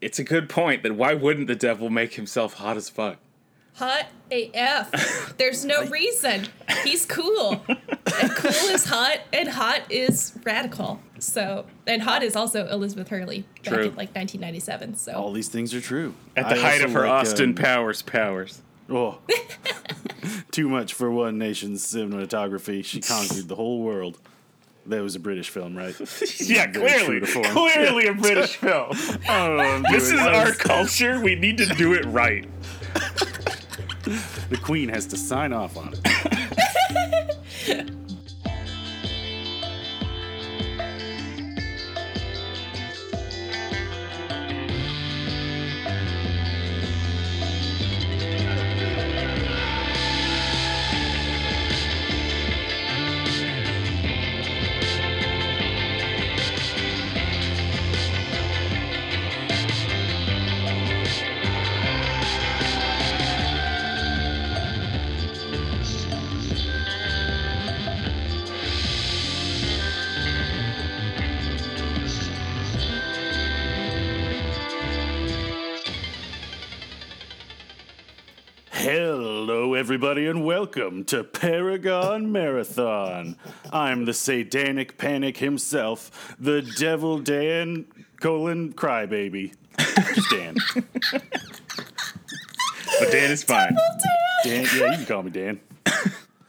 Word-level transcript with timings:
it's 0.00 0.18
a 0.18 0.24
good 0.24 0.48
point 0.48 0.82
that 0.82 0.94
why 0.94 1.14
wouldn't 1.14 1.46
the 1.46 1.56
devil 1.56 1.90
make 1.90 2.14
himself 2.14 2.54
hot 2.54 2.76
as 2.76 2.88
fuck? 2.88 3.18
Hot 3.74 4.06
AF. 4.32 5.36
There's 5.38 5.64
no 5.64 5.84
reason. 5.86 6.46
He's 6.82 7.06
cool. 7.06 7.62
And 7.68 8.30
cool 8.34 8.70
is 8.70 8.84
hot, 8.84 9.20
and 9.32 9.48
hot 9.48 9.82
is 9.88 10.36
radical. 10.44 11.00
So, 11.20 11.66
and 11.86 12.02
hot 12.02 12.24
is 12.24 12.34
also 12.34 12.66
Elizabeth 12.66 13.08
Hurley 13.08 13.44
back 13.62 13.74
True. 13.74 13.82
in 13.84 13.88
like 13.90 14.14
1997. 14.14 14.96
So, 14.96 15.12
All 15.12 15.32
these 15.32 15.48
things 15.48 15.74
are 15.74 15.80
true. 15.80 16.14
At 16.36 16.48
the 16.48 16.56
I 16.56 16.58
height 16.58 16.82
of 16.82 16.92
her 16.92 17.02
like, 17.02 17.10
Austin 17.10 17.50
um, 17.50 17.54
Powers 17.54 18.02
powers. 18.02 18.62
Oh, 18.90 19.18
too 20.50 20.68
much 20.68 20.94
for 20.94 21.10
one 21.10 21.38
nation's 21.38 21.84
cinematography. 21.84 22.84
She 22.84 23.00
conquered 23.00 23.46
the 23.46 23.54
whole 23.54 23.82
world. 23.82 24.18
That 24.88 25.02
was 25.02 25.14
a 25.16 25.20
British 25.20 25.50
film, 25.50 25.76
right? 25.76 25.94
Yeah, 26.40 26.66
clearly, 26.70 27.04
true 27.04 27.20
to 27.20 27.26
form. 27.26 27.44
clearly 27.44 28.06
a 28.06 28.14
British 28.14 28.56
film. 28.60 28.90
I 29.28 29.46
don't 29.46 29.56
know 29.56 29.56
what 29.56 29.66
I'm 29.66 29.82
This 29.92 30.10
is 30.10 30.20
our 30.20 30.52
culture. 30.52 31.20
We 31.20 31.34
need 31.34 31.58
to 31.58 31.66
do 31.66 31.92
it 31.92 32.06
right. 32.06 32.48
The 34.48 34.56
Queen 34.62 34.88
has 34.88 35.06
to 35.08 35.18
sign 35.18 35.52
off 35.52 35.76
on 35.76 35.92
it. 35.92 36.00
Everybody, 80.08 80.26
and 80.26 80.42
welcome 80.42 81.04
to 81.04 81.22
Paragon 81.22 82.32
Marathon. 82.32 83.36
I'm 83.70 84.06
the 84.06 84.14
satanic 84.14 84.96
panic 84.96 85.36
himself, 85.36 86.34
the 86.40 86.62
Devil 86.62 87.18
Dan 87.18 87.84
colon 88.18 88.72
crybaby. 88.72 89.52
Dan. 90.30 90.56
But 92.98 93.12
Dan 93.12 93.30
is 93.30 93.42
fine. 93.42 93.76
Dan, 94.44 94.64
yeah, 94.74 94.92
you 94.92 94.96
can 94.96 95.04
call 95.04 95.24
me 95.24 95.30
Dan. 95.30 95.60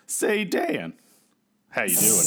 Say 0.07 0.45
Dan. 0.45 0.93
How 1.69 1.83
you 1.83 1.95
doing? 1.95 2.25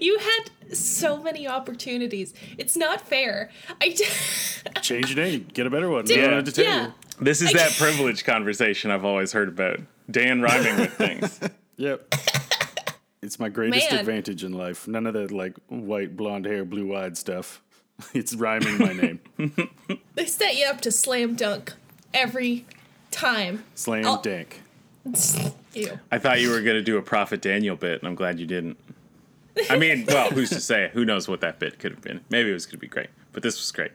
you 0.00 0.18
had 0.18 0.50
so 0.76 1.22
many 1.22 1.48
opportunities. 1.48 2.34
It's 2.58 2.76
not 2.76 3.00
fair. 3.00 3.50
I 3.80 3.88
d- 3.90 4.04
Change 4.82 5.14
your 5.14 5.24
name. 5.24 5.48
Get 5.52 5.66
a 5.66 5.70
better 5.70 5.88
one. 5.88 6.04
Dude, 6.04 6.32
I 6.32 6.42
to 6.42 6.52
tell 6.52 6.64
yeah. 6.64 6.86
you. 6.86 6.92
This 7.20 7.40
is 7.40 7.52
that 7.52 7.72
privilege 7.72 8.24
conversation 8.24 8.90
I've 8.90 9.04
always 9.04 9.32
heard 9.32 9.48
about. 9.48 9.80
Dan 10.10 10.42
rhyming 10.42 10.76
with 10.78 10.92
things. 10.94 11.40
Yep. 11.76 12.14
It's 13.20 13.40
my 13.40 13.48
greatest 13.48 13.90
Man. 13.90 13.98
advantage 13.98 14.44
in 14.44 14.52
life. 14.52 14.86
None 14.86 15.08
of 15.08 15.14
that 15.14 15.32
like 15.32 15.56
white 15.66 16.16
blonde 16.16 16.44
hair, 16.44 16.64
blue 16.64 16.94
eyed 16.94 17.16
stuff. 17.16 17.60
It's 18.12 18.32
rhyming 18.32 18.78
my 18.78 18.92
name. 18.92 19.20
they 20.14 20.26
set 20.26 20.54
you 20.56 20.66
up 20.66 20.80
to 20.82 20.92
slam 20.92 21.34
dunk 21.34 21.72
every 22.12 22.64
time. 23.10 23.64
Slam 23.74 24.06
I'll- 24.06 24.22
dank. 24.22 24.62
Ew. 25.74 25.98
I 26.10 26.18
thought 26.18 26.40
you 26.40 26.50
were 26.50 26.60
going 26.60 26.76
to 26.76 26.82
do 26.82 26.96
a 26.96 27.02
Prophet 27.02 27.42
Daniel 27.42 27.76
bit, 27.76 28.00
and 28.00 28.08
I'm 28.08 28.14
glad 28.14 28.40
you 28.40 28.46
didn't. 28.46 28.78
I 29.70 29.76
mean, 29.76 30.04
well, 30.06 30.30
who's 30.30 30.50
to 30.50 30.60
say? 30.60 30.90
Who 30.94 31.04
knows 31.04 31.28
what 31.28 31.40
that 31.42 31.58
bit 31.58 31.78
could 31.78 31.92
have 31.92 32.00
been? 32.00 32.20
Maybe 32.30 32.50
it 32.50 32.54
was 32.54 32.66
going 32.66 32.72
to 32.72 32.78
be 32.78 32.88
great, 32.88 33.10
but 33.32 33.42
this 33.42 33.58
was 33.58 33.70
great. 33.70 33.92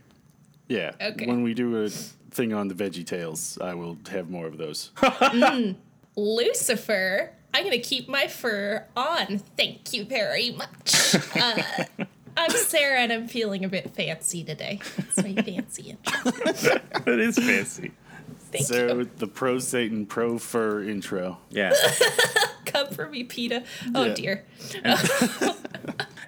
Yeah. 0.68 0.92
Okay. 1.02 1.26
When 1.26 1.42
we 1.44 1.54
do 1.54 1.84
a 1.84 1.90
thing 1.90 2.54
on 2.54 2.68
the 2.68 2.76
Veggie 2.76 3.06
Tales, 3.06 3.58
I 3.60 3.74
will 3.74 3.98
have 4.12 4.30
more 4.30 4.46
of 4.46 4.58
those. 4.58 4.92
Lucifer, 6.16 7.32
I'm 7.54 7.64
gonna 7.64 7.80
keep 7.80 8.08
my 8.08 8.28
fur 8.28 8.86
on. 8.96 9.40
Thank 9.58 9.94
you 9.94 10.06
very 10.06 10.52
much. 10.52 11.16
Uh, 11.36 11.86
I'm 12.38 12.52
Sarah, 12.52 13.00
and 13.00 13.12
I'm 13.12 13.28
feeling 13.28 13.66
a 13.66 13.70
bit 13.70 13.94
fancy 13.96 14.44
today. 14.44 14.80
It's 14.98 15.18
my 15.18 15.34
fancy 15.42 15.90
intro. 15.90 16.32
That 17.06 17.20
is 17.20 17.38
fancy. 17.38 17.92
Thank 18.52 18.66
so 18.66 18.98
you. 19.00 19.10
the 19.18 19.28
pro 19.28 19.60
Satan, 19.60 20.06
pro 20.06 20.38
fur 20.40 20.82
intro. 20.84 21.38
Yeah. 21.50 21.74
Come 22.66 22.90
for 22.90 23.08
me, 23.10 23.24
PETA. 23.24 23.64
Oh 23.96 24.06
Yeah. 24.06 24.14
dear. 24.14 24.46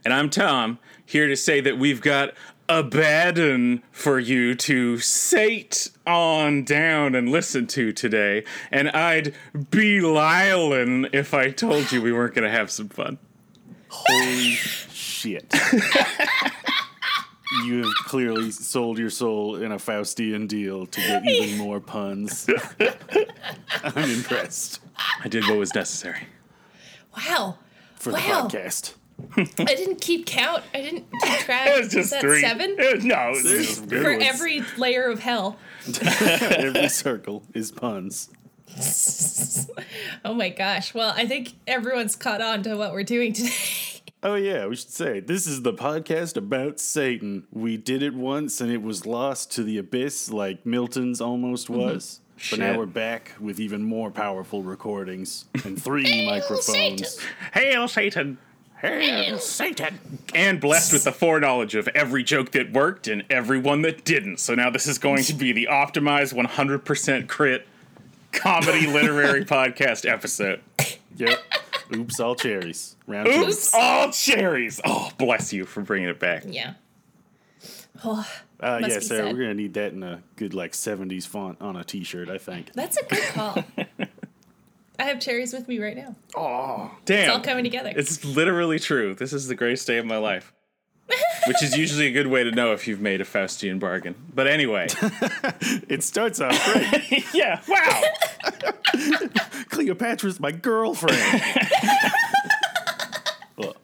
And 0.04 0.16
I'm 0.16 0.32
Tom, 0.32 0.80
here 1.06 1.28
to 1.28 1.36
say 1.38 1.62
that 1.62 1.78
we've 1.78 2.02
got 2.02 2.34
a 2.68 2.82
baden 2.82 3.84
for 3.92 4.18
you 4.18 4.56
to 4.56 4.98
sate 4.98 5.92
on 6.08 6.64
down 6.64 7.14
and 7.14 7.30
listen 7.30 7.68
to 7.68 7.94
today. 7.94 8.44
And 8.72 8.90
I'd 8.90 9.36
be 9.70 10.02
lying 10.02 11.08
if 11.14 11.36
I 11.36 11.52
told 11.52 11.92
you 11.92 12.02
we 12.02 12.12
weren't 12.12 12.34
going 12.34 12.50
to 12.50 12.58
have 12.58 12.72
some 12.72 12.90
fun. 12.90 13.20
Holy 13.90 14.54
shit. 14.54 15.54
You 17.66 17.84
have 17.84 17.94
clearly 18.06 18.52
sold 18.52 18.98
your 18.98 19.10
soul 19.10 19.58
in 19.58 19.72
a 19.72 19.78
Faustian 19.78 20.48
deal 20.48 20.86
to 20.86 21.02
get 21.02 21.26
even 21.28 21.58
more 21.66 21.80
puns. 21.80 22.50
I'm 23.84 24.10
impressed 24.10 24.80
I 25.24 25.28
did 25.28 25.44
what 25.48 25.58
was 25.58 25.74
necessary. 25.76 26.28
Wow. 27.18 27.58
for 27.96 28.12
Wow. 28.14 28.48
the 28.48 28.58
podcast. 28.58 28.94
I 29.38 29.76
didn't 29.76 30.00
keep 30.02 30.26
count. 30.26 30.64
I 30.74 30.82
didn't 30.82 31.06
keep 31.12 31.40
track. 31.40 31.68
It 31.68 31.78
was 31.80 31.88
Is 31.88 31.94
just 31.94 32.10
that 32.12 32.22
three. 32.22 32.42
seven? 32.42 32.76
It 32.80 32.96
was- 32.96 33.06
no, 33.06 33.30
it 33.30 33.44
was 33.44 33.44
just 33.68 33.86
For 33.90 34.12
ones. 34.12 34.24
every 34.26 34.64
layer 34.78 35.10
of 35.10 35.20
hell. 35.20 35.58
Every 36.02 36.88
circle 36.90 37.44
is 37.54 37.72
puns. 37.72 38.30
Oh 40.24 40.34
my 40.34 40.50
gosh. 40.50 40.94
Well, 40.94 41.14
I 41.16 41.28
think 41.28 41.54
everyone's 41.68 42.16
caught 42.16 42.42
on 42.42 42.64
to 42.64 42.76
what 42.76 42.94
we're 42.94 43.04
doing 43.04 43.34
today. 43.34 43.52
Oh 44.24 44.36
yeah, 44.36 44.68
we 44.68 44.76
should 44.76 44.92
say 44.92 45.20
this 45.20 45.48
is 45.48 45.64
the 45.64 45.74
podcast 45.74 46.38
about 46.38 46.80
Satan. 46.80 47.48
We 47.52 47.76
did 47.76 48.04
it 48.04 48.14
once 48.14 48.62
and 48.62 48.72
it 48.72 48.84
was 48.84 49.08
lost 49.08 49.52
to 49.54 49.64
the 49.64 49.80
abyss 49.80 50.30
like 50.30 50.64
Milton's 50.64 51.20
almost 51.20 51.68
mm-hmm. 51.68 51.82
was. 51.82 52.20
But 52.50 52.60
now 52.60 52.78
we're 52.78 52.86
back 52.86 53.34
with 53.40 53.60
even 53.60 53.84
more 53.84 54.12
powerful 54.12 54.62
recordings 54.62 55.46
and 55.64 55.82
three 55.82 56.26
microphones. 56.26 57.20
Hail 57.54 57.88
Satan! 57.88 58.38
Hail 58.78 59.40
Satan! 59.40 60.00
And 60.34 60.60
blessed 60.60 60.94
with 60.94 61.04
the 61.04 61.12
foreknowledge 61.12 61.76
of 61.76 61.88
every 61.90 62.24
joke 62.24 62.52
that 62.52 62.72
worked 62.72 63.08
and 63.08 63.24
every 63.30 63.60
one 63.60 63.84
that 63.84 64.04
didn't. 64.06 64.40
So 64.40 64.56
now 64.56 64.72
this 64.72 64.88
is 64.88 64.98
going 64.98 65.24
to 65.26 65.34
be 65.34 65.52
the 65.52 65.68
optimized 65.70 66.34
100% 66.34 67.28
crit 67.28 67.68
comedy 68.32 68.88
literary 68.88 69.46
podcast 69.46 70.10
episode. 70.10 70.62
Yep. 71.18 71.40
Oops, 71.96 72.20
all 72.20 72.36
cherries. 72.36 72.96
Round 73.08 73.28
two. 73.28 73.42
Oops, 73.42 73.74
all 73.74 74.12
cherries. 74.12 74.80
Oh, 74.86 75.10
bless 75.18 75.52
you 75.54 75.66
for 75.66 75.82
bringing 75.82 76.10
it 76.10 76.20
back. 76.20 76.44
Yeah. 76.48 76.74
Oh, 78.04 78.28
Uh, 78.60 78.80
Must 78.80 78.90
yeah, 78.94 79.00
be 79.00 79.06
Sarah, 79.06 79.26
said. 79.28 79.36
we're 79.36 79.42
gonna 79.44 79.54
need 79.54 79.74
that 79.76 79.94
in 79.94 80.04
a 80.04 80.22
good 80.36 80.54
like 80.54 80.72
'70s 80.74 81.26
font 81.28 81.60
on 81.62 81.76
a 81.76 81.84
T-shirt. 81.84 82.30
I 82.30 82.38
think. 82.38 82.72
that's 82.74 82.98
a 82.98 83.04
good 83.06 83.24
call. 83.34 83.64
I 85.00 85.04
have 85.06 85.20
cherries 85.20 85.52
with 85.52 85.68
me 85.68 85.80
right 85.80 85.96
now. 85.98 86.16
Oh, 86.36 86.92
damn. 87.06 87.20
It's 87.30 87.30
all 87.38 87.44
coming 87.44 87.64
together. 87.64 87.92
It's 87.96 88.24
literally 88.24 88.78
true. 88.78 89.16
This 89.16 89.34
is 89.34 89.48
the 89.48 89.56
greatest 89.56 89.88
day 89.88 89.98
of 89.98 90.06
my 90.06 90.18
life. 90.18 90.54
Which 91.48 91.64
is 91.64 91.76
usually 91.76 92.08
a 92.08 92.12
good 92.12 92.28
way 92.28 92.44
to 92.44 92.52
know 92.52 92.72
if 92.74 92.88
you've 92.88 93.02
made 93.02 93.20
a 93.22 93.26
Faustian 93.26 93.80
bargain. 93.80 94.16
But 94.34 94.48
anyway. 94.48 94.88
It 95.88 96.04
starts 96.04 96.40
off 96.40 96.74
great. 96.74 97.26
yeah, 97.34 97.62
wow. 97.68 98.02
Cleopatra's 99.70 100.40
my 100.40 100.52
girlfriend. 100.52 101.20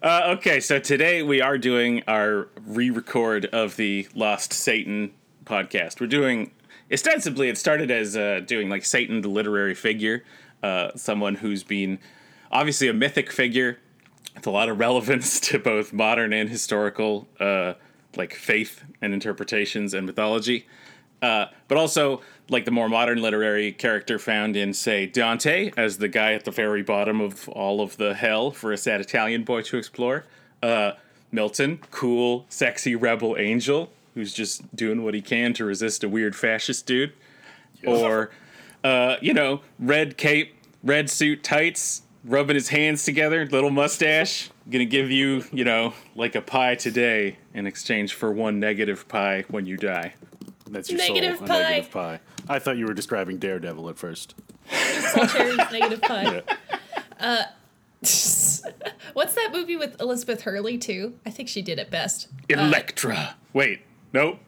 Uh, 0.02 0.36
okay, 0.38 0.60
so 0.60 0.80
today 0.80 1.22
we 1.22 1.42
are 1.42 1.58
doing 1.58 2.02
our 2.08 2.48
re 2.66 2.90
record 2.90 3.46
of 3.48 3.76
the 3.76 4.08
Lost 4.16 4.54
Satan 4.54 5.12
podcast. 5.46 6.00
We're 6.00 6.08
doing, 6.08 6.52
ostensibly, 6.92 7.50
it 7.50 7.58
started 7.58 7.92
as 7.92 8.16
uh, 8.16 8.42
doing 8.46 8.70
like 8.70 8.86
Satan, 8.86 9.22
the 9.22 9.28
literary 9.28 9.76
figure, 9.76 10.24
uh, 10.64 10.92
someone 10.96 11.36
who's 11.36 11.64
been 11.64 12.00
obviously 12.52 12.88
a 12.88 12.94
mythic 12.94 13.32
figure 13.32 13.80
with 14.36 14.48
a 14.48 14.52
lot 14.52 14.70
of 14.70 14.80
relevance 14.80 15.40
to 15.50 15.60
both 15.60 15.94
modern 15.94 16.34
and 16.34 16.50
historical, 16.50 17.28
uh, 17.40 17.74
like 18.16 18.34
faith 18.34 18.84
and 19.02 19.14
interpretations 19.14 19.94
and 19.94 20.06
mythology. 20.06 20.66
Uh, 21.22 21.48
but 21.68 21.78
also 21.78 22.22
like 22.50 22.66
the 22.66 22.72
more 22.72 22.88
modern 22.88 23.22
literary 23.22 23.72
character 23.72 24.20
found 24.20 24.56
in, 24.56 24.74
say, 24.74 25.06
Dante 25.06 25.72
as 25.76 25.98
the 25.98 26.08
guy 26.08 26.34
at 26.34 26.46
the 26.46 26.52
very 26.52 26.84
bottom 26.84 27.20
of 27.20 27.50
all 27.50 27.82
of 27.82 27.98
the 27.98 28.14
hell 28.14 28.52
for 28.52 28.72
a 28.72 28.78
sad 28.78 29.02
Italian 29.02 29.44
boy 29.44 29.62
to 29.64 29.78
explore. 29.78 30.26
Uh, 30.62 30.92
Milton, 31.32 31.80
cool, 31.92 32.46
sexy 32.50 32.96
rebel 32.96 33.36
angel 33.38 33.92
who's 34.14 34.34
just 34.34 34.76
doing 34.76 35.04
what 35.04 35.14
he 35.14 35.22
can 35.22 35.54
to 35.54 35.66
resist 35.66 36.04
a 36.04 36.10
weird 36.10 36.36
fascist 36.36 36.86
dude, 36.86 37.14
or 37.86 38.32
uh, 38.84 39.18
you 39.22 39.34
know, 39.34 39.62
red 39.78 40.18
cape, 40.18 40.56
red 40.84 41.10
suit, 41.10 41.44
tights, 41.44 42.02
rubbing 42.28 42.56
his 42.56 42.70
hands 42.70 43.04
together, 43.04 43.46
little 43.48 43.70
mustache, 43.70 44.50
gonna 44.70 44.86
give 44.86 45.10
you, 45.10 45.44
you 45.52 45.64
know, 45.64 45.94
like 46.16 46.36
a 46.36 46.42
pie 46.42 46.76
today 46.76 47.38
in 47.54 47.66
exchange 47.66 48.14
for 48.14 48.32
one 48.32 48.60
negative 48.60 49.08
pie 49.08 49.46
when 49.50 49.66
you 49.66 49.78
die. 49.78 50.14
That's 50.70 50.90
your 50.90 51.00
Negative 51.00 51.38
soul, 51.38 51.46
a 51.46 51.50
negative 51.50 51.92
pie. 51.92 52.20
I 52.50 52.60
thought 52.60 52.78
you 52.78 52.86
were 52.86 52.94
describing 52.94 53.38
Daredevil 53.38 53.90
at 53.90 53.98
first. 53.98 54.36
Cherry's 54.70 55.58
negative 55.72 56.02
pie. 56.02 56.42
Yeah. 56.48 56.78
Uh, 57.20 57.44
what's 59.14 59.34
that 59.34 59.50
movie 59.52 59.76
with 59.76 60.00
Elizabeth 60.02 60.42
Hurley 60.42 60.78
too? 60.78 61.14
I 61.26 61.30
think 61.30 61.50
she 61.50 61.62
did 61.62 61.80
it 61.80 61.90
best. 61.90 62.28
Uh, 62.54 62.60
Elektra. 62.60 63.36
Wait, 63.54 63.82
nope. 64.14 64.40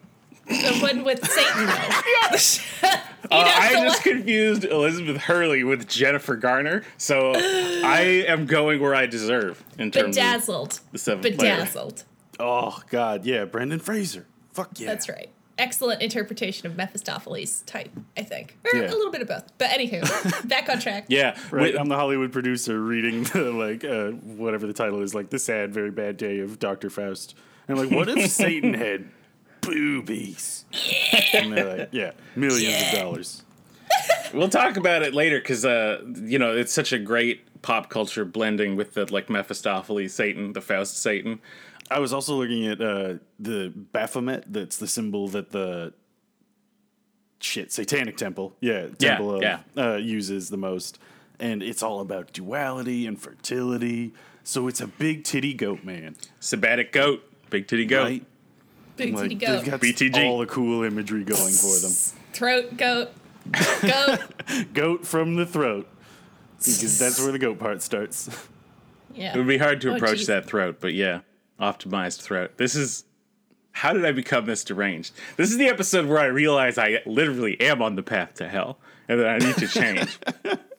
The 0.50 0.78
one 0.80 1.04
with 1.04 1.24
Satan. 1.26 1.66
though. 1.66 2.96
Uh, 3.30 3.44
know, 3.44 3.52
I 3.54 3.74
the 3.74 3.80
just 3.90 4.02
confused 4.02 4.64
Elizabeth 4.64 5.18
Hurley 5.18 5.62
with 5.62 5.86
Jennifer 5.86 6.34
Garner, 6.34 6.82
so 6.96 7.32
I 7.36 8.24
am 8.26 8.46
going 8.46 8.80
where 8.80 8.94
I 8.94 9.06
deserve 9.06 9.62
in 9.78 9.92
terms 9.92 10.16
of 10.16 10.22
Bedazzled. 10.22 10.80
the 10.90 10.98
seventh 10.98 11.38
player. 11.38 11.54
Bedazzled. 11.56 12.04
Oh 12.40 12.80
God, 12.90 13.24
yeah, 13.24 13.44
Brendan 13.44 13.78
Fraser. 13.78 14.26
Fuck 14.52 14.80
yeah. 14.80 14.88
That's 14.88 15.08
right. 15.08 15.28
Excellent 15.58 16.02
interpretation 16.02 16.66
of 16.66 16.76
Mephistopheles 16.76 17.60
type, 17.66 17.90
I 18.16 18.22
think. 18.22 18.56
Or 18.64 18.80
Yeah. 18.80 18.88
a 18.88 18.90
little 18.90 19.12
bit 19.12 19.20
of 19.22 19.28
both. 19.28 19.52
But 19.58 19.68
anywho, 19.70 20.48
back 20.48 20.68
on 20.68 20.80
track. 20.80 21.04
Yeah, 21.08 21.38
Right, 21.52 21.76
I'm 21.78 21.88
the 21.88 21.96
Hollywood 21.96 22.32
producer 22.32 22.80
reading 22.82 23.24
the 23.24 23.52
like 23.52 23.84
uh, 23.84 24.10
whatever 24.10 24.66
the 24.66 24.72
title 24.72 25.02
is, 25.02 25.14
like 25.14 25.30
the 25.30 25.38
sad, 25.38 25.72
very 25.72 25.90
bad 25.92 26.16
day 26.16 26.40
of 26.40 26.58
Doctor 26.58 26.90
Faust. 26.90 27.36
And 27.68 27.78
I'm 27.78 27.84
like, 27.86 27.94
what 27.96 28.08
if 28.08 28.28
Satan 28.30 28.74
had 28.74 29.04
boobies? 29.60 30.64
And 31.34 31.52
they're 31.52 31.78
like, 31.78 31.88
yeah, 31.92 32.12
millions 32.36 32.62
Yeah. 32.74 32.92
of 32.92 32.98
dollars. 32.98 33.42
we'll 34.32 34.48
talk 34.48 34.76
about 34.76 35.02
it 35.02 35.14
later 35.14 35.38
because 35.40 35.64
uh, 35.64 36.00
you 36.22 36.38
know 36.38 36.56
it's 36.56 36.72
such 36.72 36.92
a 36.92 36.98
great 36.98 37.60
pop 37.62 37.90
culture 37.90 38.24
blending 38.24 38.76
with 38.76 38.94
the 38.94 39.12
like 39.12 39.28
Mephistopheles 39.28 40.12
Satan, 40.14 40.52
the 40.52 40.60
Faust 40.60 40.96
Satan. 40.98 41.40
I 41.90 41.98
was 41.98 42.12
also 42.12 42.36
looking 42.36 42.66
at 42.68 42.80
uh, 42.80 43.14
the 43.40 43.72
Baphomet. 43.74 44.44
That's 44.46 44.76
the 44.78 44.86
symbol 44.86 45.26
that 45.28 45.50
the 45.50 45.92
shit 47.40 47.72
Satanic 47.72 48.16
Temple, 48.16 48.54
yeah, 48.60 48.88
Yeah, 48.98 49.08
Temple 49.16 49.34
of, 49.36 49.42
yeah. 49.42 49.60
Uh, 49.76 49.96
uses 49.96 50.50
the 50.50 50.56
most, 50.56 50.98
and 51.38 51.62
it's 51.62 51.82
all 51.82 52.00
about 52.00 52.32
duality 52.32 53.06
and 53.06 53.20
fertility. 53.20 54.12
So 54.44 54.68
it's 54.68 54.80
a 54.80 54.86
big 54.86 55.24
titty 55.24 55.52
goat 55.54 55.82
man, 55.84 56.16
Sabbatic 56.40 56.92
goat, 56.92 57.22
big 57.50 57.66
titty 57.66 57.86
goat. 57.86 58.04
right? 58.04 58.24
Big 59.04 59.14
Like 59.14 59.22
titty 59.24 59.34
they've 59.36 59.64
got 59.64 59.80
BTG. 59.80 60.24
all 60.26 60.38
the 60.38 60.46
cool 60.46 60.82
imagery 60.84 61.24
going 61.24 61.52
for 61.52 61.78
them. 61.78 61.92
Throat 62.32 62.76
goat. 62.76 63.08
Goat. 63.82 64.20
Goat 64.74 65.06
from 65.06 65.36
the 65.36 65.46
throat, 65.46 65.88
because 66.58 66.98
that's 66.98 67.20
where 67.20 67.32
the 67.32 67.38
goat 67.38 67.58
part 67.58 67.80
starts. 67.82 68.28
Yeah. 69.14 69.34
It 69.34 69.38
would 69.38 69.46
be 69.48 69.58
hard 69.58 69.80
to 69.80 69.92
Oh, 69.92 69.96
approach 69.96 70.18
geez. 70.18 70.26
that 70.28 70.46
throat, 70.46 70.76
but 70.80 70.92
yeah, 70.94 71.20
optimized 71.58 72.20
throat. 72.22 72.52
This 72.58 72.74
is 72.76 73.04
how 73.72 73.92
did 73.92 74.04
I 74.04 74.12
become 74.12 74.44
this 74.46 74.62
deranged? 74.62 75.14
This 75.36 75.50
is 75.50 75.56
the 75.56 75.68
episode 75.68 76.06
where 76.06 76.18
I 76.18 76.26
realize 76.26 76.76
I 76.78 76.98
literally 77.06 77.60
am 77.60 77.80
on 77.82 77.96
the 77.96 78.02
path 78.02 78.34
to 78.34 78.48
hell 78.48 78.78
and 79.08 79.18
that 79.20 79.28
I 79.28 79.38
need 79.38 79.56
to 79.56 79.66
change. 79.68 80.18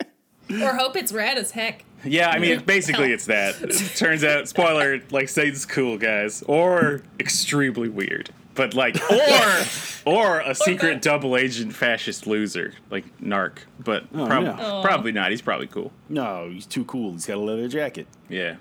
Or 0.64 0.76
hope 0.76 0.96
it's 0.96 1.12
rad 1.12 1.38
as 1.38 1.52
heck. 1.52 1.84
yeah, 2.04 2.30
I 2.30 2.40
mean, 2.40 2.62
basically 2.64 3.12
it's 3.14 3.26
that. 3.28 3.62
It 3.62 3.72
turns 3.96 4.24
out, 4.24 4.48
spoiler, 4.48 5.00
like 5.12 5.30
Satan's 5.30 5.66
cool, 5.66 5.98
guys, 5.98 6.44
or 6.48 7.04
extremely 7.20 7.90
weird, 7.90 8.30
but 8.56 8.74
like, 8.74 8.98
or 9.12 9.64
or 10.06 10.40
a 10.42 10.56
secret 10.56 10.96
both. 10.96 11.02
double 11.04 11.38
agent 11.38 11.74
fascist 11.76 12.26
loser 12.28 12.74
like 12.90 13.06
Narc, 13.20 13.60
but 13.80 14.06
oh, 14.16 14.26
prob- 14.26 14.44
no. 14.44 14.56
Oh. 14.60 14.82
probably 14.84 15.12
not. 15.12 15.30
He's 15.32 15.42
probably 15.42 15.68
cool. 15.68 15.92
no, 16.10 16.50
he's 16.50 16.66
too 16.66 16.86
cool. 16.86 17.12
He's 17.14 17.26
got 17.26 17.38
a 17.38 17.40
leather 17.40 17.68
jacket. 17.68 18.08
Yeah. 18.30 18.56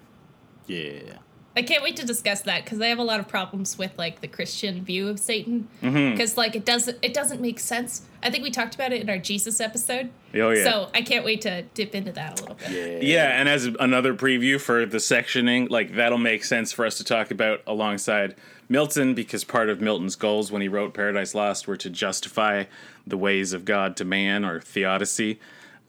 Yeah. 0.67 1.19
I 1.61 1.63
can't 1.63 1.83
wait 1.83 1.97
to 1.97 2.07
discuss 2.07 2.41
that 2.43 2.65
because 2.65 2.81
I 2.81 2.87
have 2.87 2.99
a 2.99 3.03
lot 3.03 3.21
of 3.21 3.29
problems 3.29 3.77
with 3.77 3.93
like 3.99 4.23
the 4.23 4.29
Christian 4.29 4.83
view 4.83 5.09
of 5.09 5.21
Satan 5.21 5.69
Mm-hmm. 5.83 6.13
because 6.13 6.39
like 6.39 6.57
it 6.57 6.65
doesn't 6.65 6.97
it 7.03 7.13
doesn't 7.13 7.41
make 7.43 7.61
sense. 7.61 8.03
I 8.23 8.31
think 8.31 8.45
we 8.45 8.51
talked 8.51 8.75
about 8.75 8.93
it 8.93 9.03
in 9.03 9.11
our 9.11 9.19
Jesus 9.19 9.61
episode. 9.61 10.09
Oh, 10.35 10.51
yeah. 10.51 10.65
So 10.65 10.89
I 10.95 11.03
can't 11.03 11.25
wait 11.25 11.43
to 11.43 11.63
dip 11.75 11.95
into 11.95 12.13
that 12.13 12.39
a 12.39 12.43
little 12.43 12.57
bit. 12.57 12.71
Yeah. 13.03 13.15
Yeah, 13.15 13.41
and 13.41 13.49
as 13.49 13.67
another 13.79 14.15
preview 14.15 14.59
for 14.61 14.87
the 14.87 14.99
sectioning, 14.99 15.69
like 15.69 15.95
that'll 15.95 16.19
make 16.19 16.45
sense 16.45 16.73
for 16.73 16.87
us 16.87 16.97
to 16.99 17.05
talk 17.05 17.31
about 17.31 17.61
alongside 17.67 18.37
Milton 18.69 19.15
because 19.15 19.45
part 19.45 19.69
of 19.69 19.81
Milton's 19.83 20.17
goals 20.17 20.51
when 20.51 20.63
he 20.63 20.69
wrote 20.69 20.95
Paradise 20.95 21.35
Lost 21.35 21.67
were 21.69 21.77
to 21.77 21.91
justify 21.91 22.65
the 23.07 23.17
ways 23.19 23.53
of 23.53 23.65
God 23.67 23.97
to 23.97 24.05
man 24.07 24.45
or 24.47 24.61
theodicy. 24.61 25.39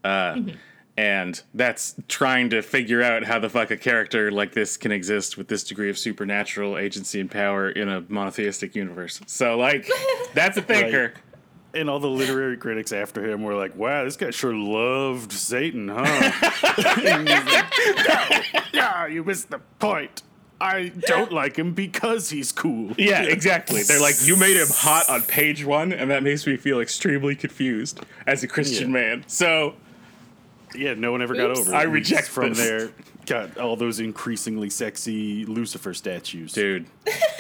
Uh, 0.03 0.38
And 0.97 1.41
that's 1.53 1.95
trying 2.09 2.49
to 2.49 2.61
figure 2.61 3.01
out 3.01 3.23
how 3.23 3.39
the 3.39 3.49
fuck 3.49 3.71
a 3.71 3.77
character 3.77 4.29
like 4.29 4.51
this 4.53 4.75
can 4.77 4.91
exist 4.91 5.38
with 5.38 5.47
this 5.47 5.63
degree 5.63 5.89
of 5.89 5.97
supernatural 5.97 6.77
agency 6.77 7.19
and 7.19 7.31
power 7.31 7.69
in 7.69 7.88
a 7.88 8.01
monotheistic 8.09 8.75
universe. 8.75 9.21
So, 9.25 9.57
like, 9.57 9.89
that's 10.33 10.57
a 10.57 10.61
thinker. 10.61 11.13
And 11.73 11.89
all 11.89 11.99
the 11.99 12.09
literary 12.09 12.57
critics 12.57 12.91
after 12.91 13.25
him 13.25 13.43
were 13.43 13.55
like, 13.55 13.75
wow, 13.77 14.03
this 14.03 14.17
guy 14.17 14.31
sure 14.31 14.53
loved 14.53 15.31
Satan, 15.31 15.88
huh? 15.88 16.03
and 17.05 17.27
he's 17.29 17.45
like, 17.45 18.73
no, 18.73 18.81
no, 19.01 19.05
you 19.05 19.23
missed 19.23 19.49
the 19.49 19.59
point. 19.79 20.23
I 20.59 20.89
don't 21.07 21.31
like 21.31 21.55
him 21.55 21.73
because 21.73 22.29
he's 22.29 22.51
cool. 22.51 22.91
Yeah, 22.97 23.23
exactly. 23.23 23.81
They're 23.81 24.01
like, 24.01 24.15
you 24.27 24.35
made 24.35 24.57
him 24.57 24.67
hot 24.69 25.09
on 25.09 25.21
page 25.23 25.65
one, 25.65 25.91
and 25.91 26.11
that 26.11 26.21
makes 26.21 26.45
me 26.45 26.55
feel 26.57 26.79
extremely 26.81 27.35
confused 27.35 28.01
as 28.27 28.43
a 28.43 28.47
Christian 28.47 28.89
Yeah. 28.89 28.93
man. 28.93 29.23
So, 29.25 29.75
Yeah, 30.75 30.94
no 30.94 31.12
one 31.12 31.21
ever 31.21 31.35
got 31.35 31.51
Oops. 31.51 31.59
over 31.59 31.71
it. 31.73 31.75
I 31.75 31.83
reject 31.83 32.21
just 32.21 32.31
from 32.31 32.53
this. 32.53 32.57
there. 32.57 32.91
Got 33.25 33.57
all 33.57 33.75
those 33.75 34.00
increasingly 34.00 34.69
sexy 34.69 35.45
Lucifer 35.45 35.94
statues 35.94 36.53
dude, 36.53 36.88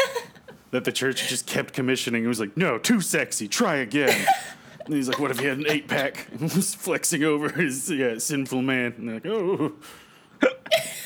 that 0.71 0.83
the 0.83 0.91
church 0.91 1.27
just 1.27 1.47
kept 1.47 1.73
commissioning. 1.73 2.23
It 2.23 2.27
was 2.27 2.39
like, 2.39 2.55
no, 2.55 2.77
too 2.77 3.01
sexy. 3.01 3.47
Try 3.47 3.77
again. 3.77 4.27
and 4.85 4.93
he's 4.93 5.07
like, 5.07 5.19
what 5.19 5.31
if 5.31 5.39
he 5.39 5.45
had 5.45 5.57
an 5.57 5.65
eight 5.67 5.87
pack? 5.87 6.27
was 6.39 6.75
flexing 6.75 7.23
over 7.23 7.49
his 7.49 7.89
yeah, 7.89 8.17
sinful 8.17 8.61
man. 8.61 8.93
And 8.97 9.07
they're 9.09 9.15
like, 9.15 9.25
oh. 9.25 9.73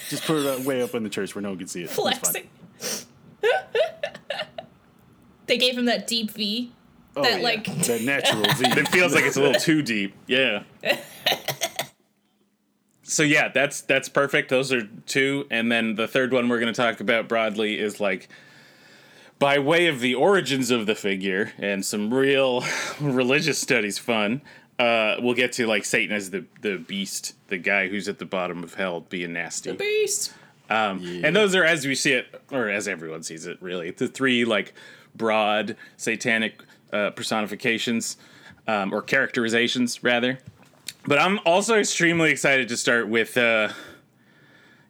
just 0.09 0.25
put 0.25 0.37
it 0.37 0.65
way 0.65 0.81
up 0.81 0.93
in 0.93 1.03
the 1.03 1.09
church 1.09 1.35
where 1.35 1.41
no 1.41 1.49
one 1.49 1.57
could 1.57 1.69
see 1.69 1.83
it. 1.83 1.89
Flexing. 1.89 2.47
they 5.45 5.57
gave 5.57 5.77
him 5.77 5.85
that 5.85 6.07
deep 6.07 6.31
V. 6.31 6.71
Oh, 7.17 7.23
that 7.23 7.37
yeah. 7.39 7.43
like 7.43 7.65
that 7.65 8.01
natural 8.01 8.41
V. 8.55 8.65
it 8.81 8.89
feels 8.89 9.13
like 9.13 9.23
it's 9.23 9.37
a 9.37 9.41
little 9.41 9.59
too 9.59 9.81
deep. 9.81 10.13
Yeah. 10.27 10.63
So 13.07 13.21
yeah, 13.21 13.49
that's 13.49 13.81
that's 13.81 14.09
perfect. 14.09 14.49
Those 14.49 14.73
are 14.73 14.87
two, 15.05 15.45
and 15.51 15.71
then 15.71 15.93
the 15.93 16.07
third 16.07 16.33
one 16.33 16.49
we're 16.49 16.59
going 16.59 16.73
to 16.73 16.81
talk 16.81 16.99
about 16.99 17.27
broadly 17.27 17.79
is 17.79 17.99
like 17.99 18.27
by 19.37 19.59
way 19.59 19.85
of 19.85 19.99
the 19.99 20.15
origins 20.15 20.71
of 20.71 20.87
the 20.87 20.95
figure 20.95 21.53
and 21.59 21.85
some 21.85 22.11
real 22.11 22.63
religious 22.99 23.59
studies 23.59 23.99
fun. 23.99 24.41
Uh, 24.79 25.17
we'll 25.19 25.35
get 25.35 25.53
to 25.53 25.67
like 25.67 25.85
Satan 25.85 26.15
as 26.15 26.31
the 26.31 26.45
the 26.61 26.77
beast, 26.77 27.35
the 27.47 27.59
guy 27.59 27.87
who's 27.87 28.09
at 28.09 28.17
the 28.17 28.25
bottom 28.25 28.63
of 28.63 28.73
hell 28.73 29.01
being 29.01 29.33
nasty. 29.33 29.69
The 29.71 29.77
beast. 29.77 30.33
Um, 30.67 31.21
And 31.23 31.35
those 31.35 31.53
are, 31.53 31.63
as 31.63 31.85
we 31.85 31.93
see 31.93 32.13
it, 32.13 32.41
or 32.51 32.69
as 32.69 32.87
everyone 32.87 33.21
sees 33.21 33.45
it, 33.45 33.61
really, 33.61 33.91
the 33.91 34.07
three 34.07 34.45
like 34.45 34.73
broad 35.13 35.77
satanic 35.95 36.59
uh, 36.91 37.11
personifications 37.11 38.17
um, 38.67 38.91
or 38.91 39.03
characterizations, 39.03 40.03
rather. 40.03 40.39
But 41.07 41.19
I'm 41.19 41.39
also 41.45 41.77
extremely 41.77 42.31
excited 42.31 42.67
to 42.69 42.77
start 42.77 43.07
with, 43.07 43.37
uh, 43.37 43.69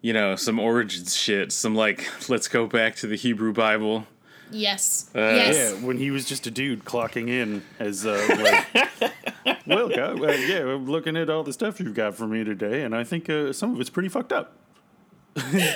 you 0.01 0.13
know, 0.13 0.35
some 0.35 0.59
origins 0.59 1.15
shit. 1.15 1.51
Some 1.51 1.75
like, 1.75 2.07
let's 2.29 2.47
go 2.47 2.67
back 2.67 2.95
to 2.97 3.07
the 3.07 3.15
Hebrew 3.15 3.53
Bible. 3.53 4.07
Yes. 4.51 5.09
Uh, 5.13 5.19
yes. 5.19 5.55
Yeah, 5.55 5.85
when 5.85 5.97
he 5.97 6.11
was 6.11 6.25
just 6.25 6.47
a 6.47 6.51
dude 6.51 6.85
clocking 6.85 7.29
in 7.29 7.63
as 7.79 8.05
uh, 8.05 8.63
like, 8.73 9.63
well, 9.67 9.89
God, 9.89 10.21
uh, 10.23 10.31
yeah, 10.31 10.59
I'm 10.59 10.85
looking 10.85 11.17
at 11.17 11.29
all 11.29 11.43
the 11.43 11.51
stuff 11.51 11.79
you've 11.79 11.95
got 11.95 12.15
for 12.15 12.27
me 12.27 12.43
today, 12.43 12.83
and 12.83 12.95
I 12.95 13.03
think 13.03 13.29
uh, 13.29 13.51
some 13.51 13.73
of 13.73 13.81
it's 13.81 13.89
pretty 13.89 14.09
fucked 14.09 14.31
up. 14.31 14.53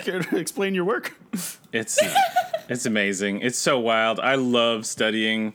Care 0.04 0.20
to 0.22 0.38
explain 0.38 0.74
your 0.74 0.86
work? 0.86 1.18
It's 1.74 2.00
it's 2.70 2.86
amazing. 2.86 3.42
It's 3.42 3.58
so 3.58 3.78
wild. 3.78 4.20
I 4.20 4.36
love 4.36 4.86
studying 4.86 5.54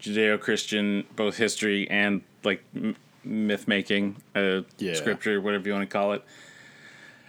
Judeo-Christian 0.00 1.04
both 1.14 1.38
history 1.38 1.88
and 1.88 2.20
like 2.44 2.62
m- 2.74 2.96
myth 3.26 3.66
making, 3.68 4.16
uh, 4.34 4.62
Yeah. 4.78 4.94
scripture, 4.94 5.40
whatever 5.40 5.66
you 5.68 5.74
want 5.74 5.88
to 5.88 5.92
call 5.92 6.12
it. 6.12 6.22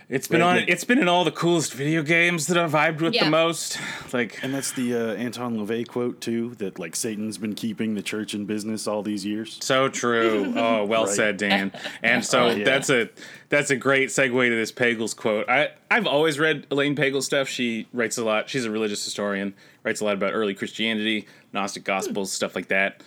It's 0.09 0.29
been 0.29 0.39
Right, 0.39 0.61
on. 0.61 0.69
It's 0.69 0.85
been 0.85 0.99
in 0.99 1.09
all 1.09 1.25
the 1.25 1.33
coolest 1.33 1.73
video 1.73 2.01
games 2.01 2.47
that 2.47 2.57
I've 2.57 2.71
vibed 2.71 3.01
with 3.01 3.13
Yeah. 3.13 3.25
the 3.25 3.29
most. 3.29 3.77
Like, 4.13 4.41
And 4.41 4.53
that's 4.53 4.71
the 4.71 4.93
uh, 4.95 5.13
Anton 5.15 5.57
LaVey 5.57 5.85
quote 5.85 6.21
too. 6.21 6.55
That 6.59 6.79
like 6.79 6.95
Satan's 6.95 7.37
been 7.37 7.55
keeping 7.55 7.93
the 7.95 8.01
church 8.01 8.33
in 8.33 8.45
business 8.45 8.87
all 8.87 9.03
these 9.03 9.25
years. 9.25 9.57
so 9.59 9.89
true. 9.89 10.53
Oh, 10.55 10.85
well 10.85 11.07
Right. 11.07 11.13
said, 11.13 11.35
Dan. 11.35 11.73
And 12.01 12.23
so 12.23 12.43
Oh, 12.47 12.51
yeah. 12.51 12.63
that's 12.63 12.89
a 12.89 13.09
that's 13.49 13.69
a 13.69 13.75
great 13.75 14.07
segue 14.07 14.47
to 14.49 14.55
this 14.55 14.71
Pagels 14.71 15.13
quote. 15.13 15.49
I 15.49 15.71
I've 15.91 16.07
always 16.07 16.39
read 16.39 16.67
Elaine 16.71 16.95
Pagels 16.95 17.23
stuff. 17.23 17.49
She 17.49 17.87
writes 17.91 18.17
a 18.17 18.23
lot. 18.23 18.49
She's 18.49 18.63
a 18.63 18.71
religious 18.71 19.03
historian. 19.03 19.55
Writes 19.83 19.99
a 19.99 20.05
lot 20.05 20.13
about 20.13 20.31
early 20.33 20.53
Christianity, 20.53 21.27
Gnostic 21.51 21.83
Gospels, 21.83 22.31
stuff 22.31 22.55
like 22.55 22.69
that. 22.69 23.03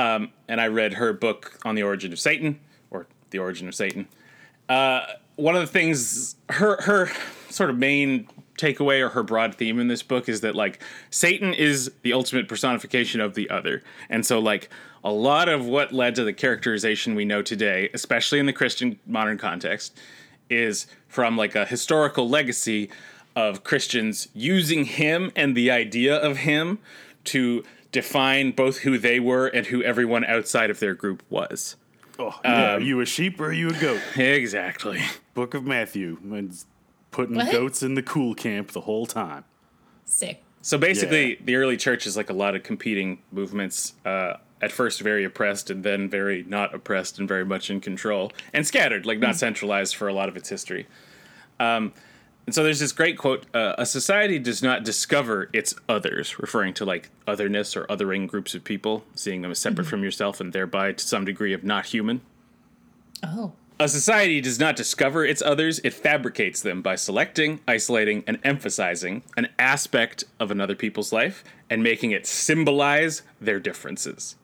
Um, 0.00 0.32
and 0.48 0.60
I 0.60 0.68
read 0.68 0.94
her 0.94 1.12
book 1.12 1.58
on 1.64 1.74
the 1.74 1.82
origin 1.82 2.10
of 2.10 2.18
Satan, 2.18 2.58
or 2.90 3.06
the 3.30 3.38
origin 3.38 3.68
of 3.68 3.74
Satan. 3.74 4.08
one 5.36 5.56
of 5.56 5.60
the 5.60 5.66
things 5.66 6.36
her 6.48 6.80
her 6.82 7.10
sort 7.50 7.68
of 7.68 7.76
main 7.76 8.26
takeaway 8.56 9.04
or 9.04 9.10
her 9.10 9.22
broad 9.22 9.54
theme 9.54 9.78
in 9.78 9.88
this 9.88 10.02
book 10.02 10.28
is 10.28 10.40
that 10.40 10.54
like 10.54 10.82
Satan 11.10 11.52
is 11.52 11.90
the 12.02 12.12
ultimate 12.12 12.48
personification 12.48 13.20
of 13.20 13.34
the 13.34 13.48
other. 13.50 13.82
And 14.08 14.24
so 14.24 14.38
like 14.38 14.70
a 15.02 15.12
lot 15.12 15.48
of 15.48 15.66
what 15.66 15.92
led 15.92 16.14
to 16.14 16.24
the 16.24 16.32
characterization 16.32 17.14
we 17.14 17.24
know 17.24 17.42
today, 17.42 17.90
especially 17.94 18.38
in 18.38 18.46
the 18.46 18.52
Christian 18.52 18.98
modern 19.06 19.38
context, 19.38 19.98
is 20.48 20.86
from 21.08 21.36
like 21.36 21.54
a 21.54 21.64
historical 21.64 22.28
legacy 22.28 22.90
of 23.36 23.64
Christians 23.64 24.28
using 24.34 24.84
him 24.84 25.30
and 25.36 25.56
the 25.56 25.70
idea 25.70 26.16
of 26.16 26.38
him 26.38 26.78
to 27.24 27.64
define 27.92 28.52
both 28.52 28.78
who 28.78 28.98
they 28.98 29.18
were 29.20 29.46
and 29.46 29.66
who 29.66 29.82
everyone 29.82 30.24
outside 30.24 30.70
of 30.70 30.80
their 30.80 30.94
group 30.94 31.22
was. 31.30 31.76
Oh, 32.18 32.38
yeah. 32.44 32.74
are 32.76 32.80
you 32.80 33.00
a 33.00 33.06
sheep 33.06 33.40
or 33.40 33.46
are 33.46 33.52
you 33.52 33.70
a 33.70 33.72
goat? 33.72 34.00
Exactly. 34.16 35.00
Book 35.34 35.54
of 35.54 35.64
Matthew. 35.64 36.18
It's 36.32 36.66
putting 37.10 37.36
What? 37.36 37.50
goats 37.50 37.82
in 37.82 37.94
the 37.94 38.02
cool 38.02 38.34
camp 38.34 38.72
the 38.72 38.82
whole 38.82 39.06
time. 39.06 39.44
Sick. 40.04 40.42
So 40.62 40.76
basically, 40.76 41.30
Yeah. 41.30 41.36
the 41.44 41.56
early 41.56 41.76
church 41.78 42.06
is 42.06 42.16
like 42.16 42.28
a 42.28 42.34
lot 42.34 42.54
of 42.54 42.62
competing 42.62 43.22
movements. 43.32 43.94
Uh, 44.04 44.34
at 44.62 44.70
first, 44.70 45.00
very 45.00 45.24
oppressed, 45.24 45.70
and 45.70 45.82
then 45.82 46.10
very 46.10 46.44
not 46.46 46.74
oppressed, 46.74 47.18
and 47.18 47.26
very 47.26 47.46
much 47.46 47.70
in 47.70 47.80
control, 47.80 48.30
and 48.52 48.66
scattered, 48.66 49.06
like 49.06 49.18
not 49.18 49.34
centralized 49.36 49.96
for 49.96 50.06
a 50.06 50.12
lot 50.12 50.28
of 50.28 50.36
its 50.36 50.50
history. 50.50 50.86
Um, 51.58 51.94
and 52.50 52.54
so 52.56 52.64
there's 52.64 52.80
this 52.80 52.90
great 52.90 53.16
quote: 53.16 53.46
uh, 53.54 53.74
"A 53.78 53.86
society 53.86 54.40
does 54.40 54.60
not 54.60 54.82
discover 54.82 55.48
its 55.52 55.72
others," 55.88 56.36
referring 56.40 56.74
to 56.74 56.84
like 56.84 57.08
otherness 57.24 57.76
or 57.76 57.84
othering 57.84 58.26
groups 58.26 58.56
of 58.56 58.64
people, 58.64 59.04
seeing 59.14 59.42
them 59.42 59.52
as 59.52 59.60
separate 59.60 59.86
from 59.86 60.02
yourself, 60.02 60.40
and 60.40 60.52
thereby 60.52 60.90
to 60.90 61.06
some 61.06 61.24
degree 61.24 61.52
of 61.52 61.62
not 61.62 61.86
human. 61.86 62.22
Oh. 63.22 63.52
A 63.78 63.88
society 63.88 64.40
does 64.40 64.58
not 64.58 64.74
discover 64.74 65.24
its 65.24 65.40
others, 65.40 65.78
it 65.84 65.94
fabricates 65.94 66.60
them 66.60 66.82
by 66.82 66.96
selecting, 66.96 67.60
isolating, 67.68 68.24
and 68.26 68.40
emphasizing 68.42 69.22
an 69.36 69.46
aspect 69.56 70.24
of 70.40 70.50
another 70.50 70.74
people's 70.74 71.12
life 71.12 71.44
and 71.70 71.84
making 71.84 72.10
it 72.10 72.26
symbolize 72.26 73.22
their 73.40 73.60
differences. 73.60 74.34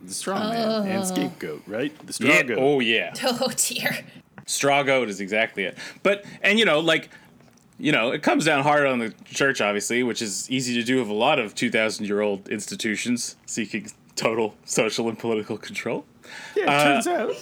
The 0.00 0.14
straw 0.14 0.38
man 0.38 0.86
and 0.86 1.04
scapegoat, 1.04 1.64
right? 1.66 2.06
The 2.06 2.12
straw 2.12 2.28
Yeah, 2.30 2.42
goat. 2.44 2.58
oh 2.60 2.78
yeah. 2.78 3.14
Oh 3.24 3.50
dear. 3.56 3.98
Straw 4.46 4.84
goat 4.84 5.08
is 5.08 5.20
exactly 5.20 5.64
it. 5.64 5.76
But 6.04 6.24
and 6.40 6.56
you 6.56 6.64
know, 6.64 6.78
like 6.78 7.10
you 7.78 7.92
know, 7.92 8.10
it 8.12 8.22
comes 8.22 8.44
down 8.44 8.62
hard 8.62 8.86
on 8.86 8.98
the 8.98 9.14
church, 9.26 9.60
obviously, 9.60 10.02
which 10.02 10.20
is 10.22 10.50
easy 10.50 10.74
to 10.74 10.82
do 10.82 11.00
of 11.00 11.08
a 11.08 11.14
lot 11.14 11.38
of 11.38 11.54
two 11.54 11.70
thousand 11.70 12.06
year 12.06 12.20
old 12.20 12.48
institutions 12.48 13.36
seeking 13.46 13.88
total 14.16 14.54
social 14.64 15.08
and 15.08 15.18
political 15.18 15.56
control. 15.56 16.04
Yeah, 16.56 16.98
it 16.98 17.02
turns 17.02 17.06
out. 17.06 17.34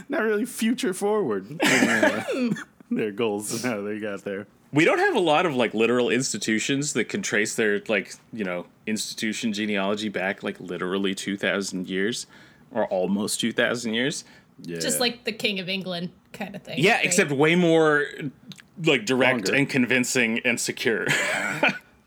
Not 0.08 0.22
really 0.22 0.46
future 0.46 0.94
forward. 0.94 1.46
uh, 1.62 2.22
their 2.90 3.10
goals 3.12 3.52
and 3.52 3.72
how 3.72 3.82
they 3.82 3.98
got 3.98 4.24
there. 4.24 4.46
we 4.72 4.84
don't 4.84 4.98
have 4.98 5.14
a 5.14 5.20
lot 5.20 5.44
of 5.46 5.54
like 5.54 5.74
literal 5.74 6.08
institutions 6.10 6.92
that 6.94 7.08
can 7.08 7.20
trace 7.22 7.54
their 7.54 7.80
like 7.88 8.14
you 8.32 8.44
know 8.44 8.66
institution 8.86 9.52
genealogy 9.52 10.08
back 10.08 10.42
like 10.42 10.58
literally 10.60 11.14
2000 11.14 11.88
years 11.88 12.26
or 12.72 12.86
almost 12.86 13.40
2000 13.40 13.94
years 13.94 14.24
Yeah. 14.62 14.78
Just 14.78 15.00
like 15.00 15.24
the 15.24 15.32
King 15.32 15.60
of 15.60 15.68
England 15.68 16.10
kind 16.36 16.54
of 16.54 16.62
thing. 16.62 16.78
yeah 16.78 16.96
right? 16.96 17.04
except 17.04 17.30
way 17.30 17.54
more 17.54 18.04
like 18.84 19.06
direct 19.06 19.46
Longer. 19.48 19.54
and 19.54 19.68
convincing 19.68 20.40
and 20.44 20.60
secure 20.60 21.06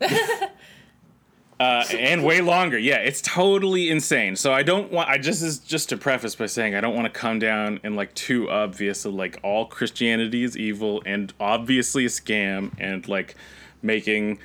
uh, 1.60 1.84
and 1.92 2.24
way 2.24 2.40
longer 2.40 2.78
yeah 2.78 2.96
it's 2.96 3.20
totally 3.20 3.90
insane 3.90 4.36
so 4.36 4.52
i 4.52 4.62
don't 4.62 4.92
want 4.92 5.08
i 5.08 5.18
just 5.18 5.42
is 5.42 5.58
just 5.58 5.88
to 5.88 5.96
preface 5.96 6.34
by 6.34 6.46
saying 6.46 6.74
i 6.74 6.80
don't 6.80 6.94
want 6.94 7.12
to 7.12 7.20
come 7.20 7.38
down 7.38 7.80
and 7.82 7.96
like 7.96 8.14
too 8.14 8.48
obvious 8.50 9.04
of 9.04 9.14
like 9.14 9.38
all 9.42 9.66
christianity 9.66 10.44
is 10.44 10.56
evil 10.56 11.02
and 11.04 11.34
obviously 11.40 12.04
a 12.04 12.08
scam 12.08 12.72
and 12.78 13.08
like 13.08 13.34
making 13.82 14.38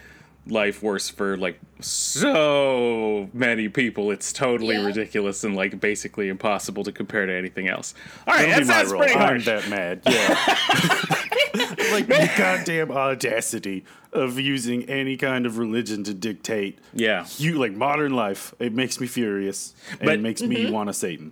life 0.48 0.84
worse 0.84 1.10
for 1.10 1.38
like 1.38 1.60
so 1.80 3.30
many 3.34 3.68
people 3.68 4.12
it's 4.12 4.32
totally 4.32 4.75
Yeah. 4.75 4.86
ridiculous 4.86 5.44
and 5.44 5.56
like 5.56 5.80
basically 5.80 6.30
impossible 6.30 6.84
to 6.84 6.92
compare 6.92 7.25
to 7.25 7.34
anything 7.34 7.68
else 7.68 7.96
all 8.28 8.36
right 8.36 8.48
That'll 8.50 8.54
that 8.54 8.62
be 8.62 8.68
my 8.68 8.74
sounds 8.75 8.92
role. 8.92 9.02
pretty 9.02 9.16
I'm 9.16 9.20
harsh 9.22 9.46
that 9.46 9.70
mad. 9.70 10.02
Yeah. 10.06 11.92
like 11.94 12.08
the 12.08 12.32
goddamn 12.38 12.92
audacity 12.92 13.86
of 14.14 14.40
using 14.40 14.84
any 14.90 15.18
kind 15.18 15.46
of 15.46 15.58
religion 15.58 16.04
to 16.04 16.14
dictate 16.14 16.80
yeah 16.94 17.25
you 17.38 17.58
like 17.58 17.74
modern 17.74 18.14
life. 18.14 18.54
It 18.60 18.74
makes 18.74 19.00
me 19.00 19.08
furious 19.08 19.74
and 19.92 20.02
But- 20.02 20.16
it 20.16 20.22
makes 20.22 20.42
me 20.42 20.58
mm-hmm. 20.66 20.74
want 20.74 20.90
a 20.90 20.94
Satan. 20.94 21.32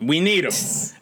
We 0.00 0.20
need 0.20 0.44
them 0.44 0.52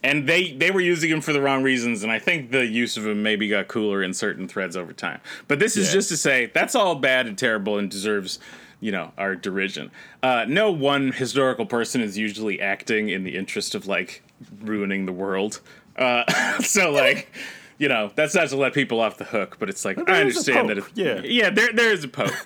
and 0.03 0.29
they 0.29 0.53
they 0.53 0.71
were 0.71 0.81
using 0.81 1.11
him 1.11 1.21
for 1.21 1.33
the 1.35 1.41
wrong 1.41 1.62
reasons 1.62 2.03
and 2.03 2.11
i 2.11 2.19
think 2.19 2.50
the 2.50 2.65
use 2.67 2.97
of 2.97 3.03
them 3.03 3.23
maybe 3.23 3.47
got 3.49 3.69
cooler 3.69 4.03
in 4.03 4.15
certain 4.15 4.49
threads 4.49 4.76
over 4.76 4.93
time 4.93 5.21
but 5.49 5.59
this 5.59 5.76
is 5.76 5.88
Yeah. 5.88 5.93
just 5.95 6.09
to 6.09 6.17
say 6.17 6.50
that's 6.55 6.75
all 6.75 6.95
bad 6.95 7.26
and 7.26 7.37
terrible 7.37 7.76
and 7.79 7.91
deserves 7.91 8.38
you 8.81 8.93
know 8.93 9.12
our 9.19 9.37
derision 9.37 9.91
uh, 10.23 10.47
no 10.49 10.71
one 10.71 11.12
historical 11.12 11.67
person 11.67 12.00
is 12.00 12.17
usually 12.17 12.61
acting 12.61 13.09
in 13.11 13.23
the 13.25 13.37
interest 13.37 13.75
of 13.75 13.87
like 13.87 14.23
ruining 14.62 15.05
the 15.07 15.12
world 15.12 15.61
uh, 15.97 16.25
so 16.61 16.91
like 16.91 17.31
you 17.79 17.88
know 17.88 18.11
that's 18.15 18.35
not 18.35 18.49
to 18.49 18.57
let 18.57 18.73
people 18.73 19.00
off 19.00 19.19
the 19.19 19.25
hook 19.25 19.57
but 19.59 19.69
it's 19.69 19.85
like 19.85 19.99
i 20.09 20.21
understand 20.21 20.69
that 20.71 20.79
pope, 20.79 20.88
it, 20.88 20.99
yeah. 20.99 21.21
yeah 21.23 21.50
there, 21.50 21.73
there 21.73 21.93
is 21.93 22.05
a 22.05 22.09
pope 22.09 22.33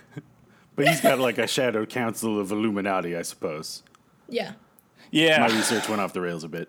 But 0.77 0.89
he's 0.89 1.01
got 1.03 1.19
like 1.19 1.37
a 1.37 1.47
shadow 1.47 1.85
council 1.85 2.41
of 2.41 2.51
Illuminati, 2.53 3.15
I 3.15 3.21
suppose. 3.21 3.83
Yeah. 4.31 4.53
Yeah 5.11 5.41
My 5.47 5.55
research 5.55 5.89
went 5.89 6.01
off 6.01 6.13
the 6.13 6.21
rails 6.21 6.45
a 6.45 6.49
bit. 6.49 6.69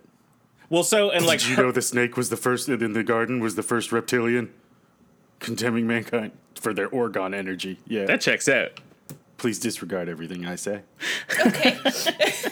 well 0.70 0.84
so 0.84 1.10
and 1.12 1.26
like 1.26 1.40
Did 1.40 1.50
you 1.50 1.58
know 1.58 1.72
the 1.72 1.82
snake 1.82 2.18
was 2.18 2.30
the 2.30 2.38
first 2.38 2.68
in 2.70 2.94
the 2.94 3.04
garden 3.04 3.40
was 3.40 3.56
the 3.56 3.64
first 3.64 3.92
reptilian 3.92 4.52
condemning 5.40 5.88
mankind 5.88 6.32
for 6.56 6.74
their 6.74 6.90
orgone 6.90 7.36
energy? 7.36 7.80
Yeah. 7.88 8.06
that 8.06 8.22
checks 8.22 8.48
out 8.50 8.80
Please 9.38 9.58
disregard 9.58 10.08
everything 10.08 10.46
I 10.46 10.56
say. 10.56 10.82
Okay. 11.48 11.76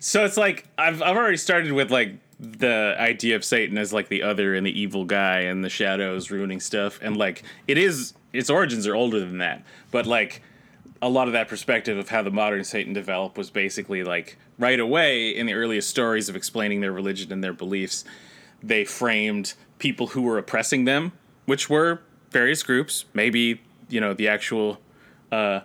So 0.00 0.24
it's 0.24 0.36
like 0.36 0.64
I've 0.78 1.02
I've 1.02 1.16
already 1.16 1.36
started 1.36 1.72
with 1.72 1.90
like 1.90 2.14
the 2.38 2.94
idea 2.98 3.34
of 3.34 3.44
Satan 3.44 3.76
as 3.78 3.92
like 3.92 4.08
the 4.08 4.22
other 4.22 4.54
and 4.54 4.64
the 4.64 4.80
evil 4.80 5.04
guy 5.04 5.40
and 5.40 5.64
the 5.64 5.68
shadows 5.68 6.30
ruining 6.30 6.60
stuff 6.60 7.00
and 7.02 7.16
like 7.16 7.42
it 7.66 7.76
is 7.78 8.14
its 8.32 8.48
origins 8.48 8.86
are 8.86 8.94
older 8.94 9.18
than 9.18 9.38
that 9.38 9.64
but 9.90 10.06
like 10.06 10.40
a 11.00 11.08
lot 11.08 11.28
of 11.28 11.32
that 11.32 11.48
perspective 11.48 11.96
of 11.96 12.08
how 12.08 12.22
the 12.22 12.30
modern 12.30 12.64
Satan 12.64 12.92
developed 12.92 13.38
was 13.38 13.50
basically 13.50 14.02
like 14.02 14.36
right 14.58 14.80
away 14.80 15.30
in 15.30 15.46
the 15.46 15.54
earliest 15.54 15.88
stories 15.88 16.28
of 16.28 16.36
explaining 16.36 16.80
their 16.80 16.92
religion 16.92 17.32
and 17.32 17.42
their 17.42 17.52
beliefs 17.52 18.04
they 18.60 18.84
framed 18.84 19.54
people 19.78 20.08
who 20.08 20.22
were 20.22 20.36
oppressing 20.36 20.84
them 20.84 21.12
which 21.46 21.70
were 21.70 22.00
various 22.30 22.64
groups 22.64 23.04
maybe 23.14 23.60
you 23.88 24.00
know 24.00 24.12
the 24.12 24.26
actual 24.26 24.80
uh, 25.30 25.60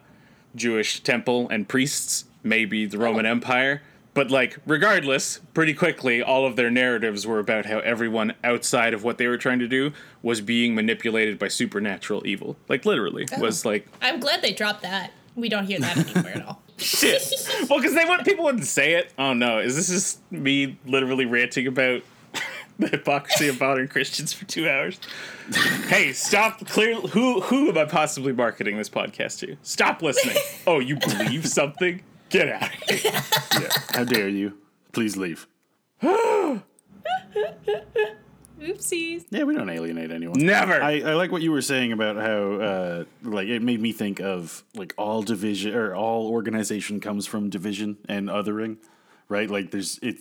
Jewish 0.56 1.02
temple 1.02 1.48
and 1.50 1.68
priests, 1.68 2.26
maybe 2.44 2.86
the 2.86 2.98
Roman 2.98 3.26
Empire. 3.26 3.82
But 4.14 4.30
like, 4.30 4.60
regardless, 4.68 5.40
pretty 5.56 5.74
quickly, 5.74 6.22
all 6.22 6.46
of 6.46 6.56
their 6.56 6.70
narratives 6.70 7.26
were 7.26 7.40
about 7.40 7.66
how 7.66 7.80
everyone 7.80 8.36
outside 8.44 8.94
of 8.94 9.04
what 9.04 9.18
they 9.18 9.28
were 9.28 9.38
trying 9.38 9.58
to 9.60 9.68
do 9.68 9.92
was 10.22 10.40
being 10.40 10.76
manipulated 10.76 11.40
by 11.40 11.48
supernatural 11.48 12.26
evil. 12.28 12.56
Like 12.70 12.86
literally, 12.86 13.28
was 13.40 13.66
like, 13.66 13.88
I'm 14.02 14.20
glad 14.20 14.44
they 14.44 14.54
dropped 14.54 14.84
that. 14.84 15.12
We 15.36 15.50
don't 15.50 15.66
hear 15.66 15.80
that 15.80 15.98
anymore 15.98 16.32
at 16.32 16.46
all. 16.46 16.62
shit. 16.78 17.22
well, 17.70 17.80
because 17.80 17.96
they 17.96 18.06
would 18.06 18.24
people 18.26 18.46
wouldn't 18.46 18.66
say 18.66 18.94
it. 18.94 19.12
Oh 19.18 19.34
no, 19.34 19.60
is 19.60 19.76
this 19.76 19.88
just 19.90 20.32
me 20.32 20.78
literally 20.86 21.26
ranting 21.26 21.68
about 21.68 22.02
the 22.80 22.88
hypocrisy 22.88 23.48
of 23.48 23.60
modern 23.60 23.88
Christians 23.88 24.34
for 24.34 24.46
two 24.46 24.70
hours? 24.70 25.00
hey, 25.88 26.14
stop! 26.14 26.66
Clear. 26.68 26.96
Who 26.96 27.42
who 27.42 27.70
am 27.70 27.78
I 27.78 27.86
possibly 27.86 28.34
marketing 28.34 28.78
this 28.78 28.90
podcast 28.90 29.40
to? 29.40 29.58
Stop 29.64 30.02
listening. 30.02 30.38
Oh, 30.66 30.80
you 30.80 30.96
believe 30.96 31.46
something? 31.48 32.02
Get 32.30 32.48
out 32.48 32.64
of 32.64 33.00
here. 33.00 33.12
Yeah. 33.60 33.70
How 33.92 34.04
dare 34.06 34.30
you? 34.30 34.58
Please 34.94 35.18
leave. 35.18 35.46
Oopsies. 38.64 39.26
Yeah, 39.30 39.44
we 39.44 39.56
don't 39.56 39.70
alienate 39.70 40.12
anyone. 40.12 40.40
Never. 40.40 40.82
I, 40.82 41.00
I 41.02 41.14
like 41.14 41.32
what 41.32 41.42
you 41.42 41.52
were 41.52 41.62
saying 41.62 41.92
about 41.92 42.16
how 42.16 42.54
uh, 42.54 43.04
like 43.24 43.48
it 43.48 43.62
made 43.62 43.82
me 43.82 43.92
think 43.92 44.20
of 44.20 44.64
like 44.76 44.94
all 44.98 45.22
division 45.22 45.76
or 45.76 45.94
all 45.96 46.28
organization 46.28 47.00
comes 47.00 47.28
from 47.28 47.50
division 47.50 47.98
and 48.08 48.30
othering, 48.30 48.78
right? 49.30 49.50
Like 49.50 49.72
there's 49.72 50.00
it. 50.02 50.18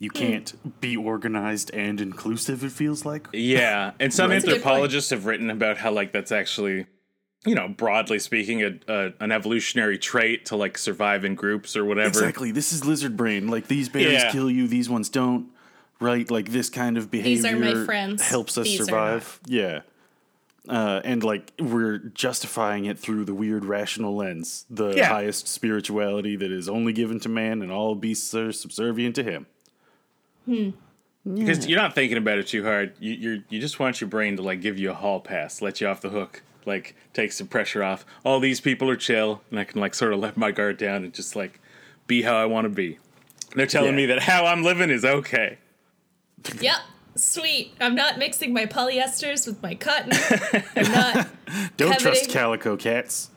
you 0.00 0.10
can't 0.10 0.80
be 0.80 0.96
organized 0.96 1.70
and 1.72 2.00
inclusive. 2.00 2.64
It 2.64 2.72
feels 2.72 3.04
like. 3.04 3.28
Yeah, 3.32 3.92
and 4.00 4.12
some 4.12 4.30
That's 4.30 4.44
a 4.44 4.46
good 4.48 4.56
anthropologists 4.56 5.10
have 5.10 5.26
written 5.26 5.50
about 5.50 5.76
how 5.78 5.92
like 5.92 6.12
that's 6.12 6.32
actually, 6.32 6.86
you 7.46 7.54
know, 7.54 7.68
broadly 7.68 8.18
speaking, 8.18 8.62
a, 8.62 8.72
a 8.88 9.12
an 9.20 9.30
evolutionary 9.30 9.98
trait 9.98 10.46
to 10.46 10.56
like 10.56 10.78
survive 10.78 11.24
in 11.24 11.34
groups 11.34 11.76
or 11.76 11.84
whatever. 11.84 12.08
Exactly. 12.08 12.50
This 12.50 12.72
is 12.72 12.84
lizard 12.84 13.16
brain. 13.16 13.48
Like 13.48 13.68
these 13.68 13.88
berries 13.88 14.22
Yeah. 14.22 14.32
kill 14.32 14.50
you, 14.50 14.66
these 14.66 14.88
ones 14.88 15.08
don't. 15.08 15.48
Right? 16.00 16.30
Like 16.30 16.50
this 16.50 16.68
kind 16.70 16.98
of 16.98 17.10
behavior 17.10 17.30
These 17.36 17.44
are 17.44 17.56
my 17.78 17.84
friends, 17.84 18.22
helps 18.22 18.58
us 18.58 18.66
these 18.66 18.80
are 18.80 18.84
survive. 18.84 19.40
Yeah. 19.46 19.80
Uh, 20.68 21.00
and 21.04 21.22
like 21.22 21.52
we're 21.58 21.98
justifying 21.98 22.86
it 22.86 22.98
through 22.98 23.24
the 23.26 23.34
weird 23.34 23.64
rational 23.66 24.16
lens, 24.16 24.64
the 24.70 24.90
Yeah. 24.96 25.08
highest 25.08 25.46
spirituality 25.46 26.36
that 26.36 26.50
is 26.50 26.68
only 26.68 26.92
given 26.94 27.20
to 27.20 27.28
man, 27.28 27.60
and 27.62 27.70
all 27.70 27.94
beasts 27.94 28.34
are 28.34 28.50
subservient 28.52 29.14
to 29.16 29.22
him. 29.22 29.46
Because 31.26 31.66
you're 31.66 31.78
not 31.80 31.94
thinking 31.94 32.18
about 32.18 32.38
it 32.38 32.46
too 32.46 32.64
hard. 32.64 32.94
You 32.98 33.12
you're, 33.12 33.38
you 33.48 33.60
just 33.60 33.78
want 33.80 34.00
your 34.00 34.08
brain 34.08 34.36
to 34.36 34.42
like 34.42 34.60
give 34.60 34.78
you 34.78 34.90
a 34.90 34.94
hall 34.94 35.20
pass, 35.20 35.62
let 35.62 35.80
you 35.80 35.86
off 35.88 36.00
the 36.00 36.10
hook, 36.10 36.42
like 36.66 36.94
take 37.14 37.32
some 37.32 37.46
pressure 37.46 37.82
off. 37.82 38.04
All 38.24 38.40
these 38.40 38.60
people 38.60 38.90
are 38.90 38.96
chill, 38.96 39.42
and 39.50 39.58
I 39.58 39.64
can 39.64 39.80
like 39.80 39.94
sort 39.94 40.12
of 40.12 40.18
let 40.20 40.36
my 40.36 40.50
guard 40.50 40.76
down 40.76 41.04
and 41.04 41.12
just 41.14 41.34
like 41.34 41.60
be 42.06 42.22
how 42.22 42.36
I 42.36 42.44
want 42.46 42.66
to 42.66 42.68
be. 42.70 42.98
They're 43.54 43.66
telling 43.66 43.90
Yeah. 43.92 43.96
me 43.96 44.06
that 44.06 44.22
how 44.24 44.44
I'm 44.46 44.62
living 44.62 44.90
is 44.90 45.04
okay. 45.04 45.58
Yep. 46.60 46.76
Sweet. 47.16 47.72
I'm 47.80 47.94
not 47.94 48.18
mixing 48.18 48.52
my 48.52 48.66
polyesters 48.66 49.46
with 49.46 49.62
my 49.62 49.76
cotton. 49.76 50.12
I'm 50.74 50.92
not. 50.92 51.28
Don't 51.76 51.98
trust 52.00 52.28
calico 52.28 52.76
cats. 52.76 53.30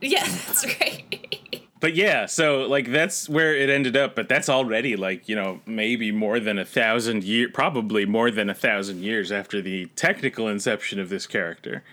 Yeah, 0.00 0.24
that's 0.26 0.66
right. 0.80 1.62
But 1.78 1.94
yeah, 1.94 2.26
so 2.26 2.62
like 2.62 2.90
that's 2.90 3.28
where 3.28 3.54
it 3.54 3.70
ended 3.70 3.96
up. 3.96 4.16
But 4.16 4.28
that's 4.28 4.48
already 4.48 4.96
like 4.96 5.28
you 5.28 5.36
know 5.36 5.60
maybe 5.64 6.10
more 6.10 6.40
than 6.40 6.58
a 6.58 6.64
thousand 6.64 7.22
year, 7.22 7.48
probably 7.48 8.04
more 8.04 8.30
than 8.32 8.50
a 8.50 8.54
thousand 8.54 9.02
years 9.04 9.30
after 9.30 9.62
the 9.62 9.86
technical 9.94 10.48
inception 10.48 10.98
of 10.98 11.08
this 11.08 11.26
character. 11.28 11.84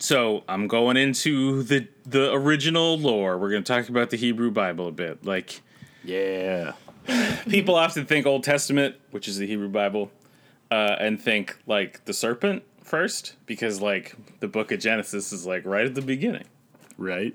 So 0.00 0.42
I'm 0.48 0.66
going 0.66 0.96
into 0.96 1.62
the 1.62 1.86
the 2.04 2.32
original 2.32 2.98
lore. 2.98 3.38
We're 3.38 3.50
going 3.50 3.62
to 3.62 3.72
talk 3.72 3.88
about 3.88 4.10
the 4.10 4.16
Hebrew 4.16 4.50
Bible 4.50 4.88
a 4.88 4.92
bit. 4.92 5.24
Like 5.24 5.60
Yeah. 6.02 6.72
people 7.48 7.74
often 7.74 8.06
think 8.06 8.26
Old 8.26 8.44
Testament, 8.44 8.96
which 9.10 9.28
is 9.28 9.38
the 9.38 9.46
Hebrew 9.46 9.68
Bible, 9.68 10.10
uh, 10.70 10.96
and 10.98 11.20
think 11.20 11.58
like 11.66 12.04
the 12.04 12.12
serpent 12.12 12.62
first 12.82 13.36
because 13.46 13.80
like 13.80 14.14
the 14.40 14.48
Book 14.48 14.72
of 14.72 14.80
Genesis 14.80 15.32
is 15.32 15.46
like 15.46 15.64
right 15.64 15.86
at 15.86 15.94
the 15.94 16.02
beginning. 16.02 16.44
Right. 16.98 17.34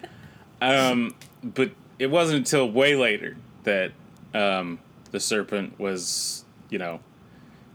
um, 0.60 1.14
but 1.42 1.72
it 1.98 2.08
wasn't 2.08 2.38
until 2.38 2.70
way 2.70 2.94
later 2.94 3.36
that 3.64 3.92
um, 4.34 4.78
the 5.10 5.20
serpent 5.20 5.78
was, 5.78 6.44
you 6.70 6.78
know, 6.78 7.00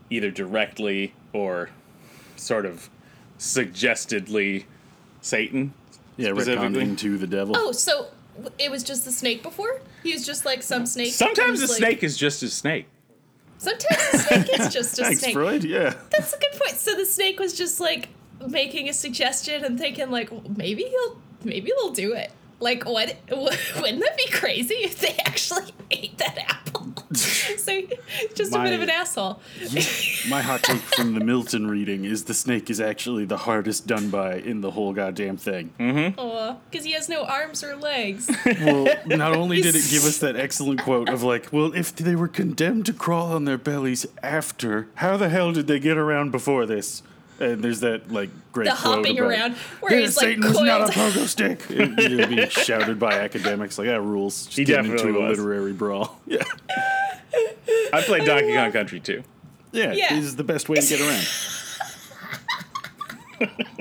either 0.10 0.32
directly 0.32 1.13
or 1.34 1.70
sort 2.36 2.66
of 2.66 2.90
suggestedly 3.38 4.66
Satan. 5.22 5.74
Yeah, 6.18 6.30
Specifically. 6.34 6.68
retconning 6.68 6.98
to 7.00 7.18
the 7.18 7.28
devil. 7.28 7.56
Oh, 7.58 7.72
so 7.72 7.94
w- 8.02 8.12
it 8.60 8.70
was 8.72 8.84
just 8.84 9.06
the 9.06 9.12
snake 9.12 9.44
before? 9.44 9.82
He 10.04 10.13
was 10.13 10.25
just 10.25 10.46
like 10.46 10.63
some 10.63 10.86
snake. 10.86 11.13
Sometimes 11.13 11.62
a 11.62 11.68
like- 11.68 11.78
snake 11.78 12.04
is 12.04 12.18
just 12.18 12.44
a 12.44 12.50
snake. 12.50 12.88
Sometimes 13.58 14.12
the 14.12 14.18
snake 14.18 14.60
is 14.60 14.74
just 14.74 15.00
a 15.00 15.04
Thanks, 15.06 15.22
snake. 15.22 15.34
Freud. 15.34 15.63
Yeah. 15.63 15.94
That's 16.10 16.34
a 16.34 16.38
good 16.40 16.52
point. 16.60 16.75
So 16.75 16.96
the 16.96 17.06
snake 17.06 17.40
was 17.40 17.54
just 17.54 17.80
like 17.80 18.10
making 18.48 18.90
a 18.90 18.94
suggestion 18.94 19.63
and 19.63 19.80
thinking 19.80 20.12
like 20.12 20.32
"Well, 20.32 20.44
maybe 20.58 20.84
he'll 20.84 21.22
maybe 21.46 21.72
they'll 21.78 21.92
do 21.94 22.13
it. 22.13 22.32
Like 22.60 22.84
what? 22.86 23.16
Wouldn't 23.32 24.00
that 24.02 24.18
be 24.18 24.28
crazy 24.32 24.75
if 24.75 25.00
they 25.00 25.16
actually 25.25 25.72
ate 25.92 26.18
that 26.18 26.38
apple? 26.40 26.83
so 27.58 27.82
just 28.36 28.53
a 28.53 28.60
bit 28.60 28.74
of 28.74 28.82
an 28.82 28.89
asshole. 28.89 29.39
My 30.29 30.41
hot 30.41 30.63
take 30.63 30.82
from 30.82 31.13
the 31.13 31.24
Milton 31.24 31.67
reading 31.67 32.05
is 32.05 32.25
the 32.25 32.34
snake 32.34 32.70
is 32.70 32.79
actually 32.79 33.25
the 33.25 33.38
hardest 33.38 33.88
done 33.88 34.10
by 34.10 34.36
in 34.36 34.62
the 34.62 34.72
whole 34.72 34.93
goddamn 34.93 35.38
thing. 35.38 35.74
Mm-hmm. 35.79 36.20
Oh, 36.20 36.58
because 36.70 36.86
he 36.86 36.93
has 36.93 37.10
no 37.10 37.25
arms 37.25 37.63
or 37.63 37.75
legs. 37.75 38.29
Well, 38.46 38.88
not 39.05 39.34
only 39.36 39.62
did 39.62 39.75
it 39.75 39.89
give 39.89 40.05
us 40.05 40.20
that 40.20 40.36
excellent 40.36 40.82
quote 40.82 41.10
of 41.10 41.24
like, 41.24 41.51
well, 41.51 41.74
if 41.74 41.96
they 41.96 42.15
were 42.15 42.27
condemned 42.27 42.86
to 42.88 42.93
crawl 42.93 43.32
on 43.32 43.46
their 43.46 43.58
bellies 43.58 44.05
after, 44.22 44.88
how 44.96 45.17
the 45.17 45.29
hell 45.29 45.51
did 45.51 45.67
they 45.67 45.79
get 45.79 45.98
around 45.98 46.32
before 46.32 46.65
this? 46.65 47.03
And 47.40 47.63
there's 47.63 47.80
that 47.82 48.12
like 48.12 48.30
great 48.52 48.66
The 48.66 48.72
quote 48.75 48.98
hopping 48.98 49.18
about, 49.20 49.30
around 49.32 49.56
where 49.82 49.94
"Yeah, 49.94 50.00
he's 50.02 50.16
like 50.18 50.25
Satan 50.25 50.44
was 50.44 50.62
not 50.62 50.90
a 50.90 50.94
coiled. 50.94 51.13
pogo 51.13 51.28
stick. 51.28 51.62
It, 51.70 52.10
you 52.12 52.18
know, 52.18 52.28
being 52.28 52.50
shouted 52.50 53.00
by 53.00 53.13
academics 53.20 53.78
like 53.78 53.88
that 53.88 54.02
rules. 54.02 54.46
Just 54.46 54.58
He 54.58 54.63
getting 54.66 54.92
definitely 54.92 55.10
into 55.10 55.20
a 55.20 55.28
was. 55.30 55.38
literary 55.40 55.74
brawl. 55.74 56.20
Yeah, 56.28 56.44
I 57.91 58.02
played 58.04 58.26
Donkey 58.26 58.54
Kong 58.54 58.72
Country 58.72 59.00
too. 59.00 59.24
yeah, 59.72 59.93
Yeah. 59.93 60.15
this 60.15 60.26
is 60.26 60.36
the 60.36 60.43
best 60.43 60.69
way 60.69 60.78
to 60.78 60.88
get 60.88 61.02
around. 61.02 61.26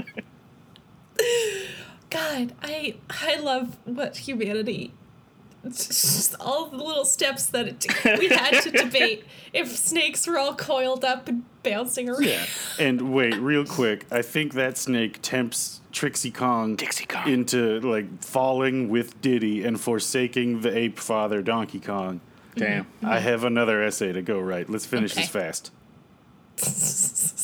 God, 2.11 2.53
I 2.63 2.95
I 3.11 3.37
love 3.37 3.77
what 3.85 4.17
humanity. 4.19 4.93
It's 5.65 5.87
just 5.87 6.35
all 6.41 6.67
the 6.67 6.77
little 6.77 7.05
steps 7.05 7.47
that 7.47 7.69
it, 7.69 8.19
we 8.19 8.29
had 8.29 8.63
to 8.63 8.71
debate 8.71 9.25
if 9.53 9.69
snakes 9.77 10.27
were 10.27 10.37
all 10.37 10.55
coiled 10.55 11.05
up 11.05 11.29
and 11.29 11.45
bouncing 11.63 12.09
around. 12.09 12.25
Yeah. 12.25 12.47
And 12.81 13.13
wait, 13.15 13.35
real 13.37 13.65
quick, 13.65 14.07
I 14.11 14.23
think 14.23 14.55
that 14.55 14.77
snake 14.77 15.21
tempts 15.23 15.81
Trixie 15.93 16.33
Kong, 16.33 16.75
Dixie 16.75 17.07
Kong. 17.07 17.29
into 17.29 17.79
like 17.81 18.25
falling 18.25 18.89
with 18.89 19.21
Diddy 19.21 19.63
and 19.65 19.81
forsaking 19.81 20.63
the 20.63 20.77
ape 20.77 20.99
father 20.99 21.43
Donkey 21.43 21.81
Kong. 21.81 22.21
Damn. 22.57 22.87
I 23.03 23.21
have 23.21 23.45
another 23.45 23.83
essay 23.83 24.13
to 24.13 24.23
go 24.23 24.39
right. 24.41 24.69
Let's 24.69 24.85
finish 24.85 25.15
this 25.15 25.29
fast. 25.29 25.71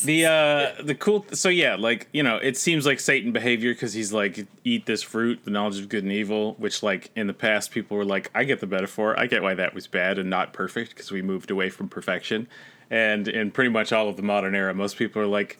The 0.05 0.25
uh 0.25 0.81
the 0.83 0.95
cool 0.95 1.25
so 1.33 1.49
yeah 1.49 1.75
like 1.75 2.07
you 2.13 2.23
know 2.23 2.37
it 2.37 2.57
seems 2.57 2.85
like 2.85 2.99
Satan 2.99 3.31
behavior 3.31 3.73
because 3.73 3.93
he's 3.93 4.11
like 4.13 4.45
eat 4.63 4.85
this 4.85 5.01
fruit 5.03 5.41
the 5.45 5.51
knowledge 5.51 5.79
of 5.79 5.89
good 5.89 6.03
and 6.03 6.11
evil 6.13 6.53
which 6.57 6.81
like 6.83 7.11
in 7.15 7.27
the 7.27 7.33
past 7.33 7.71
people 7.71 7.97
were 7.97 8.05
like 8.05 8.31
I 8.33 8.43
get 8.43 8.59
the 8.59 8.67
metaphor 8.67 9.19
I 9.19 9.25
get 9.27 9.41
why 9.43 9.53
that 9.55 9.73
was 9.73 9.87
bad 9.87 10.17
and 10.19 10.29
not 10.29 10.53
perfect 10.53 10.91
because 10.91 11.11
we 11.11 11.21
moved 11.21 11.51
away 11.51 11.69
from 11.69 11.89
perfection 11.89 12.47
and 12.89 13.27
in 13.27 13.51
pretty 13.51 13.69
much 13.69 13.91
all 13.91 14.07
of 14.09 14.15
the 14.15 14.23
modern 14.23 14.55
era 14.55 14.73
most 14.73 14.97
people 14.97 15.21
are 15.21 15.27
like 15.27 15.59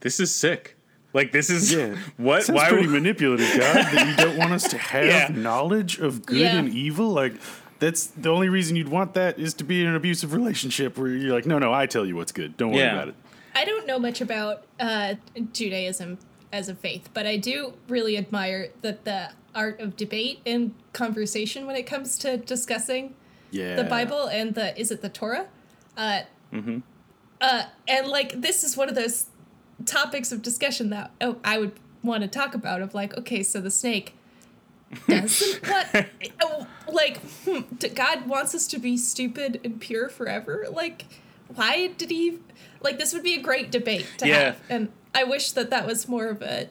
this 0.00 0.18
is 0.20 0.34
sick 0.34 0.76
like 1.14 1.32
this 1.32 1.50
is 1.50 1.72
Yeah. 1.72 1.96
what 2.16 2.44
Sounds 2.44 2.56
why 2.56 2.68
pretty 2.70 2.86
we- 2.86 2.92
manipulative, 3.00 3.46
God, 3.58 3.74
that 3.76 4.08
you 4.08 4.16
don't 4.16 4.38
want 4.38 4.52
us 4.52 4.66
to 4.68 4.78
have 4.78 5.04
Yeah. 5.06 5.28
knowledge 5.28 5.98
of 5.98 6.24
good 6.24 6.38
Yeah. 6.38 6.56
and 6.56 6.72
evil. 6.72 7.10
Like 7.10 7.34
that's 7.80 8.06
the 8.06 8.30
only 8.30 8.48
reason 8.48 8.76
you'd 8.76 8.88
want 8.88 9.12
that 9.14 9.38
is 9.38 9.52
to 9.54 9.64
be 9.64 9.82
in 9.82 9.88
an 9.88 9.94
abusive 9.94 10.32
relationship 10.32 10.96
where 10.96 11.08
you're 11.08 11.34
like, 11.34 11.44
no, 11.44 11.58
no, 11.58 11.70
I 11.70 11.84
tell 11.84 12.06
you 12.06 12.16
what's 12.16 12.32
good. 12.32 12.56
Don't 12.56 12.70
worry 12.70 12.80
Yeah. 12.80 12.94
about 12.94 13.08
it. 13.08 13.14
I 13.54 13.64
don't 13.64 13.86
know 13.86 13.98
much 13.98 14.20
about 14.20 14.64
uh, 14.80 15.14
Judaism 15.52 16.18
as 16.52 16.68
a 16.68 16.74
faith, 16.74 17.08
but 17.14 17.26
I 17.26 17.36
do 17.36 17.74
really 17.88 18.16
admire 18.16 18.70
that 18.82 19.04
the 19.04 19.30
art 19.54 19.80
of 19.80 19.96
debate 19.96 20.40
and 20.46 20.74
conversation 20.92 21.66
when 21.66 21.76
it 21.76 21.84
comes 21.84 22.16
to 22.18 22.36
discussing 22.38 23.14
Yeah. 23.50 23.76
the 23.76 23.84
Bible 23.84 24.26
and 24.26 24.54
the 24.54 24.78
is 24.78 24.90
it 24.90 25.02
the 25.02 25.08
Torah? 25.08 25.46
Uh, 25.96 26.20
uh, 27.40 27.64
and 27.88 28.06
like 28.08 28.40
this 28.40 28.64
is 28.64 28.76
one 28.76 28.88
of 28.88 28.94
those 28.94 29.26
topics 29.84 30.32
of 30.32 30.42
discussion 30.42 30.90
that 30.90 31.10
oh, 31.20 31.36
I 31.44 31.58
would 31.58 31.72
want 32.02 32.22
to 32.22 32.28
talk 32.28 32.54
about. 32.54 32.80
Of 32.82 32.94
like, 32.94 33.16
okay, 33.18 33.42
so 33.42 33.60
the 33.60 33.70
snake 33.70 34.14
doesn't 35.08 35.66
what 35.68 36.06
oh, 36.40 36.66
like 36.90 37.18
hmm, 37.44 37.60
God 37.94 38.26
wants 38.26 38.54
us 38.54 38.66
to 38.68 38.78
be 38.78 38.96
stupid 38.96 39.60
and 39.64 39.80
pure 39.80 40.08
forever. 40.08 40.66
Like, 40.70 41.04
why 41.54 41.88
did 41.88 42.10
he? 42.10 42.38
Like, 42.82 42.98
this 42.98 43.12
would 43.14 43.22
be 43.22 43.34
a 43.34 43.40
great 43.42 43.70
debate 43.70 44.06
to 44.18 44.28
Yeah. 44.28 44.38
have, 44.44 44.60
and 44.68 44.88
I 45.14 45.24
wish 45.24 45.52
that 45.52 45.70
that 45.70 45.86
was 45.86 46.08
more 46.08 46.26
of 46.26 46.40
a 46.42 46.68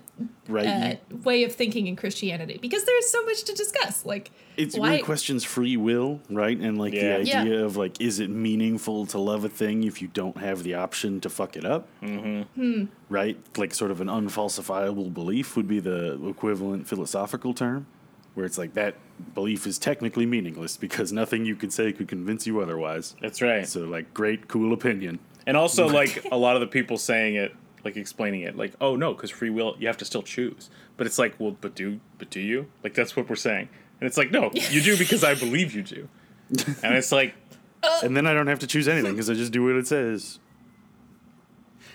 Right. 0.48 0.66
uh, 0.68 0.96
you- 1.10 1.18
way 1.18 1.44
of 1.44 1.54
thinking 1.54 1.88
in 1.88 1.96
Christianity 1.96 2.58
because 2.62 2.84
there's 2.86 3.10
so 3.10 3.24
much 3.26 3.44
to 3.44 3.54
discuss. 3.54 4.04
Like, 4.06 4.32
It 4.58 4.74
why? 4.74 4.90
really 4.90 5.02
questions 5.04 5.44
free 5.44 5.78
will, 5.78 6.22
right? 6.30 6.58
And 6.58 6.78
like 6.78 6.94
Yeah. 6.94 7.20
the 7.20 7.26
Yeah. 7.26 7.42
idea 7.44 7.64
of 7.66 7.78
like, 7.78 8.02
is 8.02 8.20
it 8.20 8.30
meaningful 8.32 9.06
to 9.08 9.18
love 9.20 9.46
a 9.46 9.50
thing 9.50 9.84
if 9.84 10.02
you 10.02 10.08
don't 10.12 10.38
have 10.38 10.64
the 10.64 10.74
option 10.74 11.22
to 11.22 11.30
fuck 11.30 11.56
it 11.56 11.66
up? 11.66 11.88
Mm-hmm. 12.02 12.86
Right? 13.10 13.38
Like 13.58 13.74
sort 13.74 13.92
of 13.92 14.02
an 14.02 14.08
unfalsifiable 14.08 15.14
belief 15.14 15.56
would 15.56 15.68
be 15.68 15.80
the 15.80 16.20
equivalent 16.28 16.88
philosophical 16.88 17.54
term, 17.54 17.86
where 18.34 18.46
it's 18.46 18.58
like 18.58 18.74
that 18.74 18.96
belief 19.36 19.68
is 19.68 19.78
technically 19.78 20.26
meaningless 20.26 20.78
because 20.78 21.12
nothing 21.14 21.46
you 21.46 21.56
could 21.56 21.72
say 21.72 21.92
could 21.94 22.08
convince 22.08 22.48
you 22.48 22.60
otherwise. 22.60 23.16
that's 23.22 23.40
right 23.42 23.68
So 23.68 23.82
like, 23.82 24.14
great, 24.16 24.48
cool 24.48 24.74
opinion. 24.74 25.20
And 25.48 25.58
also, 25.58 25.88
like 26.02 26.26
a 26.32 26.38
lot 26.38 26.56
of 26.56 26.62
the 26.62 26.68
people 26.68 26.98
saying 26.98 27.36
it, 27.36 27.54
like 27.84 27.98
explaining 27.98 28.42
it, 28.42 28.56
like, 28.56 28.74
"Oh 28.80 28.96
no, 28.96 29.14
because 29.14 29.32
free 29.32 29.50
will, 29.50 29.76
you 29.80 29.88
have 29.88 29.98
to 29.98 30.06
still 30.06 30.24
choose." 30.24 30.70
But 30.98 31.08
it's 31.08 31.18
like, 31.18 31.36
well, 31.40 31.56
but 31.60 31.74
do, 31.76 32.00
but 32.20 32.30
do 32.30 32.40
you? 32.40 32.68
Like 32.84 32.94
that's 32.94 33.16
what 33.16 33.28
we're 33.30 33.36
saying, 33.36 33.70
and 34.00 34.08
it's 34.08 34.18
like, 34.18 34.30
no, 34.32 34.52
you 34.54 34.82
do 34.82 34.98
because 34.98 35.24
I 35.24 35.34
believe 35.36 35.74
you 35.74 35.82
do. 35.84 36.08
And 36.84 36.96
it's 36.96 37.12
like, 37.12 37.34
uh, 37.82 38.02
And 38.04 38.16
then 38.16 38.28
I 38.28 38.34
don't 38.34 38.48
have 38.48 38.60
to 38.60 38.68
choose 38.68 38.88
anything 38.88 39.14
because 39.14 39.30
I 39.30 39.34
just 39.34 39.52
do 39.54 39.64
what 39.64 39.76
it 39.76 39.88
says. 39.88 40.40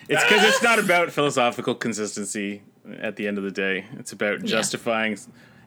it's 0.09 0.23
because 0.23 0.43
it's 0.43 0.63
not 0.63 0.79
about 0.79 1.11
philosophical 1.11 1.75
consistency. 1.75 2.63
At 2.99 3.17
the 3.17 3.27
end 3.27 3.37
of 3.37 3.43
the 3.43 3.51
day, 3.51 3.85
it's 3.99 4.13
about 4.13 4.43
justifying. 4.45 5.17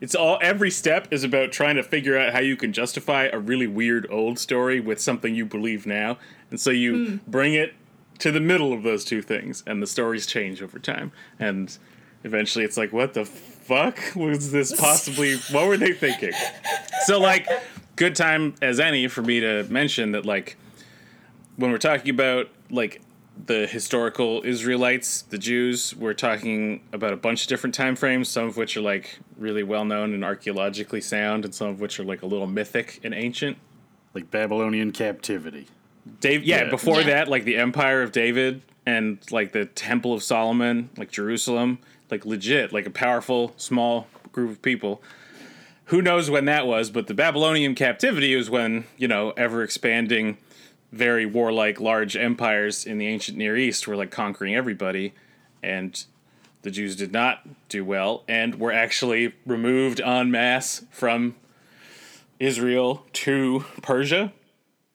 It's 0.01 0.15
all 0.15 0.39
every 0.41 0.71
step 0.71 1.09
is 1.13 1.23
about 1.23 1.53
trying 1.53 1.77
to 1.77 1.83
figure 1.83 2.17
out 2.19 2.33
how 2.33 2.41
you 2.41 2.57
can 2.57 2.73
justify 2.73 3.25
a 3.31 3.39
really 3.39 3.67
weird 3.67 4.07
old 4.11 4.39
story 4.39 4.81
with 4.81 4.99
something 5.01 5.35
you 5.35 5.45
believe 5.45 5.87
now. 5.87 6.17
And 6.51 6.61
so 6.61 6.71
you 6.71 7.07
hmm. 7.07 7.17
bring 7.31 7.55
it 7.55 7.75
to 8.19 8.31
the 8.31 8.41
middle 8.41 8.73
of 8.73 8.83
those 8.83 9.05
two 9.05 9.23
things 9.23 9.63
and 9.67 9.83
the 9.83 9.87
stories 9.87 10.27
change 10.27 10.63
over 10.63 10.79
time. 10.79 11.13
And 11.39 11.77
eventually 12.25 12.65
it's 12.65 12.77
like 12.77 12.93
what 12.93 13.15
the 13.15 13.25
fuck 13.25 13.99
was 14.15 14.53
this 14.53 14.73
possibly 14.81 15.37
what 15.51 15.67
were 15.67 15.77
they 15.77 15.93
thinking? 15.93 16.33
So 17.05 17.19
like 17.19 17.49
good 17.97 18.15
time 18.15 18.55
as 18.63 18.79
any 18.79 19.09
for 19.09 19.23
me 19.23 19.41
to 19.41 19.65
mention 19.65 20.13
that 20.13 20.27
like 20.27 20.57
when 21.57 21.71
we're 21.71 21.79
talking 21.79 22.11
about 22.11 22.49
like 22.71 23.01
the 23.47 23.67
historical 23.67 24.43
Israelites, 24.45 25.23
the 25.23 25.39
Jews, 25.39 25.95
we're 25.97 26.15
talking 26.15 26.83
about 26.93 27.13
a 27.13 27.17
bunch 27.17 27.43
of 27.43 27.49
different 27.49 27.75
time 27.75 27.97
frames, 27.97 28.29
some 28.29 28.47
of 28.47 28.57
which 28.57 28.77
are 28.77 28.83
like 28.83 29.19
really 29.37 29.63
well 29.63 29.85
known 29.85 30.15
and 30.15 30.25
archaeologically 30.25 31.01
sound, 31.01 31.45
and 31.45 31.55
some 31.55 31.69
of 31.69 31.81
which 31.81 31.99
are 31.99 32.05
like 32.05 32.23
a 32.23 32.27
little 32.27 32.47
mythic 32.47 33.01
and 33.03 33.15
ancient. 33.15 33.57
Like 34.13 34.31
Babylonian 34.31 34.93
captivity. 34.93 35.69
Dave, 36.21 36.45
yeah, 36.45 36.65
Yeah. 36.65 36.71
before 36.71 37.01
Yeah. 37.01 37.07
that, 37.09 37.29
like 37.29 37.45
the 37.45 37.57
Empire 37.57 38.03
of 38.03 38.13
David 38.13 38.63
and 38.87 39.19
like 39.31 39.53
the 39.53 39.67
Temple 39.67 40.13
of 40.15 40.23
Solomon, 40.23 40.91
like 40.97 41.11
Jerusalem, 41.11 41.79
like 42.11 42.25
legit, 42.25 42.73
like 42.73 42.87
a 42.87 42.91
powerful 42.91 43.55
small 43.57 44.09
group 44.33 44.51
of 44.51 44.63
people. 44.63 45.03
Who 45.87 46.01
knows 46.01 46.31
when 46.31 46.45
that 46.45 46.67
was, 46.67 46.91
but 46.91 47.07
the 47.09 47.15
Babylonian 47.15 47.75
captivity 47.75 48.35
was 48.37 48.49
when, 48.49 48.85
you 48.97 49.09
know, 49.09 49.33
ever 49.37 49.63
expanding, 49.63 50.39
very 50.93 51.27
warlike, 51.27 51.81
large 51.81 52.17
empires 52.17 52.85
in 52.87 52.99
the 52.99 53.07
ancient 53.07 53.37
Near 53.37 53.57
East 53.57 53.87
were 53.89 53.97
like 53.97 54.11
conquering 54.11 54.55
everybody. 54.55 55.13
And 55.63 56.03
the 56.63 56.71
Jews 56.71 56.95
did 56.97 57.13
not 57.13 57.41
do 57.69 57.85
well 57.85 58.23
and 58.29 58.57
were 58.57 58.73
actually 58.73 59.35
removed 59.47 60.01
en 60.01 60.31
masse 60.31 60.85
from 60.91 61.35
Israel 62.39 63.05
to 63.15 63.65
Persia. 63.83 64.33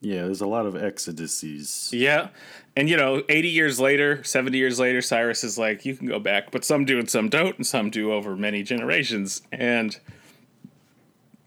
Yeah, 0.06 0.26
there's 0.26 0.42
a 0.42 0.48
lot 0.48 0.66
of 0.68 0.76
exoduses. 0.76 1.92
Yeah. 1.92 2.28
And 2.76 2.88
you 2.90 2.96
know, 2.96 3.24
80 3.28 3.50
years 3.50 3.80
later, 3.80 4.24
70 4.24 4.56
years 4.58 4.80
later, 4.80 5.02
Cyrus 5.02 5.44
is 5.44 5.58
like, 5.58 5.84
you 5.84 5.96
can 5.96 6.08
go 6.08 6.20
back, 6.20 6.52
but 6.52 6.64
some 6.64 6.86
do 6.86 7.00
and 7.00 7.10
some 7.10 7.28
don't, 7.28 7.58
and 7.58 7.66
some 7.66 7.90
do 7.90 8.12
over 8.14 8.36
many 8.36 8.62
generations. 8.62 9.42
And 9.52 9.98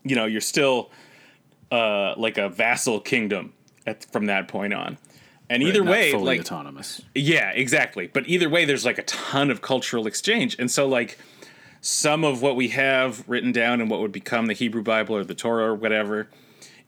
you 0.02 0.16
know, 0.16 0.26
you're 0.26 0.40
still 0.40 0.90
uh 1.70 2.14
like 2.16 2.38
a 2.38 2.48
vassal 2.48 2.98
kingdom 2.98 3.52
at, 3.86 4.04
from 4.10 4.26
that 4.26 4.48
point 4.48 4.72
on. 4.74 4.98
And 5.50 5.62
either 5.62 5.84
Not 5.84 5.92
way, 5.92 6.10
fully 6.12 6.24
like 6.24 6.40
autonomous. 6.40 7.00
yeah, 7.14 7.50
exactly. 7.52 8.06
But 8.08 8.28
either 8.28 8.48
way, 8.50 8.64
there's 8.64 8.84
like 8.84 8.98
a 8.98 9.02
ton 9.04 9.50
of 9.50 9.62
cultural 9.62 10.06
exchange. 10.06 10.56
And 10.58 10.70
so, 10.70 10.86
like, 10.86 11.18
some 11.80 12.24
of 12.24 12.42
what 12.42 12.54
we 12.56 12.68
have 12.68 13.26
written 13.28 13.52
down 13.52 13.80
in 13.80 13.88
what 13.88 14.00
would 14.00 14.12
become 14.12 14.46
the 14.46 14.52
Hebrew 14.52 14.82
Bible 14.82 15.16
or 15.16 15.24
the 15.24 15.34
Torah 15.34 15.70
or 15.70 15.74
whatever 15.74 16.28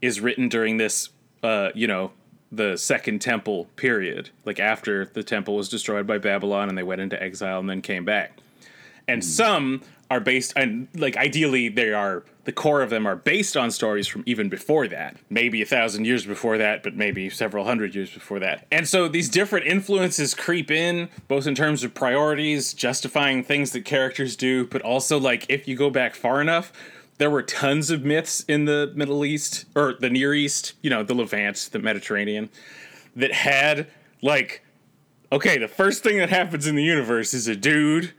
is 0.02 0.20
written 0.20 0.48
during 0.50 0.76
this, 0.76 1.08
uh, 1.42 1.70
you 1.74 1.86
know, 1.86 2.12
the 2.52 2.76
Second 2.76 3.20
Temple 3.20 3.66
period, 3.76 4.30
like 4.44 4.58
after 4.58 5.04
the 5.04 5.22
temple 5.22 5.56
was 5.56 5.68
destroyed 5.68 6.06
by 6.06 6.18
Babylon 6.18 6.68
and 6.68 6.76
they 6.76 6.82
went 6.82 7.00
into 7.00 7.20
exile 7.22 7.60
and 7.60 7.70
then 7.70 7.80
came 7.80 8.04
back. 8.04 8.38
And 9.06 9.24
some 9.24 9.82
are 10.10 10.20
based, 10.20 10.52
and 10.56 10.88
like 10.94 11.16
ideally, 11.16 11.68
they 11.68 11.92
are 11.92 12.24
the 12.44 12.52
core 12.52 12.82
of 12.82 12.90
them 12.90 13.06
are 13.06 13.14
based 13.14 13.56
on 13.56 13.70
stories 13.70 14.08
from 14.08 14.24
even 14.26 14.48
before 14.48 14.88
that, 14.88 15.16
maybe 15.28 15.62
a 15.62 15.66
thousand 15.66 16.04
years 16.04 16.26
before 16.26 16.58
that, 16.58 16.82
but 16.82 16.96
maybe 16.96 17.30
several 17.30 17.64
hundred 17.64 17.94
years 17.94 18.10
before 18.12 18.40
that. 18.40 18.66
And 18.72 18.88
so 18.88 19.06
these 19.08 19.28
different 19.28 19.66
influences 19.66 20.34
creep 20.34 20.70
in, 20.70 21.08
both 21.28 21.46
in 21.46 21.54
terms 21.54 21.84
of 21.84 21.94
priorities, 21.94 22.72
justifying 22.72 23.44
things 23.44 23.70
that 23.72 23.84
characters 23.84 24.34
do, 24.34 24.66
but 24.66 24.82
also 24.82 25.18
like 25.20 25.46
if 25.48 25.68
you 25.68 25.76
go 25.76 25.90
back 25.90 26.14
far 26.14 26.40
enough, 26.40 26.72
there 27.20 27.30
were 27.30 27.42
tons 27.42 27.90
of 27.90 28.02
myths 28.02 28.42
in 28.48 28.64
the 28.64 28.90
Middle 28.94 29.26
East 29.26 29.66
or 29.76 29.94
the 30.00 30.08
Near 30.08 30.32
East, 30.32 30.72
you 30.80 30.88
know, 30.88 31.02
the 31.02 31.14
Levant, 31.14 31.68
the 31.70 31.78
Mediterranean, 31.78 32.48
that 33.14 33.32
had 33.32 33.88
like 34.22 34.64
okay, 35.30 35.58
the 35.58 35.68
first 35.68 36.02
thing 36.02 36.16
that 36.16 36.30
happens 36.30 36.66
in 36.66 36.76
the 36.76 36.82
universe 36.82 37.34
is 37.34 37.46
a 37.46 37.54
dude 37.54 38.12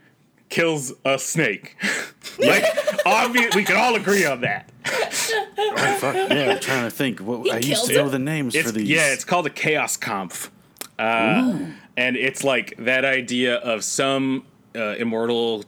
kills 0.48 0.92
a 1.04 1.18
snake. 1.18 1.76
like, 2.38 2.64
obvious, 3.04 3.54
we 3.54 3.64
can 3.64 3.76
all 3.76 3.94
agree 3.96 4.24
on 4.24 4.40
that. 4.42 4.70
Oh, 4.86 5.96
fuck. 5.98 6.14
Yeah, 6.14 6.52
I'm 6.52 6.60
trying 6.60 6.84
to 6.84 6.90
think. 6.90 7.20
What, 7.20 7.50
I 7.50 7.56
used 7.56 7.86
killed 7.86 7.88
to 7.88 7.96
know 7.96 8.08
the 8.08 8.18
names 8.18 8.54
It's, 8.54 8.70
for 8.70 8.72
these. 8.72 8.88
yeah, 8.88 9.12
it's 9.12 9.24
called 9.24 9.46
a 9.46 9.50
chaos 9.50 9.96
kampf. 9.96 10.50
Uh, 10.98 11.58
and 11.96 12.16
it's 12.16 12.44
like 12.44 12.74
that 12.78 13.04
idea 13.04 13.56
of 13.56 13.82
some 13.82 14.44
uh, 14.74 14.94
immortal 14.98 15.64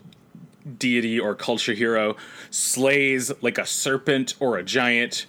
deity 0.79 1.18
or 1.20 1.35
culture 1.35 1.74
hero 1.74 2.16
slays 2.50 3.31
like 3.42 3.59
a 3.59 3.66
serpent 3.66 4.35
or 4.40 4.57
a 4.57 4.62
giant 4.62 5.27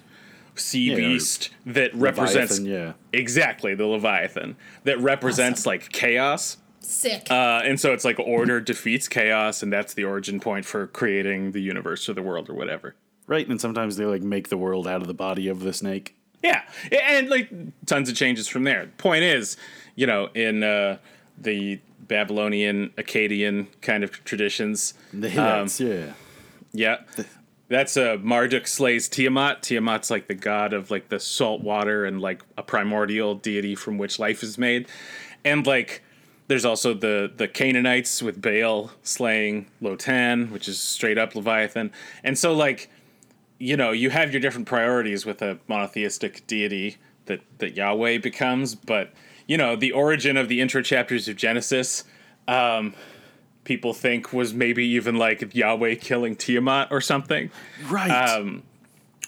sea 0.55 0.91
Yeah, 0.91 0.95
beast 0.95 1.49
that 1.65 1.93
represents 1.93 2.59
yeah. 2.59 2.93
exactly 3.11 3.75
the 3.75 3.85
leviathan 3.85 4.55
that 4.85 4.99
represents 4.99 5.65
like 5.65 5.89
chaos 5.89 6.57
Sick. 6.85 7.31
Uh, 7.31 7.61
and 7.65 7.79
so 7.79 7.93
it's 7.93 8.05
like 8.05 8.19
order 8.19 8.61
defeats 8.61 9.07
chaos, 9.07 9.63
and 9.63 9.73
that's 9.73 9.95
the 9.95 10.03
origin 10.03 10.39
point 10.39 10.65
for 10.65 10.85
creating 10.87 11.51
the 11.51 11.59
universe 11.59 12.07
or 12.07 12.13
the 12.13 12.21
world 12.21 12.47
or 12.47 12.53
whatever. 12.53 12.95
Right, 13.27 13.47
and 13.47 13.59
sometimes 13.59 13.97
they 13.97 14.05
like 14.05 14.21
make 14.21 14.49
the 14.49 14.57
world 14.57 14.87
out 14.87 15.01
of 15.01 15.07
the 15.07 15.13
body 15.15 15.47
of 15.47 15.61
the 15.61 15.73
snake. 15.73 16.15
Yeah, 16.43 16.61
and 16.91 17.27
like 17.27 17.49
tons 17.87 18.07
of 18.07 18.15
changes 18.15 18.47
from 18.47 18.65
there. 18.65 18.91
Point 18.99 19.23
is, 19.23 19.57
you 19.95 20.05
know, 20.05 20.27
in 20.35 20.63
uh, 20.63 20.99
the 21.39 21.79
Babylonian, 22.07 22.91
Akkadian 22.97 23.67
kind 23.81 24.03
of 24.03 24.23
traditions, 24.23 24.93
The 25.13 25.27
um, 25.27 25.67
Hittites, 25.67 25.79
yeah. 25.79 26.13
yeah, 26.73 27.25
that's 27.67 27.97
uh, 27.97 28.17
Marduk 28.21 28.67
slays 28.67 29.09
Tiamat. 29.09 29.63
Tiamat's 29.63 30.11
like 30.11 30.27
the 30.27 30.35
god 30.35 30.73
of 30.73 30.91
like 30.91 31.09
the 31.09 31.19
salt 31.19 31.61
water 31.61 32.05
and 32.05 32.21
like 32.21 32.43
a 32.57 32.63
primordial 32.63 33.35
deity 33.35 33.75
from 33.75 33.97
which 33.97 34.19
life 34.19 34.43
is 34.43 34.57
made, 34.57 34.87
and 35.43 35.65
like 35.65 36.03
there's 36.47 36.65
also 36.65 36.93
the 36.93 37.31
the 37.35 37.47
Canaanites 37.47 38.21
with 38.21 38.41
Baal 38.41 38.91
slaying 39.01 39.67
Lotan, 39.81 40.51
which 40.51 40.67
is 40.67 40.79
straight 40.79 41.17
up 41.17 41.35
Leviathan, 41.35 41.91
and 42.23 42.37
so 42.37 42.53
like 42.53 42.89
you 43.57 43.75
know 43.75 43.91
you 43.91 44.09
have 44.11 44.31
your 44.31 44.41
different 44.41 44.67
priorities 44.67 45.25
with 45.25 45.41
a 45.41 45.57
monotheistic 45.67 46.45
deity 46.45 46.97
that 47.25 47.41
that 47.57 47.75
Yahweh 47.75 48.19
becomes, 48.19 48.75
but 48.75 49.11
you 49.47 49.57
know 49.57 49.75
the 49.75 49.91
origin 49.91 50.37
of 50.37 50.47
the 50.47 50.61
intro 50.61 50.81
chapters 50.81 51.27
of 51.27 51.35
Genesis. 51.35 52.03
Um, 52.47 52.93
people 53.63 53.93
think 53.93 54.31
was 54.31 54.53
maybe 54.53 54.85
even 54.85 55.15
like 55.15 55.53
Yahweh 55.55 55.95
killing 55.95 56.35
Tiamat 56.35 56.89
or 56.91 57.01
something 57.01 57.49
Right. 57.89 58.11
um, 58.11 58.61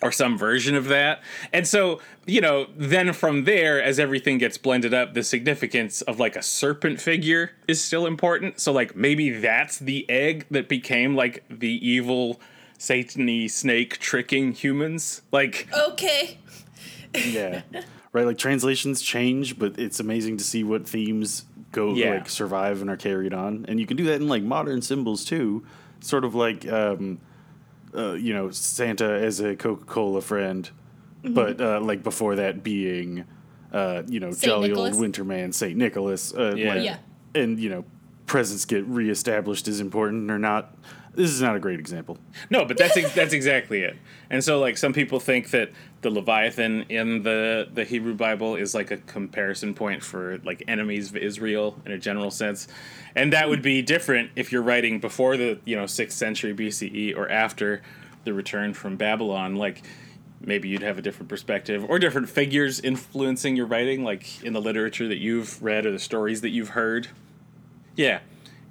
or 0.04 0.12
some 0.12 0.38
version 0.38 0.76
of 0.76 0.86
that. 0.90 1.24
And 1.52 1.68
so, 1.68 2.00
you 2.28 2.40
know, 2.40 2.68
then 2.78 3.14
from 3.14 3.46
there, 3.46 3.82
as 3.82 4.00
everything 4.00 4.38
gets 4.38 4.56
blended 4.60 4.94
up, 4.94 5.16
the 5.16 5.24
significance 5.24 6.04
of 6.04 6.20
like 6.20 6.36
a 6.36 6.44
serpent 6.44 7.02
figure 7.02 7.54
is 7.68 7.84
still 7.84 8.06
important. 8.06 8.60
So, 8.60 8.72
like, 8.72 8.96
maybe 8.96 9.32
that's 9.32 9.80
the 9.80 10.08
egg 10.08 10.46
that 10.52 10.70
became 10.70 11.16
like 11.16 11.44
the 11.50 11.84
evil 11.90 12.40
satany 12.78 13.50
snake 13.50 13.98
tricking 13.98 14.52
humans. 14.52 15.24
Like, 15.32 15.68
okay. 15.76 16.38
yeah. 17.16 17.64
Right, 18.18 18.26
like 18.26 18.38
translations 18.38 19.02
change, 19.02 19.60
but 19.60 19.78
it's 19.78 20.00
amazing 20.00 20.38
to 20.38 20.44
see 20.44 20.64
what 20.64 20.88
themes 20.88 21.46
go 21.72 21.94
Yeah. 21.94 22.12
like 22.16 22.30
survive 22.30 22.82
and 22.82 22.90
are 22.90 22.98
carried 22.98 23.34
on. 23.34 23.66
And 23.68 23.80
you 23.80 23.86
can 23.86 23.96
do 23.98 24.06
that 24.06 24.16
in 24.22 24.28
like 24.28 24.42
modern 24.44 24.82
symbols 24.82 25.24
too. 25.24 25.64
Sort 26.00 26.26
of 26.26 26.34
like 26.36 26.68
um 26.72 27.20
uh, 27.96 28.14
you 28.14 28.34
know, 28.34 28.52
Santa 28.52 29.06
as 29.10 29.40
a 29.40 29.56
Coca-Cola 29.56 30.22
friend, 30.22 30.70
Mm-hmm. 31.24 31.34
but 31.34 31.60
uh, 31.62 31.80
like 31.82 32.04
before 32.04 32.36
that 32.36 32.64
being 32.64 33.24
uh, 33.74 34.04
you 34.08 34.20
know, 34.20 34.32
Saint 34.32 34.44
jolly 34.44 34.70
Nicholas. 34.70 34.94
old 34.94 35.02
winter 35.02 35.24
man 35.24 35.52
Saint 35.52 35.78
Nicholas. 35.78 36.34
Uh, 36.34 36.54
Yeah. 36.56 36.74
like- 36.74 36.84
Yeah. 36.84 36.98
And 37.36 37.60
you 37.60 37.70
know, 37.70 37.86
presents 38.26 38.66
get 38.66 38.86
reestablished 38.86 39.68
as 39.68 39.80
important 39.80 40.32
or 40.32 40.40
not. 40.40 40.76
This 41.18 41.32
is 41.32 41.42
not 41.42 41.56
a 41.56 41.60
great 41.60 41.80
example. 41.80 42.20
No, 42.52 42.64
but 42.64 42.78
that's 42.78 42.94
that's 43.16 43.34
exactly 43.34 43.82
it. 43.82 43.98
And 44.30 44.44
so, 44.44 44.60
like, 44.60 44.78
some 44.78 44.94
people 44.94 45.20
think 45.20 45.50
that 45.50 45.72
the 46.02 46.12
Leviathan 46.12 46.84
in 46.90 47.24
the 47.24 47.68
the 47.74 47.86
Hebrew 47.86 48.14
Bible 48.14 48.56
is 48.56 48.76
like 48.76 48.92
a 48.92 48.98
comparison 48.98 49.74
point 49.74 50.04
for 50.04 50.38
like 50.46 50.64
enemies 50.68 51.10
of 51.10 51.18
Israel 51.18 51.76
in 51.88 51.92
a 51.92 51.98
general 51.98 52.30
sense, 52.30 52.68
and 53.16 53.34
that 53.34 53.50
would 53.50 53.64
be 53.64 53.82
different 53.82 54.30
if 54.36 54.52
you're 54.52 54.62
writing 54.62 55.00
before 55.00 55.38
the 55.38 55.58
you 55.66 55.76
know 55.76 55.88
sixth 55.88 56.20
century 56.20 56.54
BCE 56.54 57.18
or 57.18 57.28
after 57.32 57.82
the 58.24 58.32
return 58.32 58.76
from 58.76 58.96
Babylon. 58.96 59.56
Like, 59.56 59.82
maybe 60.40 60.70
you'd 60.70 60.84
have 60.84 61.00
a 61.00 61.02
different 61.02 61.30
perspective 61.30 61.84
or 61.90 61.98
different 61.98 62.30
figures 62.30 62.80
influencing 62.80 63.56
your 63.56 63.66
writing, 63.66 64.04
like 64.04 64.44
in 64.44 64.54
the 64.54 64.62
literature 64.62 65.08
that 65.08 65.18
you've 65.18 65.64
read 65.64 65.88
or 65.88 65.92
the 65.92 65.98
stories 65.98 66.42
that 66.42 66.50
you've 66.50 66.70
heard. 66.70 67.08
Yeah. 67.96 68.20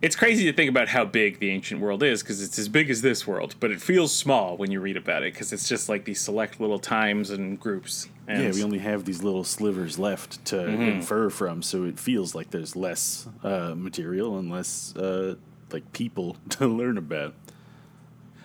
It's 0.03 0.15
crazy 0.15 0.45
to 0.45 0.53
think 0.53 0.69
about 0.69 0.89
how 0.89 1.05
big 1.07 1.39
the 1.39 1.51
ancient 1.51 1.81
world 1.81 2.03
is 2.03 2.23
because 2.23 2.43
it's 2.43 2.59
as 2.59 2.69
big 2.69 2.91
as 2.91 3.01
this 3.01 3.27
world, 3.27 3.55
but 3.61 3.71
it 3.71 3.81
feels 3.81 4.15
small 4.15 4.57
when 4.57 4.71
you 4.71 4.79
read 4.81 4.97
about 4.97 5.23
it 5.23 5.33
because 5.33 5.53
it's 5.55 5.69
just 5.69 5.89
like 5.89 6.05
these 6.05 6.21
select 6.21 6.61
little 6.61 6.79
times 6.79 7.31
and 7.31 7.59
groups. 7.59 8.09
And 8.29 8.43
Yeah, 8.43 8.51
we 8.53 8.63
only 8.63 8.79
have 8.79 9.05
these 9.07 9.23
little 9.23 9.43
slivers 9.43 9.99
left 9.99 10.45
to 10.47 10.57
Mm-hmm. 10.57 10.83
infer 10.83 11.31
from, 11.31 11.63
so 11.63 11.85
it 11.85 11.99
feels 11.99 12.35
like 12.35 12.51
there's 12.51 12.77
less 12.77 13.27
uh, 13.43 13.75
material 13.75 14.37
and 14.39 14.51
less 14.51 14.95
uh, 14.97 15.37
like 15.73 15.91
people 15.93 16.37
to 16.51 16.67
learn 16.69 16.99
about. 16.99 17.35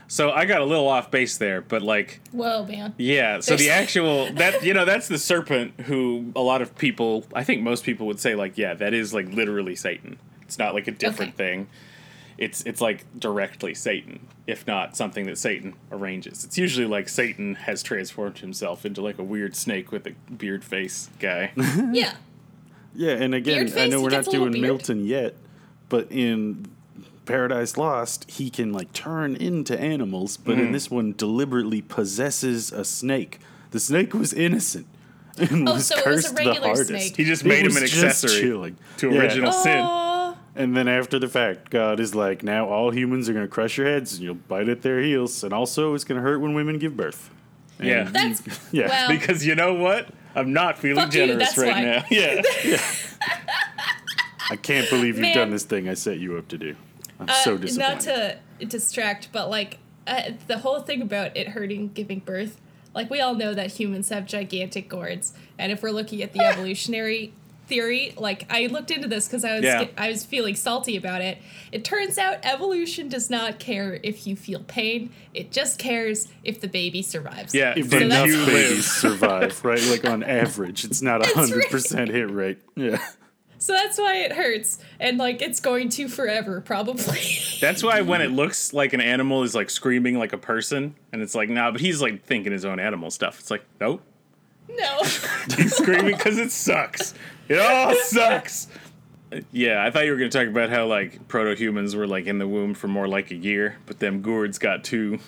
So 0.08 0.32
I 0.32 0.44
got 0.46 0.62
a 0.62 0.66
little 0.66 0.88
off 0.88 1.10
base 1.12 1.38
there, 1.38 1.62
but 1.62 1.82
like 1.82 2.22
Whoa, 2.32 2.66
man. 2.66 2.94
yeah, 2.98 3.40
so 3.42 3.56
the 3.58 3.70
actual 3.82 4.32
that 4.34 4.64
you 4.64 4.74
know 4.74 4.86
that's 4.86 5.08
the 5.10 5.18
serpent 5.18 5.80
who 5.82 6.32
a 6.36 6.42
lot 6.42 6.62
of 6.62 6.76
people 6.78 7.26
I 7.34 7.44
think 7.44 7.62
most 7.62 7.84
people 7.86 8.08
would 8.08 8.20
say 8.20 8.36
like 8.36 8.58
yeah 8.58 8.74
that 8.74 8.94
is 8.94 9.14
like 9.14 9.28
literally 9.34 9.76
Satan. 9.76 10.18
It's 10.52 10.60
not 10.60 10.74
like 10.74 10.86
a 10.90 10.92
different 10.92 11.36
Okay. 11.36 11.38
thing. 11.54 11.68
It's 12.38 12.62
it's 12.64 12.82
like 12.82 13.06
directly 13.18 13.74
Satan, 13.74 14.28
if 14.48 14.68
not 14.68 14.98
something 14.98 15.26
that 15.28 15.38
Satan 15.38 15.76
arranges. 15.94 16.44
It's 16.44 16.58
usually 16.58 16.86
like 16.88 17.08
Satan 17.08 17.56
has 17.56 17.82
transformed 17.82 18.40
himself 18.40 18.86
into 18.86 19.02
like 19.02 19.18
a 19.18 19.24
weird 19.24 19.56
snake 19.56 19.94
with 19.94 20.06
a 20.08 20.12
beard 20.30 20.66
face 20.66 21.10
guy. 21.20 21.52
Yeah. 21.94 22.16
Yeah, 22.94 23.12
and 23.14 23.34
again, 23.34 23.68
Beard 23.68 23.78
I 23.78 23.88
know 23.88 24.02
we're 24.02 24.10
not 24.10 24.18
gets 24.26 24.28
a 24.28 24.32
little 24.32 24.48
doing 24.50 24.62
beard. 24.62 24.64
Milton 24.64 25.06
yet, 25.06 25.38
but 25.88 26.08
in 26.12 26.66
Paradise 27.26 27.78
Lost, 27.78 28.30
he 28.30 28.50
can 28.50 28.74
like 28.74 28.92
turn 28.92 29.38
into 29.38 29.80
animals, 29.80 30.36
but 30.36 30.56
Mm-hmm. 30.58 30.66
in 30.66 30.72
this 30.74 30.92
one, 30.92 31.14
deliberately 31.16 31.82
possesses 31.82 32.74
a 32.74 32.84
snake. 32.84 33.40
The 33.70 33.80
snake 33.80 34.14
was 34.14 34.34
innocent 34.34 34.88
and 35.38 35.70
Oh, 35.70 35.76
was 35.76 35.88
so 35.88 35.96
it 35.98 36.06
was 36.06 36.26
a 36.26 36.30
cursed 36.30 36.30
the 36.36 36.36
regular 36.44 36.68
hardest. 36.68 36.88
snake. 36.90 37.16
He 37.16 37.24
just 37.24 37.46
It 37.46 37.48
made 37.48 37.66
him 37.66 37.78
an 37.78 37.84
accessory 37.84 38.42
chilling. 38.42 38.78
to 38.98 39.10
Yeah. 39.10 39.20
original 39.22 39.54
sin. 39.54 39.80
Oh, 39.82 40.11
And 40.56 40.76
then 40.76 40.88
after 40.88 41.18
the 41.18 41.30
fact, 41.30 41.70
God 41.70 42.00
is 42.00 42.14
like, 42.14 42.44
now 42.44 42.68
all 42.68 42.92
humans 42.92 43.30
are 43.30 43.34
going 43.34 43.46
to 43.46 43.52
crush 43.52 43.78
your 43.78 43.88
heads 43.88 44.14
and 44.16 44.22
you'll 44.24 44.36
bite 44.36 44.68
at 44.68 44.82
their 44.82 45.00
heels. 45.00 45.44
And 45.44 45.54
also, 45.54 45.94
it's 45.94 46.04
going 46.04 46.18
to 46.18 46.22
hurt 46.22 46.40
when 46.40 46.54
women 46.54 46.78
give 46.78 46.98
birth. 46.98 47.30
And 47.80 47.88
Yeah. 47.88 48.04
that's 48.12 48.42
Yeah, 48.74 48.88
well. 48.90 49.10
Because 49.18 49.46
you 49.46 49.56
know 49.56 49.74
what? 49.76 50.10
I'm 50.36 50.52
not 50.54 50.78
feeling 50.78 51.04
Fuck 51.04 51.14
you, 51.14 51.26
generous 51.28 51.58
right 51.58 51.74
why. 51.74 51.84
now. 51.84 52.04
Yeah. 52.12 52.42
I 54.50 54.56
can't 54.58 54.90
believe 54.90 55.16
you've 55.16 55.22
Man. 55.22 55.36
done 55.36 55.50
this 55.52 55.64
thing 55.64 55.88
I 55.88 55.94
set 55.94 56.20
you 56.20 56.38
up 56.38 56.48
to 56.50 56.58
do. 56.58 56.76
I'm 57.20 57.28
so 57.44 57.56
Uh, 57.56 57.58
disappointed. 57.58 57.78
Not 57.80 58.02
to 58.02 58.38
distract, 58.66 59.30
but 59.32 59.50
like 59.50 59.78
uh, 60.08 60.32
the 60.48 60.58
whole 60.60 60.82
thing 60.82 61.02
about 61.02 61.38
it 61.38 61.50
hurting 61.50 61.92
giving 61.94 62.20
birth, 62.20 62.60
like 62.94 63.10
we 63.10 63.22
all 63.22 63.36
know 63.36 63.54
that 63.54 63.72
humans 63.74 64.10
have 64.10 64.26
gigantic 64.26 64.90
gourds, 64.90 65.34
and 65.58 65.72
if 65.72 65.82
we're 65.82 65.92
looking 65.92 66.22
at 66.22 66.34
the 66.34 66.40
evolutionary 66.46 67.32
theory, 67.72 68.14
like 68.18 68.46
I 68.50 68.68
looked 68.68 68.92
into 68.92 69.08
this 69.08 69.28
because 69.28 69.46
I 69.46 69.56
was 69.56 69.64
Yeah. 69.64 69.88
I 69.98 70.10
was 70.10 70.26
feeling 70.26 70.56
salty 70.56 70.98
about 70.98 71.22
it. 71.22 71.38
It 71.72 71.86
turns 71.86 72.18
out 72.18 72.40
evolution 72.44 73.08
does 73.08 73.30
not 73.30 73.60
care 73.60 74.00
if 74.04 74.28
you 74.28 74.36
feel 74.36 74.60
pain; 74.60 75.10
it 75.34 75.52
just 75.52 75.80
cares 75.80 76.28
if 76.44 76.60
the 76.60 76.68
baby 76.68 77.02
survives. 77.02 77.56
Yeah. 77.56 77.74
if 77.78 77.90
So 77.90 78.00
Did 78.00 78.02
enough 78.04 78.28
babies 78.46 78.86
survive, 78.92 79.64
right? 79.64 79.82
Like 79.84 80.06
on 80.06 80.22
average, 80.22 80.84
it's 80.84 81.02
not 81.02 81.26
a 81.26 81.34
hundred 81.34 81.70
percent 81.70 82.10
hit 82.12 82.30
rate. 82.30 82.60
Yeah, 82.76 83.00
So 83.58 83.74
that's 83.74 83.98
why 84.00 84.16
it 84.18 84.34
hurts, 84.34 84.80
and 85.00 85.18
like 85.18 85.42
it's 85.42 85.60
going 85.60 85.90
to 85.90 86.08
forever, 86.10 86.62
probably. 86.62 87.22
That's 87.62 87.84
why 87.84 88.02
when 88.02 88.22
it 88.22 88.32
looks 88.42 88.74
like 88.74 88.92
an 88.94 89.02
animal 89.02 89.44
is 89.44 89.56
like 89.56 89.70
screaming 89.70 90.18
like 90.18 90.34
a 90.34 90.38
person, 90.38 90.96
and 91.14 91.22
it's 91.22 91.36
like, 91.36 91.48
nah, 91.48 91.72
but 91.72 91.80
he's 91.80 92.02
like 92.02 92.26
thinking 92.26 92.52
his 92.52 92.66
own 92.66 92.80
animal 92.80 93.12
stuff. 93.12 93.40
It's 93.40 93.52
like, 93.52 93.64
nope. 93.80 94.02
No. 94.78 95.04
He's 95.56 95.76
screaming 95.76 96.16
because 96.16 96.38
it 96.38 96.52
sucks. 96.52 97.14
It 97.48 97.60
all 97.60 97.96
sucks. 97.96 98.68
Yeah, 99.52 99.84
I 99.86 99.92
thought 99.92 100.06
you 100.06 100.12
were 100.12 100.18
going 100.18 100.30
to 100.30 100.38
talk 100.38 100.48
about 100.48 100.70
how 100.70 100.86
like 100.88 101.28
proto 101.28 101.56
humans 101.56 101.96
were 101.96 102.08
like 102.08 102.26
in 102.26 102.38
the 102.38 102.48
womb 102.48 102.74
for 102.74 102.88
more 102.90 103.08
like 103.08 103.32
a 103.32 103.36
year, 103.36 103.78
but 103.86 104.00
them 104.00 104.22
gourds 104.22 104.58
got 104.60 104.84
too 104.84 105.20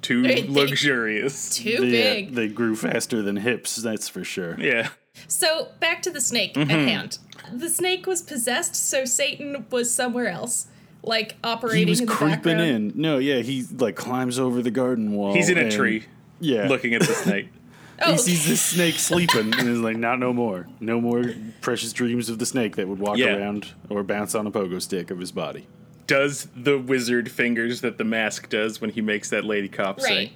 too 0.00 0.22
They- 0.22 0.42
they- 0.42 0.48
luxurious. 0.48 1.50
Too 1.56 1.76
They, 1.78 2.10
uh, 2.10 2.14
big. 2.14 2.34
they 2.34 2.48
grew 2.48 2.74
faster 2.74 3.22
than 3.22 3.36
hips. 3.36 3.76
That's 3.76 4.08
for 4.08 4.24
sure. 4.24 4.58
Yeah. 4.58 4.88
So 5.28 5.68
back 5.80 6.02
to 6.02 6.10
the 6.10 6.20
snake 6.20 6.54
Mm-hmm. 6.54 6.70
at 6.70 6.78
hand. 6.88 7.18
The 7.52 7.68
snake 7.68 8.06
was 8.06 8.22
possessed, 8.22 8.74
so 8.74 9.04
Satan 9.04 9.66
was 9.70 9.92
somewhere 9.94 10.28
else, 10.28 10.66
like 11.02 11.36
operating 11.44 11.86
He 11.86 11.90
was 11.90 12.00
in 12.00 12.06
the 12.06 12.12
creeping 12.12 12.36
background. 12.56 12.60
in. 12.62 12.92
No, 12.96 13.18
yeah, 13.18 13.40
he 13.40 13.64
like 13.78 13.94
climbs 13.96 14.38
over 14.38 14.62
the 14.62 14.70
garden 14.70 15.12
wall. 15.12 15.34
He's 15.34 15.48
in 15.50 15.58
a 15.58 15.70
tree 15.70 16.06
Yeah, 16.40 16.66
looking 16.68 16.94
at 16.94 17.00
the 17.02 17.12
snake. 17.14 17.48
Oh, 18.04 18.12
he 18.12 18.18
sees 18.18 18.46
this 18.46 18.60
snake 18.60 18.96
sleeping 18.96 19.54
and 19.58 19.68
is 19.68 19.80
like, 19.80 19.96
"Not 19.96 20.18
no 20.18 20.32
more. 20.32 20.66
No 20.80 21.00
more 21.00 21.24
precious 21.60 21.92
dreams 21.92 22.28
of 22.28 22.38
the 22.38 22.46
snake 22.46 22.76
that 22.76 22.88
would 22.88 22.98
walk 22.98 23.18
Yeah. 23.18 23.36
around 23.36 23.68
or 23.88 24.02
bounce 24.02 24.34
on 24.34 24.46
a 24.46 24.50
pogo 24.50 24.80
stick 24.80 25.10
of 25.10 25.18
his 25.18 25.32
body." 25.32 25.66
Does 26.06 26.48
the 26.56 26.78
wizard 26.78 27.30
fingers 27.30 27.80
that 27.80 27.96
the 27.98 28.04
mask 28.04 28.48
does 28.48 28.80
when 28.80 28.90
he 28.90 29.00
makes 29.00 29.30
that 29.30 29.44
lady 29.44 29.68
cop 29.68 29.98
right. 29.98 30.06
sing. 30.06 30.30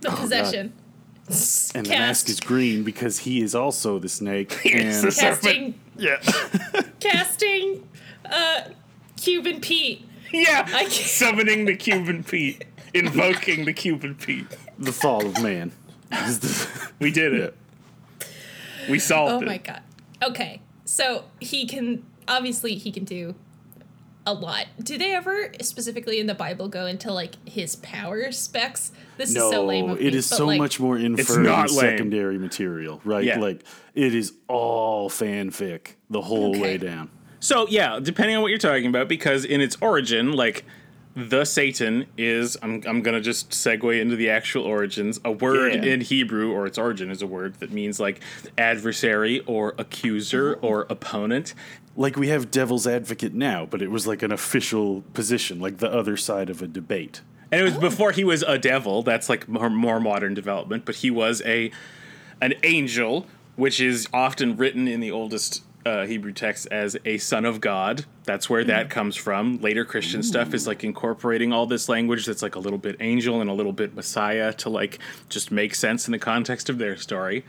The 0.00 0.10
possession. 0.10 0.72
And 1.74 1.84
the 1.84 1.90
Cast. 1.90 2.00
mask 2.00 2.28
is 2.30 2.40
green 2.40 2.84
because 2.84 3.18
he 3.18 3.42
is 3.42 3.54
also 3.54 3.98
the 3.98 4.08
snake. 4.08 4.52
He's 4.62 5.04
and. 5.04 5.14
Casting, 5.14 5.74
yeah, 5.98 6.16
casting, 7.00 7.86
uh, 8.24 8.60
Cuban 9.20 9.60
Pete. 9.60 10.06
Yeah. 10.32 10.62
I 10.66 10.80
can't- 10.84 10.92
Summoning 10.92 11.66
the 11.66 11.76
Cuban 11.76 12.24
Pete. 12.24 12.64
Invoking 12.94 13.66
the 13.66 13.72
Cuban 13.74 14.14
Pete. 14.14 14.46
the 14.78 14.92
fall 14.92 15.26
of 15.26 15.42
man. 15.42 15.72
Is 16.12 16.38
the- 16.40 16.90
We 16.98 17.10
did 17.10 17.34
it. 17.34 17.56
We 18.88 18.98
solved 18.98 19.32
Oh 19.34 19.40
it. 19.40 19.46
my 19.46 19.58
god. 19.58 19.82
Okay, 20.22 20.60
so 20.84 21.24
he 21.40 21.66
can 21.66 22.04
obviously 22.26 22.74
he 22.76 22.90
can 22.90 23.04
do 23.04 23.34
a 24.26 24.32
lot. 24.32 24.66
Do 24.82 24.98
they 24.98 25.14
ever 25.14 25.52
specifically 25.62 26.18
in 26.20 26.26
the 26.26 26.34
Bible 26.34 26.68
go 26.68 26.86
into 26.86 27.12
like 27.12 27.34
his 27.48 27.76
power 27.76 28.30
specs? 28.32 28.92
This 29.16 29.30
is 29.30 29.36
so 29.36 29.64
lame. 29.64 29.86
No, 29.86 29.92
Of 29.92 30.00
it 30.00 30.12
me, 30.12 30.18
is 30.18 30.26
so 30.26 30.46
like, 30.46 30.58
much 30.58 30.80
more 30.80 30.98
not 30.98 31.18
inferred 31.18 31.44
lame. 31.46 31.68
secondary 31.68 32.38
material, 32.38 33.00
right? 33.04 33.24
Yeah. 33.24 33.38
Like 33.38 33.62
it 33.94 34.14
is 34.14 34.32
all 34.48 35.08
fanfic 35.10 35.94
the 36.10 36.22
whole 36.22 36.50
Okay. 36.50 36.60
way 36.60 36.78
down. 36.78 37.10
So 37.40 37.66
yeah, 37.68 38.00
depending 38.02 38.36
on 38.36 38.42
what 38.42 38.48
you're 38.48 38.58
talking 38.58 38.86
about, 38.86 39.08
because 39.08 39.44
in 39.44 39.60
its 39.60 39.76
origin, 39.80 40.32
like 40.32 40.64
the 41.18 41.44
Satan 41.44 42.06
is, 42.16 42.56
I'm 42.62 42.80
I'm 42.86 43.02
gonna 43.02 43.20
just 43.20 43.50
segue 43.50 44.00
into 44.00 44.14
the 44.14 44.30
actual 44.30 44.62
origins. 44.62 45.20
A 45.24 45.32
word 45.32 45.74
Yeah. 45.74 45.92
in 45.92 46.00
Hebrew, 46.00 46.52
or 46.52 46.64
its 46.66 46.78
origin 46.78 47.10
is 47.10 47.22
a 47.22 47.26
word 47.26 47.54
that 47.54 47.72
means 47.72 47.98
like 47.98 48.20
adversary 48.56 49.40
or 49.40 49.74
accuser 49.78 50.54
mm-hmm. 50.54 50.66
or 50.66 50.86
opponent. 50.88 51.54
Like 51.96 52.16
we 52.16 52.28
have 52.28 52.52
devil's 52.52 52.86
advocate 52.86 53.34
now, 53.34 53.66
but 53.66 53.82
it 53.82 53.90
was 53.90 54.06
like 54.06 54.22
an 54.22 54.30
official 54.30 55.02
position, 55.12 55.58
like 55.58 55.78
the 55.78 55.92
other 55.92 56.16
side 56.16 56.50
of 56.50 56.62
a 56.62 56.68
debate. 56.68 57.22
And 57.50 57.62
it 57.62 57.64
was 57.64 57.76
oh. 57.76 57.80
before 57.80 58.12
he 58.12 58.22
was 58.22 58.44
a 58.44 58.56
devil. 58.56 59.02
That's 59.02 59.28
like 59.28 59.48
more, 59.48 59.68
more 59.68 59.98
modern 59.98 60.34
development. 60.34 60.84
But 60.84 60.96
he 60.96 61.10
was 61.10 61.42
a 61.44 61.72
an 62.40 62.54
angel, 62.62 63.26
which 63.56 63.80
is 63.80 64.06
often 64.12 64.56
written 64.56 64.86
in 64.86 65.00
the 65.00 65.10
oldest 65.10 65.64
uh, 65.88 66.06
Hebrew 66.06 66.32
text 66.32 66.68
as 66.70 66.96
a 67.04 67.16
son 67.18 67.44
of 67.44 67.60
God. 67.60 68.04
That's 68.24 68.50
where 68.50 68.62
that 68.64 68.90
comes 68.90 69.16
from. 69.16 69.58
Later 69.58 69.84
Christian 69.84 70.22
stuff 70.22 70.52
is 70.52 70.66
like 70.66 70.84
incorporating 70.84 71.52
all 71.52 71.66
this 71.66 71.88
language 71.88 72.26
that's 72.26 72.42
like 72.42 72.56
a 72.56 72.58
little 72.58 72.78
bit 72.78 72.96
angel 73.00 73.40
and 73.40 73.48
a 73.48 73.54
little 73.54 73.72
bit 73.72 73.94
Messiah 73.94 74.52
to 74.54 74.68
like 74.68 74.98
just 75.30 75.50
make 75.50 75.74
sense 75.74 76.06
in 76.06 76.12
the 76.12 76.18
context 76.18 76.68
of 76.68 76.76
their 76.76 76.96
story. 76.96 77.44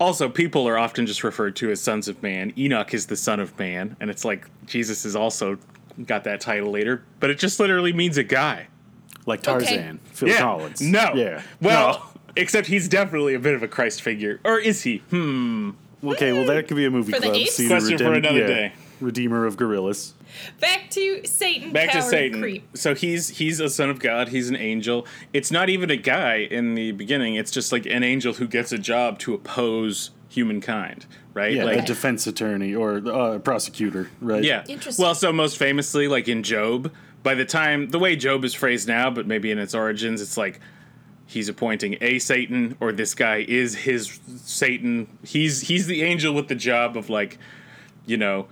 Also, 0.00 0.28
people 0.28 0.68
are 0.68 0.76
often 0.76 1.06
just 1.06 1.22
referred 1.22 1.56
to 1.56 1.70
as 1.70 1.80
sons 1.80 2.08
of 2.08 2.22
man. 2.22 2.52
Enoch 2.58 2.94
is 2.94 3.06
the 3.06 3.16
son 3.16 3.40
of 3.40 3.56
man, 3.58 3.96
and 4.00 4.10
it's 4.10 4.24
like 4.24 4.48
Jesus 4.66 5.04
is 5.04 5.16
also 5.16 5.58
got 6.04 6.24
that 6.24 6.40
title 6.40 6.70
later, 6.70 7.04
but 7.20 7.30
it 7.30 7.38
just 7.38 7.58
literally 7.58 7.92
means 7.92 8.16
a 8.16 8.24
guy. 8.24 8.68
Like 9.26 9.42
Tarzan, 9.42 9.98
Phil 10.04 10.28
yeah. 10.28 10.38
Collins. 10.38 10.80
No. 10.80 11.12
Yeah. 11.14 11.42
Well, 11.60 12.12
except 12.36 12.66
he's 12.68 12.88
definitely 12.88 13.34
a 13.34 13.38
bit 13.38 13.54
of 13.54 13.62
a 13.62 13.68
Christ 13.68 14.02
figure. 14.02 14.40
Or 14.44 14.58
is 14.58 14.82
he? 14.82 14.98
Hmm. 15.10 15.70
No. 16.02 16.12
Okay, 16.12 16.32
well 16.32 16.44
that 16.46 16.68
could 16.68 16.76
be 16.76 16.84
a 16.86 16.90
movie 16.90 17.12
For 17.12 17.20
the 17.20 17.26
club. 17.26 17.36
apes? 17.36 17.54
See 17.54 17.64
the 17.68 17.74
Question 17.74 17.98
for 17.98 18.12
another 18.14 18.38
yeah, 18.40 18.46
day. 18.46 18.72
Redeemer 19.00 19.46
of 19.46 19.56
gorillas. 19.56 20.14
back 20.60 20.90
to 20.90 21.24
Satan. 21.24 21.72
Back 21.72 21.90
to 21.92 21.98
powered 21.98 22.10
Satan. 22.10 22.40
Creep. 22.40 22.76
So 22.76 22.94
he's 22.94 23.28
he's 23.28 23.60
a 23.60 23.68
son 23.68 23.90
of 23.90 23.98
God. 24.00 24.28
He's 24.28 24.48
an 24.48 24.56
angel. 24.56 25.06
It's 25.32 25.50
not 25.50 25.68
even 25.68 25.90
a 25.90 25.96
guy 25.96 26.36
in 26.50 26.74
the 26.74 26.92
beginning. 26.92 27.34
It's 27.36 27.50
just 27.50 27.72
like 27.72 27.86
an 27.86 28.02
angel 28.02 28.34
who 28.34 28.46
gets 28.46 28.72
a 28.72 28.78
job 28.78 29.18
to 29.20 29.34
oppose 29.34 30.10
humankind, 30.28 31.06
right? 31.34 31.54
Yeah, 31.54 31.64
like 31.64 31.78
a 31.78 31.82
defense 31.82 32.26
attorney 32.26 32.74
or 32.74 32.96
uh, 33.08 33.38
prosecutor, 33.38 34.10
right? 34.20 34.42
Yeah. 34.44 34.64
Interesting. 34.68 35.02
Well, 35.02 35.14
so 35.14 35.32
most 35.32 35.56
famously, 35.56 36.06
like 36.08 36.28
in 36.28 36.42
Job, 36.42 36.92
by 37.22 37.34
the 37.34 37.44
time 37.44 37.88
the 37.90 37.98
way 37.98 38.16
Job 38.16 38.44
is 38.44 38.54
phrased 38.54 38.88
now, 38.88 39.10
but 39.10 39.26
maybe 39.26 39.50
in 39.50 39.58
its 39.58 39.74
origins, 39.74 40.20
it's 40.20 40.36
like 40.36 40.60
he's 41.28 41.48
appointing 41.48 41.96
a 42.00 42.18
Satan, 42.18 42.76
or 42.80 42.90
this 42.90 43.14
guy 43.14 43.44
is 43.46 43.76
his 43.76 44.18
Satan. 44.38 45.06
He's 45.22 45.60
he's 45.60 45.86
the 45.86 46.02
angel 46.02 46.34
with 46.34 46.48
the 46.48 46.56
job 46.56 46.96
of 46.96 47.08
like, 47.08 47.38
you 48.06 48.16
know, 48.16 48.48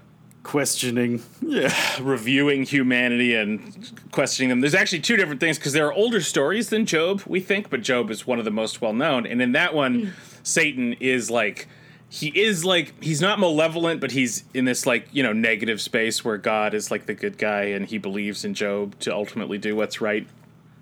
Questioning. 0.47 1.25
Yeah. 1.41 1.75
reviewing 2.01 2.63
humanity 2.63 3.35
and 3.35 3.91
questioning 4.13 4.49
them. 4.49 4.61
There's 4.61 4.77
actually 4.77 5.01
two 5.01 5.17
different 5.17 5.41
things 5.41 5.59
because 5.59 5.73
there 5.73 5.85
are 5.89 5.93
older 5.93 6.21
stories 6.21 6.69
than 6.69 6.87
Job, 6.87 7.23
we 7.27 7.41
think, 7.41 7.69
but 7.69 7.83
Job 7.83 8.13
is 8.13 8.29
one 8.29 8.39
of 8.39 8.45
the 8.45 8.53
most 8.53 8.81
well 8.81 8.93
known. 8.93 9.27
And 9.27 9.43
in 9.43 9.51
that 9.53 9.75
one, 9.75 10.01
hmm. 10.01 10.09
Satan 10.45 10.93
is 11.01 11.33
like 11.33 11.67
he 12.09 12.29
is 12.29 12.65
like 12.65 13.03
he's 13.03 13.21
not 13.21 13.41
malevolent, 13.41 14.01
but 14.01 14.13
he's 14.13 14.45
in 14.55 14.67
this 14.67 14.87
like, 14.87 15.09
you 15.11 15.25
know, 15.25 15.33
negative 15.33 15.81
space 15.81 16.25
where 16.25 16.37
God 16.37 16.75
is 16.75 16.93
like 16.93 17.07
the 17.07 17.15
good 17.15 17.39
guy 17.39 17.63
and 17.63 17.85
he 17.85 17.99
believes 17.99 18.45
in 18.45 18.55
Job 18.55 18.97
to 19.01 19.13
ultimately 19.13 19.59
do 19.59 19.75
what's 19.75 20.01
right. 20.01 20.29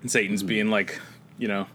And 0.03 0.11
Satan's 0.11 0.41
hmm. 0.41 0.47
being 0.47 0.69
like, 0.69 1.01
you 1.39 1.47
know, 1.47 1.65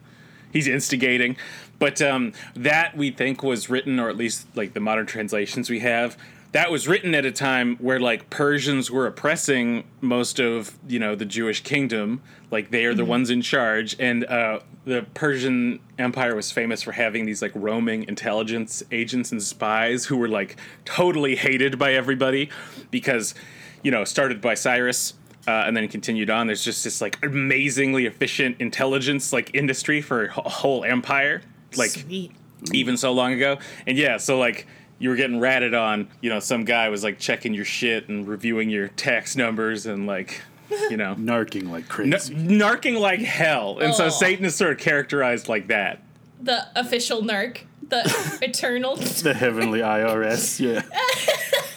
he's 0.53 0.67
instigating. 0.67 1.37
But 1.79 2.03
um, 2.03 2.33
that 2.55 2.97
we 2.97 3.11
think 3.11 3.43
was 3.43 3.71
written, 3.71 3.99
or 3.99 4.09
at 4.09 4.17
least 4.17 4.47
like 4.55 4.75
the 4.75 4.81
modern 4.81 5.07
translations 5.07 5.71
we 5.71 5.81
have, 5.81 6.17
that 6.53 6.71
was 6.71 6.89
written 6.89 7.15
at 7.15 7.25
a 7.25 7.31
time 7.31 7.77
where 7.77 8.01
like 8.01 8.29
Persians 8.29 8.91
were 8.91 9.07
oppressing 9.07 9.85
most 10.01 10.41
of 10.41 10.77
you 10.89 10.99
know 10.99 11.15
the 11.15 11.25
Jewish 11.25 11.63
kingdom, 11.63 12.23
like 12.51 12.71
they 12.71 12.85
are 12.85 12.95
the 12.95 13.05
ones 13.05 13.31
in 13.31 13.41
charge, 13.41 13.97
and 13.99 14.25
uh, 14.25 14.61
the 14.85 15.07
Persian 15.15 15.81
Empire 15.99 16.35
was 16.35 16.51
famous 16.51 16.83
for 16.83 16.93
having 16.93 17.25
these 17.25 17.41
like 17.41 17.53
roaming 17.55 18.07
intelligence 18.09 18.83
agents 18.91 19.31
and 19.31 19.43
spies 19.43 20.07
who 20.07 20.17
were 20.17 20.29
like 20.29 20.57
totally 20.85 21.37
hated 21.37 21.79
by 21.79 21.93
everybody 21.95 22.51
because 22.91 23.35
you 23.83 23.91
know 23.91 24.05
started 24.05 24.41
by 24.41 24.55
Cyrus. 24.55 25.15
Uh, 25.49 25.65
and 25.67 25.75
then 25.77 25.89
continued 25.89 26.29
on. 26.29 26.47
There's 26.47 26.63
just 26.63 26.85
this 26.85 27.01
like 27.01 27.19
amazingly 27.25 28.05
efficient 28.07 28.61
intelligence 28.61 29.33
like 29.33 29.51
industry 29.55 30.03
for 30.03 30.27
a 30.27 30.49
whole 30.49 30.85
empire. 30.85 31.41
Like 31.77 31.91
Sweet. 31.91 32.33
even 32.73 32.97
so 32.99 33.13
long 33.13 33.33
ago. 33.33 33.59
And 33.87 33.97
yeah, 33.97 34.19
so 34.19 34.39
like 34.39 34.67
you 34.99 35.09
were 35.09 35.17
getting 35.17 35.41
ratted 35.41 35.73
on, 35.73 36.09
you 36.21 36.29
know, 36.29 36.41
some 36.41 36.65
guy 36.65 36.91
was 36.91 37.03
like 37.03 37.19
checking 37.19 37.55
your 37.55 37.65
shit 37.65 38.09
and 38.11 38.29
reviewing 38.29 38.69
your 38.69 38.89
tax 38.89 39.35
numbers 39.35 39.87
and 39.87 40.07
like, 40.07 40.43
you 40.91 40.99
know, 40.99 41.15
Narking 41.19 41.71
like 41.71 41.85
n- 41.85 41.89
crazy. 41.89 42.35
narking 42.35 43.01
like 43.01 43.21
hell. 43.21 43.79
And 43.79 43.95
so 43.95 44.11
Satan 44.11 44.45
is 44.45 44.55
sort 44.55 44.73
of 44.73 44.79
characterized 44.79 45.49
like 45.49 45.69
that. 45.69 46.03
The 46.43 46.67
official 46.79 47.23
narc, 47.23 47.63
the 47.91 48.39
eternal. 48.43 48.97
the 49.23 49.35
heavenly 49.35 49.81
IRS. 49.81 50.59
Yeah. 50.61 50.83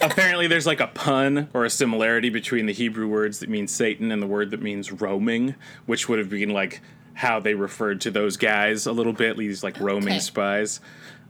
Apparently, 0.00 0.46
there's 0.46 0.66
like 0.66 0.80
a 0.80 0.86
pun 0.88 1.48
or 1.54 1.64
a 1.64 1.70
similarity 1.70 2.28
between 2.30 2.66
the 2.66 2.72
Hebrew 2.72 3.08
words 3.08 3.38
that 3.40 3.48
mean 3.48 3.66
Satan 3.68 4.10
and 4.12 4.20
the 4.22 4.26
word 4.26 4.50
that 4.50 4.60
means 4.62 4.92
roaming, 4.92 5.54
which 5.86 6.08
would 6.08 6.18
have 6.18 6.28
been 6.28 6.50
like 6.50 6.80
how 7.14 7.38
they 7.40 7.54
referred 7.54 8.00
to 8.02 8.10
those 8.10 8.36
guys 8.36 8.86
a 8.86 8.92
little 8.92 9.12
bit, 9.12 9.36
these 9.36 9.62
like 9.62 9.78
roaming 9.80 10.14
Okay. 10.14 10.18
spies. 10.18 10.80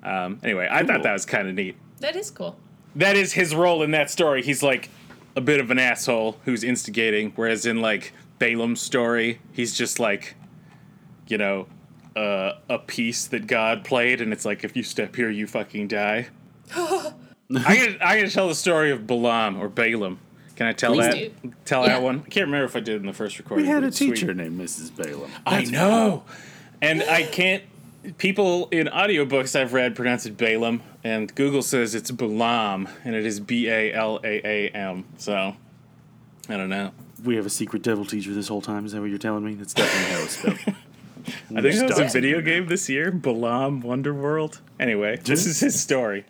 Um, 0.03 0.40
anyway, 0.42 0.68
I 0.70 0.85
thought 0.85 1.03
that 1.03 1.12
was 1.12 1.25
kind 1.27 1.49
of 1.49 1.55
neat. 1.55 1.77
That 2.01 2.16
is 2.16 2.31
cool. 2.31 2.57
that 2.97 3.16
is 3.16 3.33
his 3.33 3.55
role 3.55 3.83
in 3.83 3.92
that 3.92 4.11
story. 4.11 4.42
He's 4.42 4.62
like 4.62 4.90
a 5.37 5.40
bit 5.40 5.61
of 5.61 5.70
an 5.70 5.79
asshole 5.79 6.38
who's 6.44 6.64
instigating, 6.64 7.33
whereas 7.37 7.66
in 7.66 7.81
like 7.81 8.12
Balaam's 8.38 8.81
story, 8.81 9.40
he's 9.53 9.75
just 9.77 9.99
like, 10.01 10.35
you 11.29 11.38
know, 11.38 11.66
uh, 12.16 12.55
a 12.68 12.79
piece 12.79 13.27
that 13.29 13.46
God 13.46 13.85
played, 13.85 14.20
and 14.20 14.33
it's 14.33 14.44
like 14.44 14.64
if 14.64 14.77
you 14.77 14.83
step 14.83 15.14
here, 15.16 15.31
you 15.31 15.46
fucking 15.46 15.88
die. 15.88 16.29
I'm 16.77 17.12
gonna 17.50 17.98
I'm 18.00 18.18
gonna 18.18 18.31
tell 18.31 18.48
the 18.48 18.55
story 18.55 18.90
of 18.90 19.07
Balaam 19.07 19.61
or 19.61 19.68
Balaam. 19.68 20.18
Can 20.57 20.66
I 20.66 20.72
tell 20.72 20.94
Please 20.94 21.07
that? 21.14 21.42
do. 21.42 21.53
Tell 21.64 21.83
Yeah. 21.83 21.88
that 21.94 22.03
one. 22.03 22.22
I 22.24 22.29
can't 22.29 22.46
remember 22.46 22.64
if 22.64 22.77
I 22.77 22.81
did 22.81 23.00
in 23.00 23.07
the 23.07 23.12
first 23.12 23.38
recording. 23.38 23.66
We 23.66 23.70
had 23.70 23.81
but 23.81 23.85
a 23.85 23.88
it's 23.88 23.98
sweet. 23.98 24.14
teacher 24.14 24.33
named 24.35 24.59
Mrs. 24.61 24.94
Balaam. 24.96 25.31
I 25.46 25.64
know. 25.64 26.22
And 26.81 27.03
I 27.03 27.24
can't. 27.24 27.62
People 28.18 28.68
in 28.70 28.87
audiobooks 28.87 29.59
I've 29.59 29.72
read 29.72 29.96
pronounce 29.96 30.27
it 30.27 30.37
Balaam, 30.37 30.83
and 31.03 31.35
Google 31.35 31.62
says 31.62 31.94
it's 31.94 32.11
Balaam, 32.11 32.88
and 33.05 33.14
it 33.14 33.24
is 33.27 33.40
B 33.40 33.68
A 33.68 33.92
L 33.94 34.20
A 34.22 34.46
A 34.46 34.68
M. 34.70 35.05
So, 35.18 35.57
I 36.48 36.57
don't 36.57 36.68
know. 36.68 36.92
We 37.24 37.37
have 37.37 37.46
a 37.46 37.50
secret 37.50 37.83
devil 37.83 38.05
teacher 38.05 38.33
this 38.35 38.48
whole 38.48 38.61
time. 38.62 38.85
Is 38.85 38.92
that 38.92 39.00
what 39.00 39.09
you're 39.11 39.18
telling 39.18 39.44
me? 39.44 39.55
That's 39.55 39.72
definitely 39.74 40.14
how 40.14 40.22
it's 40.22 40.38
spelled. 40.38 40.77
I 41.27 41.63
think 41.63 41.75
there 41.75 41.89
was 41.89 41.99
a 41.99 42.09
video 42.09 42.41
game 42.41 42.67
this 42.67 42.89
year, 42.89 43.11
Balan 43.11 43.83
Wonderworld. 43.83 44.61
Anyway, 44.79 45.17
this 45.17 45.47
is 45.47 45.61
his 45.61 45.81
story. 45.81 46.25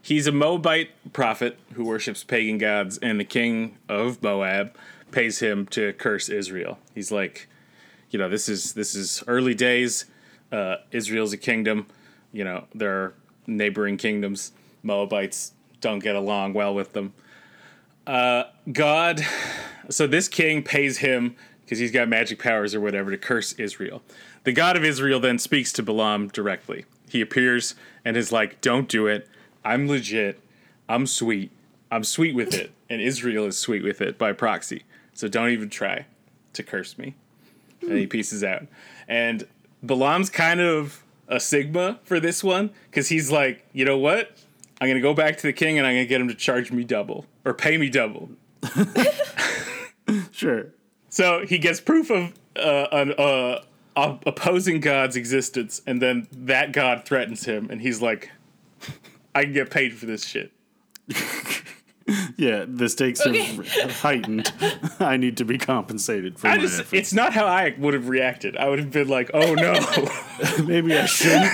He's 0.00 0.26
a 0.26 0.32
Moabite 0.32 0.90
prophet 1.12 1.58
who 1.74 1.84
worships 1.84 2.22
pagan 2.22 2.58
gods, 2.58 2.98
and 2.98 3.18
the 3.18 3.24
king 3.24 3.78
of 3.88 4.22
Moab 4.22 4.76
pays 5.10 5.40
him 5.40 5.66
to 5.66 5.92
curse 5.94 6.28
Israel. 6.28 6.78
He's 6.94 7.10
like, 7.10 7.48
you 8.10 8.18
know, 8.18 8.28
this 8.28 8.48
is 8.48 8.74
this 8.74 8.94
is 8.94 9.24
early 9.26 9.54
days. 9.54 10.04
Uh, 10.52 10.76
Israel's 10.92 11.32
a 11.32 11.36
kingdom. 11.36 11.86
You 12.32 12.44
know, 12.44 12.66
there 12.74 12.92
are 12.92 13.14
neighboring 13.46 13.96
kingdoms. 13.96 14.52
Moabites 14.82 15.52
don't 15.80 15.98
get 15.98 16.14
along 16.14 16.52
well 16.52 16.74
with 16.74 16.92
them. 16.92 17.12
Uh, 18.06 18.44
God, 18.70 19.20
so 19.90 20.06
this 20.06 20.28
king 20.28 20.62
pays 20.62 20.98
him 20.98 21.34
because 21.64 21.78
he's 21.80 21.90
got 21.90 22.08
magic 22.08 22.38
powers 22.38 22.74
or 22.74 22.80
whatever 22.80 23.10
to 23.10 23.18
curse 23.18 23.52
Israel. 23.54 24.02
The 24.46 24.52
God 24.52 24.76
of 24.76 24.84
Israel 24.84 25.18
then 25.18 25.40
speaks 25.40 25.72
to 25.72 25.82
Balaam 25.82 26.28
directly. 26.28 26.84
He 27.08 27.20
appears 27.20 27.74
and 28.04 28.16
is 28.16 28.30
like, 28.30 28.60
"Don't 28.60 28.88
do 28.88 29.08
it. 29.08 29.28
I'm 29.64 29.88
legit. 29.88 30.38
I'm 30.88 31.08
sweet. 31.08 31.50
I'm 31.90 32.04
sweet 32.04 32.32
with 32.32 32.54
it, 32.54 32.70
and 32.88 33.00
Israel 33.02 33.46
is 33.46 33.58
sweet 33.58 33.82
with 33.82 34.00
it 34.00 34.16
by 34.16 34.32
proxy. 34.32 34.84
So 35.14 35.26
don't 35.26 35.50
even 35.50 35.68
try 35.68 36.06
to 36.52 36.62
curse 36.62 36.96
me." 36.96 37.16
And 37.82 37.98
he 37.98 38.06
pieces 38.06 38.44
out. 38.44 38.68
And 39.08 39.48
Balaam's 39.82 40.30
kind 40.30 40.60
of 40.60 41.02
a 41.26 41.40
sigma 41.40 41.98
for 42.04 42.20
this 42.20 42.44
one 42.44 42.70
because 42.88 43.08
he's 43.08 43.32
like, 43.32 43.66
you 43.72 43.84
know 43.84 43.98
what? 43.98 44.30
I'm 44.80 44.86
gonna 44.86 45.00
go 45.00 45.12
back 45.12 45.38
to 45.38 45.42
the 45.42 45.52
king 45.52 45.76
and 45.76 45.84
I'm 45.84 45.94
gonna 45.94 46.06
get 46.06 46.20
him 46.20 46.28
to 46.28 46.36
charge 46.36 46.70
me 46.70 46.84
double 46.84 47.26
or 47.44 47.52
pay 47.52 47.78
me 47.78 47.90
double. 47.90 48.30
sure. 50.30 50.68
So 51.08 51.44
he 51.44 51.58
gets 51.58 51.80
proof 51.80 52.10
of 52.10 52.32
uh, 52.54 52.86
an 52.92 53.12
uh, 53.18 53.62
opposing 53.96 54.80
God's 54.80 55.16
existence, 55.16 55.80
and 55.86 56.00
then 56.02 56.28
that 56.32 56.72
God 56.72 57.04
threatens 57.04 57.44
him, 57.46 57.68
and 57.70 57.80
he's 57.80 58.00
like, 58.02 58.30
"I 59.34 59.44
can 59.44 59.52
get 59.52 59.70
paid 59.70 59.94
for 59.94 60.06
this 60.06 60.24
shit." 60.24 60.52
Yeah, 62.36 62.66
the 62.68 62.88
stakes 62.88 63.20
Okay. 63.26 63.42
have 63.80 63.90
heightened. 64.00 64.52
I 65.00 65.16
need 65.16 65.38
to 65.38 65.44
be 65.44 65.58
compensated 65.58 66.38
for 66.38 66.46
I 66.46 66.54
my 66.56 66.62
just, 66.62 66.74
efforts. 66.74 66.92
it's 66.92 67.12
not 67.12 67.32
how 67.32 67.46
I 67.46 67.74
would 67.78 67.94
have 67.94 68.08
reacted. 68.08 68.56
I 68.56 68.68
would 68.68 68.78
have 68.78 68.92
been 68.92 69.08
like, 69.08 69.28
"Oh 69.34 69.54
no." 69.54 69.74
Maybe 70.64 70.96
I 70.96 71.06
shouldn't. 71.06 71.52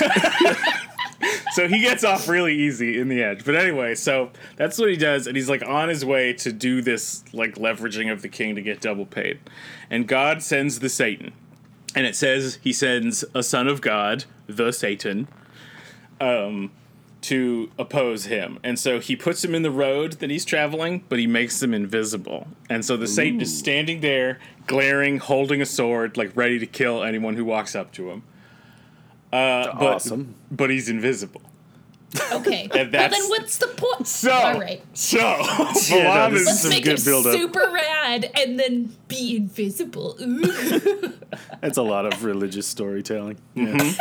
so 1.53 1.69
he 1.69 1.81
gets 1.81 2.05
off 2.05 2.29
really 2.29 2.55
easy 2.55 3.01
in 3.01 3.09
the 3.09 3.23
end. 3.23 3.45
But 3.47 3.55
anyway, 3.57 3.95
so 3.95 4.31
that's 4.57 4.77
what 4.79 4.91
he 4.91 4.97
does, 4.97 5.27
and 5.27 5.39
he's 5.39 5.49
like 5.49 5.67
on 5.67 5.89
his 5.89 6.05
way 6.05 6.35
to 6.35 6.53
do 6.53 6.83
this 6.83 7.25
like 7.33 7.55
leveraging 7.55 8.13
of 8.13 8.21
the 8.21 8.29
king 8.29 8.55
to 8.57 8.61
get 8.61 8.83
double 8.83 9.07
paid. 9.07 9.39
And 9.89 10.07
God 10.07 10.43
sends 10.43 10.81
the 10.81 10.91
Satan. 10.91 11.33
And 11.95 12.07
it 12.07 12.17
says 12.17 12.59
he 12.63 12.73
sends 12.73 13.25
a 13.35 13.43
son 13.43 13.69
of 13.69 13.81
God, 13.81 14.25
the 14.47 14.73
Satan, 14.73 15.29
um, 16.21 16.73
to 17.23 17.71
oppose 17.79 18.25
him. 18.25 18.59
And 18.65 18.79
so 18.79 18.99
he 18.99 19.15
puts 19.15 19.45
him 19.45 19.55
in 19.55 19.63
the 19.63 19.71
road 19.71 20.15
that 20.15 20.31
he's 20.31 20.45
traveling, 20.45 21.05
but 21.09 21.19
he 21.19 21.27
makes 21.27 21.63
him 21.63 21.75
invisible. 21.75 22.49
And 22.71 22.85
so 22.85 22.97
the 22.97 23.07
Satan 23.07 23.41
is 23.41 23.57
standing 23.57 24.01
there, 24.01 24.41
glaring, 24.67 25.19
holding 25.19 25.61
a 25.61 25.67
sword, 25.67 26.17
like 26.17 26.35
ready 26.35 26.59
to 26.59 26.67
kill 26.67 27.03
anyone 27.03 27.37
who 27.37 27.45
walks 27.45 27.77
up 27.77 27.93
to 27.93 28.11
him. 28.11 28.23
Uh, 29.33 29.75
but, 29.79 29.95
awesome. 29.95 30.35
But 30.51 30.71
he's 30.71 30.89
invisible. 30.89 31.43
Okay. 32.33 32.69
well, 32.75 32.87
that's- 32.91 33.11
then 33.21 33.29
what's 33.31 33.59
the 33.59 33.69
point? 33.69 34.07
So, 34.07 34.31
All 34.33 34.61
right. 34.61 34.83
so 34.93 35.19
Yeah, 35.19 36.05
Balaam 36.05 36.33
no, 36.35 36.39
is 36.41 36.47
Let's 36.47 36.61
some 36.61 36.71
make 36.71 36.85
good 36.85 36.99
him 36.99 37.05
build-up. 37.05 37.35
super 37.35 37.71
rad 37.73 38.31
and 38.39 38.59
then 38.59 38.97
be 39.09 39.37
invisible. 39.37 40.17
Ooh. 40.21 41.13
That's 41.61 41.79
a 41.79 41.83
lot 41.83 42.05
of 42.07 42.25
religious 42.25 42.67
storytelling. 42.67 43.39
Mm-hmm. 43.57 43.99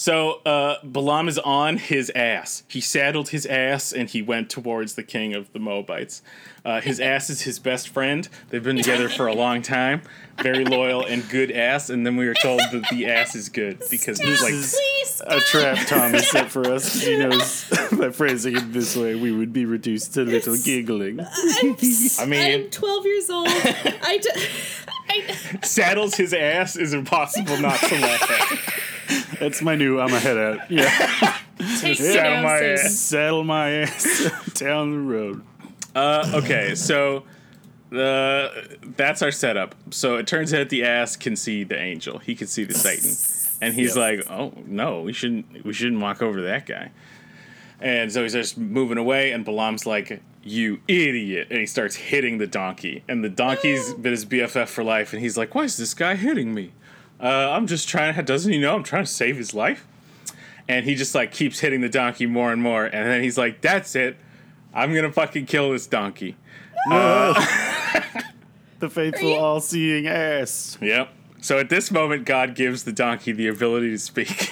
So 0.00 0.40
uh, 0.46 0.76
Balaam 0.82 1.28
is 1.28 1.38
on 1.38 1.76
his 1.76 2.10
ass. 2.14 2.62
He 2.68 2.80
saddled 2.80 3.28
his 3.28 3.44
ass 3.44 3.92
and 3.92 4.08
he 4.08 4.22
went 4.22 4.48
towards 4.48 4.94
the 4.94 5.02
king 5.02 5.34
of 5.34 5.52
the 5.52 5.58
Moabites. 5.58 6.22
Uh, 6.64 6.80
his 6.80 7.00
ass 7.00 7.28
is 7.28 7.42
his 7.42 7.58
best 7.58 7.90
friend. 7.90 8.26
They've 8.48 8.64
been 8.64 8.78
together 8.78 9.10
for 9.10 9.26
a 9.26 9.34
long 9.34 9.60
time. 9.60 10.00
Very 10.42 10.64
loyal 10.64 11.04
and 11.04 11.28
good 11.28 11.50
ass. 11.50 11.90
And 11.90 12.06
then 12.06 12.16
we 12.16 12.26
were 12.26 12.32
told 12.32 12.60
that 12.60 12.82
the 12.90 13.08
ass 13.08 13.34
is 13.34 13.50
good 13.50 13.82
because 13.90 14.16
Stop, 14.16 14.28
he's 14.30 14.42
like, 14.42 14.52
please 14.54 15.22
A 15.26 15.40
trap 15.40 15.86
Thomas 15.86 16.30
set 16.30 16.50
for 16.50 16.66
us. 16.72 17.02
he 17.02 17.18
knows 17.18 17.68
by 17.98 18.08
phrasing 18.08 18.56
it 18.56 18.72
this 18.72 18.96
way, 18.96 19.16
we 19.16 19.32
would 19.32 19.52
be 19.52 19.66
reduced 19.66 20.14
to 20.14 20.22
little 20.22 20.56
giggling. 20.56 21.20
I'm, 21.20 21.76
I 22.18 22.24
mean- 22.24 22.62
I'm 22.64 22.70
12 22.70 23.04
years 23.04 23.28
old. 23.28 23.48
I, 23.50 24.18
d- 24.22 24.30
I 25.10 25.36
saddles 25.62 26.14
his 26.14 26.32
ass 26.32 26.76
is 26.76 26.94
impossible 26.94 27.58
not 27.58 27.78
to 27.80 28.00
laugh 28.00 28.30
at. 28.30 28.74
That's 29.38 29.62
my 29.62 29.74
new 29.74 30.00
I'm 30.00 30.12
a 30.12 30.18
head 30.20 30.36
out. 30.38 30.70
Yeah. 30.70 30.88
take 31.80 31.98
you 31.98 32.12
Saddle 32.12 32.42
my 32.42 32.58
ass. 32.62 32.98
Saddle 32.98 33.44
my 33.44 33.70
ass 33.70 34.30
down 34.54 34.90
the 34.92 34.98
road. 35.12 35.44
Uh, 35.94 36.32
okay, 36.36 36.74
so 36.74 37.24
uh, 37.92 38.48
that's 38.96 39.22
our 39.22 39.30
setup. 39.32 39.74
So 39.90 40.16
it 40.16 40.26
turns 40.26 40.54
out 40.54 40.68
the 40.68 40.84
ass 40.84 41.16
can 41.16 41.36
see 41.36 41.64
the 41.64 41.78
angel. 41.78 42.18
He 42.18 42.34
can 42.34 42.46
see 42.46 42.64
the 42.64 42.74
Satan, 42.74 43.10
and 43.60 43.74
he's 43.74 43.88
Yes. 43.88 43.96
like, 43.96 44.30
"Oh 44.30 44.52
no, 44.66 45.02
we 45.02 45.12
shouldn't. 45.12 45.64
We 45.64 45.72
shouldn't 45.72 46.00
walk 46.00 46.22
over 46.22 46.36
to 46.38 46.44
that 46.44 46.66
guy." 46.66 46.90
And 47.80 48.12
so 48.12 48.22
he's 48.22 48.34
just 48.34 48.58
moving 48.58 48.98
away, 48.98 49.32
and 49.32 49.44
Balaam's 49.44 49.86
like, 49.86 50.22
"You 50.44 50.80
idiot!" 50.86 51.48
And 51.50 51.58
he 51.58 51.66
starts 51.66 51.96
hitting 51.96 52.38
the 52.38 52.46
donkey, 52.46 53.02
and 53.08 53.24
the 53.24 53.28
donkey's 53.30 53.92
been 53.94 54.12
his 54.12 54.24
BFF 54.24 54.68
for 54.68 54.84
life. 54.84 55.12
And 55.12 55.20
he's 55.20 55.36
like, 55.36 55.54
"Why 55.54 55.64
is 55.64 55.76
this 55.76 55.92
guy 55.94 56.14
hitting 56.14 56.54
me? 56.54 56.72
Uh, 57.22 57.50
I'm 57.50 57.66
just 57.66 57.88
trying 57.88 58.14
to. 58.14 58.22
Doesn't 58.22 58.52
he 58.52 58.58
know 58.58 58.74
I'm 58.74 58.82
trying 58.82 59.04
to 59.04 59.10
save 59.10 59.36
his 59.36 59.52
life?" 59.54 59.86
And 60.68 60.84
he 60.84 60.94
just 60.94 61.14
like 61.14 61.32
keeps 61.32 61.58
hitting 61.60 61.80
the 61.80 61.88
donkey 61.88 62.26
more 62.26 62.52
and 62.52 62.62
more, 62.62 62.84
and 62.84 63.06
then 63.08 63.22
he's 63.22 63.36
like, 63.36 63.60
"That's 63.60 63.94
it. 63.96 64.16
I'm 64.72 64.94
gonna 64.94 65.12
fucking 65.12 65.46
kill 65.46 65.70
this 65.72 65.86
donkey." 65.86 66.36
The 68.78 68.88
faithful, 68.88 69.34
all 69.34 69.60
seeing 69.60 70.06
ass. 70.06 70.78
Yep. 70.80 71.10
So 71.42 71.58
at 71.58 71.68
this 71.68 71.90
moment, 71.90 72.24
God 72.24 72.54
gives 72.54 72.84
the 72.84 72.92
donkey 72.92 73.32
the 73.32 73.48
ability 73.48 73.90
to 73.90 73.98
speak. 73.98 74.50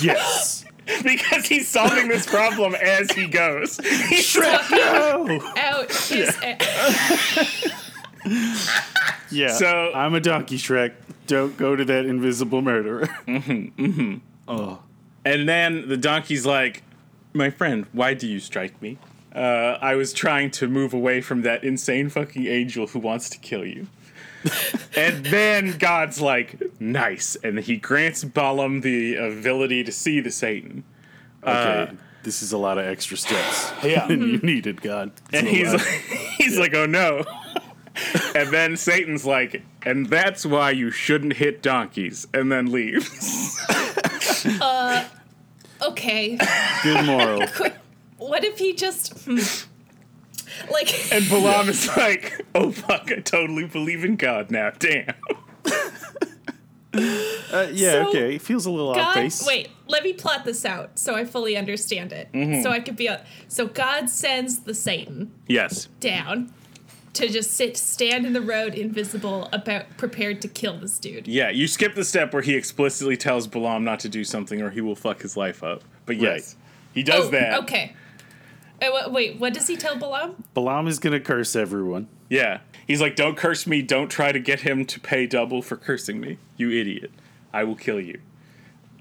Yes. 0.00 0.64
because 1.02 1.46
he's 1.46 1.66
solving 1.66 2.06
this 2.06 2.24
problem 2.24 2.76
as 2.76 3.10
he 3.10 3.26
goes. 3.26 3.78
He's 3.78 4.32
Talking 4.32 4.78
Oh, 4.80 5.52
out 5.56 5.90
his. 5.92 6.36
yeah. 6.40 7.46
So- 9.30 9.92
I'm 9.94 10.14
a 10.14 10.20
donkey 10.20 10.56
Shrek. 10.58 10.92
Don't 11.26 11.56
go 11.56 11.74
to 11.74 11.84
that 11.84 12.04
invisible 12.06 12.62
murderer. 12.62 13.08
Mm-hmm. 13.26 14.16
Oh, 14.46 14.80
And 15.24 15.48
then 15.48 15.88
the 15.88 15.96
donkey's 15.96 16.44
like, 16.44 16.82
My 17.32 17.50
friend, 17.50 17.86
why 17.92 18.14
do 18.14 18.26
you 18.26 18.40
strike 18.40 18.80
me? 18.82 18.98
Uh, 19.34 19.78
I 19.80 19.96
was 19.96 20.12
trying 20.12 20.50
to 20.52 20.68
move 20.68 20.92
away 20.94 21.20
from 21.20 21.42
that 21.42 21.64
insane 21.64 22.08
fucking 22.10 22.46
angel 22.46 22.86
who 22.88 22.98
wants 23.00 23.28
to 23.30 23.38
kill 23.38 23.64
you. 23.64 23.86
and 24.96 25.24
then 25.26 25.76
God's 25.78 26.20
like, 26.20 26.60
Nice. 26.78 27.36
And 27.42 27.58
he 27.58 27.76
grants 27.78 28.22
Balaam 28.22 28.82
the 28.82 29.16
ability 29.16 29.82
to 29.84 29.92
see 29.92 30.20
the 30.20 30.30
Satan. 30.30 30.84
okay. 31.42 31.90
this 32.22 32.42
is 32.42 32.52
a 32.52 32.58
lot 32.58 32.76
of 32.78 32.84
extra 32.86 33.16
steps. 33.16 33.72
Yeah. 33.82 34.06
than 34.06 34.20
you 34.20 34.38
needed, 34.38 34.82
God. 34.82 35.12
It's 35.32 35.38
And 35.38 35.48
he's 35.48 35.72
like, 35.72 35.82
he's 36.36 36.58
like, 36.58 36.74
Oh 36.74 36.86
no. 36.86 37.24
and 38.34 38.50
then 38.52 38.76
Satan's 38.76 39.24
like, 39.24 39.62
And 39.84 40.06
that's 40.06 40.44
why 40.44 40.70
you 40.70 40.90
shouldn't 40.90 41.34
hit 41.34 41.62
donkeys. 41.62 42.26
And 42.34 42.50
then 42.50 42.70
leaves. 42.72 43.60
Uh, 44.60 45.02
okay. 45.82 46.38
good 46.82 47.04
moral. 47.06 47.44
What 48.18 48.44
if 48.44 48.58
he 48.58 48.74
just. 48.74 49.24
hmm. 49.24 49.38
Like. 50.70 51.12
And 51.12 51.28
Balaam 51.28 51.68
is 51.68 51.88
like, 51.96 52.44
Oh 52.54 52.70
fuck, 52.70 53.10
I 53.10 53.20
totally 53.20 53.66
believe 53.66 54.04
in 54.04 54.16
God 54.16 54.50
now. 54.50 54.70
Damn. 54.78 55.14
Uh, 56.96 57.68
yeah, 57.72 57.90
So, 58.04 58.08
okay. 58.08 58.36
It 58.36 58.42
feels 58.42 58.66
a 58.66 58.70
little 58.70 58.90
off 58.90 58.96
God, 58.96 59.14
base. 59.14 59.44
wait, 59.46 59.68
let 59.88 60.04
me 60.04 60.12
plot 60.12 60.44
this 60.44 60.64
out 60.64 60.98
so 60.98 61.14
I 61.16 61.24
fully 61.24 61.56
understand 61.56 62.12
it. 62.12 62.30
Mm-hmm. 62.32 62.62
So 62.62 62.70
I 62.70 62.78
could 62.80 62.96
be 62.96 63.06
a, 63.08 63.24
so 63.48 63.66
God 63.66 64.08
sends 64.08 64.60
the 64.60 64.74
Satan 64.74 65.32
Yes. 65.48 65.88
down 66.00 66.52
to 67.14 67.28
just 67.28 67.52
sit 67.52 67.76
stand 67.76 68.26
in 68.26 68.32
the 68.32 68.40
road 68.40 68.74
invisible 68.74 69.48
about 69.52 69.84
prepared 69.96 70.42
to 70.42 70.48
kill 70.48 70.76
this 70.78 70.98
dude. 70.98 71.26
Yeah, 71.26 71.50
you 71.50 71.66
skip 71.66 71.94
the 71.94 72.04
step 72.04 72.32
where 72.32 72.42
he 72.42 72.54
explicitly 72.54 73.16
tells 73.16 73.46
Balaam 73.46 73.84
not 73.84 74.00
to 74.00 74.08
do 74.08 74.24
something 74.24 74.60
or 74.62 74.70
he 74.70 74.80
will 74.80 74.96
fuck 74.96 75.22
his 75.22 75.36
life 75.36 75.62
up. 75.62 75.82
But 76.06 76.16
yes, 76.16 76.56
he 76.92 77.02
does 77.02 77.26
Oh, 77.26 77.30
that. 77.30 77.58
Okay. 77.62 77.94
Uh, 78.82 78.86
wha- 78.90 79.08
wait, 79.10 79.38
what 79.38 79.54
does 79.54 79.66
he 79.68 79.76
tell 79.76 79.96
Balaam? 79.96 80.42
Balaam 80.54 80.86
is 80.88 80.98
gonna 80.98 81.20
curse 81.20 81.54
everyone. 81.56 82.08
Yeah. 82.28 82.60
He's 82.86 83.00
like, 83.00 83.16
don't 83.16 83.36
curse 83.36 83.66
me. 83.66 83.80
Don't 83.80 84.08
try 84.10 84.30
to 84.32 84.38
get 84.38 84.60
him 84.60 84.84
to 84.86 85.00
pay 85.00 85.26
double 85.26 85.62
for 85.62 85.76
cursing 85.76 86.20
me. 86.20 86.36
You 86.58 86.70
idiot. 86.70 87.10
I 87.52 87.64
will 87.64 87.76
kill 87.76 87.98
you. 88.00 88.20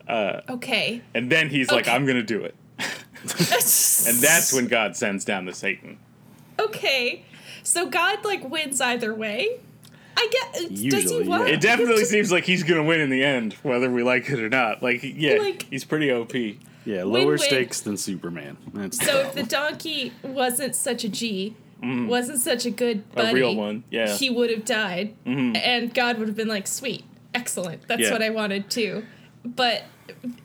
Okay. 0.09 1.01
And 1.13 1.29
then 1.31 1.49
he's 1.49 1.69
like, 1.71 1.87
I'm 1.87 2.05
going 2.05 2.17
to 2.17 2.23
do 2.23 2.41
it. 2.43 2.55
And 3.25 4.17
that's 4.17 4.51
when 4.53 4.67
God 4.67 4.95
sends 4.97 5.23
down 5.25 5.45
the 5.45 5.53
Satan. 5.53 5.97
okay. 6.59 7.23
So 7.63 7.89
God 7.89 8.23
like 8.25 8.47
wins 8.49 8.79
either 8.81 9.13
way. 9.13 9.59
I 10.15 10.29
get. 10.31 10.69
does 10.69 10.81
Usually, 10.83 11.23
he 11.23 11.29
want? 11.29 11.47
yeah. 11.47 11.55
It 11.55 11.61
definitely 11.61 12.05
seems 12.05 12.31
like 12.31 12.43
he's 12.43 12.61
going 12.63 12.79
to 12.79 12.87
win 12.87 12.99
in 13.01 13.09
the 13.09 13.23
end, 13.23 13.53
whether 13.63 13.89
we 13.89 14.03
like 14.03 14.29
it 14.29 14.39
or 14.39 14.49
not. 14.49 14.83
Like, 14.83 15.01
yeah, 15.01 15.37
Like- 15.37 15.65
he's 15.69 15.83
pretty 15.85 16.11
OP. 16.11 16.33
Yeah, 16.85 17.03
lower 17.03 17.19
Win-win. 17.27 17.37
stakes 17.39 17.79
than 17.81 17.95
Superman. 17.97 18.57
That's 18.73 18.97
the 18.99 19.05
So 19.05 19.19
if 19.21 19.33
the 19.33 19.43
donkey 19.43 20.11
wasn't 20.21 20.75
such 20.75 21.03
a 21.05 21.09
G, 21.09 21.55
wasn't 21.81 22.39
such 22.39 22.65
a 22.65 22.69
good 22.71 23.09
Mm-hmm. 23.09 23.19
A 23.19 23.23
buddy, 23.23 23.33
real 23.35 23.55
one, 23.55 23.83
yeah. 23.89 24.13
He 24.15 24.29
would 24.29 24.49
have 24.49 24.65
died, 24.65 25.15
and 25.25 25.93
God 25.93 26.17
would 26.19 26.27
have 26.27 26.37
been 26.37 26.47
like, 26.49 26.67
"Sweet, 26.67 27.03
excellent, 27.33 27.87
that's 27.87 28.01
Yeah. 28.01 28.11
what 28.11 28.21
I 28.21 28.29
wanted 28.29 28.69
too." 28.69 29.03
But 29.45 29.83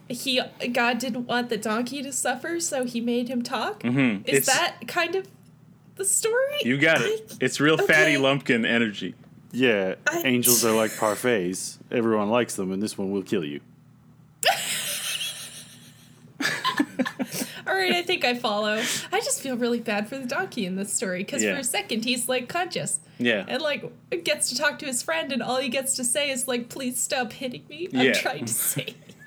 he, 0.08 0.40
God 0.72 0.98
didn't 0.98 1.26
want 1.26 1.48
the 1.50 1.56
donkey 1.56 2.02
to 2.02 2.12
suffer, 2.12 2.58
so 2.60 2.84
he 2.84 3.00
made 3.00 3.28
him 3.28 3.42
talk. 3.42 3.84
Is 3.84 3.92
Mm-hmm. 3.92 4.22
It's- 4.24 4.46
that 4.46 4.86
kind 4.86 5.14
of 5.16 5.26
the 5.98 6.04
story? 6.04 6.56
You 6.62 6.78
got 6.78 7.00
it. 7.02 7.36
It's 7.40 7.60
real 7.60 7.76
fatty 7.76 8.16
lumpkin 8.16 8.64
energy. 8.64 9.14
yeah, 9.52 9.94
I- 10.06 10.22
angels 10.24 10.64
are 10.64 10.74
like 10.74 10.90
parfaits. 11.02 11.76
Everyone 11.90 12.30
likes 12.30 12.56
them, 12.56 12.72
and 12.72 12.82
this 12.82 12.96
one 12.96 13.10
will 13.10 13.22
kill 13.22 13.44
you. 13.44 13.60
All 17.66 17.74
right, 17.74 17.92
I 17.92 18.02
think 18.02 18.24
I 18.24 18.34
follow. 18.34 18.76
I 19.12 19.20
just 19.20 19.42
feel 19.42 19.56
really 19.56 19.80
bad 19.80 20.08
for 20.08 20.16
the 20.18 20.24
donkey 20.26 20.64
in 20.64 20.76
this 20.76 20.90
story 20.92 21.18
because 21.22 21.42
Yeah. 21.42 21.52
for 21.54 21.60
a 21.60 21.64
second 21.64 22.04
he's 22.04 22.26
like 22.28 22.48
conscious. 22.48 22.98
Yeah. 23.18 23.44
And 23.46 23.60
like 23.60 23.84
gets 24.24 24.48
to 24.50 24.56
talk 24.56 24.78
to 24.78 24.86
his 24.86 25.02
friend, 25.02 25.32
and 25.32 25.42
all 25.42 25.58
he 25.58 25.68
gets 25.68 25.94
to 25.96 26.04
say 26.04 26.30
is 26.30 26.48
like, 26.48 26.70
"Please 26.70 26.98
stop 26.98 27.30
hitting 27.32 27.64
me. 27.68 27.88
I'm 27.92 28.06
Yeah. 28.06 28.12
trying 28.14 28.46
to 28.46 28.54
say." 28.54 28.94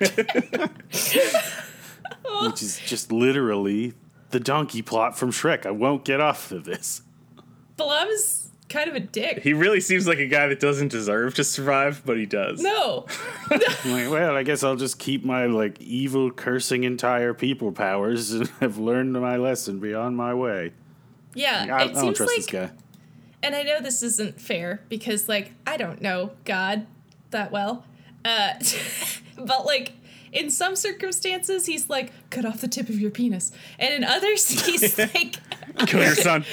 Which 2.42 2.62
is 2.62 2.80
just 2.84 3.12
literally 3.12 3.94
the 4.32 4.40
donkey 4.40 4.82
plot 4.82 5.16
from 5.16 5.30
Shrek. 5.30 5.64
I 5.64 5.70
won't 5.70 6.04
get 6.04 6.20
off 6.20 6.50
of 6.52 6.64
this. 6.64 7.02
Balaam 7.76 8.08
is 8.08 8.50
kind 8.68 8.88
of 8.88 8.96
a 8.96 9.00
dick. 9.00 9.42
He 9.42 9.52
really 9.52 9.80
seems 9.80 10.06
like 10.06 10.18
a 10.18 10.26
guy 10.26 10.48
that 10.48 10.58
doesn't 10.58 10.88
deserve 10.88 11.34
to 11.34 11.44
survive, 11.44 12.02
but 12.04 12.16
he 12.16 12.26
does. 12.26 12.60
no, 12.62 13.06
I'm 13.50 13.60
like, 13.84 14.10
well, 14.10 14.34
I 14.34 14.42
guess 14.42 14.62
I'll 14.64 14.76
just 14.76 14.98
keep 14.98 15.24
my 15.24 15.46
like 15.46 15.80
evil 15.80 16.30
cursing 16.30 16.84
entire 16.84 17.34
people 17.34 17.70
powers 17.72 18.32
and 18.32 18.48
have 18.60 18.78
learned 18.78 19.12
my 19.12 19.36
lesson 19.36 19.78
beyond 19.78 20.16
my 20.16 20.34
way. 20.34 20.72
yeah, 21.34 21.66
I, 21.70 21.82
I 21.82 21.84
it 21.84 21.94
don't 21.94 22.02
seems 22.02 22.16
trust 22.16 22.32
like, 22.32 22.46
this 22.46 22.46
guy. 22.46 22.70
and 23.42 23.54
I 23.54 23.62
know 23.62 23.80
this 23.80 24.02
isn't 24.02 24.40
fair 24.40 24.80
because 24.88 25.28
like 25.28 25.52
I 25.66 25.76
don't 25.76 26.00
know 26.00 26.32
God 26.44 26.86
that 27.30 27.52
well, 27.52 27.84
uh, 28.24 28.54
but 29.36 29.66
like. 29.66 29.92
In 30.32 30.50
some 30.50 30.74
circumstances, 30.76 31.66
he's 31.66 31.90
like, 31.90 32.12
cut 32.30 32.44
off 32.44 32.60
the 32.60 32.68
tip 32.68 32.88
of 32.88 32.98
your 32.98 33.10
penis. 33.10 33.52
And 33.78 33.92
in 33.92 34.04
others, 34.04 34.48
he's 34.48 34.96
like, 34.98 35.36
Kill 35.86 36.02
your 36.02 36.14
son. 36.14 36.44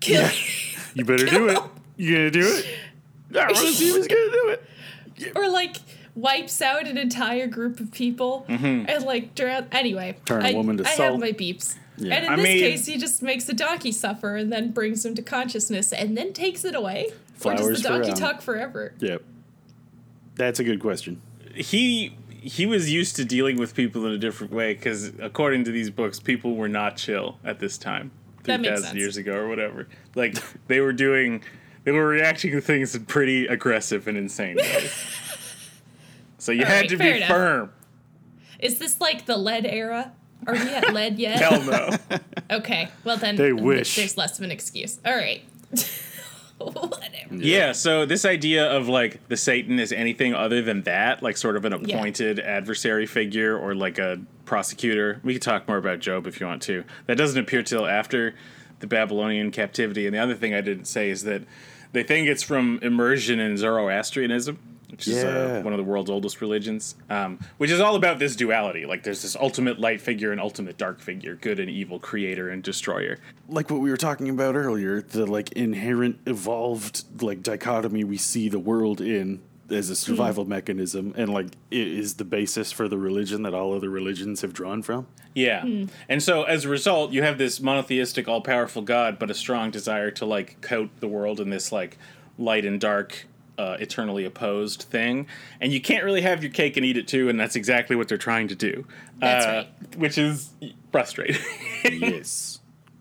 kill. 0.00 0.28
You 0.94 1.04
better 1.04 1.26
do 1.26 1.48
it. 1.48 1.58
You 1.96 2.14
gonna 2.16 2.30
do 2.30 2.40
it? 2.46 2.66
I 3.34 3.44
want 3.46 3.56
to 3.56 3.66
see 3.72 3.88
who's 3.88 4.06
gonna 4.06 4.30
do 4.30 4.56
it. 5.18 5.32
or 5.36 5.48
like 5.48 5.76
wipes 6.14 6.60
out 6.62 6.86
an 6.86 6.96
entire 6.98 7.46
group 7.46 7.80
of 7.80 7.92
people 7.92 8.44
and 8.48 9.04
like 9.04 9.34
drown. 9.34 9.66
Anyway, 9.72 10.12
Mm-hmm. 10.18 10.24
Turn 10.24 10.44
a 10.44 10.48
I, 10.48 10.52
woman 10.54 10.76
to 10.78 10.86
I 10.88 10.94
salt. 10.94 11.12
have 11.12 11.20
my 11.20 11.32
beeps. 11.32 11.76
Yeah. 11.96 12.14
And 12.14 12.26
in 12.26 12.32
I 12.32 12.36
this 12.36 12.44
mean- 12.44 12.58
case, 12.60 12.86
he 12.86 12.96
just 12.98 13.22
makes 13.22 13.44
the 13.44 13.54
donkey 13.54 13.92
suffer 13.92 14.36
and 14.36 14.52
then 14.52 14.70
brings 14.72 15.04
him 15.04 15.14
to 15.16 15.22
consciousness 15.22 15.92
and 15.92 16.16
then 16.16 16.32
takes 16.32 16.64
it 16.64 16.74
away. 16.74 17.06
or 17.10 17.14
Flowers 17.34 17.60
does 17.60 17.82
the 17.82 17.88
donkey 17.88 18.06
for, 18.10 18.12
um, 18.14 18.18
talk 18.18 18.40
forever? 18.42 18.92
Yep. 19.00 19.22
That's 20.36 20.60
a 20.60 20.64
good 20.64 20.78
question. 20.80 21.20
He 21.54 22.14
he 22.40 22.66
was 22.66 22.90
used 22.90 23.16
to 23.16 23.24
dealing 23.24 23.56
with 23.58 23.74
people 23.74 24.06
in 24.06 24.12
a 24.12 24.18
different 24.18 24.52
way 24.52 24.74
because 24.74 25.12
according 25.20 25.64
to 25.64 25.70
these 25.70 25.90
books, 25.90 26.20
people 26.20 26.54
were 26.56 26.68
not 26.68 26.96
chill 26.96 27.38
at 27.44 27.58
this 27.58 27.76
time, 27.78 28.10
three 28.44 28.54
That 28.54 28.60
makes 28.60 28.70
thousand 28.70 28.84
sense. 28.86 28.98
years 28.98 29.16
ago 29.16 29.34
or 29.36 29.48
whatever. 29.48 29.88
Like 30.14 30.36
they 30.68 30.80
were 30.80 30.92
doing, 30.92 31.42
they 31.84 31.92
were 31.92 32.06
reacting 32.06 32.50
to 32.52 32.60
things 32.60 32.94
in 32.94 33.04
pretty 33.06 33.46
aggressive 33.46 34.06
and 34.08 34.16
insane 34.16 34.56
ways. 34.56 34.92
So 36.40 36.52
you 36.52 36.60
All 36.62 36.66
had 36.68 36.80
right, 36.82 36.88
to 36.90 36.96
be 36.96 37.08
enough. 37.16 37.28
firm. 37.28 37.72
Is 38.60 38.78
this 38.78 39.00
like 39.00 39.26
the 39.26 39.36
lead 39.36 39.66
era? 39.66 40.12
Are 40.46 40.54
we 40.54 40.60
at 40.72 40.94
lead 40.94 41.18
yet? 41.18 41.40
Hell 41.40 41.62
no. 41.64 42.18
Okay, 42.58 42.88
well 43.02 43.16
then 43.16 43.34
They 43.34 43.52
wish. 43.52 43.96
there's 43.96 44.16
less 44.16 44.38
of 44.38 44.44
an 44.44 44.52
excuse. 44.52 45.00
All 45.04 45.16
right. 45.16 45.42
Yeah, 47.30 47.72
so 47.72 48.06
this 48.06 48.24
idea 48.24 48.70
of 48.70 48.88
like 48.88 49.26
the 49.28 49.36
Satan 49.36 49.78
is 49.78 49.92
anything 49.92 50.34
other 50.34 50.62
than 50.62 50.82
that, 50.82 51.22
like 51.22 51.36
sort 51.36 51.56
of 51.56 51.64
an 51.64 51.72
Yeah. 51.84 51.96
appointed 51.96 52.40
adversary 52.40 53.06
figure 53.06 53.56
or 53.56 53.74
like 53.74 53.98
a 53.98 54.20
prosecutor. 54.44 55.20
We 55.22 55.34
could 55.34 55.42
talk 55.42 55.68
more 55.68 55.76
about 55.76 56.00
Job 56.00 56.26
if 56.26 56.40
you 56.40 56.46
want 56.46 56.62
to. 56.62 56.84
That 57.06 57.16
doesn't 57.18 57.38
appear 57.40 57.62
till 57.62 57.86
after 57.86 58.34
the 58.80 58.86
Babylonian 58.86 59.50
captivity. 59.50 60.06
And 60.06 60.14
the 60.14 60.20
other 60.20 60.34
thing 60.34 60.54
I 60.54 60.60
didn't 60.60 60.86
say 60.86 61.10
is 61.10 61.24
that 61.24 61.42
they 61.92 62.02
think 62.02 62.28
it's 62.28 62.42
from 62.42 62.78
immersion 62.82 63.40
in 63.40 63.56
Zoroastrianism, 63.56 64.58
which 64.98 65.08
is 65.08 65.22
uh, 65.22 65.60
one 65.62 65.72
of 65.72 65.78
the 65.78 65.84
world's 65.84 66.10
oldest 66.10 66.40
religions, 66.40 66.96
um, 67.08 67.38
which 67.58 67.70
is 67.70 67.78
all 67.80 67.94
about 67.94 68.18
this 68.18 68.34
duality. 68.34 68.84
Like 68.84 69.04
there's 69.04 69.22
this 69.22 69.36
ultimate 69.36 69.78
light 69.78 70.00
figure 70.00 70.32
and 70.32 70.40
ultimate 70.40 70.76
dark 70.76 71.00
figure, 71.00 71.36
good 71.36 71.60
and 71.60 71.70
evil, 71.70 72.00
creator 72.00 72.50
and 72.50 72.62
destroyer. 72.64 73.18
Like 73.48 73.70
what 73.70 73.80
we 73.80 73.90
were 73.90 73.96
talking 73.96 74.28
about 74.28 74.56
earlier, 74.56 75.00
the 75.00 75.24
like 75.24 75.52
inherent 75.52 76.18
evolved 76.26 77.22
like 77.22 77.42
dichotomy 77.42 78.02
we 78.02 78.16
see 78.16 78.48
the 78.48 78.58
world 78.58 79.00
in 79.00 79.40
as 79.70 79.90
a 79.90 79.96
survival 79.96 80.46
mechanism 80.46 81.12
and 81.16 81.32
like 81.32 81.46
it 81.70 81.86
is 81.86 82.14
the 82.14 82.24
basis 82.24 82.72
for 82.72 82.88
the 82.88 82.96
religion 82.96 83.42
that 83.42 83.52
all 83.52 83.74
other 83.74 83.90
religions 83.90 84.40
have 84.40 84.52
drawn 84.52 84.82
from. 84.82 85.06
Yeah. 85.34 85.64
And 86.08 86.22
so 86.22 86.42
as 86.42 86.64
a 86.64 86.68
result, 86.68 87.12
you 87.12 87.22
have 87.22 87.38
this 87.38 87.60
monotheistic, 87.60 88.26
all 88.26 88.40
powerful 88.40 88.82
God, 88.82 89.18
but 89.18 89.30
a 89.30 89.34
strong 89.34 89.70
desire 89.70 90.10
to 90.12 90.24
like 90.24 90.60
coat 90.60 90.90
the 90.98 91.06
world 91.06 91.38
in 91.38 91.50
this 91.50 91.70
like 91.70 91.98
light 92.38 92.64
and 92.64 92.80
dark, 92.80 93.26
uh, 93.58 93.76
eternally 93.80 94.24
opposed 94.24 94.82
thing. 94.82 95.26
And 95.60 95.72
you 95.72 95.80
can't 95.80 96.04
really 96.04 96.22
have 96.22 96.42
your 96.42 96.52
cake 96.52 96.76
and 96.76 96.86
eat 96.86 96.96
it 96.96 97.08
too, 97.08 97.28
and 97.28 97.38
that's 97.38 97.56
exactly 97.56 97.96
what 97.96 98.08
they're 98.08 98.16
trying 98.16 98.48
to 98.48 98.54
do. 98.54 98.86
That's 99.18 99.44
Uh, 99.44 99.48
right. 99.48 99.96
Which 99.98 100.16
is 100.16 100.50
frustrating. 100.92 101.36
yes. 101.84 102.60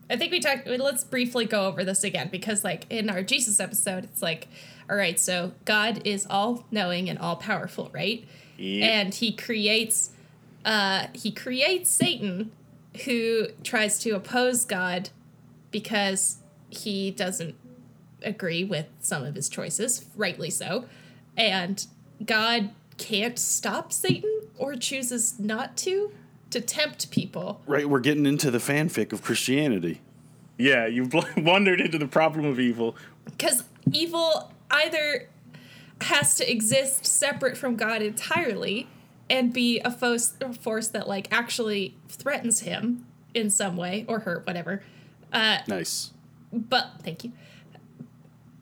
I 0.10 0.16
think 0.16 0.32
we 0.32 0.39
talked. 0.39 0.68
Let's 0.68 1.03
briefly 1.03 1.45
go 1.45 1.68
over 1.68 1.84
this 1.84 2.03
again 2.03 2.30
because, 2.32 2.64
like, 2.64 2.86
in 2.89 3.10
our 3.10 3.22
Jesus 3.24 3.60
episode, 3.60 4.05
it's 4.05 4.22
like, 4.22 4.47
all 4.89 4.95
right, 4.95 5.20
so 5.20 5.51
God 5.66 6.01
is 6.05 6.26
all 6.30 6.66
knowing 6.72 7.10
and 7.10 7.20
all 7.20 7.36
powerful, 7.36 7.89
right? 7.93 8.26
Yep. 8.58 8.89
And 8.89 9.14
He 9.14 9.34
creates 9.34 10.12
uh, 10.66 11.08
he 11.14 11.32
creates 11.32 11.89
Satan, 11.89 12.51
who 13.05 13.47
tries 13.64 13.99
to 13.99 14.12
oppose 14.12 14.66
God 14.66 15.10
because 15.72 16.38
he 16.70 17.12
doesn't 17.12 17.55
agree 18.28 18.63
with 18.63 18.86
some 18.99 19.23
of 19.23 19.36
his 19.36 19.49
choices, 19.49 20.05
rightly 20.15 20.49
so. 20.49 20.86
And 21.36 21.86
God 22.25 22.71
can't 22.97 23.38
stop 23.39 23.93
Satan 23.93 24.41
or 24.57 24.75
chooses 24.75 25.39
not 25.39 25.78
to 25.78 26.11
to 26.49 26.61
tempt 26.61 27.11
people. 27.11 27.61
Right, 27.67 27.89
we're 27.89 27.99
getting 27.99 28.25
into 28.25 28.49
the 28.49 28.57
fanfic 28.57 29.11
of 29.11 29.21
Christianity. 29.21 29.99
Yeah, 30.57 30.86
you've 30.88 31.13
wandered 31.38 31.82
into 31.82 31.97
the 31.97 32.07
problem 32.07 32.45
of 32.45 32.57
evil. 32.59 32.95
Because 33.25 33.63
evil 33.91 34.51
either 34.71 35.28
has 36.01 36.36
to 36.36 36.49
exist 36.49 37.05
separate 37.05 37.57
from 37.57 37.75
God 37.75 38.01
entirely 38.01 38.88
and 39.30 39.51
be 39.51 39.80
a 39.82 39.91
force, 39.91 40.36
a 40.39 40.53
force 40.53 40.88
that 40.89 41.07
like 41.07 41.28
actually 41.32 41.95
threatens 42.07 42.61
him 42.61 43.05
in 43.34 43.49
some 43.49 43.75
way 43.75 44.05
or 44.07 44.19
her, 44.19 44.41
whatever. 44.45 44.84
Uh, 45.34 45.57
Nice. 45.67 46.13
but 46.53 46.91
thank 47.03 47.25
you. 47.25 47.34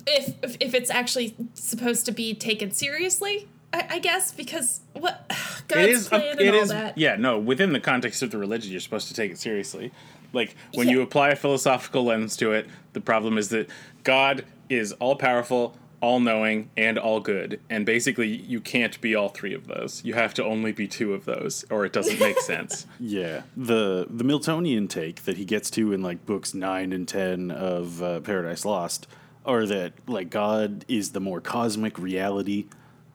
If, 0.07 0.35
if 0.43 0.57
if 0.59 0.73
it's 0.73 0.89
actually 0.89 1.35
supposed 1.53 2.05
to 2.05 2.11
be 2.11 2.33
taken 2.35 2.71
seriously, 2.71 3.47
I, 3.73 3.87
I 3.91 3.99
guess 3.99 4.31
because 4.31 4.81
what 4.93 5.27
God's 5.67 5.81
it 5.81 5.89
is. 5.89 6.07
plan 6.07 6.31
and 6.31 6.41
it 6.41 6.53
all 6.53 6.61
is. 6.61 6.69
that. 6.69 6.97
Yeah. 6.97 7.15
No. 7.15 7.39
Within 7.39 7.73
the 7.73 7.79
context 7.79 8.21
of 8.21 8.31
the 8.31 8.37
religion, 8.37 8.71
you're 8.71 8.81
supposed 8.81 9.07
to 9.07 9.13
take 9.13 9.31
it 9.31 9.37
seriously. 9.37 9.91
Like 10.33 10.55
when 10.73 10.89
you 10.89 11.01
apply 11.01 11.29
a 11.29 11.35
philosophical 11.35 12.03
lens 12.03 12.35
to 12.37 12.51
it, 12.51 12.67
the 12.93 13.01
problem 13.01 13.37
is 13.37 13.49
that 13.49 13.69
God 14.03 14.43
is 14.69 14.91
all 14.93 15.15
powerful, 15.15 15.77
all 16.01 16.19
knowing, 16.19 16.69
and 16.75 16.97
all 16.99 17.19
good, 17.21 17.59
and 17.69 17.85
basically 17.85 18.27
you 18.27 18.59
can't 18.59 18.99
be 18.99 19.15
all 19.15 19.29
three 19.29 19.53
of 19.53 19.67
those. 19.67 20.03
You 20.03 20.13
have 20.15 20.33
to 20.35 20.43
only 20.43 20.73
be 20.73 20.87
two 20.87 21.13
of 21.13 21.23
those, 21.25 21.63
or 21.69 21.85
it 21.85 21.93
doesn't 21.93 22.19
make 22.19 22.39
sense. 22.41 22.85
Yeah, 22.99 23.43
the 23.55 24.07
the 24.09 24.25
Miltonian 24.25 24.89
take 24.89 25.23
that 25.23 25.37
he 25.37 25.45
gets 25.45 25.69
to 25.71 25.93
in 25.93 26.01
like 26.01 26.25
books 26.25 26.53
nine 26.53 26.91
and 26.91 27.07
ten 27.07 27.49
of 27.49 28.03
uh, 28.03 28.19
Paradise 28.19 28.65
Lost 28.65 29.07
are 29.45 29.65
that 29.65 29.93
like 30.07 30.29
God 30.29 30.85
is 30.87 31.11
the 31.11 31.19
more 31.19 31.39
cosmic 31.41 31.97
reality 31.99 32.67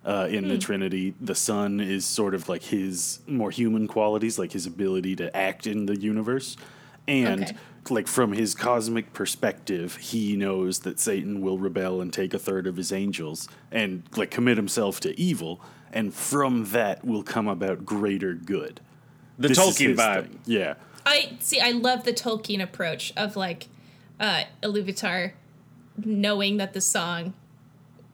uh, 0.04 0.28
in 0.30 0.48
the 0.48 0.58
Trinity. 0.58 1.14
The 1.20 1.34
Son 1.34 1.80
is 1.80 2.04
sort 2.04 2.34
of 2.34 2.48
like 2.48 2.62
his 2.62 3.20
more 3.26 3.50
human 3.50 3.86
qualities, 3.88 4.38
like 4.38 4.52
his 4.52 4.66
ability 4.66 5.16
to 5.16 5.36
act 5.36 5.66
in 5.66 5.86
the 5.86 5.96
universe, 5.98 6.56
and 7.08 7.42
Okay. 7.42 7.56
like 7.90 8.06
from 8.06 8.32
his 8.32 8.54
cosmic 8.54 9.12
perspective, 9.12 9.96
he 9.96 10.36
knows 10.36 10.80
that 10.80 10.98
Satan 11.00 11.40
will 11.40 11.58
rebel 11.58 12.00
and 12.00 12.12
take 12.12 12.32
a 12.32 12.38
third 12.38 12.66
of 12.66 12.76
his 12.76 12.92
angels 12.92 13.48
and 13.70 14.02
like 14.16 14.30
commit 14.30 14.56
himself 14.56 15.00
to 15.00 15.18
evil, 15.20 15.60
and 15.92 16.14
from 16.14 16.66
that 16.66 17.04
will 17.04 17.22
come 17.22 17.48
about 17.48 17.84
greater 17.84 18.32
good 18.34 18.80
The 19.38 19.48
this 19.48 19.58
is 19.58 19.64
Tolkien 19.78 19.96
vibe. 19.96 20.22
thing. 20.24 20.40
Yeah. 20.46 20.74
I 21.04 21.36
see. 21.40 21.60
I 21.60 21.70
love 21.72 22.04
the 22.04 22.12
Tolkien 22.12 22.62
approach 22.62 23.12
of 23.16 23.34
like 23.36 23.68
uh, 24.20 24.44
Iluvatar 24.62 25.32
knowing 26.06 26.56
that 26.58 26.72
the 26.72 26.80
song 26.80 27.34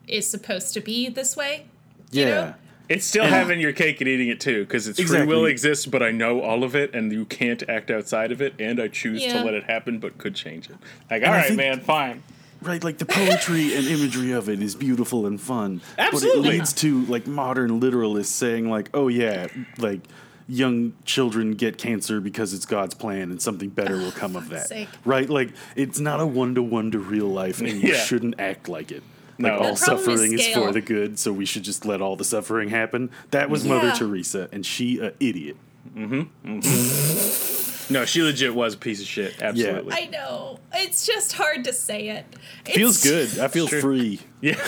is 0.07 0.27
supposed 0.29 0.73
to 0.73 0.81
be 0.81 1.09
this 1.09 1.35
way. 1.35 1.65
Yeah. 2.11 2.25
know? 2.25 2.53
It's 2.89 3.05
still 3.05 3.25
And- 3.25 3.33
having 3.33 3.59
your 3.59 3.73
cake 3.73 3.99
and 3.99 4.07
eating 4.07 4.29
it 4.29 4.39
too, 4.39 4.63
because 4.63 4.87
it's 4.87 5.01
free 5.01 5.25
will 5.25 5.45
exists, 5.45 5.85
but 5.85 6.01
I 6.01 6.11
know 6.11 6.39
all 6.41 6.63
of 6.63 6.73
it, 6.75 6.95
and 6.95 7.11
you 7.11 7.25
can't 7.25 7.61
act 7.67 7.91
outside 7.91 8.31
of 8.31 8.41
it, 8.41 8.53
and 8.59 8.79
I 8.79 8.87
choose 8.87 9.21
Yeah. 9.23 9.33
to 9.39 9.43
let 9.43 9.53
it 9.53 9.65
happen, 9.65 9.99
but 9.99 10.17
could 10.17 10.35
change 10.35 10.69
it. 10.69 10.77
Like, 11.11 11.23
I 11.23 11.27
all 11.27 11.33
right, 11.33 11.45
think- 11.47 11.57
man, 11.57 11.79
fine. 11.81 12.23
Right, 12.61 12.81
like 12.83 12.97
the 12.97 13.05
poetry 13.05 13.75
and 13.75 13.85
imagery 13.85 14.31
of 14.31 14.47
it 14.49 14.63
is 14.63 14.73
beautiful 14.73 15.27
and 15.27 15.39
fun. 15.39 15.81
Absolutely. 15.97 16.41
But 16.41 16.47
it 16.47 16.51
leads 16.59 16.73
to 16.73 17.05
like 17.05 17.27
modern 17.27 17.79
literalists 17.79 18.27
saying 18.27 18.67
like, 18.69 18.89
"Oh 18.95 19.09
yeah, 19.09 19.45
like 19.77 19.99
young 20.47 20.93
children 21.05 21.51
get 21.51 21.77
cancer 21.77 22.21
because 22.21 22.53
it's 22.53 22.65
God's 22.65 22.95
plan 22.95 23.31
and 23.31 23.41
something 23.41 23.69
better 23.69 23.95
oh, 23.95 23.99
will 23.99 24.11
come 24.11 24.35
of 24.35 24.49
that." 24.49 24.67
sake. 24.67 24.87
Right? 25.05 25.29
Like 25.29 25.49
it's 25.75 25.99
not 25.99 26.19
a 26.19 26.25
one 26.27 26.55
to 26.55 26.63
one 26.63 26.91
to 26.91 26.99
real 26.99 27.27
life 27.27 27.59
and 27.59 27.69
you 27.69 27.93
Yeah. 27.93 27.99
shouldn't 27.99 28.39
act 28.39 28.69
like 28.69 28.91
it. 28.91 29.03
No. 29.37 29.49
Like 29.49 29.59
The 29.59 29.65
all 29.69 29.75
problem 29.75 29.99
is 29.99 30.05
suffering 30.05 30.33
is, 30.33 30.47
for 30.47 30.71
the 30.71 30.81
good, 30.81 31.19
so 31.19 31.31
we 31.31 31.45
should 31.45 31.63
just 31.63 31.85
let 31.85 32.01
all 32.01 32.15
the 32.15 32.23
suffering 32.25 32.69
happen. 32.69 33.11
That 33.31 33.49
was 33.49 33.63
Mother 33.65 33.91
Teresa 33.91 34.49
and 34.51 34.65
she 34.65 34.99
a 34.99 35.13
idiot. 35.19 35.57
Mm-hmm. 35.95 36.57
Mm-hmm. 36.59 37.93
No, 37.93 38.03
she 38.05 38.21
legit 38.21 38.53
was 38.53 38.73
a 38.73 38.77
piece 38.77 38.99
of 39.01 39.07
shit. 39.07 39.41
Absolutely. 39.41 39.93
I 39.93 40.07
know. 40.07 40.59
It's 40.73 41.05
just 41.05 41.33
hard 41.33 41.63
to 41.65 41.73
say 41.73 42.09
it. 42.09 42.25
It's, 42.65 42.75
Feels 42.75 43.01
good. 43.03 43.39
I 43.39 43.47
feel 43.47 43.67
Sure. 43.67 43.79
free. 43.79 44.19
Yeah. 44.41 44.59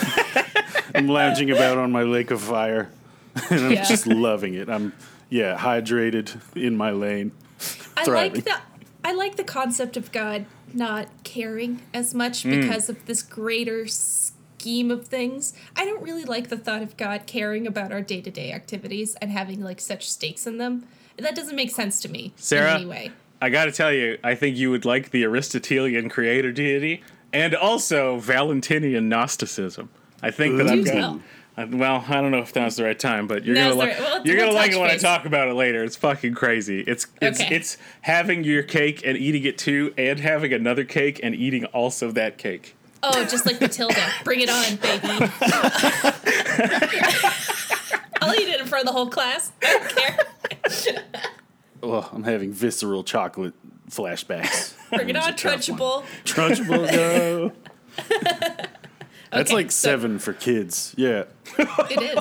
I'm 0.94 1.06
lounging 1.08 1.50
about 1.50 1.76
on 1.78 1.92
my 1.92 2.02
lake 2.02 2.30
of 2.30 2.40
fire, 2.40 2.90
and 3.50 3.60
I'm 3.60 3.72
Yeah. 3.72 3.84
just 3.84 4.06
loving 4.06 4.54
it. 4.54 4.68
I'm 4.70 4.92
yeah, 5.30 5.56
hydrated 5.56 6.38
in 6.56 6.76
my 6.76 6.90
lane. 6.90 7.32
I 7.96 8.04
thriving. 8.04 8.34
like 8.34 8.44
the 8.44 8.56
I 9.02 9.14
like 9.14 9.36
the 9.36 9.44
concept 9.44 9.96
of 9.96 10.12
God 10.12 10.44
not 10.74 11.08
caring 11.24 11.80
as 11.94 12.12
much 12.14 12.42
Hmm. 12.42 12.60
because 12.60 12.88
of 12.90 13.06
this 13.06 13.22
greater 13.22 13.86
scheme 13.86 14.90
of 14.90 15.06
things. 15.08 15.54
I 15.74 15.84
don't 15.86 16.02
really 16.02 16.24
like 16.24 16.48
the 16.48 16.56
thought 16.58 16.82
of 16.82 16.96
God 16.96 17.22
caring 17.26 17.66
about 17.66 17.92
our 17.92 18.02
day 18.02 18.20
to 18.20 18.30
day 18.30 18.52
activities 18.52 19.14
and 19.16 19.30
having 19.30 19.62
like 19.62 19.80
such 19.80 20.08
stakes 20.10 20.46
in 20.46 20.58
them. 20.58 20.84
That 21.16 21.34
doesn't 21.34 21.56
make 21.56 21.70
sense 21.70 22.00
to 22.02 22.08
me 22.10 22.32
Sarah? 22.36 22.70
in 22.72 22.76
any 22.82 22.86
way. 22.86 23.10
I 23.42 23.48
gotta 23.48 23.72
tell 23.72 23.92
you, 23.92 24.18
I 24.22 24.34
think 24.34 24.56
you 24.56 24.70
would 24.70 24.84
like 24.84 25.10
the 25.10 25.24
Aristotelian 25.24 26.08
creator 26.10 26.52
deity 26.52 27.02
and 27.32 27.54
also 27.54 28.18
Valentinian 28.18 29.08
Gnosticism. 29.08 29.88
I 30.22 30.30
think 30.30 30.58
that 30.58 30.66
Ooh. 30.66 30.72
I've 30.80 30.84
Do 30.84 30.92
got. 30.92 31.20
Tell. 31.66 31.74
uh, 31.74 31.76
Well, 31.78 32.04
I 32.08 32.20
don't 32.20 32.30
know 32.30 32.38
if 32.38 32.54
now's 32.54 32.76
the 32.76 32.84
right 32.84 32.98
time, 32.98 33.26
but 33.26 33.44
you're 33.44 33.54
Now's 33.54 33.74
gonna 33.74 33.78
like 33.78 33.90
right- 33.90 34.00
well, 34.00 34.26
you're 34.26 34.36
we'll 34.36 34.46
gonna 34.46 34.56
like 34.56 34.72
it 34.72 34.78
when 34.80 34.88
base. 34.90 35.04
I 35.04 35.16
talk 35.16 35.26
about 35.26 35.48
it 35.48 35.54
later. 35.54 35.82
It's 35.84 35.96
fucking 35.96 36.34
crazy. 36.34 36.80
It's 36.80 37.06
it's 37.20 37.40
Okay. 37.40 37.54
it's 37.54 37.76
having 38.02 38.44
your 38.44 38.62
cake 38.62 39.02
and 39.04 39.16
eating 39.18 39.44
it 39.44 39.58
too, 39.58 39.92
and 39.98 40.18
having 40.20 40.52
another 40.52 40.84
cake 40.84 41.20
and 41.22 41.34
eating 41.34 41.64
also 41.66 42.10
that 42.12 42.38
cake. 42.38 42.74
Oh, 43.02 43.24
just 43.24 43.46
like 43.46 43.60
Matilda. 43.60 43.94
Bring 44.24 44.40
it 44.40 44.50
on, 44.50 44.76
baby. 44.76 45.32
I'll 48.22 48.34
eat 48.34 48.48
it 48.48 48.60
in 48.60 48.66
front 48.66 48.82
of 48.82 48.86
the 48.86 48.92
whole 48.92 49.08
class. 49.08 49.50
I 49.62 49.78
don't 49.78 49.96
care. 49.96 51.04
Oh, 51.82 52.08
I'm 52.12 52.24
having 52.24 52.52
visceral 52.52 53.02
chocolate 53.04 53.54
flashbacks. 53.88 54.74
Bring 54.90 55.08
it 55.08 55.16
on, 55.16 55.30
a 55.30 55.32
tough. 55.34 55.60
Trunchbull. 55.62 56.04
Trunchbull, 56.24 56.92
go. 56.92 57.52
That's 59.30 59.50
Okay, 59.50 59.54
like 59.54 59.70
so- 59.70 59.88
seven 59.88 60.18
for 60.18 60.32
kids. 60.34 60.94
Yeah. 60.98 61.24
It 61.58 62.02
is. 62.02 62.20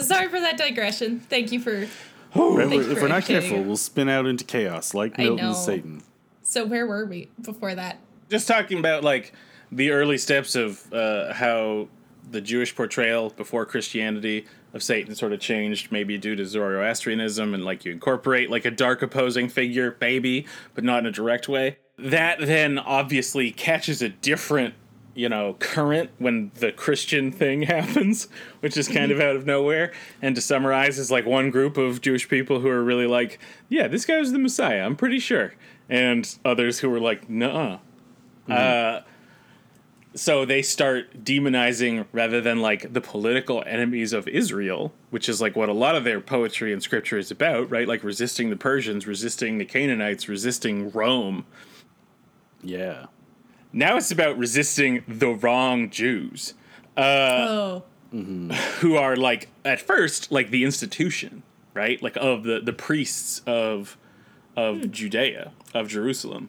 Sorry 0.06 0.28
for 0.28 0.40
that 0.40 0.56
digression. 0.56 1.20
Thank 1.20 1.52
you 1.52 1.60
for. 1.60 1.86
Right, 2.34 2.68
Thank 2.68 2.72
you 2.84 2.92
if 2.92 2.96
for 2.98 3.02
we're 3.02 3.08
not 3.08 3.24
careful, 3.24 3.58
it. 3.58 3.66
we'll 3.66 3.76
spin 3.76 4.08
out 4.08 4.24
into 4.26 4.44
chaos 4.44 4.94
like 4.94 5.18
I 5.18 5.24
Milton's. 5.24 5.62
Satan. 5.64 6.02
So 6.42 6.64
where 6.64 6.86
were 6.86 7.04
we 7.04 7.28
before 7.40 7.74
that? 7.74 7.98
just 8.30 8.48
talking 8.48 8.78
about 8.78 9.04
like 9.04 9.34
the 9.70 9.90
early 9.90 10.16
steps 10.16 10.54
of 10.54 10.90
uh, 10.92 11.34
how 11.34 11.88
the 12.30 12.40
Jewish 12.40 12.74
portrayal 12.74 13.28
before 13.30 13.66
Christianity 13.66 14.46
of 14.72 14.82
Satan 14.82 15.14
sort 15.14 15.34
of 15.34 15.40
changed, 15.40 15.92
maybe 15.92 16.16
due 16.16 16.34
to 16.36 16.46
Zoroastrianism, 16.46 17.52
and 17.52 17.62
like 17.62 17.84
you 17.84 17.92
incorporate 17.92 18.48
like 18.50 18.64
a 18.64 18.70
dark 18.70 19.02
opposing 19.02 19.50
figure, 19.50 19.94
maybe, 20.00 20.46
but 20.74 20.82
not 20.84 21.00
in 21.00 21.06
a 21.06 21.10
direct 21.12 21.46
way. 21.46 21.76
That 21.98 22.38
then 22.40 22.78
obviously 22.78 23.50
catches 23.50 24.00
a 24.00 24.08
different, 24.08 24.72
you 25.14 25.28
know, 25.28 25.56
current 25.58 26.10
when 26.18 26.50
the 26.54 26.72
Christian 26.72 27.30
thing 27.32 27.62
happens, 27.64 28.28
which 28.60 28.76
is 28.76 28.88
kind 28.88 29.10
of 29.10 29.18
mm-hmm. 29.18 29.28
out 29.28 29.36
of 29.36 29.46
nowhere. 29.46 29.92
And 30.20 30.34
to 30.34 30.40
summarize, 30.40 30.98
is 30.98 31.10
like 31.10 31.26
one 31.26 31.50
group 31.50 31.76
of 31.76 32.00
Jewish 32.00 32.28
people 32.28 32.60
who 32.60 32.68
are 32.68 32.82
really 32.82 33.06
like, 33.06 33.38
yeah, 33.68 33.88
this 33.88 34.04
guy 34.04 34.18
was 34.18 34.32
the 34.32 34.38
Messiah, 34.38 34.84
I'm 34.84 34.96
pretty 34.96 35.18
sure. 35.18 35.54
And 35.88 36.34
others 36.44 36.78
who 36.78 36.88
were 36.88 37.00
like, 37.00 37.28
nah, 37.28 37.78
uh, 38.48 38.52
mm-hmm. 38.52 39.06
so 40.14 40.44
they 40.44 40.62
start 40.62 41.24
demonizing 41.24 42.06
rather 42.12 42.40
than 42.40 42.60
like 42.60 42.92
the 42.92 43.00
political 43.00 43.62
enemies 43.66 44.12
of 44.12 44.26
Israel, 44.28 44.92
which 45.10 45.28
is 45.28 45.40
like 45.40 45.54
what 45.54 45.68
a 45.68 45.74
lot 45.74 45.94
of 45.94 46.04
their 46.04 46.20
poetry 46.20 46.72
and 46.72 46.82
scripture 46.82 47.18
is 47.18 47.30
about, 47.30 47.70
right? 47.70 47.86
Like 47.86 48.02
resisting 48.02 48.50
the 48.50 48.56
Persians, 48.56 49.06
resisting 49.06 49.58
the 49.58 49.64
Canaanites, 49.64 50.28
resisting 50.28 50.90
Rome. 50.90 51.44
Yeah. 52.62 53.06
Now 53.72 53.96
it's 53.96 54.10
about 54.10 54.36
resisting 54.36 55.02
the 55.08 55.28
wrong 55.30 55.88
Jews, 55.90 56.54
uh, 56.96 57.00
oh, 57.00 57.84
who 58.10 58.96
are 58.96 59.16
like 59.16 59.48
at 59.64 59.80
first 59.80 60.30
like 60.30 60.50
the 60.50 60.64
institution, 60.64 61.42
right? 61.74 62.02
Like 62.02 62.16
of 62.16 62.44
the 62.44 62.60
the 62.60 62.72
priests 62.72 63.40
of 63.46 63.96
of 64.56 64.82
hmm. 64.82 64.90
Judea, 64.90 65.52
of 65.74 65.88
Jerusalem. 65.88 66.48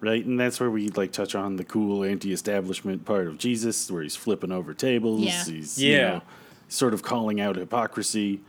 Right, 0.00 0.22
and 0.22 0.38
that's 0.38 0.60
where 0.60 0.70
we 0.70 0.88
like 0.88 1.12
touch 1.12 1.34
on 1.34 1.56
the 1.56 1.64
cool 1.64 2.04
anti-establishment 2.04 3.06
part 3.06 3.26
of 3.26 3.38
Jesus, 3.38 3.90
where 3.90 4.02
he's 4.02 4.16
flipping 4.16 4.52
over 4.52 4.74
tables. 4.74 5.22
Yeah. 5.22 5.44
He's 5.44 5.82
you 5.82 5.92
Yeah. 5.92 6.00
know, 6.08 6.22
sort 6.68 6.92
of 6.92 7.02
calling 7.02 7.40
out 7.40 7.56
hypocrisy, 7.56 8.40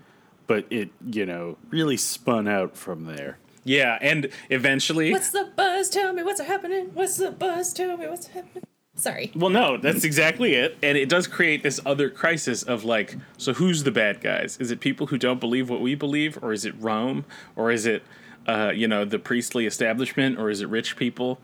but 0.47 0.65
it 0.69 0.89
you 1.09 1.25
know 1.25 1.57
really 1.69 1.95
spun 1.95 2.45
out 2.49 2.75
from 2.75 3.05
there. 3.05 3.37
Yeah, 3.66 3.97
and 3.99 4.30
eventually 4.49 5.11
what's 5.11 5.32
the 5.32 5.51
buzz? 5.55 5.89
Tell 5.89 6.13
me 6.13 6.24
what's 6.24 6.39
happening. 6.39 6.91
What's 6.93 7.18
the 7.18 7.32
buzz? 7.32 7.74
Tell 7.74 7.97
me 7.97 8.07
what's 8.07 8.28
happening. 8.28 8.63
Sorry. 8.97 9.32
Well, 9.36 9.49
no, 9.49 9.76
that's 9.76 10.05
exactly 10.05 10.53
it. 10.53 10.78
And 10.82 10.97
it 10.97 11.09
does 11.09 11.28
create 11.28 11.63
this 11.63 11.82
other 11.86 12.09
crisis 12.09 12.63
of 12.63 12.86
like, 12.86 13.18
so 13.38 13.51
who's 13.53 13.84
the 13.84 13.91
bad 13.91 14.22
guys? 14.22 14.55
Is 14.57 14.72
it 14.72 14.80
people 14.80 15.07
who 15.07 15.18
don't 15.18 15.41
believe 15.41 15.70
what 15.70 15.82
we 15.82 15.95
believe, 15.95 16.41
or 16.41 16.53
is 16.53 16.63
it 16.63 16.74
Rome, 16.80 17.26
or 17.57 17.72
is 17.72 17.86
it, 17.86 18.03
uh, 18.47 18.72
you 18.74 18.88
know, 18.88 19.03
the 19.03 19.20
priestly 19.20 19.66
establishment, 19.66 20.39
or 20.39 20.49
is 20.49 20.61
it 20.61 20.70
rich 20.70 20.95
people? 20.95 21.41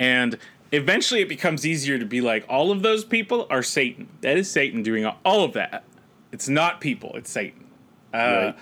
And 0.00 0.38
eventually 0.72 1.20
it 1.20 1.28
becomes 1.28 1.66
easier 1.66 1.98
to 1.98 2.06
be 2.06 2.22
like, 2.22 2.46
all 2.48 2.70
of 2.70 2.80
those 2.80 3.04
people 3.04 3.46
are 3.50 3.62
Satan. 3.62 4.08
That 4.22 4.38
is 4.38 4.50
Satan 4.50 4.82
doing 4.82 5.04
all 5.26 5.44
of 5.44 5.52
that. 5.52 5.84
It's 6.32 6.48
not 6.48 6.80
people, 6.80 7.12
it's 7.16 7.30
Satan. 7.30 7.66
Uh, 8.14 8.16
Right. 8.16 8.56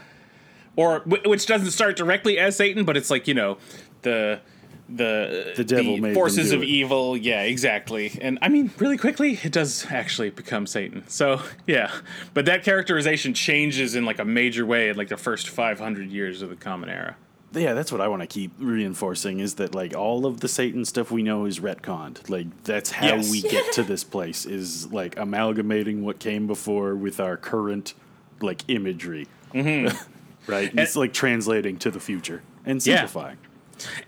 Or, 0.77 1.01
which 1.01 1.47
doesn't 1.47 1.71
start 1.73 1.97
directly 1.97 2.39
as 2.39 2.57
Satan, 2.57 2.85
but 2.85 2.97
it's 2.97 3.11
like, 3.11 3.29
you 3.29 3.35
know, 3.35 3.59
the. 4.03 4.41
The, 4.89 5.55
The 5.57 5.65
devil 5.65 5.97
made 5.97 6.13
forces 6.13 6.53
of 6.53 6.63
it. 6.63 6.67
evil, 6.69 7.17
yeah, 7.17 7.43
exactly. 7.43 8.13
And 8.21 8.39
I 8.43 8.51
mean, 8.51 8.71
really 8.79 8.99
quickly, 8.99 9.39
it 9.43 9.51
does 9.51 9.87
actually 9.89 10.29
become 10.31 10.67
Satan. 10.67 11.05
So, 11.09 11.41
yeah. 11.67 11.91
But 12.35 12.45
that 12.47 12.63
characterization 12.63 13.33
changes 13.33 13.95
in 13.95 14.05
like 14.05 14.19
a 14.19 14.25
major 14.25 14.67
way 14.67 14.91
in 14.91 14.97
like 14.97 15.09
the 15.09 15.17
first 15.17 15.49
500 15.49 16.11
years 16.11 16.43
of 16.43 16.51
the 16.51 16.57
Common 16.57 16.91
Era. 16.91 17.17
Yeah, 17.55 17.73
that's 17.73 17.91
what 17.91 18.03
I 18.03 18.09
want 18.09 18.21
to 18.21 18.27
keep 18.27 18.51
reinforcing 18.59 19.41
is 19.41 19.55
that 19.55 19.75
like 19.75 19.97
all 19.97 20.27
of 20.27 20.41
the 20.41 20.49
Satan 20.49 20.85
stuff 20.85 21.11
we 21.11 21.23
know 21.23 21.47
is 21.47 21.59
retconned. 21.61 22.29
Like 22.29 22.49
that's 22.65 22.91
how 22.91 23.07
Yes. 23.07 23.31
we 23.31 23.41
get 23.41 23.73
to 23.75 23.83
this 23.85 24.05
place 24.05 24.45
is 24.45 24.93
like 24.93 25.17
amalgamating 25.19 26.05
what 26.05 26.19
came 26.19 26.47
before 26.47 26.95
with 26.97 27.19
our 27.19 27.39
current 27.39 27.95
like 28.43 28.63
imagery. 28.69 29.27
Mm-hmm. 29.55 29.97
right? 30.47 30.73
it's 30.75 30.97
like 30.97 31.13
translating 31.13 31.77
to 31.79 31.91
the 31.91 32.01
future 32.01 32.43
and 32.65 32.85
Yeah. 32.85 32.97
simplifying. 32.97 33.39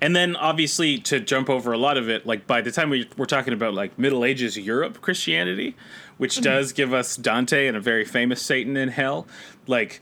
And 0.01 0.15
then 0.15 0.37
obviously 0.37 0.99
to 0.99 1.21
jump 1.21 1.51
over 1.51 1.73
a 1.73 1.79
lot 1.79 1.97
of 1.97 2.09
it, 2.09 2.27
like 2.27 2.47
by 2.47 2.61
the 2.61 2.71
time 2.71 2.91
we, 2.91 3.09
we're 3.17 3.25
talking 3.25 3.53
about 3.53 3.75
like 3.75 3.99
Middle 3.99 4.25
Ages 4.25 4.57
Europe 4.57 5.01
Christianity, 5.01 5.75
which 6.19 6.35
mm-hmm. 6.35 6.45
does 6.45 6.73
give 6.73 6.93
us 6.95 7.17
Dante 7.17 7.67
and 7.67 7.77
a 7.77 7.81
very 7.81 8.05
famous 8.05 8.41
Satan 8.41 8.77
in 8.77 8.91
hell, 8.91 9.27
like 9.67 10.01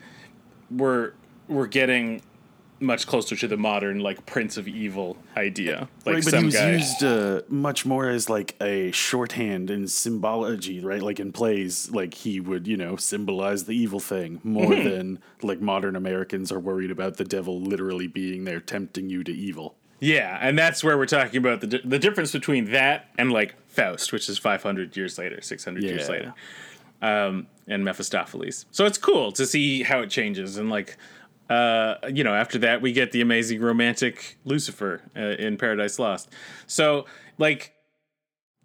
we're 0.71 1.13
we're 1.49 1.67
getting 1.67 2.23
much 2.83 3.07
closer 3.07 3.35
to 3.37 3.49
the 3.49 3.57
modern 3.57 4.01
like 4.01 4.27
Prince 4.27 4.57
of 4.57 4.67
Evil 4.69 5.17
idea. 5.37 5.89
Like 6.05 6.15
right, 6.17 6.25
but 6.25 6.31
some 6.31 6.41
he 6.41 6.45
was 6.47 6.55
guy. 6.57 6.73
used 6.73 7.03
uh, 7.05 7.41
much 7.49 7.87
more 7.87 8.09
as 8.09 8.29
like 8.29 8.57
a 8.61 8.91
shorthand 8.91 9.71
in 9.71 9.87
symbology, 9.89 10.81
right? 10.81 11.01
Like 11.03 11.19
in 11.21 11.33
plays, 11.33 11.91
like 11.91 12.15
he 12.15 12.41
would, 12.41 12.67
you 12.67 12.77
know, 12.77 12.97
symbolize 12.97 13.65
the 13.65 13.73
evil 13.77 14.01
thing 14.01 14.41
more 14.45 14.67
Mm-hmm. 14.73 14.89
than 14.91 15.19
like 15.43 15.61
modern 15.61 15.97
Americans 15.97 16.51
are 16.53 16.61
worried 16.61 16.91
about 16.91 17.17
the 17.17 17.25
devil 17.25 17.61
literally 17.61 18.07
being 18.07 18.45
there 18.45 18.61
tempting 18.61 19.09
you 19.09 19.25
to 19.25 19.33
evil. 19.33 19.77
Yeah, 20.01 20.37
and 20.41 20.59
that's 20.59 20.83
where 20.83 20.99
we're 20.99 21.07
talking 21.07 21.39
about 21.39 21.61
the 21.61 21.67
di- 21.69 21.81
the 21.85 21.99
difference 21.99 22.33
between 22.33 22.73
that 22.73 23.09
and 23.17 23.31
like 23.31 23.55
Faust, 23.69 24.13
which 24.13 24.29
is 24.29 24.37
500 24.37 24.97
years 24.97 25.17
later, 25.17 25.41
600 25.41 25.83
years 25.85 26.09
later, 26.09 26.35
um, 27.01 27.47
and 27.69 27.85
Mephistopheles. 27.85 28.67
So 28.73 28.85
it's 28.85 28.99
cool 28.99 29.31
to 29.33 29.47
see 29.47 29.83
how 29.85 30.01
it 30.01 30.11
changes, 30.11 30.57
and 30.59 30.69
like, 30.71 30.97
uh, 31.53 31.99
you 32.13 32.25
know, 32.25 32.35
after 32.35 32.59
that 32.59 32.81
we 32.81 32.93
get 32.93 33.13
the 33.13 33.21
amazing 33.21 33.61
romantic 33.61 34.39
Lucifer 34.45 35.03
uh, 35.15 35.21
in 35.21 35.59
Paradise 35.59 35.99
Lost. 35.99 36.31
So 36.67 37.05
like, 37.37 37.75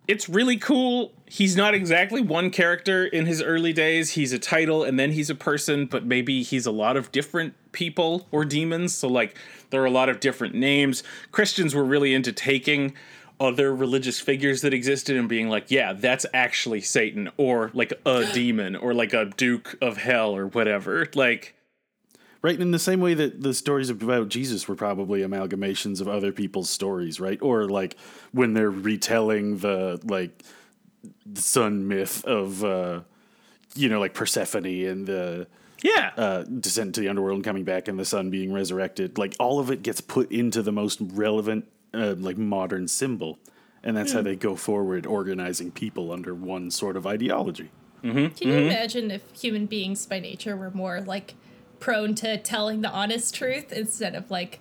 it's 0.07 0.29
really 0.29 0.55
cool. 0.55 1.11
He's 1.25 1.57
not 1.57 1.73
exactly 1.73 2.21
one 2.21 2.49
character 2.49 3.05
in 3.05 3.25
his 3.25 3.41
early 3.41 3.73
days. 3.73 4.11
He's 4.11 4.31
a 4.31 4.39
title 4.39 4.85
and 4.85 4.97
then 4.97 5.11
he's 5.11 5.29
a 5.29 5.35
person, 5.35 5.85
but 5.85 6.05
maybe 6.05 6.43
he's 6.43 6.65
a 6.65 6.71
lot 6.71 6.95
of 6.95 7.11
different 7.11 7.55
people 7.73 8.25
or 8.31 8.45
demons. 8.45 8.95
So, 8.95 9.09
like, 9.09 9.37
there 9.69 9.81
are 9.81 9.85
a 9.85 9.91
lot 9.91 10.07
of 10.07 10.21
different 10.21 10.55
names. 10.55 11.03
Christians 11.33 11.75
were 11.75 11.83
really 11.83 12.13
into 12.13 12.31
taking 12.31 12.93
other 13.37 13.75
religious 13.75 14.21
figures 14.21 14.61
that 14.61 14.73
existed 14.73 15.17
and 15.17 15.27
being 15.27 15.49
like, 15.49 15.69
yeah, 15.69 15.91
that's 15.91 16.25
actually 16.33 16.79
Satan 16.79 17.29
or 17.35 17.69
like 17.73 17.91
a 18.05 18.25
demon 18.33 18.77
or 18.77 18.93
like 18.93 19.11
a 19.11 19.25
Duke 19.25 19.75
of 19.81 19.97
Hell 19.97 20.33
or 20.33 20.47
whatever. 20.47 21.09
Like, 21.15 21.56
Right, 22.47 22.61
in 22.61 22.71
the 22.71 22.79
same 22.79 23.01
way 23.01 23.13
that 23.13 23.41
the 23.41 23.53
stories 23.53 23.89
about 23.89 24.29
Jesus 24.29 24.69
were 24.69 24.75
probably 24.75 25.19
amalgamations 25.19 25.99
of 25.99 26.07
other 26.07 26.31
people's 26.31 26.69
stories, 26.69 27.19
right? 27.19 27.37
Or 27.41 27.67
like 27.67 27.97
when 28.31 28.53
they're 28.53 28.71
retelling 28.71 29.57
the 29.57 29.99
like 30.05 30.43
the 31.25 31.41
sun 31.41 31.89
myth 31.89 32.23
of 32.23 32.63
uh 32.63 33.01
you 33.75 33.89
know, 33.89 33.99
like 33.99 34.13
Persephone 34.13 34.65
and 34.65 35.05
the 35.05 35.47
yeah. 35.83 36.11
uh, 36.15 36.43
descent 36.43 36.95
to 36.95 37.01
the 37.01 37.09
underworld 37.09 37.35
and 37.35 37.43
coming 37.43 37.65
back 37.65 37.89
and 37.89 37.99
the 37.99 38.05
sun 38.05 38.29
being 38.29 38.53
resurrected. 38.53 39.17
Like 39.17 39.35
all 39.41 39.59
of 39.59 39.69
it 39.69 39.83
gets 39.83 39.99
put 39.99 40.31
into 40.31 40.61
the 40.61 40.71
most 40.71 40.99
relevant, 41.01 41.67
uh, 41.93 42.15
like 42.17 42.37
modern 42.37 42.87
symbol, 42.87 43.39
and 43.83 43.97
that's 43.97 44.13
how 44.13 44.21
they 44.21 44.37
go 44.37 44.55
forward, 44.55 45.05
organizing 45.05 45.71
people 45.71 46.13
under 46.13 46.33
one 46.33 46.71
sort 46.71 46.95
of 46.95 47.05
ideology. 47.05 47.71
Can 48.01 48.29
Mm-hmm. 48.29 48.47
you 48.47 48.53
imagine 48.53 49.11
if 49.11 49.23
human 49.33 49.65
beings 49.65 50.05
by 50.05 50.19
nature 50.19 50.55
were 50.55 50.71
more 50.71 51.01
like 51.01 51.33
prone 51.79 52.15
to 52.15 52.37
telling 52.37 52.81
the 52.81 52.89
honest 52.89 53.33
truth 53.33 53.71
instead 53.71 54.15
of 54.15 54.29
like, 54.31 54.59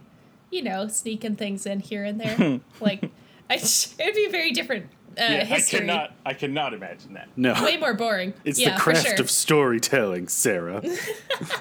you 0.50 0.62
know, 0.62 0.88
sneaking 0.88 1.36
things 1.36 1.66
in 1.66 1.80
here 1.80 2.04
and 2.04 2.20
there? 2.20 2.60
like, 2.80 3.10
I, 3.50 3.54
it'd 3.56 4.14
be 4.14 4.28
very 4.30 4.52
different 4.52 4.86
uh, 5.18 5.22
yeah, 5.22 5.46
I 5.50 5.60
cannot, 5.60 6.12
I 6.26 6.34
cannot 6.34 6.74
imagine 6.74 7.14
that. 7.14 7.28
No, 7.36 7.54
Way 7.64 7.78
more 7.78 7.94
boring. 7.94 8.34
it's 8.44 8.58
yeah, 8.58 8.74
the 8.74 8.80
craft 8.80 9.06
sure. 9.06 9.20
of 9.20 9.30
storytelling, 9.30 10.28
Sarah. 10.28 10.82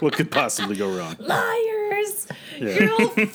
what 0.02 0.14
could 0.14 0.30
possibly 0.30 0.76
go 0.76 0.94
wrong? 0.94 1.16
liars. 1.20 2.28
Yeah. 2.58 2.80
You're 2.80 2.92
all 2.92 3.10
phonies. 3.10 3.34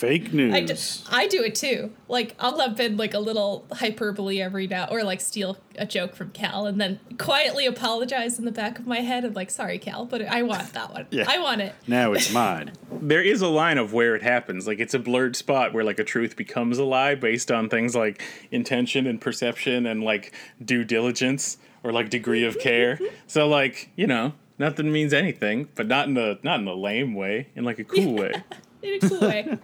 Fake 0.00 0.32
news. 0.32 0.54
I 0.54 0.60
do, 0.62 0.74
I 1.14 1.28
do 1.28 1.42
it 1.42 1.54
too. 1.54 1.92
Like 2.08 2.34
I'll 2.38 2.56
lump 2.56 2.80
in 2.80 2.96
like 2.96 3.12
a 3.12 3.18
little 3.18 3.66
hyperbole 3.70 4.40
every 4.40 4.66
now, 4.66 4.88
or 4.90 5.04
like 5.04 5.20
steal 5.20 5.58
a 5.76 5.84
joke 5.84 6.14
from 6.14 6.30
Cal, 6.30 6.64
and 6.64 6.80
then 6.80 7.00
quietly 7.18 7.66
apologize 7.66 8.38
in 8.38 8.46
the 8.46 8.50
back 8.50 8.78
of 8.78 8.86
my 8.86 9.00
head. 9.00 9.26
of 9.26 9.36
like, 9.36 9.50
sorry, 9.50 9.78
Cal, 9.78 10.06
but 10.06 10.22
I 10.22 10.42
want 10.42 10.72
that 10.72 10.90
one. 10.90 11.06
Yeah. 11.10 11.26
I 11.28 11.38
want 11.38 11.60
it. 11.60 11.74
now 11.86 12.14
it's 12.14 12.32
mine. 12.32 12.72
there 13.02 13.22
is 13.22 13.42
a 13.42 13.48
line 13.48 13.76
of 13.76 13.92
where 13.92 14.16
it 14.16 14.22
happens. 14.22 14.66
Like 14.66 14.78
it's 14.80 14.94
a 14.94 14.98
blurred 14.98 15.36
spot 15.36 15.74
where 15.74 15.84
like 15.84 15.98
a 15.98 16.04
truth 16.04 16.34
becomes 16.34 16.78
a 16.78 16.84
lie 16.84 17.14
based 17.14 17.50
on 17.50 17.68
things 17.68 17.94
like 17.94 18.22
intention 18.50 19.06
and 19.06 19.20
perception 19.20 19.84
and 19.84 20.02
like 20.02 20.32
due 20.64 20.82
diligence 20.82 21.58
or 21.82 21.92
like 21.92 22.08
degree 22.08 22.46
of 22.46 22.58
care. 22.58 22.98
so 23.26 23.46
like, 23.46 23.90
you 23.96 24.06
know, 24.06 24.32
nothing 24.58 24.90
means 24.90 25.12
anything, 25.12 25.68
but 25.74 25.86
not 25.86 26.08
in 26.08 26.14
the 26.14 26.38
not 26.42 26.58
in 26.58 26.64
the 26.64 26.74
lame 26.74 27.14
way, 27.14 27.48
in 27.54 27.64
like 27.64 27.78
a 27.78 27.84
cool 27.84 28.14
way. 28.14 28.32
In 28.82 28.94
a 28.94 28.98
cool 29.10 29.20
way. 29.20 29.58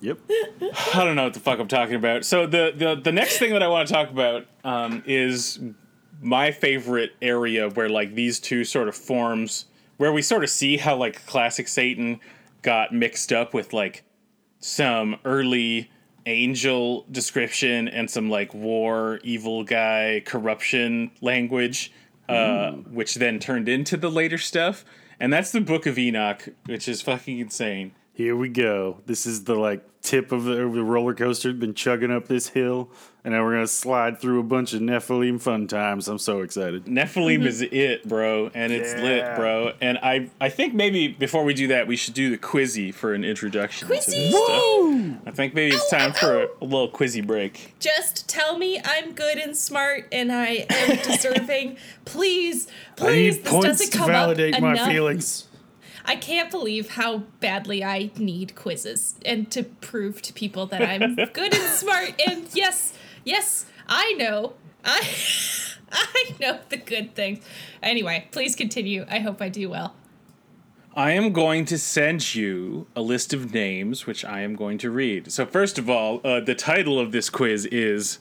Yep. 0.00 0.18
I 0.94 1.04
don't 1.04 1.16
know 1.16 1.24
what 1.24 1.34
the 1.34 1.40
fuck 1.40 1.58
I'm 1.58 1.68
talking 1.68 1.94
about. 1.94 2.24
So 2.24 2.46
the 2.46 2.72
the, 2.76 3.00
the 3.02 3.12
next 3.12 3.38
thing 3.38 3.52
that 3.52 3.62
I 3.62 3.68
want 3.68 3.88
to 3.88 3.94
talk 3.94 4.10
about 4.10 4.46
um, 4.64 5.02
is 5.06 5.58
my 6.20 6.50
favorite 6.50 7.12
area 7.20 7.68
where 7.70 7.88
like 7.88 8.14
these 8.14 8.40
two 8.40 8.64
sort 8.64 8.88
of 8.88 8.96
forms 8.96 9.66
where 9.96 10.12
we 10.12 10.22
sort 10.22 10.44
of 10.44 10.50
see 10.50 10.76
how 10.76 10.96
like 10.96 11.24
classic 11.26 11.68
Satan 11.68 12.20
got 12.62 12.92
mixed 12.92 13.32
up 13.32 13.54
with 13.54 13.72
like 13.72 14.04
some 14.60 15.16
early 15.24 15.90
angel 16.26 17.06
description 17.10 17.88
and 17.88 18.10
some 18.10 18.28
like 18.28 18.52
war 18.52 19.20
evil 19.22 19.62
guy 19.62 20.20
corruption 20.26 21.10
language 21.20 21.92
uh, 22.28 22.72
which 22.72 23.14
then 23.14 23.38
turned 23.38 23.68
into 23.68 23.96
the 23.96 24.10
later 24.10 24.36
stuff 24.36 24.84
and 25.20 25.32
that's 25.32 25.52
the 25.52 25.60
book 25.60 25.86
of 25.86 25.96
enoch 25.96 26.48
which 26.66 26.88
is 26.88 27.00
fucking 27.00 27.38
insane 27.38 27.92
Here 28.16 28.34
we 28.34 28.48
go. 28.48 29.02
This 29.04 29.26
is 29.26 29.44
the 29.44 29.54
like 29.54 29.84
tip 30.00 30.32
of 30.32 30.44
the, 30.44 30.54
the 30.54 30.82
roller 30.82 31.12
coaster. 31.12 31.52
Been 31.52 31.74
chugging 31.74 32.10
up 32.10 32.28
this 32.28 32.48
hill, 32.48 32.88
and 33.22 33.34
now 33.34 33.44
we're 33.44 33.52
gonna 33.52 33.66
slide 33.66 34.18
through 34.18 34.40
a 34.40 34.42
bunch 34.42 34.72
of 34.72 34.80
Nephilim 34.80 35.38
fun 35.38 35.66
times. 35.66 36.08
I'm 36.08 36.16
so 36.16 36.40
excited. 36.40 36.86
Nephilim 36.86 37.40
mm-hmm. 37.40 37.46
is 37.46 37.60
it, 37.60 38.08
bro, 38.08 38.50
and 38.54 38.72
it's 38.72 38.94
lit, 38.94 39.36
bro. 39.36 39.74
And 39.82 39.98
I, 39.98 40.30
I 40.40 40.48
think 40.48 40.72
maybe 40.72 41.08
before 41.08 41.44
we 41.44 41.52
do 41.52 41.68
that, 41.68 41.88
we 41.88 41.94
should 41.96 42.14
do 42.14 42.30
the 42.30 42.38
quizzy 42.38 42.90
for 42.94 43.12
an 43.12 43.22
introduction 43.22 43.86
to 43.88 43.92
Quizzy! 43.92 44.30
this 44.30 44.30
stuff. 44.30 45.22
I 45.26 45.30
think 45.32 45.52
maybe 45.52 45.76
it's 45.76 45.92
oh, 45.92 45.98
time 45.98 46.14
for 46.14 46.44
a, 46.44 46.48
a 46.62 46.64
little 46.64 46.88
quizzy 46.88 47.20
break. 47.20 47.74
Just 47.80 48.30
tell 48.30 48.56
me 48.56 48.80
I'm 48.82 49.12
good 49.12 49.36
and 49.36 49.54
smart 49.54 50.08
and 50.10 50.32
I 50.32 50.64
am 50.70 50.96
deserving. 51.02 51.76
please, 52.06 52.66
I 52.92 52.94
please. 52.96 53.34
need 53.34 53.44
This 53.44 53.52
points 53.52 53.66
doesn't 53.66 53.92
to 53.92 53.98
come 53.98 54.06
validate 54.06 54.54
up 54.54 54.62
my 54.62 54.72
enough. 54.72 54.88
feelings. 54.88 55.46
I 56.06 56.14
can't 56.14 56.50
believe 56.50 56.90
how 56.90 57.18
badly 57.40 57.82
I 57.82 58.10
need 58.16 58.54
quizzes 58.54 59.16
and 59.24 59.50
to 59.50 59.64
prove 59.64 60.22
to 60.22 60.32
people 60.32 60.66
that 60.66 60.80
I'm 60.80 61.16
good 61.32 61.52
and 61.52 61.70
smart. 61.72 62.14
And 62.26 62.46
yes, 62.54 62.92
yes, 63.24 63.66
I 63.88 64.12
know. 64.12 64.54
I 64.84 65.02
I 65.92 66.34
know 66.40 66.60
the 66.68 66.76
good 66.76 67.14
things. 67.14 67.44
Anyway, 67.82 68.28
please 68.30 68.54
continue. 68.54 69.04
I 69.10 69.18
hope 69.18 69.42
I 69.42 69.48
do 69.48 69.68
well. 69.68 69.94
I 70.94 71.10
am 71.10 71.32
going 71.32 71.64
to 71.66 71.78
send 71.78 72.34
you 72.34 72.86
a 72.96 73.02
list 73.02 73.34
of 73.34 73.52
names, 73.52 74.06
which 74.06 74.24
I 74.24 74.40
am 74.40 74.54
going 74.56 74.78
to 74.78 74.90
read. 74.90 75.30
So 75.30 75.44
first 75.44 75.78
of 75.78 75.90
all, 75.90 76.20
uh, 76.24 76.40
the 76.40 76.54
title 76.54 76.98
of 76.98 77.12
this 77.12 77.28
quiz 77.28 77.66
is 77.66 78.18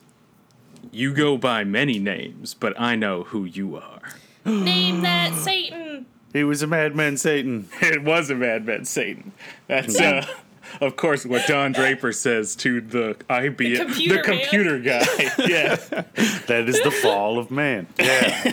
"You 0.92 1.14
go 1.14 1.38
by 1.38 1.64
many 1.64 2.00
names, 2.00 2.54
but 2.54 2.80
I 2.80 2.96
know 2.96 3.24
who 3.26 3.46
you 3.46 3.78
are." 3.78 4.02
Name 4.44 5.02
that 5.02 5.34
Satan. 5.36 6.06
He 6.36 6.44
was 6.44 6.62
a 6.62 6.68
madman, 6.68 7.16
Satan. 7.16 7.70
It 7.82 8.04
was 8.04 8.30
a 8.30 8.36
Mad 8.36 8.66
Men 8.66 8.84
Satan. 8.84 9.32
That's 9.68 9.98
uh, 9.98 10.26
of 10.82 10.98
course, 10.98 11.26
what 11.26 11.48
Don 11.48 11.72
Draper 11.72 12.12
says 12.12 12.58
to 12.58 12.82
the 12.82 13.16
IB, 13.30 13.76
The 13.78 13.78
the 13.78 13.86
computer 13.86 14.22
computer, 14.22 14.80
guy. 14.80 15.06
yeah, 15.48 15.76
That 16.48 16.66
is 16.68 16.82
the 16.84 16.92
fall 16.92 17.40
of 17.40 17.52
man. 17.52 17.88
Yeah. 17.98 18.52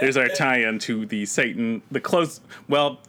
there's 0.00 0.16
our 0.16 0.28
tie-in 0.28 0.78
to 0.80 1.04
the 1.04 1.26
Satan, 1.26 1.82
the 1.90 2.00
close. 2.00 2.40
Well, 2.66 3.00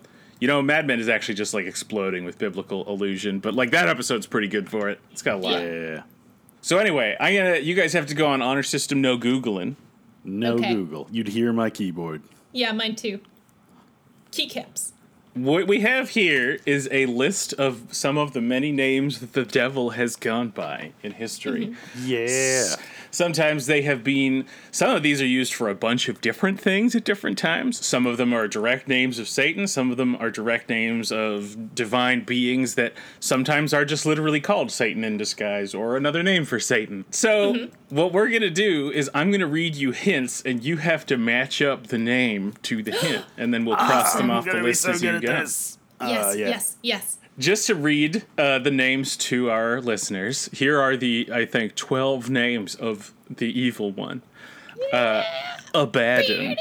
you 0.42 0.48
know, 0.50 0.62
Mad 0.62 0.86
Men 0.86 1.00
is 1.00 1.08
actually 1.08 1.36
just 1.36 1.54
like 1.54 1.66
exploding 1.66 2.26
with 2.26 2.38
biblical 2.38 2.86
illusion, 2.90 3.40
but 3.40 3.54
like 3.54 3.72
that 3.72 3.88
episode's 3.88 4.28
pretty 4.28 4.50
good 4.50 4.70
for 4.70 4.90
it. 4.90 5.00
It's 5.14 5.22
got 5.22 5.36
a 5.36 5.38
lot. 5.38 5.62
Yeah. 5.62 6.04
So 6.62 6.78
anyway, 6.78 7.16
I 7.22 7.30
am 7.30 7.46
gonna 7.46 7.60
you 7.60 7.74
guys 7.74 7.94
have 7.94 8.08
to 8.08 8.16
go 8.16 8.28
on 8.28 8.42
honor 8.42 8.64
system 8.64 9.00
no 9.00 9.18
googling. 9.18 9.76
No 10.26 10.56
Okay. 10.56 10.74
Google. 10.74 11.08
You'd 11.12 11.30
hear 11.30 11.54
my 11.54 11.70
keyboard. 11.70 12.22
Yeah, 12.54 12.72
mine 12.72 12.96
too. 12.96 13.20
Keycaps. 14.32 14.94
What 15.34 15.68
we 15.68 15.82
have 15.82 16.10
here 16.10 16.60
is 16.64 16.88
a 16.92 17.08
list 17.08 17.54
of 17.54 17.88
some 17.92 18.20
of 18.20 18.34
the 18.34 18.42
many 18.42 18.72
names 18.72 19.20
that 19.20 19.34
the 19.34 19.46
devil 19.46 19.92
has 19.92 20.16
gone 20.16 20.50
by 20.50 20.92
in 21.02 21.14
history. 21.14 21.70
Mm-hmm. 21.70 22.06
Yeah. 22.06 22.76
Sometimes 23.10 23.66
they 23.66 23.82
have 23.82 24.04
been, 24.04 24.46
some 24.72 24.96
of 24.96 25.02
these 25.02 25.22
are 25.22 25.26
used 25.26 25.54
for 25.54 25.70
a 25.70 25.76
bunch 25.76 26.08
of 26.08 26.22
different 26.22 26.60
things 26.60 26.96
at 26.96 27.04
different 27.04 27.40
times. 27.40 27.84
Some 27.84 28.06
of 28.06 28.18
them 28.18 28.32
are 28.32 28.48
direct 28.48 28.88
names 28.88 29.18
of 29.18 29.28
Satan, 29.28 29.68
some 29.68 29.90
of 29.90 29.98
them 29.98 30.16
are 30.18 30.30
direct 30.30 30.70
names 30.70 31.12
of 31.12 31.74
divine 31.74 32.24
beings 32.24 32.76
that 32.76 32.94
sometimes 33.20 33.74
are 33.74 33.86
just 33.86 34.06
literally 34.06 34.42
called 34.42 34.72
Satan 34.72 35.04
in 35.04 35.18
disguise 35.18 35.74
or 35.74 35.98
another 35.98 36.22
name 36.22 36.46
for 36.46 36.60
Satan. 36.60 37.06
So, 37.10 37.54
mm-hmm. 37.54 37.74
What 37.94 38.12
we're 38.12 38.30
going 38.30 38.42
to 38.42 38.50
do 38.50 38.90
is 38.92 39.08
I'm 39.14 39.30
going 39.30 39.42
to 39.42 39.48
read 39.48 39.76
you 39.76 39.92
hints 39.92 40.42
and 40.42 40.64
you 40.64 40.78
have 40.78 41.06
to 41.06 41.18
match 41.18 41.62
up 41.62 41.88
the 41.88 42.00
name 42.00 42.56
to 42.64 42.82
the 42.82 42.92
hint, 42.92 43.24
and 43.38 43.54
then 43.54 43.66
we'll 43.66 43.76
cross 43.76 44.16
them 44.16 44.32
off 44.32 44.46
the 44.46 44.54
list 44.54 44.88
as 44.88 45.04
you 45.04 45.20
go. 45.20 45.32
Yes, 45.32 45.78
Uh, 46.00 46.34
yeah. 46.36 46.50
yes, 46.50 46.78
yes. 46.82 47.18
Just 47.38 47.68
to 47.68 47.76
read 47.76 48.26
uh, 48.38 48.58
the 48.60 48.72
names 48.72 49.16
to 49.18 49.52
our 49.52 49.80
listeners, 49.80 50.50
here 50.52 50.80
are 50.80 50.98
the, 50.98 51.30
I 51.32 51.46
think, 51.46 51.76
12 51.76 52.30
names 52.32 52.74
of 52.76 53.14
the 53.30 53.48
evil 53.60 53.92
one 53.92 54.24
uh, 54.92 55.24
Abaddon, 55.76 56.56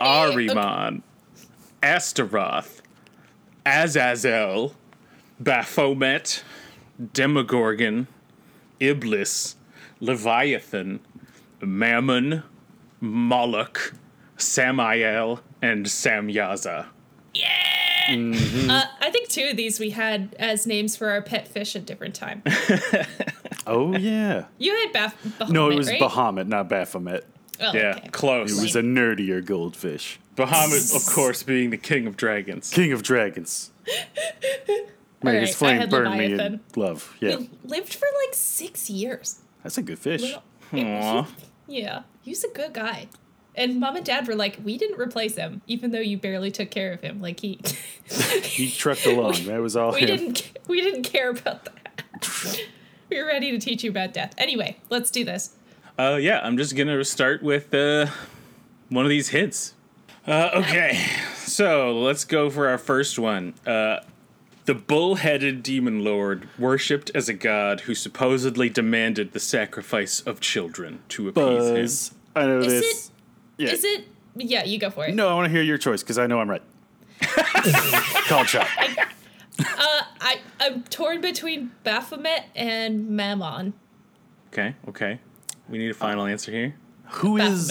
Ahriman, 0.00 1.02
Astaroth, 1.82 2.80
Azazel, 3.66 4.74
Baphomet, 5.38 6.42
Demogorgon, 7.12 8.06
Iblis, 8.78 9.56
Leviathan, 10.00 11.00
Mammon, 11.60 12.42
Moloch, 13.00 13.92
Samael, 14.36 15.40
and 15.62 15.86
Samyaza. 15.86 16.86
Uh, 18.08 18.84
I 19.00 19.10
think 19.12 19.28
two 19.28 19.48
of 19.50 19.56
these 19.56 19.78
we 19.78 19.90
had 19.90 20.34
as 20.38 20.66
names 20.66 20.96
for 20.96 21.10
our 21.10 21.22
pet 21.22 21.46
fish 21.46 21.76
at 21.76 21.86
different 21.86 22.14
time. 22.14 22.42
Oh, 23.66 23.94
yeah. 23.96 24.46
You 24.58 24.74
had 24.74 24.92
Baph- 24.92 25.22
Bahamut, 25.38 25.50
No, 25.50 25.70
it 25.70 25.76
was 25.76 25.88
right? 25.88 26.00
Bahamut, 26.00 26.48
not 26.48 26.68
Baphomet. 26.68 27.24
Oh, 27.60 27.72
Yeah, 27.72 27.94
okay. 27.98 28.08
close. 28.08 28.58
It 28.58 28.60
was 28.62 28.74
a 28.74 28.80
nerdier 28.80 29.44
goldfish. 29.44 30.18
Bahamut, 30.34 30.96
of 30.96 31.14
course, 31.14 31.42
being 31.42 31.70
the 31.70 31.76
king 31.76 32.06
of 32.06 32.16
dragons. 32.16 32.70
King 32.70 32.90
of 32.92 33.02
dragons. 33.02 33.70
May 33.86 34.82
Alright, 35.24 35.40
his 35.42 35.54
flame 35.54 35.76
had 35.78 35.90
burn 35.90 36.16
me 36.16 36.32
in 36.32 36.60
love. 36.74 37.14
Yeah. 37.20 37.36
He 37.36 37.50
lived 37.62 37.94
for 37.94 38.06
like 38.26 38.34
six 38.34 38.88
years. 38.88 39.40
That's 39.62 39.78
a 39.78 39.82
good 39.82 39.98
fish. 39.98 40.34
Aw. 40.72 41.26
Yeah, 41.66 42.02
he's 42.22 42.42
a 42.42 42.48
good 42.48 42.72
guy. 42.72 43.06
And 43.54 43.78
mom 43.78 43.94
and 43.94 44.04
dad 44.04 44.26
were 44.26 44.34
like, 44.34 44.58
we 44.64 44.76
didn't 44.76 44.98
replace 45.00 45.36
him, 45.36 45.62
even 45.68 45.92
though 45.92 46.00
you 46.00 46.18
barely 46.18 46.50
took 46.50 46.68
care 46.72 46.92
of 46.92 47.00
him. 47.00 47.20
Like 47.22 47.38
he, 47.38 47.60
He 48.42 48.68
trucked 48.72 49.06
along. 49.06 49.44
That 49.44 49.60
was 49.60 49.76
all 49.76 49.92
we 49.92 50.00
him. 50.00 50.06
didn't, 50.08 50.58
we 50.66 50.80
didn't 50.80 51.04
care 51.04 51.30
about 51.30 51.66
that. 51.66 52.60
we 53.08 53.20
were 53.20 53.26
ready 53.28 53.52
to 53.52 53.58
teach 53.60 53.84
you 53.84 53.90
about 53.90 54.12
death. 54.12 54.34
Anyway, 54.36 54.78
let's 54.88 55.12
do 55.12 55.24
this. 55.24 55.54
Uh, 55.96 56.18
yeah, 56.20 56.40
I'm 56.42 56.56
just 56.56 56.74
gonna 56.74 57.04
start 57.04 57.40
with 57.40 57.72
uh, 57.72 58.06
one 58.88 59.04
of 59.04 59.10
these 59.10 59.28
hits. 59.28 59.74
Uh, 60.26 60.50
okay, 60.54 61.06
so 61.36 62.00
let's 62.00 62.24
go 62.24 62.50
for 62.50 62.66
our 62.68 62.78
first 62.78 63.16
one. 63.16 63.54
Uh, 63.64 64.00
the 64.66 64.74
bull-headed 64.74 65.62
demon 65.62 66.04
lord, 66.04 66.48
worshipped 66.58 67.10
as 67.14 67.28
a 67.28 67.34
god 67.34 67.80
who 67.82 67.94
supposedly 67.94 68.68
demanded 68.68 69.32
the 69.32 69.40
sacrifice 69.40 70.20
of 70.20 70.40
children 70.40 71.00
to 71.10 71.28
appease 71.28 71.68
him. 71.68 71.74
Buzz. 71.74 72.14
I 72.36 72.46
know 72.46 72.58
Is 72.60 72.66
this. 72.66 73.06
it? 73.06 73.12
yeah. 73.64 73.70
Is 73.72 73.84
it? 73.84 74.04
Yeah, 74.36 74.64
you 74.64 74.78
go 74.78 74.90
for 74.90 75.06
it. 75.06 75.14
No, 75.14 75.28
I 75.28 75.34
want 75.34 75.46
to 75.46 75.50
hear 75.50 75.62
your 75.62 75.78
choice 75.78 76.02
because 76.02 76.18
I 76.18 76.26
know 76.26 76.40
I'm 76.40 76.48
right. 76.48 76.62
Call 78.28 78.44
shot. 78.44 78.68
Uh, 79.60 80.02
I, 80.22 80.40
I'm 80.58 80.84
torn 80.84 81.20
between 81.20 81.72
Baphomet 81.84 82.44
and 82.56 83.10
Mammon. 83.10 83.74
Okay, 84.50 84.74
okay. 84.88 85.20
We 85.68 85.76
need 85.76 85.90
a 85.90 85.94
final 85.94 86.24
uh, 86.24 86.28
answer 86.28 86.50
here. 86.50 86.74
Who 87.10 87.36
is? 87.36 87.70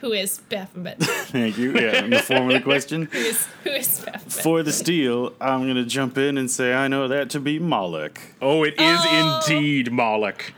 Baphomet. 0.00 0.10
Who 0.10 0.12
is 0.12 0.38
Baphomet? 0.48 0.98
Thank 1.00 1.58
you. 1.58 1.72
Yeah, 1.72 2.04
in 2.04 2.10
the 2.10 2.18
form 2.20 2.48
of 2.50 2.54
the 2.54 2.60
question. 2.60 3.06
who 3.12 3.18
is 3.18 3.46
who 3.64 3.70
is 3.70 4.00
Baphomet? 4.00 4.32
For 4.32 4.62
the 4.62 4.72
steal, 4.72 5.32
I'm 5.40 5.66
gonna 5.66 5.84
jump 5.84 6.18
in 6.18 6.38
and 6.38 6.50
say 6.50 6.74
I 6.74 6.88
know 6.88 7.08
that 7.08 7.30
to 7.30 7.40
be 7.40 7.58
Moloch. 7.58 8.20
Oh, 8.40 8.64
it 8.64 8.74
is 8.78 9.00
Oh. 9.02 9.40
indeed 9.48 9.92
Moloch. 9.92 10.52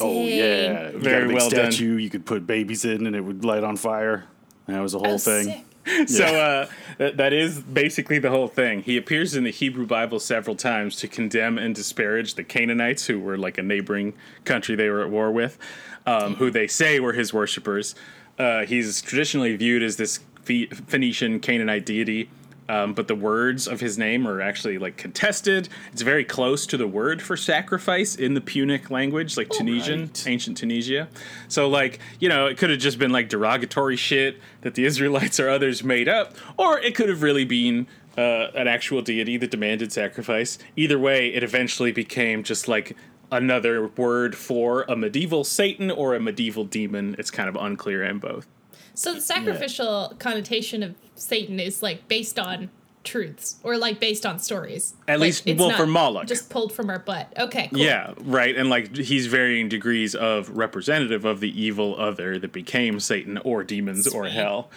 Oh 0.00 0.24
yeah, 0.24 0.88
you 0.88 0.92
got 0.92 1.02
Very 1.02 1.24
a 1.24 1.28
big 1.28 1.36
well 1.36 1.50
done. 1.50 1.72
You 1.72 2.10
could 2.10 2.26
put 2.26 2.46
babies 2.46 2.84
in, 2.84 3.06
and 3.06 3.16
it 3.16 3.22
would 3.22 3.44
light 3.44 3.64
on 3.64 3.76
fire. 3.76 4.24
That 4.66 4.80
was 4.80 4.92
the 4.92 4.98
whole 4.98 5.14
Oh, 5.14 5.18
thing. 5.18 5.44
sick. 5.44 5.62
So 6.08 6.24
uh, 6.24 6.66
that, 6.98 7.16
that 7.18 7.32
is 7.32 7.60
basically 7.60 8.18
the 8.18 8.30
whole 8.30 8.48
thing. 8.48 8.82
He 8.82 8.96
appears 8.96 9.36
in 9.36 9.44
the 9.44 9.50
Hebrew 9.52 9.86
Bible 9.86 10.18
several 10.18 10.56
times 10.56 10.96
to 10.96 11.06
condemn 11.06 11.58
and 11.58 11.76
disparage 11.76 12.34
the 12.34 12.42
Canaanites, 12.42 13.06
who 13.06 13.20
were 13.20 13.38
like 13.38 13.56
a 13.56 13.62
neighboring 13.62 14.14
country 14.44 14.74
they 14.74 14.90
were 14.90 15.00
at 15.02 15.10
war 15.10 15.30
with, 15.30 15.56
um, 16.04 16.34
who 16.34 16.50
they 16.50 16.66
say 16.66 16.98
were 16.98 17.12
his 17.12 17.32
worshippers. 17.32 17.94
Uh, 18.38 18.64
he's 18.66 19.00
traditionally 19.02 19.56
viewed 19.56 19.82
as 19.82 19.96
this 19.96 20.20
Phoenician 20.44 21.40
Canaanite 21.40 21.86
deity. 21.86 22.28
Um, 22.68 22.94
but 22.94 23.06
the 23.06 23.14
words 23.14 23.68
of 23.68 23.80
his 23.80 23.96
name 23.96 24.26
are 24.26 24.40
actually 24.40 24.78
like 24.78 24.96
contested. 24.96 25.68
It's 25.92 26.02
very 26.02 26.24
close 26.24 26.66
to 26.66 26.76
the 26.76 26.86
word 26.86 27.22
for 27.22 27.36
sacrifice 27.36 28.16
in 28.16 28.34
the 28.34 28.40
Punic 28.40 28.90
language, 28.90 29.36
like 29.36 29.50
Tunisian, 29.50 30.06
right. 30.06 30.26
ancient 30.26 30.56
Tunisia. 30.56 31.08
So, 31.48 31.68
like, 31.68 32.00
you 32.18 32.28
know, 32.28 32.46
it 32.46 32.58
could 32.58 32.70
have 32.70 32.80
just 32.80 32.98
been 32.98 33.12
like 33.12 33.28
derogatory 33.28 33.96
shit 33.96 34.40
that 34.62 34.74
the 34.74 34.84
Israelites 34.90 35.38
or 35.38 35.48
others 35.48 35.84
made 35.84 36.08
up, 36.08 36.34
or 36.56 36.80
it 36.80 36.94
could 36.96 37.08
have 37.08 37.22
really 37.22 37.44
been 37.44 37.86
uh, 38.18 38.50
an 38.54 38.66
actual 38.66 39.02
deity 39.02 39.36
that 39.36 39.50
demanded 39.50 39.92
sacrifice. 39.92 40.58
Either 40.74 40.98
way, 40.98 41.28
it 41.28 41.42
eventually 41.42 41.92
became 41.92 42.42
just 42.42 42.66
like 42.66 42.96
another 43.32 43.88
word 43.88 44.34
for 44.36 44.82
a 44.88 44.96
medieval 44.96 45.44
Satan 45.44 45.90
or 45.90 46.14
a 46.14 46.20
medieval 46.20 46.64
demon. 46.64 47.16
It's 47.18 47.30
kind 47.30 47.48
of 47.48 47.56
unclear 47.56 48.02
in 48.04 48.18
both. 48.18 48.46
So 48.94 49.14
the 49.14 49.20
sacrificial 49.20 50.14
connotation 50.18 50.82
of 50.82 50.94
Satan 51.14 51.60
is 51.60 51.82
like 51.82 52.08
based 52.08 52.38
on 52.38 52.70
truths 53.04 53.56
or 53.62 53.76
like 53.76 54.00
based 54.00 54.24
on 54.26 54.38
stories. 54.38 54.94
At 55.06 55.20
Like, 55.20 55.26
least- 55.44 55.58
well, 55.58 55.70
for 55.76 55.86
Moloch. 55.86 56.26
just 56.26 56.50
pulled 56.50 56.72
from 56.72 56.88
our 56.90 56.98
butt. 56.98 57.32
Okay, 57.38 57.68
cool. 57.72 57.78
Yeah, 57.78 58.14
right. 58.22 58.56
And 58.56 58.68
like 58.70 58.96
he's 58.96 59.26
varying 59.26 59.68
degrees 59.68 60.14
of 60.14 60.48
representative 60.50 61.24
of 61.24 61.40
the 61.40 61.60
evil 61.60 61.94
other 62.00 62.38
that 62.38 62.52
became 62.52 62.98
Satan 62.98 63.38
or 63.38 63.62
demons 63.64 64.08
or 64.08 64.26
hell. 64.26 64.70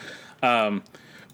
Um, 0.44 0.84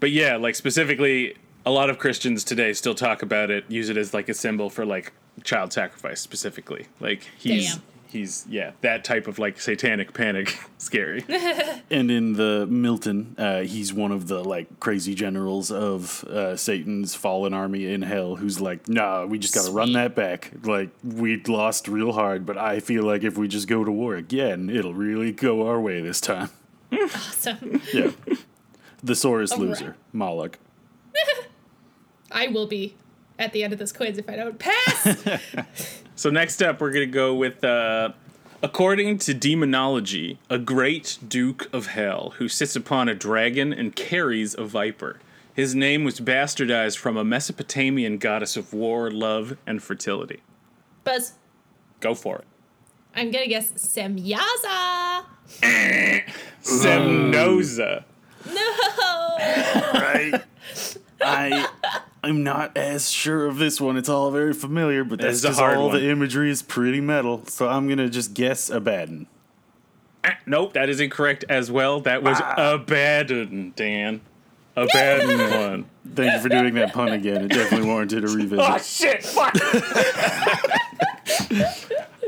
but 0.00 0.10
yeah, 0.10 0.36
like 0.36 0.54
specifically, 0.54 1.34
a 1.66 1.70
lot 1.70 1.90
of 1.90 1.98
Christians 1.98 2.44
today 2.44 2.72
still 2.72 2.94
talk 2.94 3.22
about 3.22 3.50
it, 3.50 3.64
use 3.68 3.88
it 3.88 3.96
as 3.96 4.14
like 4.14 4.28
a 4.28 4.34
symbol 4.34 4.70
for 4.70 4.86
like 4.86 5.12
child 5.44 5.72
sacrifice 5.72 6.20
specifically. 6.20 6.86
Like 7.00 7.22
he's 7.38 7.74
Damn. 7.74 7.82
he's 8.08 8.46
yeah 8.48 8.72
that 8.80 9.04
type 9.04 9.26
of 9.26 9.38
like 9.38 9.60
satanic 9.60 10.12
panic 10.14 10.58
scary. 10.78 11.24
And 11.88 12.10
in 12.10 12.32
the 12.32 12.66
Milton, 12.66 13.36
uh, 13.38 13.60
he's 13.60 13.94
one 13.94 14.10
of 14.10 14.26
the 14.26 14.42
like 14.42 14.80
crazy 14.80 15.14
generals 15.14 15.70
of 15.70 16.24
uh, 16.24 16.56
Satan's 16.56 17.14
fallen 17.14 17.54
army 17.54 17.86
in 17.86 18.02
hell. 18.02 18.34
Who's 18.34 18.60
like, 18.60 18.88
nah, 18.88 19.24
we 19.24 19.38
just 19.38 19.54
got 19.54 19.66
to 19.66 19.70
run 19.70 19.92
that 19.92 20.16
back. 20.16 20.50
Like 20.64 20.90
we 21.04 21.40
lost 21.44 21.86
real 21.86 22.10
hard, 22.12 22.44
but 22.44 22.58
I 22.58 22.80
feel 22.80 23.04
like 23.04 23.22
if 23.22 23.38
we 23.38 23.46
just 23.46 23.68
go 23.68 23.84
to 23.84 23.92
war 23.92 24.16
again, 24.16 24.68
it'll 24.68 24.94
really 24.94 25.30
go 25.30 25.68
our 25.68 25.80
way 25.80 26.00
this 26.00 26.20
time. 26.20 26.50
Awesome. 26.92 27.80
Yeah, 27.94 28.10
the 29.00 29.14
sorest 29.14 29.52
All 29.52 29.60
right. 29.60 29.68
loser, 29.68 29.96
Moloch. 30.12 30.58
I 32.32 32.48
will 32.48 32.66
be 32.66 32.96
at 33.38 33.52
the 33.52 33.62
end 33.64 33.72
of 33.72 33.78
this 33.78 33.92
quiz 33.92 34.18
if 34.18 34.28
I 34.28 34.36
don't 34.36 34.58
pass. 34.58 35.38
So 36.18 36.30
next 36.30 36.62
up, 36.62 36.80
we're 36.80 36.92
gonna 36.92 37.04
go 37.04 37.34
with, 37.34 37.62
uh, 37.62 38.12
according 38.62 39.18
to 39.18 39.34
demonology, 39.34 40.38
a 40.48 40.58
great 40.58 41.18
duke 41.28 41.68
of 41.74 41.88
hell 41.88 42.32
who 42.38 42.48
sits 42.48 42.74
upon 42.74 43.10
a 43.10 43.14
dragon 43.14 43.70
and 43.70 43.94
carries 43.94 44.54
a 44.56 44.64
viper. 44.64 45.20
His 45.52 45.74
name 45.74 46.04
was 46.04 46.18
bastardized 46.20 46.96
from 46.96 47.18
a 47.18 47.24
Mesopotamian 47.24 48.16
goddess 48.16 48.56
of 48.56 48.72
war, 48.72 49.10
love, 49.10 49.58
and 49.66 49.82
fertility. 49.82 50.40
Buzz, 51.04 51.34
Go 52.00 52.14
for 52.14 52.36
it. 52.36 52.44
I'm 53.14 53.30
gonna 53.30 53.46
guess 53.46 53.72
Semyaza. 53.72 55.24
Semnoza. 56.62 58.04
No. 58.46 58.54
right? 60.00 60.42
I 61.20 61.68
I'm 62.26 62.42
not 62.42 62.76
as 62.76 63.10
sure 63.10 63.46
of 63.46 63.58
this 63.58 63.80
one. 63.80 63.96
It's 63.96 64.08
all 64.08 64.30
very 64.30 64.52
familiar, 64.52 65.04
but 65.04 65.20
that's 65.20 65.38
is 65.38 65.44
a 65.44 65.48
because 65.48 65.60
all 65.76 65.88
one. 65.88 65.96
the 66.00 66.10
imagery 66.10 66.50
is 66.50 66.62
pretty 66.62 67.00
metal. 67.00 67.44
So 67.46 67.68
I'm 67.68 67.88
gonna 67.88 68.08
just 68.08 68.34
guess 68.34 68.68
Abaddon. 68.68 69.26
Ah, 70.24 70.36
Nope, 70.44 70.72
that 70.74 70.88
is 70.88 71.00
incorrect 71.00 71.44
as 71.48 71.70
well. 71.70 72.00
That 72.00 72.22
was 72.22 72.38
Abaddon, 72.56 73.72
Dan. 73.76 74.20
Abaddon 74.74 75.38
one. 75.70 75.86
Thank 76.14 76.32
you 76.34 76.40
for 76.40 76.48
doing 76.48 76.74
that 76.74 76.92
pun 76.92 77.08
again. 77.10 77.44
It 77.44 77.48
definitely 77.48 77.86
warranted 77.88 78.24
a 78.24 78.28
revisit. 78.28 78.58
Oh 78.68 78.78
shit! 78.78 79.24
Fuck. 79.24 79.54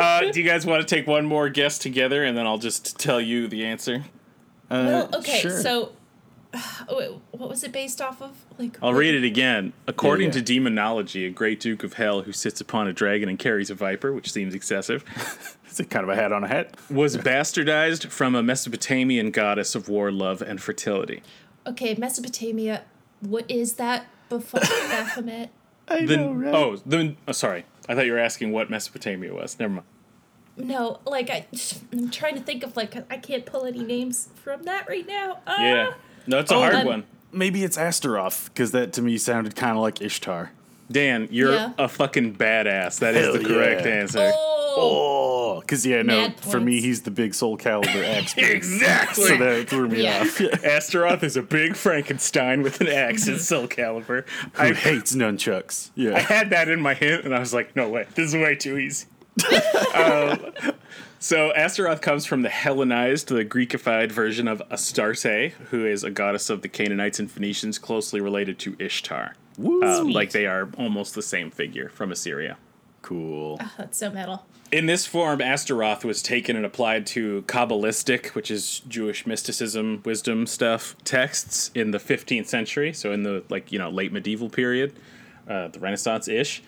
uh, 0.01 0.31
do 0.31 0.41
you 0.41 0.47
guys 0.47 0.67
want 0.67 0.87
to 0.87 0.95
take 0.95 1.07
one 1.07 1.27
more 1.27 1.49
guess 1.49 1.79
together, 1.79 2.25
and 2.25 2.37
then 2.37 2.47
I'll 2.47 2.59
just 2.59 2.99
tell 2.99 3.21
you 3.21 3.49
the 3.49 3.65
answer? 3.67 4.05
Uh, 4.71 5.07
Well, 5.11 5.21
okay, 5.21 5.41
sure. 5.41 5.61
so 5.61 5.93
wait, 6.91 7.11
what 7.33 7.49
was 7.49 7.63
it 7.65 7.73
based 7.73 8.01
off 8.01 8.23
of? 8.23 8.45
Like 8.59 8.79
I'll 8.83 8.95
read 8.95 9.15
it 9.15 9.25
again. 9.25 9.73
According 9.87 10.29
Yeah, 10.29 10.33
to 10.35 10.43
demonology, 10.43 11.27
a 11.27 11.31
great 11.31 11.61
duke 11.61 11.85
of 11.85 11.95
hell 11.95 12.23
who 12.23 12.33
sits 12.33 12.61
upon 12.61 12.89
a 12.89 12.93
dragon 12.93 13.29
and 13.29 13.39
carries 13.39 13.71
a 13.71 13.75
viper, 13.75 14.13
which 14.13 14.33
seems 14.33 14.55
excessive, 14.55 15.05
Is 15.71 15.79
it 15.79 15.91
kind 15.91 16.03
of 16.05 16.09
a 16.09 16.17
hat 16.17 16.33
on 16.33 16.45
a 16.45 16.49
hat? 16.49 16.75
was 16.91 17.17
bastardized 17.19 18.07
from 18.09 18.35
a 18.35 18.43
Mesopotamian 18.43 19.31
goddess 19.31 19.75
of 19.75 19.89
war, 19.89 20.11
love, 20.11 20.41
and 20.41 20.61
fertility. 20.63 21.23
Okay, 21.67 21.95
Mesopotamia. 21.95 22.85
What 23.21 23.51
is 23.51 23.75
that? 23.75 24.07
Before 24.31 24.61
Baphomet. 24.89 25.51
I 25.87 26.07
The, 26.07 26.17
know, 26.17 26.33
right? 26.33 26.55
Oh, 26.55 26.77
the, 26.77 27.15
oh, 27.27 27.33
sorry. 27.33 27.65
I 27.89 27.95
thought 27.95 28.07
you 28.07 28.13
were 28.13 28.19
asking 28.19 28.53
what 28.53 28.71
Mesopotamia 28.71 29.35
was. 29.35 29.59
Never 29.59 29.75
mind. 29.75 29.87
No, 30.57 31.01
like 31.07 31.31
I, 31.31 31.47
I'm 31.93 32.11
trying 32.11 32.35
to 32.35 32.41
think 32.43 32.63
of 32.63 32.77
like 32.77 32.97
I 33.11 33.19
can't 33.19 33.45
pull 33.47 33.65
any 33.65 33.85
names 33.85 34.29
from 34.43 34.63
that 34.65 34.89
right 34.89 35.07
now. 35.07 35.41
Ah. 35.47 35.63
Yeah. 35.63 35.93
No, 36.29 36.39
it's 36.39 36.51
a 36.51 36.55
Oh, 36.55 36.61
hard 36.61 36.87
one. 36.87 37.05
Maybe 37.33 37.65
it's 37.65 37.77
Astaroth 37.77 38.51
because 38.53 38.71
that 38.73 38.93
to 38.95 39.03
me 39.03 39.19
sounded 39.19 39.57
kind 39.57 39.73
of 39.77 39.83
like 39.83 40.01
Ishtar. 40.01 40.53
Dan, 40.91 41.29
you're 41.31 41.53
Yeah. 41.53 41.73
a 41.79 41.89
fucking 41.89 42.37
badass. 42.37 43.01
That 43.01 43.15
is 43.15 43.25
Hell 43.27 43.33
the 43.35 43.45
correct 43.45 43.85
yeah. 43.85 43.93
answer. 43.93 44.33
Oh, 44.35 44.55
Oh, 44.81 45.61
because 45.61 45.85
yeah, 45.85 46.03
no, 46.03 46.29
Mad 46.29 46.41
for 46.41 46.61
me 46.61 46.81
he's 46.81 47.03
the 47.03 47.11
big 47.11 47.35
Soul 47.35 47.59
Calibur 47.59 48.05
axe. 48.17 48.35
Exactly. 48.37 49.25
So 49.25 49.37
that 49.37 49.69
threw 49.69 49.89
me 49.89 50.05
Yeah. 50.05 50.21
off. 50.21 50.41
Astaroth 50.65 51.23
is 51.25 51.37
a 51.37 51.43
big 51.43 51.75
Frankenstein 51.75 52.63
with 52.63 52.81
an 52.81 52.87
axe 52.89 53.27
and 53.27 53.41
Soul 53.41 53.67
Calibur. 53.67 54.25
Who 54.55 54.63
I, 54.63 54.73
hates 54.75 55.15
nunchucks? 55.17 55.91
Yeah, 55.97 56.15
I 56.17 56.21
had 56.21 56.51
that 56.51 56.69
in 56.69 56.81
my 56.81 56.95
hint, 56.95 57.25
and 57.25 57.35
I 57.35 57.41
was 57.41 57.53
like, 57.53 57.75
no 57.75 57.89
way, 57.89 58.07
this 58.15 58.29
is 58.29 58.35
way 58.35 58.55
too 58.55 58.79
easy. 58.79 59.07
um, 59.95 60.53
so 61.19 61.53
Astaroth 61.55 62.01
comes 62.01 62.27
from 62.27 62.43
the 62.43 62.49
Hellenized, 62.49 63.29
the 63.29 63.45
Greekified 63.45 64.13
version 64.13 64.49
of 64.49 64.63
Astarte, 64.71 65.53
who 65.71 65.87
is 65.87 66.05
a 66.05 66.11
goddess 66.11 66.51
of 66.51 66.63
the 66.63 66.69
Canaanites 66.69 67.19
and 67.19 67.31
Phoenicians, 67.31 67.79
closely 67.79 68.21
related 68.21 68.59
to 68.61 68.77
Ishtar. 68.79 69.35
Woo. 69.57 69.83
Uh, 69.83 70.05
like 70.05 70.31
they 70.31 70.47
are 70.47 70.69
almost 70.79 71.15
the 71.15 71.23
same 71.23 71.51
figure 71.51 71.89
from 71.89 72.13
Assyria. 72.13 72.57
cool. 73.03 73.61
that's 73.77 73.99
so 73.99 74.11
metal. 74.11 74.47
In 74.71 74.85
this 74.85 75.07
form, 75.07 75.41
Astaroth 75.41 76.05
was 76.05 76.23
taken 76.23 76.55
and 76.55 76.67
applied 76.67 77.07
to 77.09 77.43
Kabbalistic, 77.47 78.35
which 78.35 78.51
is 78.51 78.81
Jewish 78.81 79.27
mysticism, 79.27 80.03
wisdom 80.05 80.47
stuff, 80.47 80.95
texts 81.05 81.71
in 81.75 81.91
the 81.91 81.99
15th 81.99 82.47
century, 82.49 82.93
so 82.93 83.11
in 83.13 83.23
the 83.23 83.43
like 83.49 83.73
you 83.73 83.79
know 83.79 83.89
late 83.89 84.13
medieval 84.13 84.51
period, 84.51 84.93
uh, 85.49 85.69
the 85.69 85.81
Renaissance 85.81 86.29
ish, 86.29 86.63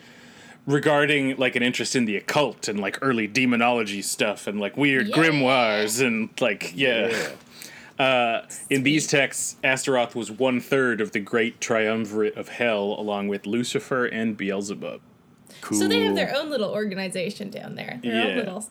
regarding 0.67 1.37
like 1.37 1.57
an 1.57 1.63
interest 1.63 1.97
in 1.97 2.05
the 2.05 2.17
occult 2.17 2.69
and 2.69 2.79
like 2.81 2.99
early 3.03 3.27
demonology 3.27 4.03
stuff 4.03 4.47
and 4.47 4.61
like 4.61 4.77
weird 4.77 5.09
Yeah. 5.09 5.17
grimoires 5.17 6.05
and 6.05 6.29
like 6.41 6.73
yeah. 6.75 7.31
Uh, 7.99 8.47
in 8.71 8.83
these 8.83 9.07
texts, 9.07 9.57
Astaroth 9.63 10.15
was 10.15 10.31
one 10.31 10.59
third 10.59 11.03
of 11.03 11.13
the 11.13 11.21
great 11.21 11.61
triumvirate 11.61 12.35
of 12.35 12.49
hell, 12.49 12.97
along 12.99 13.29
with 13.29 13.45
Lucifer 13.45 14.07
and 14.07 14.39
Beelzebub. 14.39 15.03
Cool. 15.61 15.79
So 15.79 15.87
they 15.87 16.05
have 16.05 16.15
their 16.15 16.35
own 16.35 16.49
little 16.49 16.71
organization 16.71 17.51
down 17.51 17.75
there. 17.75 18.01
Their 18.03 18.15
Yeah. 18.15 18.25
own 18.31 18.37
little 18.37 18.69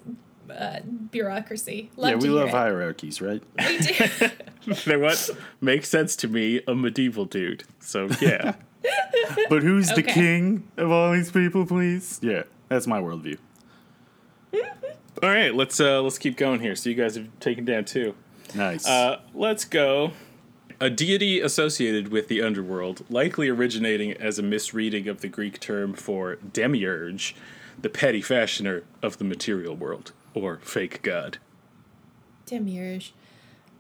uh, 0.50 0.80
bureaucracy. 1.12 1.92
Love 1.96 2.10
Yeah, 2.10 2.16
we 2.16 2.30
love 2.30 2.48
it. 2.48 2.52
hierarchies, 2.56 3.22
right? 3.22 3.44
We 3.60 3.78
do. 3.78 3.94
They 4.86 4.98
what 4.98 5.30
makes 5.62 5.90
sense 5.90 6.16
to 6.18 6.28
me, 6.28 6.62
a 6.68 6.74
medieval 6.74 7.26
dude. 7.26 7.64
So 7.80 8.10
yeah. 8.20 8.54
But 9.50 9.64
who's 9.64 9.90
the 9.90 10.04
king 10.04 10.68
of 10.78 10.92
all 10.92 11.12
these 11.12 11.32
people, 11.32 11.66
please? 11.66 12.20
Yeah, 12.22 12.44
that's 12.68 12.88
my 12.88 13.00
worldview. 13.00 13.38
All 14.54 15.30
right, 15.30 15.54
let's 15.54 15.80
uh 15.80 16.02
let's 16.02 16.18
keep 16.18 16.38
going 16.38 16.60
here. 16.60 16.76
So 16.76 16.90
you 16.90 16.96
guys 16.96 17.16
have 17.16 17.28
taken 17.40 17.66
down 17.66 17.86
two. 17.86 18.16
Nice. 18.56 18.88
Uh, 18.88 19.22
let's 19.34 19.66
go. 19.66 20.12
A 20.80 20.90
deity 20.90 21.42
associated 21.42 22.08
with 22.08 22.30
the 22.30 22.42
underworld, 22.42 23.04
likely 23.10 23.50
originating 23.50 24.14
as 24.14 24.40
a 24.40 24.44
misreading 24.44 25.08
of 25.10 25.22
the 25.22 25.28
Greek 25.28 25.60
term 25.60 25.94
for 25.94 26.36
demiurge, 26.36 27.36
the 27.80 27.90
petty 27.90 28.22
fashioner 28.22 28.84
of 29.04 29.18
the 29.18 29.26
material 29.26 29.76
world, 29.76 30.14
or 30.34 30.60
fake 30.64 31.02
god. 31.02 31.38
Demiurge. 32.46 33.14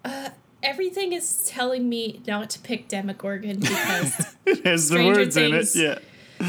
Uh, 0.04 0.30
everything 0.64 1.14
is 1.14 1.45
telling 1.47 1.88
me 1.89 2.22
not 2.28 2.49
to 2.51 2.60
pick 2.60 2.88
Demogorgon 2.88 3.60
because 3.62 4.36
it 4.45 4.66
has 4.66 4.89
the 4.89 5.05
words 5.05 5.36
in 5.38 5.53
it. 5.53 5.68
Things. 5.68 5.76
Yeah. 5.76 5.99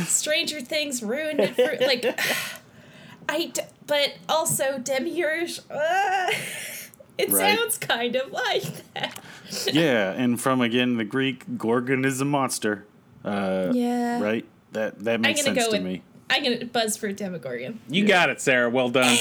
Stranger 0.04 0.60
Things 0.60 1.02
ruined 1.02 1.40
it 1.40 1.54
for 1.56 1.76
like. 1.84 2.04
I 3.28 3.46
d- 3.46 3.62
but 3.86 4.14
also 4.28 4.78
Demiurge. 4.78 5.60
Uh, 5.70 6.30
it 7.18 7.28
Right. 7.30 7.56
sounds 7.58 7.78
kind 7.78 8.16
of 8.16 8.30
like 8.32 8.64
that. 8.94 9.20
Yeah, 9.72 10.12
and 10.12 10.40
from 10.40 10.60
again 10.60 10.96
the 10.96 11.04
Greek, 11.04 11.58
Gorgon 11.58 12.04
is 12.04 12.20
a 12.20 12.24
monster. 12.24 12.86
Uh, 13.24 13.70
Yeah. 13.74 14.20
Right. 14.20 14.46
That 14.72 15.00
that 15.04 15.20
makes 15.20 15.42
sense 15.42 15.64
to 15.66 15.72
with. 15.72 15.82
me. 15.82 16.02
I'm 16.30 16.44
gonna 16.44 16.64
buzz 16.64 16.96
for 16.96 17.10
Demogorgon. 17.12 17.80
You 17.88 18.06
got 18.06 18.30
it, 18.30 18.40
Sarah. 18.40 18.70
Well 18.70 18.88
done. 18.88 19.16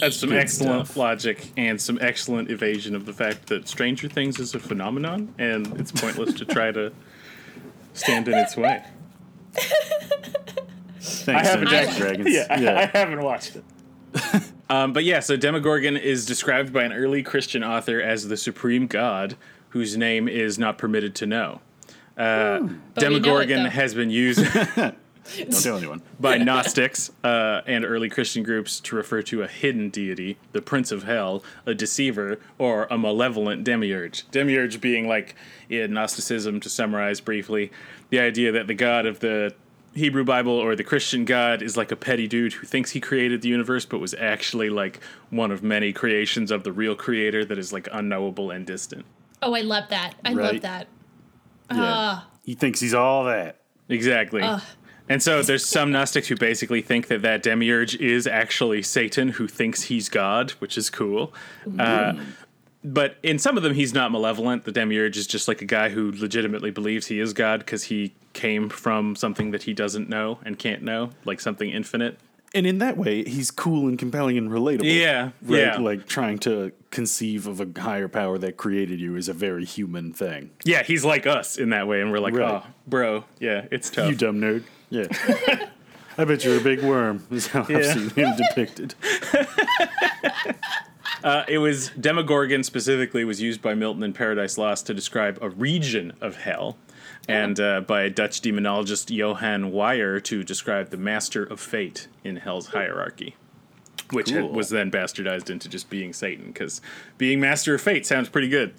That's 0.00 0.16
some 0.16 0.30
Good 0.30 0.38
excellent 0.40 0.86
stuff. 0.86 0.96
logic 0.96 1.52
and 1.56 1.80
some 1.80 1.98
excellent 2.00 2.50
evasion 2.50 2.94
of 2.96 3.06
the 3.06 3.12
fact 3.12 3.46
that 3.46 3.68
Stranger 3.68 4.08
Things 4.08 4.38
is 4.40 4.54
a 4.54 4.58
phenomenon 4.58 5.32
and 5.38 5.78
it's 5.80 5.92
pointless 5.92 6.34
to 6.34 6.44
try 6.44 6.72
to 6.72 6.92
stand 7.94 8.26
in 8.28 8.34
its 8.34 8.56
way. 8.56 8.82
Thanks, 11.00 11.48
haven't 11.48 11.66
Dungeons 11.66 11.88
actually- 11.88 11.98
Dragons. 12.00 12.34
Yeah, 12.34 12.46
I, 12.50 12.56
yeah. 12.60 12.90
I 12.94 12.98
haven't 12.98 13.22
watched 13.22 13.56
it. 13.56 13.64
um, 14.70 14.92
but 14.92 15.04
yeah, 15.04 15.20
so 15.20 15.36
Demogorgon 15.36 15.96
is 15.96 16.26
described 16.26 16.72
by 16.72 16.84
an 16.84 16.92
early 16.92 17.22
Christian 17.22 17.62
author 17.62 18.00
as 18.00 18.28
the 18.28 18.36
supreme 18.36 18.86
god 18.86 19.36
whose 19.70 19.96
name 19.96 20.28
is 20.28 20.58
not 20.58 20.78
permitted 20.78 21.14
to 21.16 21.26
know. 21.26 21.60
Uh, 22.16 22.58
But 22.60 22.62
we 22.62 22.66
know 22.66 22.68
it, 22.68 22.94
Demogorgon 23.00 23.62
though. 23.64 23.68
has 23.70 23.94
been 23.94 24.10
used 24.10 24.40
Don't 25.36 25.62
tell 25.62 25.76
anyone. 25.78 26.02
by 26.20 26.38
Gnostics 26.38 27.10
uh, 27.22 27.62
and 27.66 27.84
early 27.84 28.08
Christian 28.08 28.42
groups 28.42 28.80
to 28.80 28.96
refer 28.96 29.22
to 29.22 29.42
a 29.42 29.48
hidden 29.48 29.90
deity, 29.90 30.38
the 30.52 30.62
Prince 30.62 30.90
of 30.92 31.04
Hell, 31.04 31.42
a 31.66 31.74
deceiver, 31.74 32.40
or 32.58 32.86
a 32.90 32.98
malevolent 32.98 33.64
demiurge. 33.64 34.28
Demiurge 34.30 34.80
being 34.80 35.08
like 35.08 35.34
in 35.68 35.92
Gnosticism, 35.92 36.60
to 36.60 36.68
summarize 36.68 37.20
briefly, 37.20 37.70
the 38.10 38.20
idea 38.20 38.52
that 38.52 38.66
the 38.66 38.74
god 38.74 39.06
of 39.06 39.20
the 39.20 39.54
Hebrew 39.94 40.24
Bible 40.24 40.52
or 40.52 40.76
the 40.76 40.84
Christian 40.84 41.24
God 41.24 41.62
is 41.62 41.76
like 41.76 41.90
a 41.90 41.96
petty 41.96 42.28
dude 42.28 42.52
who 42.52 42.66
thinks 42.66 42.92
he 42.92 43.00
created 43.00 43.42
the 43.42 43.48
universe, 43.48 43.84
but 43.84 43.98
was 43.98 44.14
actually 44.14 44.70
like 44.70 45.00
one 45.30 45.50
of 45.50 45.62
many 45.62 45.92
creations 45.92 46.50
of 46.50 46.62
the 46.62 46.72
real 46.72 46.94
creator 46.94 47.44
that 47.44 47.58
is 47.58 47.72
like 47.72 47.88
unknowable 47.92 48.50
and 48.50 48.66
distant. 48.66 49.04
Oh, 49.42 49.54
I 49.54 49.60
love 49.60 49.88
that. 49.90 50.14
I 50.24 50.32
love 50.32 50.60
that. 50.62 50.88
Yeah. 51.70 51.78
Ah. 51.80 52.28
he 52.44 52.54
thinks 52.54 52.80
he's 52.80 52.94
all 52.94 53.24
that. 53.24 53.60
Exactly. 53.88 54.42
And 55.08 55.22
so 55.22 55.42
there's 55.42 55.64
some 55.64 55.90
Gnostics 55.92 56.28
who 56.28 56.36
basically 56.36 56.82
think 56.82 57.08
that 57.08 57.22
that 57.22 57.42
demiurge 57.42 57.96
is 57.96 58.26
actually 58.26 58.82
Satan 58.82 59.28
who 59.30 59.48
thinks 59.48 59.84
he's 59.84 60.08
God, 60.08 60.50
which 60.52 60.76
is 60.76 60.90
cool. 60.90 61.32
Uh, 61.78 62.14
but 62.84 63.16
in 63.22 63.38
some 63.38 63.56
of 63.56 63.62
them, 63.62 63.74
he's 63.74 63.92
not 63.92 64.12
malevolent. 64.12 64.64
The 64.64 64.72
demiurge 64.72 65.16
is 65.16 65.26
just 65.26 65.48
like 65.48 65.60
a 65.62 65.64
guy 65.64 65.88
who 65.88 66.12
legitimately 66.12 66.70
believes 66.70 67.06
he 67.06 67.18
is 67.20 67.32
God 67.32 67.60
because 67.60 67.84
he 67.84 68.14
came 68.34 68.68
from 68.68 69.16
something 69.16 69.50
that 69.50 69.64
he 69.64 69.72
doesn't 69.72 70.08
know 70.08 70.38
and 70.44 70.58
can't 70.58 70.82
know, 70.82 71.10
like 71.24 71.40
something 71.40 71.70
infinite. 71.70 72.18
And 72.54 72.66
in 72.66 72.78
that 72.78 72.96
way, 72.96 73.24
he's 73.24 73.50
cool 73.50 73.88
and 73.88 73.98
compelling 73.98 74.38
and 74.38 74.48
relatable. 74.50 74.84
Yeah, 74.84 75.30
Right? 75.42 75.58
yeah. 75.60 75.76
Like 75.78 76.06
trying 76.06 76.38
to 76.40 76.72
conceive 76.90 77.46
of 77.46 77.60
a 77.60 77.68
higher 77.80 78.08
power 78.08 78.38
that 78.38 78.56
created 78.56 79.00
you 79.00 79.16
is 79.16 79.28
a 79.28 79.34
very 79.34 79.66
human 79.66 80.12
thing. 80.14 80.50
Yeah, 80.64 80.82
he's 80.82 81.04
like 81.04 81.26
us 81.26 81.58
in 81.58 81.70
that 81.70 81.86
way. 81.88 82.00
And 82.00 82.10
we're 82.10 82.20
like, 82.20 82.32
Right. 82.34 82.62
oh, 82.64 82.66
bro, 82.86 83.24
yeah, 83.38 83.66
it's 83.70 83.90
tough. 83.90 84.08
You 84.08 84.14
dumb 84.16 84.40
nerd. 84.40 84.62
Yeah. 84.90 85.06
I 86.18 86.24
bet 86.24 86.44
you're 86.44 86.58
a 86.58 86.62
big 86.62 86.82
worm, 86.82 87.24
is 87.30 87.46
how 87.48 87.62
I've 87.62 87.70
Yeah. 87.70 87.92
seen 87.94 88.10
him 88.10 88.34
depicted. 88.36 88.94
Uh, 91.24 91.44
it 91.48 91.58
was 91.58 91.90
Demogorgon 92.00 92.62
specifically 92.62 93.24
was 93.24 93.42
used 93.42 93.60
by 93.60 93.74
Milton 93.74 94.04
in 94.04 94.12
Paradise 94.12 94.56
Lost 94.56 94.86
to 94.86 94.94
describe 94.94 95.36
a 95.42 95.48
region 95.50 96.12
of 96.20 96.36
hell, 96.36 96.76
and 97.28 97.58
uh, 97.58 97.80
by 97.80 98.08
Dutch 98.08 98.40
demonologist 98.40 99.10
Johan 99.14 99.72
Weyer 99.72 100.20
to 100.20 100.44
describe 100.44 100.90
the 100.90 100.96
master 100.96 101.42
of 101.42 101.58
fate 101.58 102.06
in 102.22 102.36
hell's 102.36 102.68
hierarchy, 102.68 103.34
which 104.12 104.30
had, 104.30 104.42
Cool. 104.42 104.52
was 104.52 104.68
then 104.68 104.92
bastardized 104.92 105.50
into 105.50 105.68
just 105.68 105.90
being 105.90 106.12
Satan 106.12 106.46
because 106.52 106.80
being 107.16 107.40
master 107.40 107.74
of 107.74 107.80
fate 107.80 108.06
sounds 108.06 108.28
pretty 108.28 108.48
good. 108.48 108.74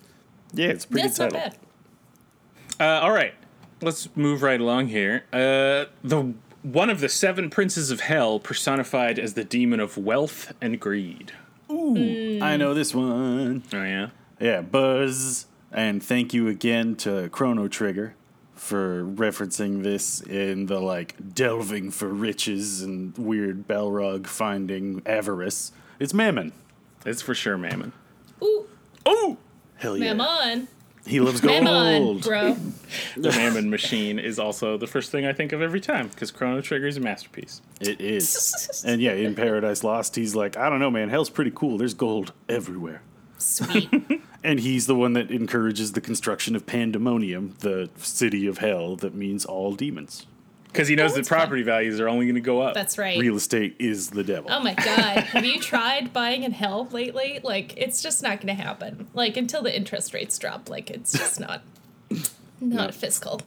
Yeah, 0.54 0.68
it's 0.70 0.86
a 0.86 0.88
pretty 0.88 1.08
That's 1.10 1.18
good 1.20 1.34
not 1.34 1.44
title. 1.44 1.58
bad. 2.80 2.88
Uh, 3.00 3.02
all 3.04 3.12
right, 3.12 3.34
let's 3.82 4.10
move 4.16 4.42
right 4.42 4.60
along 4.60 4.88
here. 4.88 5.24
Uh, 5.32 5.86
the 6.04 6.34
one 6.62 6.90
of 6.90 7.00
the 7.00 7.10
seven 7.10 7.50
princes 7.50 7.90
of 7.92 8.02
hell 8.02 8.40
personified 8.40 9.18
as 9.18 9.34
the 9.34 9.44
demon 9.44 9.80
of 9.80 9.98
wealth 9.98 10.54
and 10.62 10.80
greed. 10.80 11.32
Ooh, 11.72 12.40
I 12.42 12.58
know 12.58 12.74
this 12.74 12.94
one. 12.94 13.64
Oh 13.74 13.84
yeah. 13.84 14.10
Yeah, 14.40 14.62
Buzz. 14.62 15.46
And 15.72 16.02
thank 16.04 16.34
you 16.34 16.48
again 16.48 16.96
to 16.98 17.30
Chrono 17.30 17.68
Trigger 17.68 18.16
for 18.56 19.04
referencing 19.06 19.84
this 19.84 20.20
in 20.22 20.66
the 20.66 20.80
like 20.80 21.34
delving 21.34 21.92
for 21.92 22.08
riches 22.10 22.82
and 22.82 23.16
weird 23.18 23.68
Balrog 23.68 24.26
finding 24.28 25.02
avarice. 25.06 25.72
It's 26.00 26.14
Mammon. 26.14 26.54
It's 27.06 27.22
for 27.22 27.34
sure 27.36 27.58
Mammon. 27.58 27.94
Ooh, 28.44 28.66
Oh, 29.06 29.38
Hell 29.78 29.96
yeah. 29.98 30.14
Mammon. 30.14 30.68
He 31.06 31.20
loves 31.20 31.42
gold. 31.42 31.64
Mammon, 31.64 32.18
bro. 32.20 32.58
the 33.18 33.30
Mammon 33.32 33.70
machine 33.70 34.20
is 34.20 34.38
also 34.40 34.78
the 34.78 34.88
first 34.88 35.12
thing 35.12 35.26
I 35.26 35.34
think 35.34 35.52
of 35.54 35.62
every 35.62 35.82
time 35.82 36.08
because 36.08 36.32
Chrono 36.32 36.62
Trigger 36.62 36.88
is 36.88 36.98
a 36.98 37.00
masterpiece. 37.00 37.62
It 37.80 38.00
is. 38.02 38.84
and 38.88 39.02
yeah, 39.02 39.14
in 39.14 39.36
Paradise 39.36 39.84
Lost, 39.84 40.16
he's 40.16 40.36
like, 40.36 40.58
I 40.58 40.70
don't 40.70 40.80
know, 40.80 40.92
man. 40.92 41.10
Hell's 41.10 41.30
pretty 41.30 41.52
cool. 41.54 41.78
There's 41.78 41.94
gold 41.94 42.34
everywhere. 42.48 43.02
Sweet. 43.38 43.90
And 44.42 44.62
he's 44.62 44.88
the 44.88 44.96
one 44.96 45.14
that 45.14 45.32
encourages 45.32 45.92
the 45.92 46.00
construction 46.00 46.56
of 46.56 46.66
Pandemonium, 46.66 47.56
the 47.60 47.90
city 47.98 48.48
of 48.48 48.60
hell 48.60 48.96
that 48.96 49.14
means 49.14 49.44
all 49.44 49.74
demons. 49.74 50.26
Because 50.72 50.88
he 50.88 50.96
knows 50.96 51.12
Oh, 51.12 51.16
that 51.16 51.20
that's 51.22 51.30
fun. 51.30 51.40
property 51.40 51.64
values 51.64 52.00
are 52.00 52.08
only 52.08 52.26
going 52.28 52.36
to 52.36 52.42
go 52.42 52.62
up. 52.62 52.76
That's 52.76 52.98
right. 52.98 53.18
Real 53.20 53.36
estate 53.36 53.76
is 53.80 54.12
the 54.12 54.24
devil. 54.24 54.52
Oh 54.54 54.60
my 54.62 54.76
god. 54.76 54.86
Have 55.34 55.44
you 55.44 55.60
tried 55.60 56.14
buying 56.14 56.44
in 56.44 56.52
hell 56.52 56.88
lately? 56.92 57.40
Like 57.44 57.76
it's 57.78 58.02
just 58.04 58.22
not 58.22 58.40
gonna 58.40 58.54
happen. 58.54 59.08
Like 59.16 59.36
until 59.36 59.62
the 59.64 59.76
interest 59.76 60.14
rates 60.14 60.38
drop. 60.38 60.70
Like 60.70 60.92
it's 60.92 61.12
just 61.12 61.40
not 61.40 61.64
not 62.62 62.94
fiscal. 62.94 63.42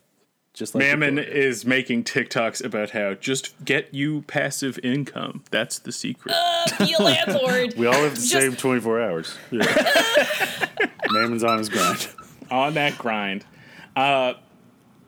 Just 0.55 0.75
like 0.75 0.83
Mammon 0.83 1.19
is 1.19 1.65
making 1.65 2.05
TikToks 2.05 2.63
about 2.63 2.91
how 2.91 3.15
just 3.15 3.55
get 3.65 3.95
you 3.95 4.21
passive 4.23 4.79
income. 4.83 5.45
That's 5.51 5.79
the 5.79 5.93
secret. 5.93 6.35
Uh, 6.37 6.67
be 6.85 6.93
a 6.93 6.99
landlord. 7.03 7.75
We 7.79 7.87
all 7.87 7.95
have 7.95 8.17
the 8.17 8.21
Just- 8.21 8.33
same 8.33 8.55
24 8.57 9.01
hours. 9.01 9.35
Yeah. 9.51 10.67
Mammon's 11.11 11.45
on 11.45 11.57
his 11.59 11.69
grind. 11.69 12.09
On 12.51 12.75
that 12.75 12.99
grind. 12.99 13.47
Uh, 13.97 14.35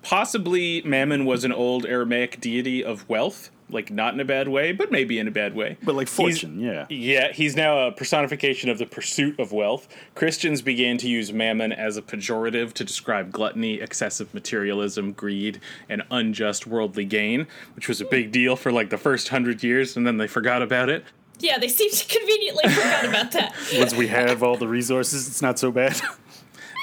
possibly 0.04 0.82
Mammon 0.82 1.24
was 1.24 1.44
an 1.44 1.52
old 1.52 1.84
Aramaic 1.86 2.40
deity 2.40 2.84
of 2.84 3.08
wealth, 3.08 3.50
like 3.70 3.90
not 3.90 4.14
in 4.14 4.20
a 4.20 4.24
bad 4.24 4.46
way, 4.48 4.70
but 4.72 4.92
maybe 4.92 5.18
in 5.18 5.26
a 5.26 5.30
bad 5.30 5.54
way. 5.56 5.76
But 5.82 5.94
like 5.96 6.06
He's- 6.08 6.16
fortune, 6.16 6.60
yeah. 6.60 6.86
Yeah, 6.90 7.32
he's 7.32 7.56
now 7.56 7.86
a 7.88 7.92
personification 7.92 8.70
of 8.70 8.78
the 8.78 8.86
pursuit 8.86 9.40
of 9.40 9.50
wealth. 9.52 9.88
Christians 10.14 10.62
began 10.62 10.98
to 10.98 11.08
use 11.08 11.32
mammon 11.32 11.72
as 11.72 11.96
a 11.96 12.02
pejorative 12.02 12.72
to 12.74 12.84
describe 12.84 13.32
gluttony, 13.32 13.80
excessive 13.80 14.32
materialism, 14.34 15.12
greed, 15.12 15.60
and 15.88 16.02
unjust 16.10 16.66
worldly 16.66 17.06
gain, 17.06 17.46
which 17.74 17.88
was 17.88 18.00
a 18.00 18.04
big 18.04 18.30
deal 18.30 18.54
for 18.54 18.70
like 18.70 18.90
the 18.90 18.98
first 18.98 19.30
hundred 19.30 19.64
years, 19.64 19.96
and 19.96 20.06
then 20.06 20.18
they 20.18 20.26
forgot 20.28 20.62
about 20.62 20.88
it. 20.88 21.04
Yeah, 21.40 21.58
they 21.58 21.68
seem 21.68 21.90
to 21.90 22.06
conveniently 22.06 22.68
forgot 22.72 23.04
about 23.06 23.32
that. 23.32 23.54
Once 23.76 23.92
we 23.94 24.06
have 24.06 24.42
all 24.44 24.56
the 24.56 24.68
resources, 24.68 25.26
it's 25.26 25.42
not 25.42 25.58
so 25.58 25.72
bad. 25.72 26.00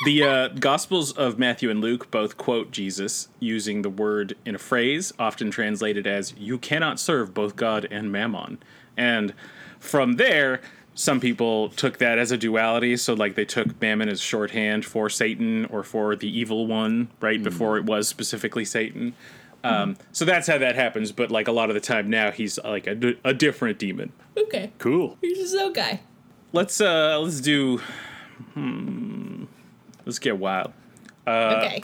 The 0.04 0.24
uh, 0.24 0.48
Gospels 0.48 1.12
of 1.12 1.38
Matthew 1.38 1.70
and 1.70 1.80
Luke 1.80 2.10
both 2.10 2.36
quote 2.36 2.72
Jesus 2.72 3.30
using 3.40 3.84
the 3.84 3.90
word 3.90 4.36
in 4.46 4.56
a 4.56 4.58
phrase, 4.60 5.14
often 5.20 5.52
translated 5.52 6.08
as, 6.08 6.34
You 6.38 6.58
cannot 6.58 7.00
serve 7.00 7.36
both 7.36 7.56
God 7.56 7.88
and 7.92 8.12
mammon. 8.12 8.58
And 8.98 9.34
from 9.80 10.14
there, 10.14 10.62
some 10.96 11.20
people 11.20 11.70
took 11.70 12.00
that 12.00 12.18
as 12.18 12.32
a 12.32 12.38
duality. 12.38 12.98
So, 12.98 13.14
like, 13.14 13.36
they 13.36 13.46
took 13.46 13.80
mammon 13.80 14.10
as 14.10 14.20
shorthand 14.20 14.86
for 14.86 15.08
Satan 15.08 15.66
or 15.66 15.84
for 15.84 16.16
the 16.16 16.28
evil 16.28 16.66
one, 16.66 17.10
right 17.20 17.42
before 17.42 17.78
it 17.78 17.86
was 17.86 18.08
specifically 18.08 18.66
Satan. 18.66 19.14
Um, 19.64 19.98
so 20.12 20.26
that's 20.26 20.48
how 20.48 20.58
that 20.58 20.74
happens. 20.76 21.12
But, 21.12 21.30
like, 21.30 21.48
a 21.48 21.52
lot 21.52 21.70
of 21.70 21.76
the 21.76 21.80
time 21.80 22.10
now, 22.10 22.32
he's 22.32 22.58
like 22.64 22.88
a, 22.88 22.96
d- 22.96 23.20
a 23.24 23.36
different 23.36 23.78
demon. 23.78 24.12
Okay. 24.36 24.72
cool. 24.80 25.20
You're 25.22 25.36
just 25.36 25.54
so 25.54 25.70
guy. 25.72 26.02
Let's 26.54 26.82
uh 26.82 27.18
let's 27.20 27.40
do 27.40 27.78
hmm, 28.54 29.31
let's 30.06 30.20
get 30.20 30.38
wild. 30.38 30.74
Uh, 31.26 31.62
okay. 31.64 31.84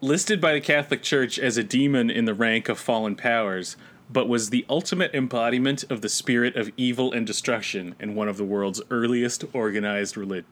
listed 0.00 0.40
by 0.40 0.52
the 0.52 0.60
Catholic 0.60 1.02
Church 1.02 1.38
as 1.38 1.56
a 1.56 1.64
demon 1.64 2.10
in 2.10 2.24
the 2.24 2.34
rank 2.34 2.68
of 2.68 2.78
fallen 2.78 3.16
powers, 3.16 3.76
but 4.10 4.28
was 4.28 4.50
the 4.50 4.64
ultimate 4.68 5.14
embodiment 5.14 5.84
of 5.90 6.00
the 6.00 6.08
spirit 6.08 6.56
of 6.56 6.70
evil 6.76 7.12
and 7.12 7.26
destruction 7.26 7.94
in 7.98 8.14
one 8.14 8.28
of 8.28 8.36
the 8.36 8.44
world's 8.44 8.80
earliest 8.90 9.44
organized 9.52 10.16
religions. 10.16 10.50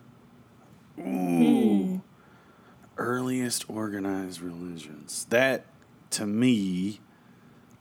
Ooh. 0.98 2.02
Earliest 2.96 3.68
organized 3.68 4.40
religions. 4.40 5.26
That, 5.30 5.66
to 6.10 6.26
me, 6.26 7.00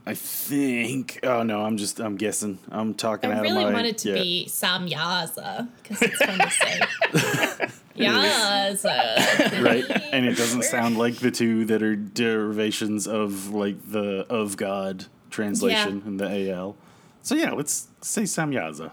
I 0.06 0.14
think. 0.16 1.20
Oh 1.24 1.44
no, 1.44 1.62
I'm 1.64 1.78
just. 1.78 2.00
I'm 2.00 2.18
guessing. 2.18 2.60
I'm 2.70 2.94
talking 2.94 3.32
I 3.32 3.36
out 3.36 3.42
really 3.44 3.64
of 3.64 3.70
my. 3.70 3.74
want 3.74 3.88
it 3.88 3.98
to 4.00 4.10
yeah. 4.10 4.16
be 4.16 4.46
Samyaza 4.50 5.70
because 5.82 6.02
it's 6.02 6.18
fun 6.18 6.40
to 6.40 6.50
say. 6.50 6.80
Yaza. 7.96 9.64
right, 9.64 9.90
and 10.12 10.26
it 10.26 10.36
doesn't 10.36 10.64
sound 10.64 10.98
like 10.98 11.16
the 11.18 11.32
two 11.32 11.64
that 11.66 11.82
are 11.84 11.96
derivations 11.96 13.08
of 13.08 13.50
like 13.54 13.92
the 13.92 14.26
of 14.30 14.58
God 14.58 15.06
translation 15.30 16.02
Yeah. 16.02 16.08
in 16.08 16.18
the 16.18 16.52
AL. 16.52 16.76
So 17.22 17.36
yeah, 17.36 17.52
let's 17.52 17.88
say 18.02 18.24
Samyaza. 18.24 18.92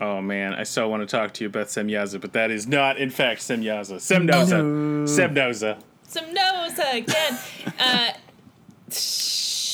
Oh 0.00 0.20
man, 0.20 0.54
I 0.54 0.62
so 0.64 0.88
want 0.88 1.08
to 1.08 1.16
talk 1.16 1.32
to 1.34 1.44
you 1.44 1.48
about 1.48 1.66
Semyaza, 1.68 2.20
but 2.20 2.32
that 2.32 2.50
is 2.50 2.66
not, 2.66 2.96
in 2.96 3.10
fact, 3.10 3.40
Semyaza. 3.40 3.96
Semnoza. 3.96 4.60
Semnoza. 5.08 5.78
Some 6.06 6.32
no's 6.32 6.78
again. 6.78 7.38
Uh, 7.78 8.10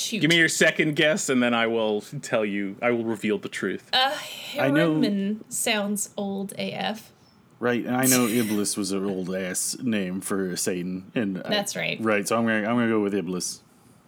shoot. 0.09 0.21
Give 0.21 0.31
me 0.31 0.37
your 0.39 0.49
second 0.49 0.97
guess, 0.97 1.29
and 1.29 1.43
then 1.43 1.55
I 1.55 1.67
will 1.67 2.01
tell 2.23 2.45
you. 2.45 2.77
I 2.83 2.91
will 2.91 3.05
reveal 3.05 3.39
the 3.39 3.49
truth. 3.49 3.89
Uh, 3.93 4.15
I 4.59 4.71
know- 4.71 5.01
Harriman 5.01 5.45
sounds 5.49 6.11
old 6.17 6.53
AF. 6.59 7.13
Right, 7.61 7.85
and 7.85 7.97
I 7.97 8.07
know 8.07 8.27
Iblis 8.29 8.77
was 8.77 8.93
an 8.93 9.05
old 9.05 9.35
ass 9.35 9.77
name 9.83 10.21
for 10.21 10.55
Satan, 10.57 11.11
and 11.17 11.43
I- 11.45 11.49
That's 11.51 11.75
right. 11.75 11.99
Right, 12.01 12.27
so 12.27 12.37
I'm 12.39 12.45
gonna 12.45 12.59
I'm 12.69 12.77
gonna 12.77 12.89
go 12.89 13.01
with 13.01 13.15
Iblis. 13.15 13.63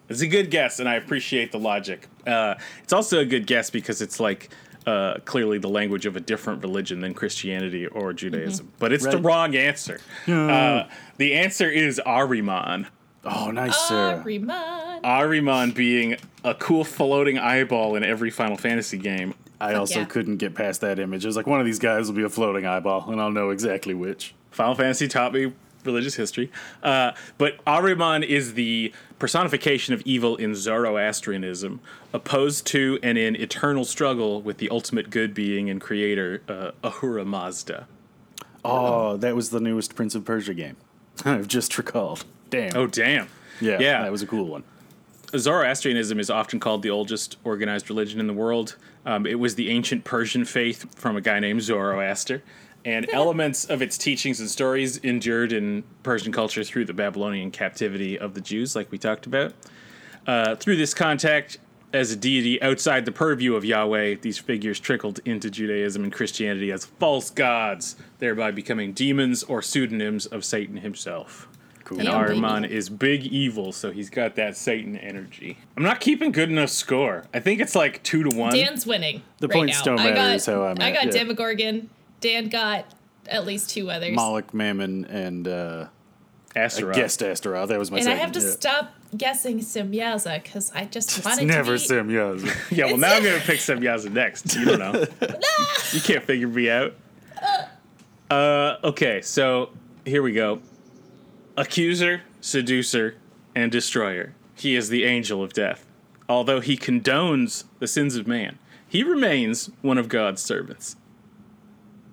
It's 0.07 0.21
a 0.21 0.27
good 0.27 0.49
guess, 0.51 0.79
and 0.79 0.87
I 0.89 0.95
appreciate 0.95 1.51
the 1.51 1.59
logic. 1.59 2.07
Uh, 2.27 2.55
it's 2.83 2.93
also 2.93 3.19
a 3.19 3.25
good 3.25 3.47
guess 3.47 3.69
because 3.69 4.01
it's 4.01 4.19
like 4.19 4.49
uh, 4.87 5.15
clearly 5.25 5.57
the 5.57 5.69
language 5.69 6.05
of 6.05 6.15
a 6.15 6.19
different 6.19 6.61
religion 6.63 7.01
than 7.01 7.13
Christianity 7.13 7.85
or 7.87 8.13
Judaism. 8.13 8.71
But 8.79 8.91
it's 8.91 9.05
the 9.05 9.17
wrong 9.21 9.55
answer. 9.55 9.99
Uh, 10.27 10.85
the 11.17 11.33
answer 11.35 11.69
is 11.69 12.01
Ahriman. 12.05 12.87
Oh, 13.23 13.51
nice, 13.51 13.79
Sarah. 13.87 14.23
Ahriman. 14.23 15.01
Ahriman 15.03 15.73
being 15.75 16.17
a 16.43 16.55
cool 16.55 16.83
floating 16.83 17.37
eyeball 17.37 17.95
in 17.95 18.03
every 18.03 18.29
Final 18.29 18.57
Fantasy 18.57 18.97
game. 18.97 19.33
I 19.59 19.75
also 19.75 19.99
yeah. 19.99 20.05
couldn't 20.05 20.37
get 20.37 20.55
past 20.55 20.81
that 20.81 20.97
image. 20.97 21.23
It 21.23 21.27
was 21.27 21.37
like 21.37 21.45
one 21.45 21.59
of 21.59 21.65
these 21.65 21.77
guys 21.77 22.07
will 22.07 22.15
be 22.15 22.23
a 22.23 22.29
floating 22.29 22.65
eyeball, 22.65 23.11
and 23.11 23.21
I'll 23.21 23.31
know 23.31 23.51
exactly 23.51 23.93
which. 23.93 24.33
Final 24.49 24.73
Fantasy 24.73 25.07
taught 25.07 25.33
me 25.33 25.53
religious 25.85 26.15
history. 26.15 26.51
Uh, 26.83 27.11
but 27.37 27.63
Ahriman 27.65 28.25
is 28.25 28.55
the 28.55 28.93
personification 29.19 29.93
of 29.93 30.01
evil 30.01 30.35
in 30.35 30.55
Zoroastrianism, 30.55 31.79
opposed 32.13 32.65
to 32.67 32.99
and 33.03 33.17
in 33.17 33.35
eternal 33.35 33.85
struggle 33.85 34.41
with 34.41 34.57
the 34.57 34.69
ultimate 34.69 35.09
good 35.09 35.33
being 35.33 35.69
and 35.69 35.79
creator, 35.79 36.41
uh, 36.47 36.71
Ahura 36.83 37.25
Mazda. 37.25 37.87
Oh, 38.63 39.17
that 39.17 39.35
was 39.35 39.49
the 39.49 39.59
newest 39.59 39.95
Prince 39.95 40.15
of 40.15 40.25
Persia 40.25 40.53
game. 40.53 40.77
I've 41.25 41.47
just 41.47 41.77
recalled. 41.77 42.25
Damn. 42.51 42.75
Oh, 42.75 42.85
damn. 42.85 43.27
yeah, 43.59 43.79
yeah. 43.79 44.03
that 44.03 44.11
was 44.11 44.21
a 44.21 44.27
cool 44.27 44.45
one. 44.45 44.63
Zoroastrianism 45.35 46.19
is 46.19 46.29
often 46.29 46.59
called 46.59 46.83
the 46.83 46.89
oldest 46.89 47.37
organized 47.43 47.89
religion 47.89 48.19
in 48.19 48.27
the 48.27 48.33
world. 48.33 48.75
Um, 49.05 49.25
it 49.25 49.39
was 49.39 49.55
the 49.55 49.69
ancient 49.69 50.03
Persian 50.03 50.45
faith 50.45 50.93
from 50.95 51.15
a 51.15 51.21
guy 51.21 51.39
named 51.39 51.61
Zoroaster, 51.63 52.43
and 52.83 53.09
elements 53.13 53.65
of 53.65 53.81
its 53.81 53.97
teachings 53.97 54.39
and 54.39 54.49
stories 54.49 54.97
endured 54.97 55.53
in 55.53 55.83
Persian 56.03 56.31
culture 56.31 56.63
through 56.63 56.85
the 56.85 56.93
Babylonian 56.93 57.49
captivity 57.49 58.19
of 58.19 58.33
the 58.33 58.41
Jews, 58.41 58.75
like 58.75 58.91
we 58.91 58.97
talked 58.97 59.25
about. 59.25 59.53
Uh, 60.27 60.55
through 60.55 60.75
this 60.75 60.93
contact 60.93 61.57
as 61.93 62.11
a 62.11 62.15
deity 62.15 62.61
outside 62.61 63.05
the 63.05 63.11
purview 63.11 63.55
of 63.55 63.65
Yahweh, 63.65 64.15
these 64.21 64.37
figures 64.37 64.79
trickled 64.79 65.19
into 65.25 65.49
Judaism 65.49 66.03
and 66.03 66.13
Christianity 66.13 66.71
as 66.71 66.85
false 66.85 67.29
gods, 67.29 67.95
thereby 68.19 68.51
becoming 68.51 68.93
demons 68.93 69.43
or 69.43 69.61
pseudonyms 69.61 70.25
of 70.25 70.45
Satan 70.45 70.77
himself. 70.77 71.47
Cool. 71.91 71.99
And 71.99 72.07
Damn, 72.07 72.25
Ahriman 72.25 72.61
baby. 72.61 72.73
is 72.73 72.87
big 72.89 73.25
evil, 73.25 73.73
so 73.73 73.91
he's 73.91 74.09
got 74.09 74.35
that 74.35 74.55
Satan 74.55 74.95
energy. 74.95 75.57
I'm 75.75 75.83
not 75.83 75.99
keeping 75.99 76.31
good 76.31 76.49
enough 76.49 76.69
score. 76.69 77.25
I 77.33 77.41
think 77.41 77.59
it's 77.59 77.75
like 77.75 78.01
two 78.01 78.23
to 78.23 78.33
one. 78.33 78.53
Dan's 78.53 78.85
winning. 78.85 79.23
The 79.39 79.49
right 79.49 79.57
points 79.57 79.79
now. 79.79 79.97
don't 79.97 79.99
I 79.99 80.13
got, 80.13 80.35
is 80.35 80.45
how 80.45 80.63
I'm 80.63 80.77
I 80.79 80.91
got 80.91 81.07
yeah. 81.07 81.11
Demogorgon. 81.11 81.89
Dan 82.21 82.47
got 82.47 82.85
at 83.27 83.45
least 83.45 83.71
two 83.71 83.91
others. 83.91 84.15
Moloch, 84.15 84.53
Mammon, 84.53 85.03
and 85.03 85.45
uh, 85.49 85.87
I 86.55 86.59
Astaroth. 86.59 86.95
guessed 86.95 87.21
Astaroth. 87.21 87.67
That 87.67 87.77
was 87.77 87.91
my 87.91 87.99
and 87.99 88.07
I 88.07 88.15
have 88.15 88.31
to 88.31 88.39
yeah. 88.39 88.51
stop 88.51 88.93
guessing 89.17 89.59
Simyaza 89.59 90.41
because 90.41 90.71
I 90.71 90.85
just 90.85 91.17
It's 91.17 91.25
wanted 91.25 91.45
never 91.45 91.77
to 91.77 92.03
be. 92.03 92.13
Samyaza. 92.13 92.71
Yeah, 92.77 92.85
well, 92.85 92.97
now 92.97 93.15
I'm 93.15 93.23
going 93.23 93.37
to 93.37 93.45
pick 93.45 93.59
Semyaza 93.59 94.09
next. 94.09 94.55
You 94.55 94.63
don't 94.63 94.79
know. 94.79 94.93
you 95.91 95.99
can't 95.99 96.23
figure 96.23 96.47
me 96.47 96.69
out. 96.69 96.93
Uh, 98.29 98.77
okay, 98.81 99.19
so 99.21 99.71
here 100.05 100.21
we 100.21 100.31
go. 100.31 100.61
Accuser, 101.57 102.21
seducer, 102.39 103.15
and 103.55 103.71
destroyer. 103.71 104.33
He 104.55 104.75
is 104.75 104.89
the 104.89 105.03
angel 105.03 105.43
of 105.43 105.53
death. 105.53 105.87
Although 106.29 106.61
he 106.61 106.77
condones 106.77 107.65
the 107.79 107.87
sins 107.87 108.15
of 108.15 108.27
man, 108.27 108.57
he 108.87 109.03
remains 109.03 109.69
one 109.81 109.97
of 109.97 110.07
God's 110.07 110.41
servants. 110.41 110.95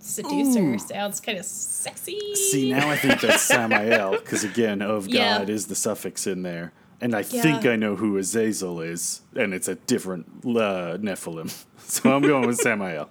Seducer 0.01 0.78
sounds 0.78 1.20
kind 1.20 1.39
of 1.39 1.45
sexy. 1.45 2.18
See, 2.34 2.70
now 2.70 2.89
I 2.89 2.97
think 2.97 3.20
that's 3.20 3.43
Samael, 3.43 4.12
because 4.12 4.43
again, 4.45 4.80
of 4.82 5.07
Yeah. 5.09 5.39
God 5.39 5.51
is 5.51 5.66
the 5.66 5.74
suffix 5.74 6.26
in 6.26 6.43
there. 6.43 6.72
And 7.01 7.14
I 7.14 7.20
Yeah. 7.20 7.43
think 7.43 7.66
I 7.66 7.76
know 7.76 7.95
who 7.97 8.16
Azazel 8.16 8.80
is, 8.80 9.20
and 9.36 9.53
it's 9.55 9.68
a 9.68 9.74
different 9.76 10.26
uh, 10.45 10.99
Nephilim. 10.99 11.55
So 11.89 12.14
I'm 12.14 12.20
going 12.20 12.47
with 12.47 12.59
Samael. 12.59 13.09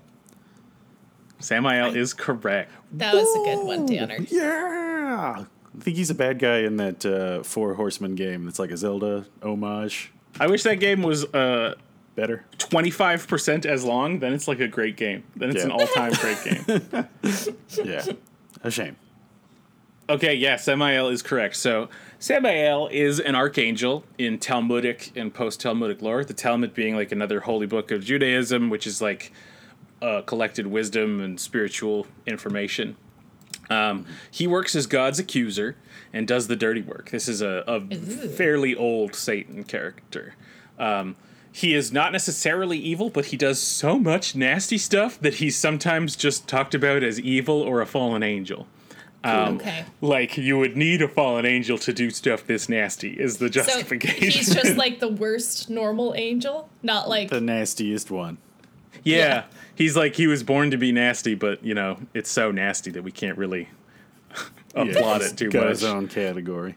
Samael 1.39 1.95
is 1.95 2.13
correct. 2.13 2.71
that 2.93 3.13
was 3.15 3.23
a 3.35 3.39
good 3.55 3.65
one, 3.65 3.87
Tanner. 3.87 4.17
Yeah! 4.29 5.45
I 5.77 5.81
think 5.81 5.97
he's 5.97 6.09
a 6.09 6.15
bad 6.15 6.39
guy 6.39 6.59
in 6.59 6.77
that 6.77 7.05
uh, 7.05 7.43
Four 7.43 7.75
Horsemen 7.75 8.15
game. 8.15 8.47
It's 8.47 8.59
like 8.59 8.71
a 8.71 8.77
Zelda 8.77 9.25
homage. 9.43 10.11
I 10.39 10.47
wish 10.47 10.63
that 10.63 10.79
game 10.79 11.03
was 11.03 11.25
uh, 11.25 11.75
Better. 12.15 12.45
25% 12.57 13.65
as 13.67 13.83
long, 13.83 14.19
then 14.19 14.33
it's 14.33 14.47
like 14.47 14.59
a 14.59 14.67
great 14.67 14.97
game. 14.97 15.23
Then 15.35 15.49
it's 15.51 15.59
Yeah. 15.59 15.65
an 15.65 15.71
all 15.71 15.85
time 15.87 16.13
great 16.13 16.43
game. 16.43 17.07
Yeah. 17.83 18.03
A 18.63 18.71
shame. 18.71 18.95
Okay, 20.09 20.33
yeah, 20.33 20.55
Samael 20.55 21.09
is 21.09 21.21
correct. 21.21 21.55
So, 21.57 21.89
Samael 22.17 22.87
is 22.91 23.19
an 23.19 23.35
archangel 23.35 24.03
in 24.17 24.39
Talmudic 24.39 25.11
and 25.15 25.31
post 25.33 25.59
Talmudic 25.61 26.01
lore. 26.01 26.23
The 26.23 26.33
Talmud 26.33 26.73
being 26.73 26.95
like 26.95 27.11
another 27.11 27.41
holy 27.41 27.67
book 27.67 27.91
of 27.91 28.03
Judaism, 28.03 28.69
which 28.71 28.87
is 28.87 28.99
like 29.01 29.31
uh, 30.01 30.21
collected 30.21 30.65
wisdom 30.67 31.19
and 31.19 31.39
spiritual 31.39 32.07
information. 32.25 32.95
Um, 33.69 34.05
he 34.31 34.47
works 34.47 34.75
as 34.75 34.87
God's 34.87 35.19
accuser 35.19 35.75
and 36.13 36.27
does 36.27 36.47
the 36.47 36.55
dirty 36.55 36.81
work. 36.81 37.09
This 37.09 37.27
is 37.27 37.41
a, 37.41 37.63
a 37.67 37.81
fairly 38.29 38.75
old 38.75 39.13
Satan 39.15 39.63
character. 39.63 40.35
Um, 40.79 41.15
he 41.51 41.73
is 41.73 41.91
not 41.91 42.11
necessarily 42.11 42.77
evil, 42.77 43.09
but 43.09 43.25
he 43.25 43.37
does 43.37 43.59
so 43.59 43.97
much 43.97 44.35
nasty 44.35 44.77
stuff 44.77 45.19
that 45.21 45.35
he's 45.35 45.57
sometimes 45.57 46.15
just 46.15 46.47
talked 46.47 46.75
about 46.75 47.03
as 47.03 47.19
evil 47.19 47.61
or 47.61 47.81
a 47.81 47.85
fallen 47.87 48.21
angel. 48.23 48.67
okay. 49.25 49.83
Like 49.99 50.37
you 50.37 50.57
would 50.59 50.77
need 50.77 51.01
a 51.01 51.07
fallen 51.07 51.45
angel 51.45 51.77
to 51.79 51.91
do 51.91 52.09
stuff 52.11 52.45
this 52.45 52.69
nasty 52.69 53.13
is 53.13 53.37
the 53.39 53.47
So 53.47 53.63
justification. 53.63 54.29
he's 54.29 54.53
just 54.53 54.77
like 54.77 54.99
the 54.99 55.07
worst 55.09 55.69
normal 55.69 56.13
angel, 56.15 56.69
not 56.83 57.09
like 57.09 57.29
The 57.29 57.41
nastiest 57.41 58.11
one. 58.11 58.37
yeah, 59.03 59.17
yeah. 59.17 59.43
He's 59.77 59.95
like 59.95 60.15
he 60.15 60.27
was 60.27 60.43
born 60.43 60.71
to 60.71 60.77
be 60.77 60.91
nasty, 60.91 61.35
but 61.35 61.63
you 61.63 61.73
know 61.73 61.99
it's 62.13 62.29
so 62.29 62.51
nasty 62.51 62.91
that 62.91 63.03
we 63.03 63.11
can't 63.11 63.37
really 63.37 63.69
applaud 64.75 65.21
he's 65.21 65.31
it 65.31 65.37
too 65.37 65.49
got 65.49 65.61
much. 65.63 65.69
his 65.69 65.83
own 65.85 66.07
category. 66.07 66.75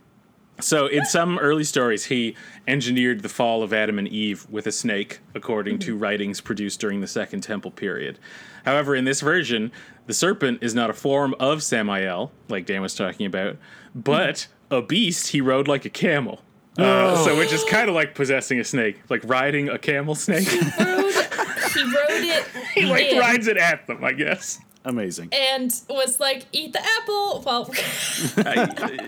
So 0.61 0.86
in 0.86 1.07
some 1.07 1.38
early 1.38 1.64
stories, 1.64 2.05
he 2.05 2.36
engineered 2.68 3.22
the 3.22 3.30
fall 3.30 3.62
of 3.62 3.72
Adam 3.72 3.98
and 3.98 4.07
Eve 4.07 4.46
with 4.51 4.66
a 4.66 4.72
snake, 4.72 5.20
according 5.34 5.78
to 5.80 5.96
writings 5.96 6.42
produced 6.42 6.80
during 6.80 7.01
the 7.01 7.07
Second 7.07 7.40
Temple 7.40 7.70
period. 7.70 8.18
However, 8.66 8.94
in 8.94 9.07
this 9.07 9.22
version, 9.22 9.72
the 10.07 10.12
serpent 10.12 10.62
is 10.62 10.74
not 10.74 10.90
a 10.90 10.92
form 10.92 11.34
of 11.40 11.62
Samael, 11.62 12.30
like 12.48 12.66
Dan 12.66 12.82
was 12.82 12.94
talking 12.94 13.24
about, 13.24 13.57
but 13.94 14.48
a 14.70 14.82
beast 14.82 15.28
he 15.28 15.40
rode 15.40 15.66
like 15.66 15.86
a 15.86 15.90
camel. 15.90 16.42
Uh, 16.78 17.16
so 17.24 17.36
which 17.36 17.53
is 17.53 17.64
kind 17.64 17.88
of 17.88 17.94
like 17.94 18.14
possessing 18.14 18.61
a 18.61 18.64
snake, 18.64 19.01
like 19.09 19.22
riding 19.24 19.68
a 19.68 19.78
camel 19.78 20.14
snake. 20.14 20.48
rode, 21.82 22.22
he 22.22 22.30
rode 22.30 22.38
it 22.38 22.46
he 22.74 22.86
like 22.86 23.06
in 23.06 23.18
rides 23.18 23.46
it 23.46 23.56
at 23.56 23.86
them, 23.86 24.04
I 24.04 24.12
guess. 24.12 24.60
Amazing. 24.82 25.28
and 25.34 25.70
was 25.90 26.18
like, 26.20 26.46
eat 26.52 26.72
the 26.72 26.80
apple. 26.82 27.42
Well, 27.44 27.70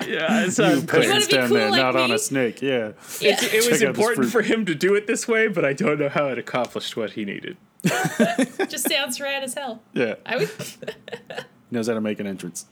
Yeah, 0.06 0.44
it's 0.44 0.58
You 0.58 0.64
unclear. 0.64 1.02
peasants 1.02 1.26
be 1.28 1.32
down 1.32 1.48
cool 1.48 1.56
there, 1.56 1.70
like 1.70 1.80
not 1.80 1.96
on 1.96 2.10
a 2.10 2.18
snake. 2.18 2.60
Yeah. 2.60 2.92
yeah. 3.20 3.36
it 3.40 3.54
was 3.54 3.64
Check 3.64 3.72
out 3.72 3.78
this 3.78 3.82
important 3.82 4.30
for 4.30 4.42
him 4.42 4.66
to 4.66 4.74
do 4.74 4.94
it 4.94 5.06
this 5.06 5.26
way, 5.26 5.48
but 5.48 5.64
I 5.64 5.72
don't 5.72 5.98
know 5.98 6.10
how 6.10 6.26
it 6.28 6.36
accomplished 6.38 6.94
what 6.96 7.12
he 7.12 7.24
needed. 7.24 7.56
just 8.68 8.88
sounds 8.88 9.18
rad 9.18 9.42
as 9.44 9.54
hell. 9.54 9.82
Yeah. 9.94 10.16
I 10.26 10.36
would. 10.36 10.50
Knows 11.70 11.88
how 11.88 11.94
to 11.94 12.02
make 12.02 12.20
an 12.20 12.26
entrance. 12.26 12.66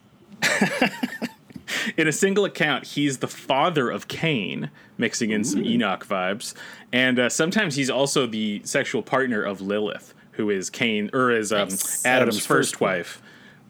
in 1.96 2.08
a 2.08 2.12
single 2.12 2.44
account, 2.44 2.84
he's 2.84 3.18
the 3.18 3.28
father 3.28 3.90
of 3.90 4.08
Cain, 4.08 4.70
mixing 4.98 5.30
in 5.30 5.44
some 5.44 5.64
Enoch 5.64 6.06
vibes, 6.06 6.54
and 6.92 7.18
uh, 7.18 7.28
sometimes 7.28 7.76
he's 7.76 7.90
also 7.90 8.26
the 8.26 8.62
sexual 8.64 9.02
partner 9.02 9.42
of 9.42 9.60
Lilith, 9.60 10.14
who 10.32 10.50
is 10.50 10.70
Cain 10.70 11.10
or 11.12 11.30
is 11.30 11.52
um, 11.52 11.68
Nice. 11.68 12.04
Adam's, 12.04 12.06
Adam's 12.06 12.36
first, 12.38 12.48
first 12.48 12.80
wife, 12.80 13.22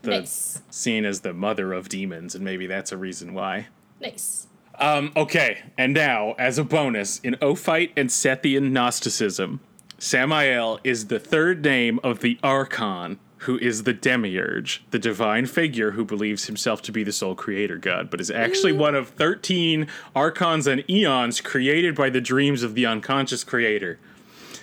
the, 0.03 0.11
Nice. 0.11 0.62
seen 0.70 1.05
as 1.05 1.20
the 1.20 1.32
mother 1.32 1.72
of 1.72 1.88
demons, 1.88 2.34
and 2.34 2.44
maybe 2.44 2.66
that's 2.66 2.92
a 2.92 2.96
reason 2.96 3.34
why. 3.34 3.68
Nice. 4.01 4.46
Um, 4.78 5.12
okay, 5.14 5.62
and 5.76 5.92
now 5.92 6.34
as 6.38 6.57
a 6.59 6.64
bonus, 6.64 7.20
in 7.20 7.36
Ophite 7.42 7.92
and 7.96 8.09
Sethian 8.09 8.70
Gnosticism, 8.70 9.61
Samael 9.98 10.80
is 10.82 11.09
the 11.09 11.18
third 11.18 11.62
name 11.62 12.01
of 12.03 12.20
the 12.20 12.38
Archon, 12.42 13.18
who 13.41 13.59
is 13.59 13.84
the 13.84 13.93
demiurge, 13.95 14.82
the 14.91 14.99
divine 14.99 15.47
figure 15.47 15.93
who 15.93 16.05
believes 16.05 16.47
himself 16.47 16.82
to 16.82 16.93
be 16.93 17.03
the 17.03 17.12
sole 17.12 17.34
creator 17.34 17.78
god, 17.78 18.11
but 18.11 18.20
is 18.20 18.30
actually 18.30 18.72
mm. 18.72 18.78
one 18.78 18.95
of 18.95 19.09
13 19.11 19.86
archons 20.14 20.66
and 20.66 20.88
eons 20.91 21.41
created 21.41 21.95
by 21.95 22.11
the 22.11 22.20
dreams 22.20 22.62
of 22.62 22.74
the 22.74 22.84
unconscious 22.84 23.43
creator. 23.43 23.99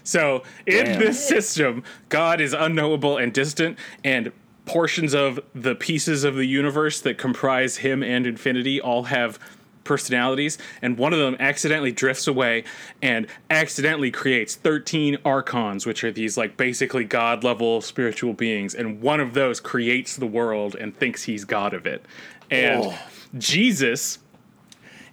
So, 0.04 0.44
in 0.66 0.86
Damn. 0.86 1.00
this 1.00 1.28
system, 1.28 1.84
God 2.10 2.40
is 2.40 2.54
unknowable 2.54 3.18
and 3.18 3.34
distant, 3.34 3.80
and 4.04 4.32
portions 4.66 5.16
of 5.16 5.40
the 5.56 5.74
pieces 5.74 6.24
of 6.24 6.36
the 6.36 6.46
universe 6.46 7.02
that 7.02 7.18
comprise 7.18 7.78
him 7.78 8.04
and 8.04 8.28
infinity 8.28 8.80
all 8.80 9.04
have 9.04 9.40
personalities, 9.88 10.58
and 10.82 10.98
one 10.98 11.14
of 11.14 11.20
them 11.20 11.36
accidentally 11.40 11.92
drifts 11.92 12.28
away 12.28 12.64
and 13.02 13.26
accidentally 13.50 14.12
creates 14.12 14.56
13 14.56 15.18
archons, 15.26 15.86
which 15.86 16.04
are 16.04 16.12
these 16.12 16.38
like 16.38 16.58
basically 16.58 17.04
god 17.04 17.44
level 17.44 17.82
spiritual 17.82 18.34
beings, 18.34 18.76
and 18.76 19.02
one 19.02 19.20
of 19.20 19.34
those 19.34 19.60
creates 19.60 20.16
the 20.16 20.28
world 20.28 20.76
and 20.76 20.96
thinks 20.96 21.24
he's 21.24 21.46
god 21.46 21.74
of 21.74 21.86
it. 21.86 22.06
And 22.52 22.84
Oh. 22.86 23.00
Jesus 23.38 24.20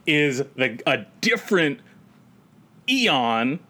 is 0.07 0.43
the 0.57 0.81
a 0.87 1.07
different 1.21 1.81
eon. 2.89 3.61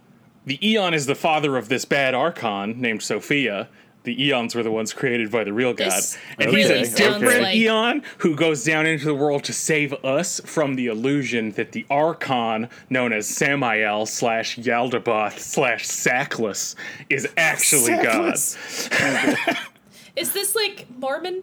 The 0.47 0.59
eon 0.69 0.93
is 0.95 1.07
the 1.07 1.15
father 1.15 1.57
of 1.57 1.69
this 1.69 1.85
bad 1.85 2.15
archon 2.15 2.81
named 2.81 3.03
Sophia. 3.03 3.69
The 4.05 4.23
eons 4.27 4.55
were 4.55 4.63
the 4.63 4.71
ones 4.71 4.93
created 4.93 5.31
by 5.31 5.45
the 5.45 5.53
real 5.53 5.73
God. 5.73 5.87
This 5.87 6.19
and 6.39 6.53
really 6.53 6.79
he's 6.79 6.93
a 6.93 6.97
different 6.97 7.43
like- 7.43 7.57
eon 7.57 8.03
who 8.19 8.37
goes 8.37 8.63
down 8.63 8.87
into 8.87 9.07
the 9.07 9.15
world 9.15 9.45
to 9.45 9.53
save 9.53 9.93
us 10.05 10.41
from 10.45 10.77
the 10.77 10.87
illusion 10.87 11.53
that 11.53 11.73
the 11.73 11.87
archon 11.91 12.69
known 12.91 13.13
as 13.15 13.27
Samael 13.27 14.05
slash 14.07 14.57
Yaldabaoth 14.57 15.39
slash 15.39 15.87
Saklas 15.87 16.75
is 17.09 17.27
actually 17.39 17.93
Saklas. 17.93 18.91
God. 18.91 19.59
Is 20.17 20.33
this 20.33 20.55
like 20.55 20.87
Mormon? 20.97 21.43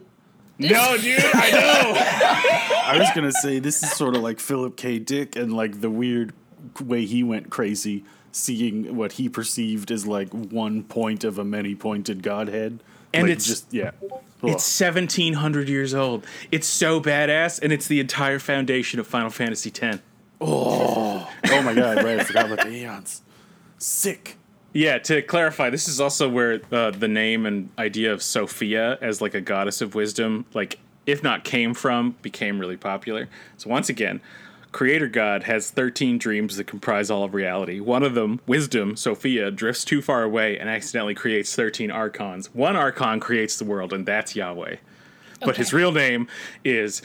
No, 0.58 0.96
dude, 0.96 1.18
I 1.20 1.50
know. 1.50 1.94
I 2.94 2.96
was 2.98 3.08
gonna 3.14 3.32
say 3.32 3.58
this 3.58 3.82
is 3.82 3.90
sort 3.92 4.14
of 4.14 4.22
like 4.22 4.38
Philip 4.40 4.76
K. 4.76 4.98
Dick 4.98 5.34
and 5.36 5.52
like 5.52 5.80
the 5.80 5.90
weird 5.90 6.32
way 6.82 7.04
he 7.04 7.22
went 7.22 7.50
crazy, 7.50 8.04
seeing 8.32 8.96
what 8.96 9.12
he 9.12 9.28
perceived 9.28 9.90
as 9.90 10.06
like 10.06 10.28
one 10.30 10.82
point 10.82 11.22
of 11.22 11.38
a 11.38 11.44
many-pointed 11.44 12.22
godhead, 12.22 12.80
And 13.14 13.24
Like, 13.24 13.32
it's- 13.32 13.46
just 13.46 13.72
yeah. 13.72 13.90
It's 14.44 14.64
1700 14.80 15.68
years 15.68 15.94
old. 15.94 16.26
It's 16.50 16.66
so 16.66 17.00
badass, 17.00 17.60
and 17.62 17.72
it's 17.72 17.86
the 17.86 18.00
entire 18.00 18.40
foundation 18.40 18.98
of 18.98 19.06
Final 19.06 19.30
Fantasy 19.30 19.70
X. 19.80 19.98
oh 20.40 21.28
oh 21.50 21.62
my 21.62 21.74
god! 21.74 21.98
Right, 22.02 22.18
I 22.18 22.24
forgot 22.24 22.50
about 22.50 22.66
the 22.66 22.72
eons. 22.72 23.22
Sick. 23.78 24.36
Yeah, 24.72 24.98
to 24.98 25.20
clarify, 25.22 25.68
this 25.70 25.86
is 25.86 26.00
also 26.00 26.28
where 26.28 26.60
uh, 26.72 26.90
the 26.90 27.06
name 27.08 27.44
and 27.46 27.68
idea 27.78 28.12
of 28.12 28.22
Sophia 28.22 28.98
as 29.02 29.20
like 29.20 29.34
a 29.34 29.40
goddess 29.40 29.80
of 29.82 29.94
wisdom, 29.94 30.46
like 30.54 30.78
if 31.06 31.22
not 31.22 31.44
came 31.44 31.74
from, 31.74 32.16
became 32.22 32.58
really 32.58 32.76
popular. 32.78 33.28
So 33.58 33.68
once 33.68 33.88
again, 33.90 34.20
Creator 34.72 35.08
God 35.08 35.42
has 35.44 35.70
13 35.70 36.16
dreams 36.18 36.56
that 36.56 36.66
comprise 36.66 37.10
all 37.10 37.24
of 37.24 37.34
reality. 37.34 37.78
One 37.78 38.02
of 38.02 38.14
them, 38.14 38.40
wisdom, 38.46 38.96
Sophia, 38.96 39.50
drifts 39.50 39.84
too 39.84 40.00
far 40.00 40.22
away 40.22 40.58
and 40.58 40.68
accidentally 40.70 41.14
creates 41.14 41.54
13 41.54 41.90
archons. 41.90 42.52
One 42.54 42.74
archon 42.74 43.20
creates 43.20 43.58
the 43.58 43.64
world, 43.66 43.92
and 43.92 44.06
that's 44.06 44.34
Yahweh. 44.34 44.76
But 45.40 45.56
his 45.58 45.72
real 45.72 45.92
name 45.92 46.26
is 46.64 47.02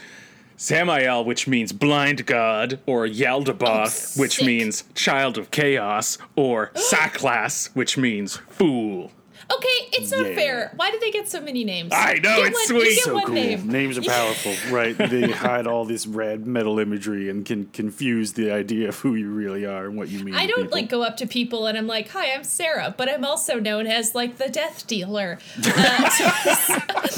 Samael, 0.56 1.24
which 1.24 1.46
means 1.46 1.72
blind 1.72 2.24
god, 2.24 2.80
or 2.86 3.06
Yaldabaoth, 3.06 4.16
Oh, 4.16 4.20
which 4.20 4.42
means 4.42 4.84
child 4.94 5.36
of 5.36 5.50
chaos, 5.50 6.18
or 6.36 6.70
Saklas, 6.74 7.68
which 7.74 7.98
means 7.98 8.38
fool. 8.48 9.12
Okay, 9.50 9.88
it's 9.94 10.10
not 10.12 10.26
Yeah. 10.28 10.34
fair. 10.34 10.72
Why 10.76 10.90
did 10.90 11.00
they 11.00 11.10
get 11.10 11.26
so 11.28 11.40
many 11.40 11.64
names? 11.64 11.90
I 11.94 12.14
know, 12.22 12.36
get 12.36 12.48
it's 12.52 12.70
one, 12.70 12.80
sweet. 12.82 12.98
So 12.98 13.18
cool. 13.20 13.34
name. 13.34 13.66
Names 13.66 13.96
are 13.96 14.02
powerful, 14.16 14.54
right? 14.70 14.96
They 14.96 15.30
hide 15.30 15.66
all 15.66 15.86
this 15.86 16.06
red 16.06 16.46
metal 16.46 16.78
imagery 16.78 17.30
and 17.30 17.46
can 17.46 17.64
confuse 17.72 18.34
the 18.34 18.50
idea 18.50 18.90
of 18.90 18.98
who 18.98 19.14
you 19.14 19.30
really 19.30 19.64
are 19.64 19.86
and 19.86 19.96
what 19.96 20.08
you 20.10 20.22
mean. 20.22 20.34
I 20.34 20.46
don't 20.46 20.64
people. 20.64 20.78
like 20.78 20.88
go 20.90 21.02
up 21.02 21.16
to 21.18 21.26
people 21.26 21.66
and 21.66 21.78
I'm 21.78 21.86
like, 21.86 22.08
"Hi, 22.10 22.32
I'm 22.34 22.44
Sarah," 22.44 22.94
but 22.96 23.08
I'm 23.08 23.24
also 23.24 23.58
known 23.58 23.86
as 23.86 24.14
like 24.14 24.36
the 24.36 24.50
Death 24.50 24.86
Dealer 24.86 25.38
uh, 25.66 27.08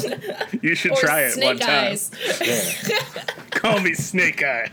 You 0.61 0.73
should 0.75 0.95
try 0.95 1.23
it 1.23 1.37
one 1.43 1.57
time. 1.59 1.97
Yeah. 2.41 3.03
Call 3.51 3.81
me 3.81 3.93
Snake 3.93 4.41
Eye. 4.43 4.69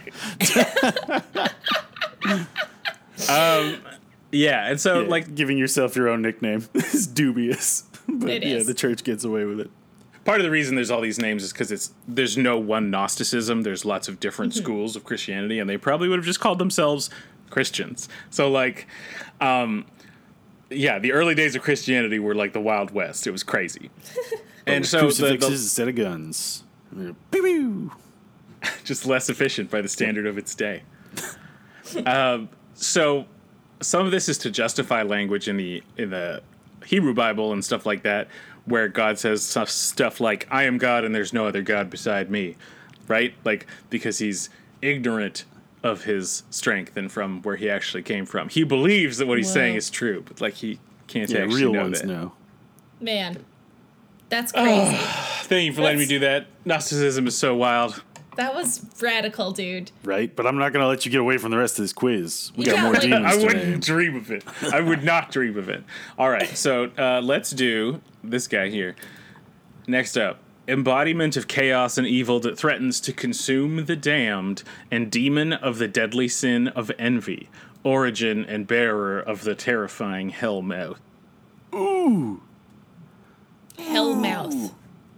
Yeah, 4.31 4.67
and 4.69 4.81
so 4.81 5.03
Yeah, 5.03 5.09
like 5.09 5.35
giving 5.35 5.59
yourself 5.59 5.97
your 5.97 6.09
own 6.09 6.23
nickname 6.23 6.69
is 6.75 7.07
dubious. 7.07 7.85
But 8.11 8.31
It 8.31 8.43
yeah, 8.43 8.57
is. 8.57 8.67
the 8.67 8.73
church 8.75 9.05
gets 9.05 9.23
away 9.25 9.45
with 9.45 9.61
it. 9.61 9.71
part 10.25 10.41
of 10.41 10.45
the 10.45 10.51
reason 10.51 10.77
there's 10.77 10.91
all 10.91 11.03
these 11.03 11.19
names 11.19 11.43
is 11.43 11.53
because 11.53 11.71
it's 11.71 11.93
there's 12.07 12.39
no 12.39 12.59
one 12.59 12.91
Gnosticism. 12.91 13.63
There's 13.63 13.85
lots 13.85 14.09
of 14.09 14.19
different 14.19 14.55
schools 14.55 14.97
of 14.97 15.05
Christianity, 15.05 15.59
and 15.59 15.69
they 15.69 15.77
probably 15.77 16.09
would 16.09 16.19
have 16.19 16.25
just 16.25 16.41
called 16.41 16.59
themselves 16.59 17.11
Christians. 17.51 18.09
So 18.31 18.51
like, 18.51 18.87
um, 19.43 19.85
yeah, 20.71 20.99
the 20.99 21.13
early 21.13 21.35
days 21.35 21.55
of 21.55 21.61
Christianity 21.63 22.19
were 22.19 22.35
like 22.35 22.55
the 22.55 22.61
Wild 22.61 22.91
West. 22.93 23.27
It 23.27 23.31
was 23.31 23.43
crazy, 23.43 23.91
and 24.67 24.87
so 24.87 24.99
the, 25.01 25.05
Crucifixes 25.05 25.49
the, 25.49 25.55
instead 25.55 25.89
of 25.89 25.95
guns. 25.95 26.65
Pew, 26.95 27.15
pew. 27.43 27.93
just 28.85 29.05
less 29.05 29.29
efficient 29.29 29.71
by 29.71 29.83
the 29.83 29.89
standard 29.89 30.27
of 30.27 30.39
its 30.39 30.55
day. 30.55 30.83
um, 32.07 32.49
so 32.75 33.27
some 33.81 34.05
of 34.07 34.13
this 34.13 34.29
is 34.29 34.39
to 34.39 34.51
justify 34.51 35.03
language 35.03 35.49
in 35.49 35.57
the 35.57 35.83
in 35.97 36.11
the 36.11 36.43
Hebrew 36.87 37.15
Bible 37.15 37.53
and 37.53 37.65
stuff 37.65 37.87
like 37.87 38.03
that, 38.03 38.29
where 38.65 38.89
God 38.89 39.19
says 39.19 39.43
stuff, 39.45 39.69
stuff 39.71 40.21
like 40.21 40.47
"I 40.51 40.65
am 40.65 40.79
God 40.79 41.05
and 41.05 41.15
there's 41.15 41.33
no 41.33 41.47
other 41.47 41.63
God 41.63 41.91
beside 41.91 42.31
me," 42.31 42.57
right? 43.07 43.35
Like 43.45 43.67
because 43.91 44.19
he's 44.19 44.51
ignorant 44.83 45.45
of 45.83 46.05
his 46.05 46.43
strength 46.51 46.97
and 46.97 47.11
from 47.11 47.41
where 47.43 47.57
he 47.57 47.71
actually 47.71 48.03
came 48.03 48.27
from. 48.27 48.49
He 48.49 48.65
believes 48.65 49.19
that 49.19 49.27
what 49.27 49.39
he's 49.39 49.51
saying 49.53 49.77
is 49.77 49.91
true, 49.91 50.25
but 50.27 50.41
like 50.41 50.55
he 50.55 50.81
can't 51.07 51.31
Yeah, 51.31 51.41
actually 51.43 51.63
real 51.63 51.73
know 51.73 51.83
ones 51.83 52.01
that. 52.01 52.07
know. 52.09 52.33
Man, 53.01 53.45
that's 54.29 54.53
ah, 54.55 54.63
crazy. 54.63 54.97
Thank 55.49 55.67
you 55.67 55.73
for 55.73 55.83
letting 55.83 56.01
me 56.01 56.07
do 56.07 56.19
that. 56.21 56.47
Gnosticism 56.65 57.27
is 57.29 57.39
so 57.39 57.55
wild. 57.55 58.03
That 58.39 58.55
was 58.55 58.87
radical, 59.03 59.51
dude. 59.53 59.91
Right? 60.05 60.35
But 60.35 60.47
I'm 60.47 60.57
not 60.57 60.73
going 60.73 60.83
to 60.83 60.89
let 60.89 61.05
you 61.05 61.11
get 61.13 61.21
away 61.21 61.39
from 61.39 61.51
the 61.51 61.59
rest 61.59 61.79
of 61.79 61.83
this 61.85 61.93
quiz. 61.93 62.53
We 62.57 62.65
got 62.65 62.77
Yeah, 62.77 62.83
more 62.85 62.93
like- 62.93 63.03
demons 63.03 63.27
I 63.27 63.37
to 63.37 63.45
wouldn't 63.45 63.65
name. 63.69 63.81
dream 63.81 64.17
of 64.17 64.31
it. 64.31 64.45
I 64.73 64.81
would 64.81 65.03
not 65.05 65.31
dream 65.33 65.59
of 65.59 65.69
it. 65.69 65.83
All 66.17 66.31
right, 66.31 66.49
so 66.57 66.91
uh, 66.97 67.21
let's 67.23 67.51
do 67.51 68.01
this 68.25 68.47
guy 68.47 68.69
here. 68.69 68.95
Next 69.87 70.17
up, 70.17 70.39
embodiment 70.69 71.37
of 71.37 71.49
chaos 71.49 71.99
and 71.99 72.07
evil 72.07 72.39
that 72.41 72.57
threatens 72.59 73.01
to 73.01 73.13
consume 73.13 73.87
the 73.87 73.97
damned, 73.97 74.63
and 74.91 75.11
demon 75.11 75.53
of 75.53 75.79
the 75.79 75.89
deadly 75.89 76.29
sin 76.29 76.69
of 76.69 76.93
envy, 76.99 77.49
origin 77.83 78.45
and 78.45 78.67
bearer 78.67 79.19
of 79.19 79.43
the 79.45 79.55
terrifying 79.55 80.29
hell 80.29 80.63
mouth. 80.63 81.01
Ooh, 81.75 82.41
Hellmouth. 83.79 84.73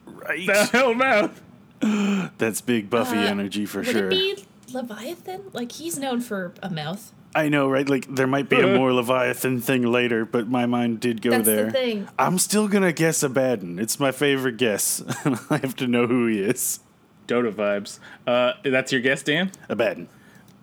right. 0.07 0.47
The 0.47 0.65
hell 0.73 0.95
mouth. 0.95 1.41
That's 2.39 2.61
big 2.61 2.91
Buffy 2.91 3.17
Uh, 3.19 3.23
energy 3.23 3.67
for 3.67 3.79
Would 3.79 3.87
sure. 3.89 4.07
it 4.07 4.11
be 4.11 4.45
Leviathan? 4.73 5.43
Like 5.53 5.73
he's 5.73 5.99
known 5.99 6.21
for 6.21 6.53
a 6.63 6.71
mouth. 6.71 7.13
I 7.35 7.49
know, 7.49 7.69
right? 7.69 7.89
Like 7.89 8.13
there 8.15 8.27
might 8.27 8.49
be 8.49 8.61
a 8.61 8.77
more 8.79 8.93
Leviathan 8.93 9.61
thing 9.61 9.83
later, 9.83 10.25
but 10.25 10.49
my 10.49 10.67
mind 10.67 11.01
did 11.01 11.23
go 11.23 11.31
That's 11.31 11.45
the 11.47 11.53
there. 11.53 11.71
thing. 11.71 12.09
I'm 12.19 12.39
still 12.39 12.69
gonna 12.69 12.93
guess 12.93 13.23
Abaddon. 13.23 13.79
It's 13.79 14.01
my 14.01 14.11
favorite 14.13 14.57
guess. 14.57 15.03
I 15.51 15.59
have 15.59 15.77
to 15.77 15.87
know 15.87 16.07
who 16.07 16.27
he 16.27 16.41
is. 16.41 16.81
Dota 17.29 17.53
vibes. 17.53 18.01
Uh, 18.27 18.55
that's 18.65 18.91
your 18.91 19.01
guess, 19.01 19.23
Dan? 19.23 19.53
Abaddon. 19.69 20.09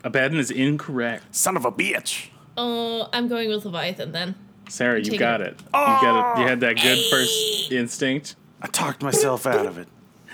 Abaddon 0.03 0.37
is 0.37 0.51
incorrect. 0.51 1.33
Son 1.35 1.55
of 1.55 1.63
a 1.65 1.71
bitch. 1.71 2.27
Oh, 2.57 3.07
I'm 3.13 3.27
going 3.29 3.49
with 3.49 3.63
Leviathan 3.65 4.11
then. 4.11 4.35
Sarah, 4.67 4.99
you 4.99 5.11
Take 5.11 5.19
got 5.19 5.39
it. 5.39 5.53
it. 5.53 5.59
You 5.61 5.71
got 5.71 6.37
it. 6.37 6.41
You 6.41 6.47
had 6.47 6.59
that 6.59 6.75
good 6.75 6.99
first 7.09 7.71
instinct. 7.71 8.35
I 8.61 8.67
talked 8.67 9.01
myself 9.01 9.45
out 9.47 9.65
of 9.65 9.77
it. 9.77 9.87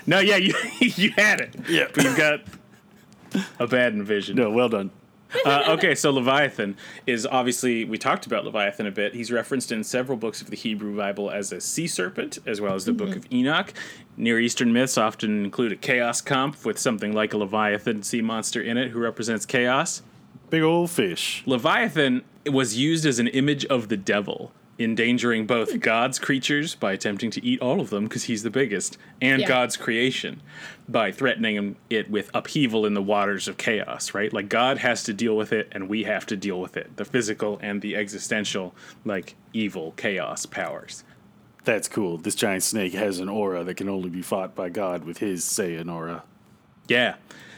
No, 0.06 0.18
yeah, 0.18 0.36
you 0.36 0.54
you 0.80 1.10
had 1.12 1.40
it. 1.40 1.54
Yeah. 1.68 1.86
But 1.94 2.04
you've 2.04 2.16
got 2.16 2.40
a 3.58 3.66
bad 3.66 4.00
vision. 4.02 4.36
No, 4.36 4.50
well 4.50 4.68
done. 4.68 4.90
Uh, 5.44 5.64
okay, 5.70 5.94
so 5.94 6.12
Leviathan 6.12 6.76
is 7.06 7.26
obviously 7.26 7.84
we 7.84 7.98
talked 7.98 8.26
about 8.26 8.44
Leviathan 8.44 8.86
a 8.86 8.90
bit. 8.90 9.14
He's 9.14 9.32
referenced 9.32 9.72
in 9.72 9.82
several 9.82 10.16
books 10.16 10.40
of 10.40 10.50
the 10.50 10.56
Hebrew 10.56 10.96
Bible 10.96 11.30
as 11.30 11.50
a 11.52 11.60
sea 11.60 11.86
serpent, 11.86 12.38
as 12.46 12.60
well 12.60 12.74
as 12.74 12.84
the 12.84 12.92
Book 12.92 13.16
of 13.16 13.26
Enoch. 13.32 13.72
Near 14.16 14.38
Eastern 14.38 14.72
myths 14.72 14.96
often 14.96 15.44
include 15.44 15.72
a 15.72 15.76
chaos 15.76 16.20
comp 16.20 16.64
with 16.64 16.78
something 16.78 17.12
like 17.12 17.32
a 17.32 17.36
Leviathan 17.36 18.02
sea 18.04 18.20
monster 18.20 18.62
in 18.62 18.76
it 18.76 18.90
who 18.90 19.00
represents 19.00 19.44
chaos. 19.44 20.02
Big 20.50 20.62
old 20.62 20.90
fish. 20.90 21.42
Leviathan 21.46 22.22
was 22.46 22.76
used 22.76 23.04
as 23.04 23.18
an 23.18 23.26
image 23.28 23.64
of 23.66 23.88
the 23.88 23.96
devil, 23.96 24.52
endangering 24.78 25.46
both 25.46 25.80
God's 25.92 26.18
creatures 26.18 26.74
by 26.74 26.92
attempting 26.92 27.30
to 27.32 27.44
eat 27.44 27.60
all 27.60 27.80
of 27.80 27.90
them 27.90 28.04
because 28.04 28.24
he's 28.24 28.42
the 28.42 28.50
biggest, 28.50 28.98
and 29.20 29.40
Yeah. 29.40 29.48
God's 29.48 29.76
creation 29.76 30.40
by 30.88 31.12
threatening 31.12 31.76
it 31.88 32.10
with 32.10 32.30
upheaval 32.34 32.84
in 32.84 32.94
the 32.94 33.02
waters 33.02 33.48
of 33.48 33.56
chaos, 33.56 34.14
right? 34.14 34.32
Like 34.32 34.48
God 34.48 34.78
has 34.78 35.02
to 35.04 35.12
deal 35.14 35.36
with 35.36 35.52
it 35.52 35.68
and 35.72 35.88
we 35.88 36.04
have 36.04 36.26
to 36.26 36.36
deal 36.36 36.60
with 36.60 36.76
it 36.76 36.96
the 36.96 37.04
physical 37.04 37.58
and 37.62 37.80
the 37.80 37.96
existential, 37.96 38.74
like 39.04 39.36
evil 39.52 39.92
chaos 39.96 40.46
powers. 40.46 41.04
That's 41.64 41.88
cool. 41.88 42.18
This 42.18 42.34
giant 42.34 42.62
snake 42.62 42.92
has 42.92 43.20
an 43.20 43.28
aura 43.30 43.64
that 43.64 43.76
can 43.76 43.88
only 43.88 44.10
be 44.10 44.20
fought 44.20 44.54
by 44.54 44.68
God 44.68 45.04
with 45.04 45.18
his 45.18 45.44
Saiyan 45.44 45.90
aura. 45.90 46.22
Yeah. 46.88 47.14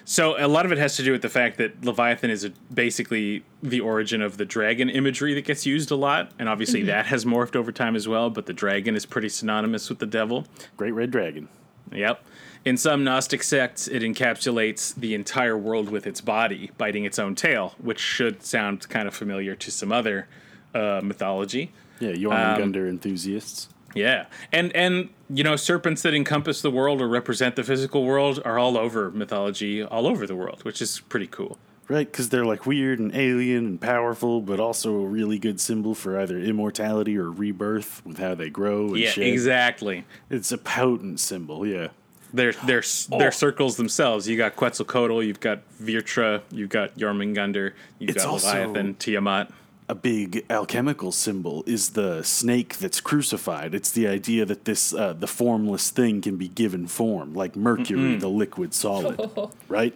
So 0.09 0.37
a 0.39 0.47
lot 0.47 0.65
of 0.65 0.70
it 0.70 0.78
has 0.78 0.95
to 0.97 1.03
do 1.03 1.11
with 1.11 1.23
the 1.23 1.28
fact 1.28 1.59
that 1.59 1.85
Leviathan 1.85 2.31
is 2.31 2.45
a, 2.45 2.51
basically 2.73 3.45
the 3.61 3.81
origin 3.81 4.23
of 4.23 4.37
the 4.37 4.45
dragon 4.45 4.89
imagery 4.89 5.35
that 5.35 5.45
gets 5.45 5.66
used 5.66 5.91
a 5.91 5.97
lot, 5.97 6.31
and 6.39 6.49
obviously 6.49 6.85
that 6.85 7.07
has 7.07 7.24
morphed 7.24 7.57
over 7.57 7.73
time 7.73 7.97
as 7.97 8.07
well. 8.07 8.31
But 8.31 8.47
the 8.47 8.53
dragon 8.53 8.95
is 8.95 9.05
pretty 9.05 9.28
synonymous 9.28 9.89
with 9.89 9.99
the 9.99 10.07
devil. 10.07 10.47
Great 10.77 10.93
red 10.93 11.11
dragon. 11.11 11.49
Yep. 11.91 12.24
In 12.65 12.77
some 12.77 13.03
Gnostic 13.03 13.43
sects, 13.43 13.89
it 13.89 14.03
encapsulates 14.03 14.95
the 14.95 15.12
entire 15.15 15.59
world 15.59 15.91
with 15.91 16.07
its 16.07 16.20
body, 16.20 16.70
biting 16.78 17.05
its 17.05 17.19
own 17.19 17.35
tail, 17.35 17.74
which 17.78 17.99
should 18.01 18.45
sound 18.45 18.89
kind 18.89 19.09
of 19.09 19.15
familiar 19.15 19.57
to 19.57 19.70
some 19.73 19.91
other 19.91 20.28
uh, 20.73 21.01
mythology. 21.03 21.73
Yeah, 21.99 22.11
Um, 22.11 22.16
Jormungandr 22.16 22.89
enthusiasts. 22.89 23.69
Yeah, 23.97 24.27
and 24.52 24.74
and 24.77 25.09
you 25.28 25.43
know 25.44 25.56
serpents 25.56 26.02
that 26.02 26.14
encompass 26.14 26.62
the 26.62 26.70
world 26.70 27.01
or 27.01 27.09
represent 27.09 27.56
the 27.56 27.64
physical 27.64 28.05
world 28.05 28.40
are 28.44 28.59
all 28.59 28.77
over 28.77 29.10
mythology, 29.10 29.82
all 29.82 30.06
over 30.06 30.27
the 30.27 30.36
world, 30.36 30.64
which 30.64 30.81
is 30.82 31.01
pretty 31.01 31.27
cool. 31.27 31.59
Right, 31.89 32.10
because 32.10 32.31
they're 32.31 32.44
like 32.44 32.66
weird 32.66 32.98
and 32.98 33.14
alien 33.14 33.64
and 33.64 33.81
powerful, 33.81 34.40
but 34.40 34.59
also 34.59 34.97
a 34.97 35.06
really 35.06 35.39
good 35.39 35.60
symbol 35.60 35.94
for 35.94 36.18
either 36.18 36.36
immortality 36.36 37.16
or 37.16 37.31
rebirth 37.31 38.05
with 38.05 38.18
how 38.18 38.35
they 38.35 38.51
grow 38.51 38.89
and 38.89 38.98
Yeah, 38.98 39.12
exactly. 39.18 40.05
It's 40.28 40.51
a 40.51 40.59
potent 40.59 41.20
symbol, 41.20 41.64
yeah. 41.64 41.89
They're 42.35 42.55
they're 42.66 42.82
Oh. 43.12 43.18
they're 43.18 43.31
circles 43.31 43.77
themselves. 43.77 44.28
You 44.28 44.36
got 44.36 44.56
Quetzalcoatl, 44.56 45.23
you've 45.23 45.39
got 45.39 45.60
Vritra, 45.81 46.43
you've 46.51 46.70
got 46.70 46.98
Jormungandr, 46.98 47.73
you've 48.01 48.10
It's 48.10 48.24
got 48.24 48.35
Leviathan, 48.35 48.94
Tiamat. 48.97 49.52
A 49.89 49.95
big 49.95 50.45
alchemical 50.51 51.13
symbol 51.13 51.63
is 51.65 51.91
the 51.91 52.23
snake 52.23 52.79
that's 52.79 53.01
crucified. 53.01 53.73
It's 53.73 53.93
the 53.93 54.09
idea 54.09 54.45
that 54.45 54.65
this 54.65 54.93
uh, 54.93 55.13
the 55.13 55.29
formless 55.29 55.91
thing 55.91 56.21
can 56.21 56.37
be 56.37 56.49
given 56.49 56.89
form, 56.89 57.35
like 57.35 57.55
mercury, 57.55 58.17
the 58.17 58.29
liquid 58.29 58.75
solid, 58.75 59.21
right? 59.69 59.95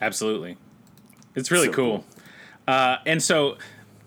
Absolutely. 0.00 0.56
It's 1.34 1.50
really 1.50 1.66
So 1.66 1.72
cool. 1.72 2.04
Uh, 2.68 2.98
and 3.04 3.20
so 3.20 3.56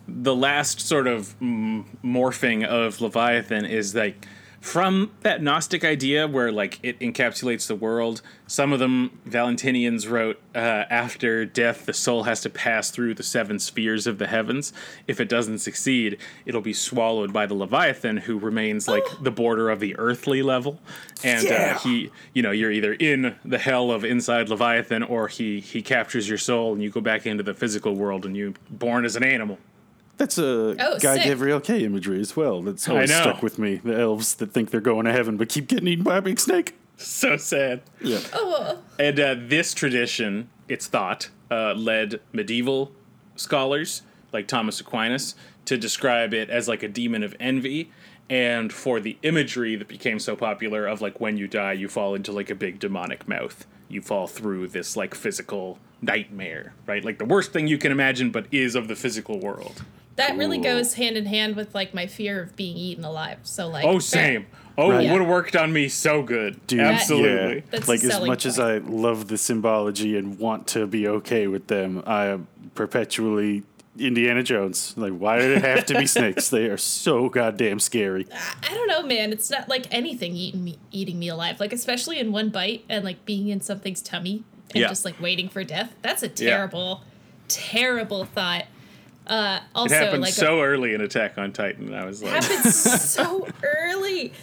the 0.07 0.35
last 0.35 0.79
sort 0.79 1.07
of 1.07 1.37
morphing 1.39 2.65
of 2.65 3.01
Leviathan 3.01 3.65
is 3.65 3.93
like 3.95 4.25
from 4.65 5.11
that 5.21 5.43
Gnostic 5.43 5.85
idea 5.85 6.27
where 6.27 6.51
like 6.51 6.79
it 6.81 6.99
encapsulates 6.99 7.67
the 7.67 7.75
world. 7.75 8.23
Some 8.47 8.73
of 8.73 8.79
them 8.79 9.19
Valentinians 9.29 10.09
wrote 10.09 10.41
uh, 10.55 10.85
after 10.89 11.45
death, 11.45 11.85
the 11.85 11.93
soul 11.93 12.23
has 12.23 12.41
to 12.41 12.49
pass 12.49 12.89
through 12.89 13.13
the 13.13 13.21
seven 13.21 13.59
spheres 13.59 14.07
of 14.07 14.17
the 14.17 14.25
heavens. 14.25 14.73
If 15.07 15.19
it 15.19 15.29
doesn't 15.29 15.59
succeed, 15.59 16.17
it'll 16.47 16.61
be 16.61 16.73
swallowed 16.73 17.31
by 17.31 17.45
the 17.45 17.53
Leviathan, 17.53 18.17
who 18.17 18.39
remains 18.39 18.87
like 18.87 19.03
the 19.21 19.29
border 19.29 19.69
of 19.69 19.79
the 19.79 19.95
earthly 19.99 20.41
level. 20.41 20.79
And 21.23 21.43
Yeah. 21.43 21.75
uh, 21.75 21.79
he, 21.79 22.09
you 22.33 22.41
know, 22.41 22.51
you're 22.51 22.71
either 22.71 22.93
in 22.93 23.35
the 23.45 23.59
hell 23.59 23.91
of 23.91 24.03
inside 24.03 24.49
Leviathan, 24.49 25.03
or 25.03 25.27
he 25.27 25.59
he 25.59 25.83
captures 25.83 26.27
your 26.27 26.39
soul 26.39 26.73
and 26.73 26.81
you 26.81 26.89
go 26.89 27.01
back 27.01 27.27
into 27.27 27.43
the 27.43 27.53
physical 27.53 27.93
world 27.93 28.25
and 28.25 28.35
you 28.35 28.55
born 28.71 29.05
as 29.05 29.15
an 29.15 29.23
animal. 29.23 29.59
That's 30.17 30.37
a 30.37 30.75
Oh, 30.79 30.99
Guy 30.99 31.17
sick. 31.17 31.25
Gavriel 31.37 31.63
Kay 31.63 31.83
imagery 31.83 32.19
as 32.21 32.35
well. 32.35 32.61
That's 32.61 32.87
always 32.87 33.13
stuck 33.13 33.43
with 33.43 33.59
me. 33.59 33.75
The 33.83 33.99
elves 33.99 34.35
that 34.35 34.51
think 34.53 34.71
they're 34.71 34.79
going 34.81 35.05
to 35.05 35.11
heaven 35.11 35.35
but 35.37 35.49
keep 35.49 35.67
getting 35.67 35.87
eaten 35.87 36.03
by 36.03 36.17
a 36.17 36.21
big 36.21 36.39
snake. 36.39 36.75
So 36.97 37.35
sad. 37.35 37.81
Yeah. 38.01 38.19
Oh, 38.33 38.79
And 38.97 39.19
uh, 39.19 39.35
this 39.37 39.73
tradition, 39.73 40.49
it's 40.69 40.87
thought, 40.87 41.29
uh, 41.51 41.73
led 41.73 42.21
medieval 42.31 42.91
scholars 43.35 44.03
like 44.31 44.47
Thomas 44.47 44.79
Aquinas 44.79 45.35
to 45.65 45.77
describe 45.77 46.33
it 46.33 46.49
as 46.49 46.67
like 46.67 46.83
a 46.83 46.87
demon 46.87 47.23
of 47.23 47.35
envy. 47.39 47.91
And 48.29 48.71
for 48.73 48.99
the 48.99 49.17
imagery 49.23 49.75
that 49.75 49.87
became 49.87 50.19
so 50.19 50.35
popular 50.35 50.87
of 50.87 51.01
like 51.01 51.19
when 51.19 51.37
you 51.37 51.47
die, 51.47 51.73
you 51.73 51.87
fall 51.89 52.15
into 52.15 52.31
like 52.31 52.49
a 52.49 52.55
big 52.55 52.79
demonic 52.79 53.27
mouth. 53.27 53.67
You 53.89 54.01
fall 54.01 54.25
through 54.27 54.69
this 54.69 54.95
like 54.97 55.13
physical 55.13 55.77
nightmare, 56.01 56.73
right? 56.87 57.03
Like 57.03 57.17
the 57.19 57.25
worst 57.25 57.51
thing 57.51 57.67
you 57.67 57.77
can 57.77 57.91
imagine, 57.91 58.31
but 58.31 58.47
is 58.51 58.73
of 58.75 58.87
the 58.87 58.95
physical 58.95 59.39
world. 59.39 59.83
That 60.17 60.37
really 60.37 60.57
Cool. 60.57 60.63
goes 60.63 60.93
hand 60.95 61.17
in 61.17 61.25
hand 61.25 61.55
with 61.55 61.73
like 61.75 61.93
my 61.93 62.07
fear 62.07 62.41
of 62.41 62.55
being 62.55 62.77
eaten 62.77 63.03
alive. 63.03 63.39
So 63.43 63.67
like, 63.67 63.85
Oh, 63.85 63.93
fair. 63.93 64.01
same. 64.01 64.45
Oh, 64.77 64.91
Right. 64.91 65.05
it 65.05 65.11
would 65.11 65.21
have 65.21 65.29
worked 65.29 65.55
on 65.55 65.71
me 65.71 65.87
so 65.87 66.21
good. 66.21 66.65
Dude, 66.67 66.81
Absolutely. 66.81 67.55
Yeah. 67.57 67.61
That's 67.71 67.87
like 67.87 68.03
as 68.03 68.11
selling 68.11 68.27
much 68.27 68.45
as 68.45 68.59
I 68.59 68.77
love 68.79 69.27
the 69.29 69.37
symbology 69.37 70.17
and 70.17 70.37
want 70.37 70.67
to 70.67 70.85
be 70.87 71.07
okay 71.07 71.47
with 71.47 71.67
them, 71.67 72.03
I 72.05 72.25
am 72.25 72.47
perpetually 72.75 73.63
Indiana 73.97 74.43
Jones. 74.43 74.93
Like, 74.97 75.13
why 75.13 75.37
did 75.39 75.51
it 75.57 75.63
have 75.63 75.85
to 75.85 75.97
be 75.97 76.05
snakes? 76.07 76.49
They 76.49 76.65
are 76.65 76.75
so 76.77 77.29
goddamn 77.29 77.79
scary. 77.79 78.27
I 78.69 78.73
don't 78.73 78.87
know, 78.89 79.03
man. 79.03 79.31
It's 79.31 79.49
not 79.49 79.69
like 79.69 79.85
anything 79.91 80.35
eating 80.35 80.65
me, 80.65 80.77
eating 80.91 81.17
me 81.19 81.29
alive. 81.29 81.61
Like 81.61 81.71
especially 81.71 82.19
in 82.19 82.33
one 82.33 82.49
bite 82.49 82.83
and 82.89 83.05
like 83.05 83.23
being 83.25 83.47
in 83.47 83.61
something's 83.61 84.01
tummy 84.01 84.43
and 84.73 84.81
Yeah. 84.81 84.89
just 84.89 85.05
like 85.05 85.21
waiting 85.21 85.47
for 85.47 85.63
death. 85.63 85.95
That's 86.01 86.21
a 86.23 86.27
terrible, 86.27 87.03
terrible 87.47 88.25
thought. 88.25 88.65
Uh, 89.27 89.59
also, 89.73 89.95
It 89.95 89.97
happened 90.01 90.21
like 90.21 90.33
so 90.33 90.61
early 90.61 90.93
in 90.93 91.01
Attack 91.01 91.37
on 91.37 91.51
Titan. 91.51 91.93
I 91.93 92.05
was 92.05 92.21
like, 92.21 92.43
happened 92.43 92.73
so 92.73 93.47
early. 93.63 94.33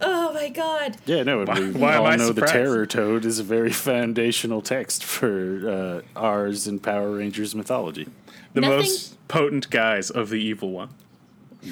Oh 0.00 0.32
my 0.32 0.48
god. 0.48 0.96
Yeah, 1.06 1.22
no, 1.24 1.42
and 1.42 1.58
we 1.74 1.80
why 1.80 1.94
am 1.94 2.00
all 2.02 2.06
I 2.06 2.16
know 2.16 2.32
the? 2.32 2.46
Terror 2.46 2.86
Toad 2.86 3.24
is 3.24 3.38
a 3.38 3.44
very 3.44 3.72
foundational 3.72 4.62
text 4.62 5.02
for 5.04 6.02
uh, 6.16 6.20
ours 6.20 6.66
and 6.66 6.82
Power 6.82 7.10
Rangers 7.16 7.54
mythology. 7.54 8.06
the 8.54 8.60
Nothing- 8.60 8.78
most 8.78 9.28
potent 9.28 9.70
guys 9.70 10.10
of 10.10 10.30
the 10.30 10.36
evil 10.40 10.70
one. 10.70 10.90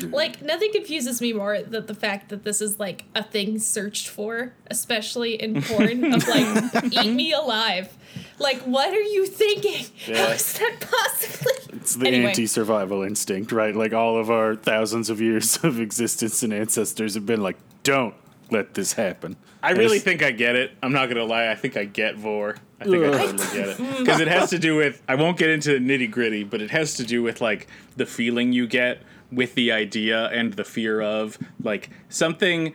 Like 0.03 0.43
nothing 0.43 0.73
confuses 0.73 1.21
me 1.21 1.33
more 1.33 1.63
than 1.63 1.87
the 1.87 1.95
fact 1.95 2.29
that 2.31 2.43
this 2.43 2.61
is 2.61 2.79
like 2.81 3.05
a 3.15 3.23
thing 3.23 3.59
searched 3.61 4.09
for, 4.09 4.53
especially 4.69 5.41
in 5.41 5.63
porn 5.63 6.13
of 6.13 6.27
like 6.27 6.85
eat 6.93 7.13
me 7.13 7.33
alive. 7.33 7.97
Like 8.39 8.61
what 8.63 8.89
are 8.93 9.01
you 9.01 9.27
thinking? 9.27 9.87
How 10.07 10.13
Yeah. 10.13 10.33
is 10.33 10.53
that 10.59 10.77
possibly? 10.81 11.53
It's 11.77 11.95
the 11.95 12.09
Anyway. 12.09 12.31
anti-survival 12.31 13.03
instinct, 13.05 13.53
right? 13.53 13.75
Like 13.77 13.93
all 13.93 14.19
of 14.19 14.29
our 14.31 14.57
thousands 14.57 15.09
of 15.09 15.21
years 15.21 15.59
of 15.63 15.79
existence 15.79 16.43
and 16.43 16.53
ancestors 16.53 17.15
have 17.15 17.27
been 17.27 17.43
like, 17.43 17.57
don't 17.85 18.15
let 18.51 18.75
this 18.75 18.95
happen. 18.95 19.37
I 19.63 19.71
really 19.71 19.99
think 20.01 20.23
I 20.23 20.33
get 20.33 20.57
it. 20.57 20.73
I'm 20.83 20.93
not 20.93 21.09
gonna 21.09 21.25
lie. 21.25 21.49
I 21.49 21.55
think 21.55 21.77
I 21.77 21.85
get 21.85 22.17
Vor. 22.17 22.57
I 22.81 22.85
think 22.85 23.05
I 23.05 23.09
Ugh. 23.09 23.15
totally 23.39 23.57
get 23.59 23.69
it 23.69 23.99
because 23.99 24.21
it 24.21 24.29
has 24.29 24.51
to 24.51 24.59
do 24.59 24.77
with. 24.77 25.01
I 25.09 25.15
won't 25.15 25.39
get 25.39 25.51
into 25.51 25.79
the 25.79 25.79
nitty 25.79 26.11
gritty, 26.11 26.43
but 26.45 26.61
it 26.61 26.71
has 26.71 26.95
to 26.95 27.05
do 27.05 27.23
with 27.23 27.41
like 27.41 27.67
the 27.97 28.07
feeling 28.07 28.53
you 28.53 28.67
get 28.67 29.01
with 29.31 29.55
the 29.55 29.73
idea 29.73 30.27
and 30.29 30.55
the 30.55 30.65
fear 30.65 31.01
of 31.01 31.39
like 31.61 31.91
something 32.09 32.75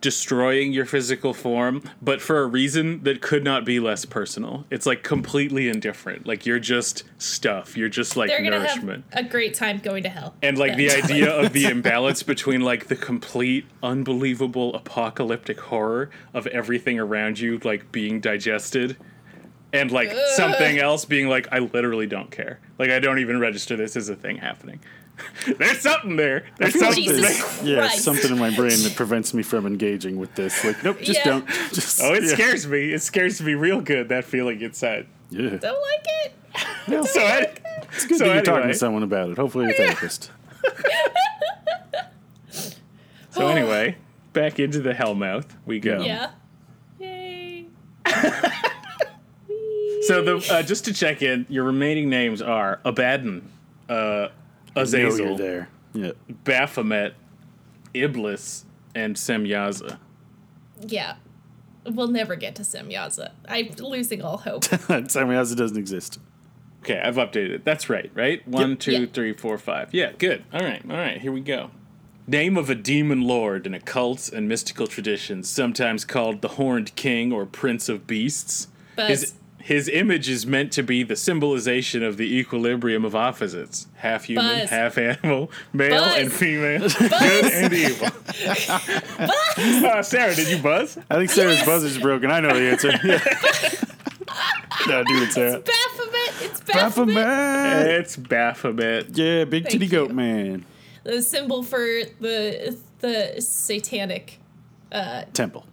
destroying 0.00 0.72
your 0.72 0.86
physical 0.86 1.34
form, 1.34 1.82
but 2.00 2.20
for 2.20 2.42
a 2.42 2.46
reason 2.46 3.02
that 3.02 3.20
could 3.20 3.44
not 3.44 3.64
be 3.64 3.80
less 3.80 4.04
personal. 4.04 4.64
It's 4.70 4.86
like 4.86 5.02
completely 5.02 5.68
indifferent. 5.68 6.26
Like 6.26 6.46
you're 6.46 6.58
just 6.58 7.04
stuff. 7.18 7.76
You're 7.76 7.88
just 7.88 8.16
like 8.16 8.28
They're 8.28 8.42
nourishment. 8.42 9.04
have 9.12 9.26
a 9.26 9.28
great 9.28 9.54
time 9.54 9.78
going 9.78 10.02
to 10.04 10.08
hell. 10.08 10.34
And 10.42 10.56
like 10.56 10.76
the 10.76 10.90
idea 10.90 11.30
of 11.30 11.52
the 11.52 11.64
imbalance 11.70 12.22
between 12.22 12.62
like 12.62 12.86
the 12.86 12.96
complete 12.96 13.66
unbelievable 13.82 14.74
apocalyptic 14.74 15.60
horror 15.60 16.10
of 16.32 16.46
everything 16.48 16.98
around 16.98 17.38
you 17.40 17.58
like 17.58 17.92
being 17.92 18.20
digested 18.20 18.96
and 19.72 19.90
like 19.90 20.12
something 20.36 20.78
else 20.78 21.04
being 21.04 21.28
like 21.28 21.48
I 21.50 21.58
literally 21.58 22.06
don't 22.06 22.30
care. 22.30 22.60
Like 22.78 22.90
I 22.90 22.98
don't 22.98 23.18
even 23.18 23.40
register 23.40 23.76
this 23.76 23.96
as 23.96 24.08
a 24.08 24.16
thing 24.16 24.36
happening. 24.36 24.80
There's 25.58 25.80
something 25.80 26.16
there. 26.16 26.44
There's 26.58 26.72
feel 26.72 26.82
something 26.82 27.04
Jesus 27.04 27.60
there. 27.60 27.66
Yeah, 27.82 27.88
something 27.90 28.30
in 28.30 28.38
my 28.38 28.54
brain 28.54 28.82
that 28.82 28.94
prevents 28.96 29.34
me 29.34 29.42
from 29.42 29.66
engaging 29.66 30.16
with 30.18 30.34
this. 30.34 30.64
Like, 30.64 30.82
nope, 30.84 30.98
just 31.00 31.18
Yeah. 31.18 31.24
don't. 31.24 31.48
Just, 31.72 32.00
Oh, 32.02 32.14
it 32.14 32.24
yeah. 32.24 32.34
scares 32.34 32.66
me. 32.66 32.92
It 32.92 33.02
scares 33.02 33.40
me 33.42 33.54
real 33.54 33.80
good 33.80 34.08
that 34.10 34.24
feeling 34.24 34.60
inside. 34.60 35.06
Yeah. 35.30 35.56
Don't 35.56 35.62
like 35.62 36.06
it. 36.24 36.32
So, 37.08 37.20
I, 37.22 37.46
It's 37.92 38.06
good 38.06 38.18
so 38.18 38.26
that 38.26 38.34
you're 38.34 38.42
talking 38.42 38.68
to 38.68 38.74
someone 38.74 39.02
about 39.02 39.30
it. 39.30 39.38
Hopefully, 39.38 39.70
a 39.70 39.72
therapist. 39.72 40.30
so 43.30 43.46
anyway, 43.48 43.96
back 44.32 44.58
into 44.58 44.80
the 44.80 44.92
Hellmouth 44.92 45.46
we 45.64 45.80
go. 45.80 46.02
Yeah. 46.02 46.30
Yay. 46.98 47.66
So 50.02 50.20
the 50.22 50.46
uh, 50.52 50.62
just 50.62 50.84
to 50.86 50.92
check 50.92 51.22
in, 51.22 51.46
your 51.48 51.64
remaining 51.64 52.10
names 52.10 52.42
are 52.42 52.80
Abaddon, 52.84 53.48
uh, 53.88 54.28
know 54.76 54.82
you're 54.98 55.08
Azazel, 55.08 55.36
there. 55.36 55.68
Yeah. 55.94 56.12
Baphomet, 56.44 57.14
Iblis, 57.94 58.64
and 58.94 59.16
Semyaza. 59.16 59.98
Yeah. 60.80 61.16
We'll 61.84 62.08
never 62.08 62.36
get 62.36 62.54
to 62.56 62.62
Semyaza. 62.62 63.32
I'm 63.48 63.70
losing 63.78 64.22
all 64.22 64.38
hope. 64.38 64.62
Samyaza 64.64 65.56
doesn't 65.56 65.76
exist. 65.78 66.18
Okay, 66.82 67.00
I've 67.00 67.16
updated 67.16 67.50
it. 67.50 67.64
That's 67.64 67.88
right, 67.88 68.10
right? 68.14 68.46
One, 68.48 68.70
Yep. 68.70 68.78
two, 68.80 68.92
Yeah. 68.92 69.06
three, 69.12 69.32
four, 69.32 69.56
five. 69.58 69.92
Yeah, 69.92 70.12
good. 70.18 70.44
All 70.52 70.60
right, 70.60 70.82
all 70.88 70.96
right, 70.96 71.20
here 71.20 71.30
we 71.32 71.40
go. 71.40 71.70
Name 72.26 72.56
of 72.56 72.70
a 72.70 72.74
demon 72.76 73.22
lord 73.22 73.66
in 73.66 73.74
occult 73.74 74.28
and 74.32 74.48
mystical 74.48 74.86
traditions, 74.86 75.48
sometimes 75.48 76.04
called 76.04 76.40
the 76.40 76.48
Horned 76.48 76.94
King 76.96 77.32
or 77.32 77.46
Prince 77.46 77.88
of 77.88 78.06
Beasts. 78.06 78.68
Buzz. 78.96 79.08
His, 79.08 79.34
his 79.62 79.88
image 79.88 80.28
is 80.28 80.46
meant 80.46 80.72
to 80.72 80.82
be 80.82 81.02
the 81.02 81.16
symbolization 81.16 82.02
of 82.02 82.16
the 82.16 82.36
equilibrium 82.38 83.04
of 83.04 83.14
opposites 83.14 83.86
half 83.96 84.24
human, 84.24 84.60
Buzz. 84.60 84.70
half 84.70 84.98
animal, 84.98 85.50
male 85.72 86.00
Buzz. 86.00 86.16
and 86.18 86.32
female, 86.32 86.88
good 86.98 87.44
and 87.52 87.72
evil. 87.72 88.08
Uh, 89.58 90.02
Sarah, 90.02 90.34
did 90.34 90.48
you 90.48 90.58
buzz? 90.62 90.96
I 91.10 91.16
think 91.16 91.28
Sarah's 91.30 91.62
buzzer's 91.62 91.98
broken. 91.98 92.30
I 92.30 92.40
know 92.40 92.54
the 92.54 92.70
answer. 92.70 92.90
Yeah. 93.04 94.86
no, 94.88 95.04
do 95.04 95.22
it, 95.22 95.32
Sarah. 95.32 95.58
Baphomet. 95.60 96.42
It's 96.50 96.60
Baphomet. 96.62 97.14
Baphomet. 97.14 97.86
It's 98.00 98.16
Baphomet. 98.16 99.06
Yeah, 99.16 99.44
big 99.44 99.64
Thank 99.64 99.72
titty 99.72 99.86
goat 99.88 100.08
you. 100.08 100.14
man. 100.14 100.64
The 101.04 101.20
symbol 101.22 101.62
for 101.62 101.78
the 102.20 102.76
the 103.00 103.40
satanic 103.40 104.38
Temple. 105.34 105.66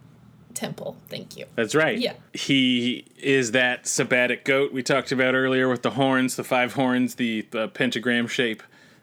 Temple. 0.54 0.96
Thank 1.08 1.36
you. 1.36 1.46
That's 1.54 1.74
right. 1.74 1.98
Yeah. 1.98 2.14
He 2.32 3.06
is 3.18 3.52
that 3.52 3.84
sabbatic 3.84 4.44
goat 4.44 4.72
we 4.72 4.82
talked 4.82 5.12
about 5.12 5.34
earlier 5.34 5.68
with 5.68 5.82
the 5.82 5.90
horns, 5.90 6.36
the 6.36 6.44
five 6.44 6.74
horns, 6.74 7.16
the, 7.16 7.46
the 7.50 7.68
pentagram 7.68 8.26
shape. 8.26 8.62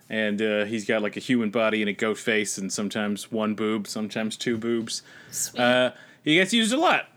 And 0.09 0.41
uh, 0.41 0.65
he's 0.65 0.85
got 0.85 1.01
like 1.01 1.17
a 1.17 1.19
human 1.19 1.49
body 1.49 1.81
and 1.81 1.89
a 1.89 1.93
goat 1.93 2.17
face, 2.17 2.57
and 2.57 2.71
sometimes 2.71 3.29
one 3.29 3.55
boob, 3.55 3.87
sometimes 3.87 4.37
two 4.37 4.57
boobs. 4.57 5.01
Sweet. 5.31 5.59
Uh, 5.59 5.91
he 6.23 6.35
gets 6.35 6.53
used 6.53 6.71
a 6.71 6.77
lot. 6.77 7.07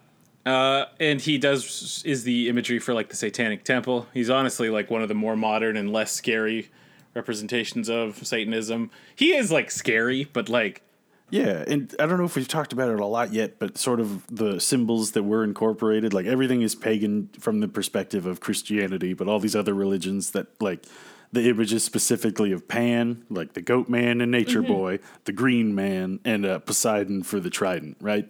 Uh, 0.44 0.86
and 0.98 1.20
he 1.20 1.38
does 1.38 2.02
is 2.04 2.24
the 2.24 2.48
imagery 2.48 2.78
for 2.78 2.94
like 2.94 3.08
the 3.08 3.16
Satanic 3.16 3.62
Temple. 3.62 4.08
He's 4.12 4.30
honestly 4.30 4.70
like 4.70 4.90
one 4.90 5.02
of 5.02 5.08
the 5.08 5.14
more 5.14 5.36
modern 5.36 5.76
and 5.76 5.92
less 5.92 6.12
scary 6.12 6.70
representations 7.14 7.88
of 7.88 8.26
Satanism. 8.26 8.90
He 9.14 9.34
is 9.34 9.52
like 9.52 9.70
scary, 9.70 10.24
but 10.32 10.48
like 10.48 10.82
Yeah, 11.30 11.64
and 11.66 11.94
I 11.98 12.06
don't 12.06 12.18
know 12.18 12.24
if 12.24 12.36
we've 12.36 12.48
talked 12.48 12.72
about 12.72 12.90
it 12.90 12.98
a 12.98 13.06
lot 13.06 13.32
yet, 13.32 13.58
but 13.58 13.78
sort 13.78 14.00
of 14.00 14.26
the 14.26 14.60
symbols 14.60 15.12
that 15.12 15.22
were 15.22 15.44
incorporated, 15.44 16.12
like 16.12 16.26
everything 16.26 16.62
is 16.62 16.74
pagan 16.74 17.30
from 17.38 17.60
the 17.60 17.68
perspective 17.68 18.26
of 18.26 18.40
Christianity, 18.40 19.14
but 19.14 19.28
all 19.28 19.38
these 19.38 19.56
other 19.56 19.74
religions 19.74 20.32
that 20.32 20.48
like 20.60 20.84
the 21.32 21.48
images 21.48 21.84
specifically 21.84 22.52
of 22.52 22.66
Pan, 22.66 23.24
like 23.30 23.52
the 23.52 23.60
goat 23.60 23.88
man 23.88 24.20
and 24.20 24.32
nature 24.32 24.62
boy, 24.62 24.98
the 25.24 25.32
green 25.32 25.74
man, 25.74 26.18
and 26.24 26.44
uh, 26.44 26.58
Poseidon 26.58 27.22
for 27.22 27.38
the 27.38 27.50
trident, 27.50 27.96
right? 28.00 28.28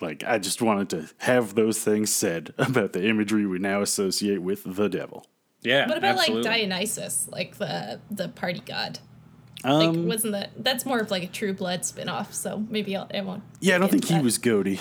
Like 0.00 0.24
I 0.24 0.38
just 0.38 0.60
wanted 0.60 0.90
to 0.90 1.14
have 1.24 1.54
those 1.54 1.78
things 1.78 2.12
said 2.12 2.52
about 2.58 2.92
the 2.92 3.06
imagery 3.06 3.46
we 3.46 3.58
now 3.58 3.82
associate 3.82 4.42
with 4.42 4.62
the 4.64 4.88
devil. 4.88 5.26
yeah. 5.62 5.88
what 5.88 5.98
about 5.98 6.18
absolutely. 6.18 6.50
like 6.50 6.58
Dionysus, 6.58 7.28
like 7.30 7.58
the 7.58 8.00
the 8.10 8.28
party 8.28 8.62
god? 8.64 8.98
Like, 9.64 9.88
Um, 9.88 10.06
wasn't 10.06 10.32
that 10.34 10.50
that's 10.56 10.86
more 10.86 11.00
of 11.00 11.10
like 11.10 11.22
a 11.24 11.26
True 11.26 11.52
Blood 11.52 11.84
spin-off? 11.84 12.32
So 12.32 12.64
maybe 12.70 12.94
I'll, 12.96 13.10
I 13.12 13.20
won't. 13.22 13.42
yeah, 13.60 13.74
I 13.74 13.78
don't 13.78 13.90
think 13.90 14.04
he 14.04 14.14
that. 14.14 14.22
was 14.22 14.38
goaty. 14.38 14.80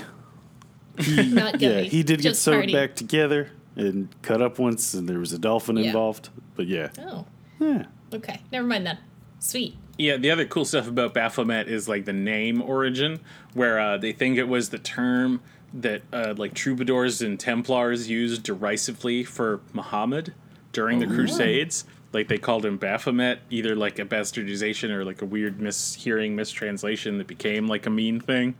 not 1.07 1.61
Yeah, 1.61 1.81
he 1.81 2.03
did 2.03 2.21
get 2.21 2.29
just 2.29 2.41
sewed 2.43 2.53
party. 2.55 2.73
back 2.73 2.95
together 2.95 3.51
and 3.75 4.09
cut 4.21 4.41
up 4.41 4.57
once, 4.59 4.93
and 4.93 5.07
there 5.07 5.19
was 5.19 5.31
a 5.33 5.39
dolphin 5.39 5.77
Yeah. 5.77 5.85
involved. 5.87 6.29
But 6.55 6.67
yeah, 6.67 6.89
Oh, 6.99 7.25
yeah. 7.59 7.85
okay. 8.13 8.41
Never 8.51 8.65
mind 8.67 8.85
then. 8.87 8.97
Sweet. 9.39 9.75
Yeah, 9.99 10.17
the 10.17 10.31
other 10.31 10.45
cool 10.45 10.65
stuff 10.65 10.87
about 10.87 11.13
Baphomet 11.13 11.67
is 11.67 11.87
like 11.87 12.05
the 12.05 12.13
name 12.13 12.61
origin, 12.61 13.19
where 13.53 13.79
uh, 13.79 13.97
they 13.97 14.11
think 14.11 14.37
it 14.37 14.47
was 14.47 14.69
the 14.69 14.77
term 14.79 15.41
that 15.73 16.01
uh, 16.13 16.33
like 16.37 16.53
troubadours 16.53 17.21
and 17.21 17.39
Templars 17.39 18.09
used 18.09 18.43
derisively 18.43 19.23
for 19.23 19.59
Muhammad 19.73 20.33
during 20.71 20.99
the 20.99 21.07
Crusades. 21.07 21.83
Like 22.13 22.27
they 22.29 22.37
called 22.37 22.65
him 22.65 22.77
Baphomet, 22.77 23.39
either 23.49 23.75
like 23.75 23.99
a 23.99 24.05
bastardization 24.05 24.89
or 24.89 25.03
like 25.03 25.21
a 25.21 25.25
weird 25.25 25.59
mishearing, 25.59 26.31
mistranslation 26.31 27.17
that 27.17 27.27
became 27.27 27.67
like 27.67 27.85
a 27.85 27.89
mean 27.89 28.19
thing, 28.19 28.55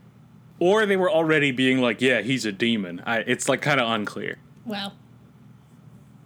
or 0.59 0.85
they 0.85 0.97
were 0.97 1.09
already 1.09 1.51
being 1.51 1.79
like, 1.79 2.01
"Yeah, 2.01 2.21
he's 2.21 2.45
a 2.45 2.51
demon." 2.51 3.01
I, 3.05 3.19
it's 3.19 3.47
like 3.47 3.61
kind 3.61 3.79
of 3.79 3.89
unclear. 3.89 4.37
Wow. 4.65 4.91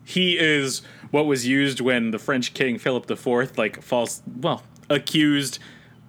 he 0.03 0.38
is 0.39 0.81
what 1.11 1.27
was 1.27 1.45
used 1.45 1.80
when 1.80 2.10
the 2.11 2.18
French 2.18 2.53
king 2.56 2.80
Philip 2.80 3.10
IV 3.10 3.57
like 3.57 3.84
false 3.84 4.23
well 4.39 4.64
accused 4.89 5.60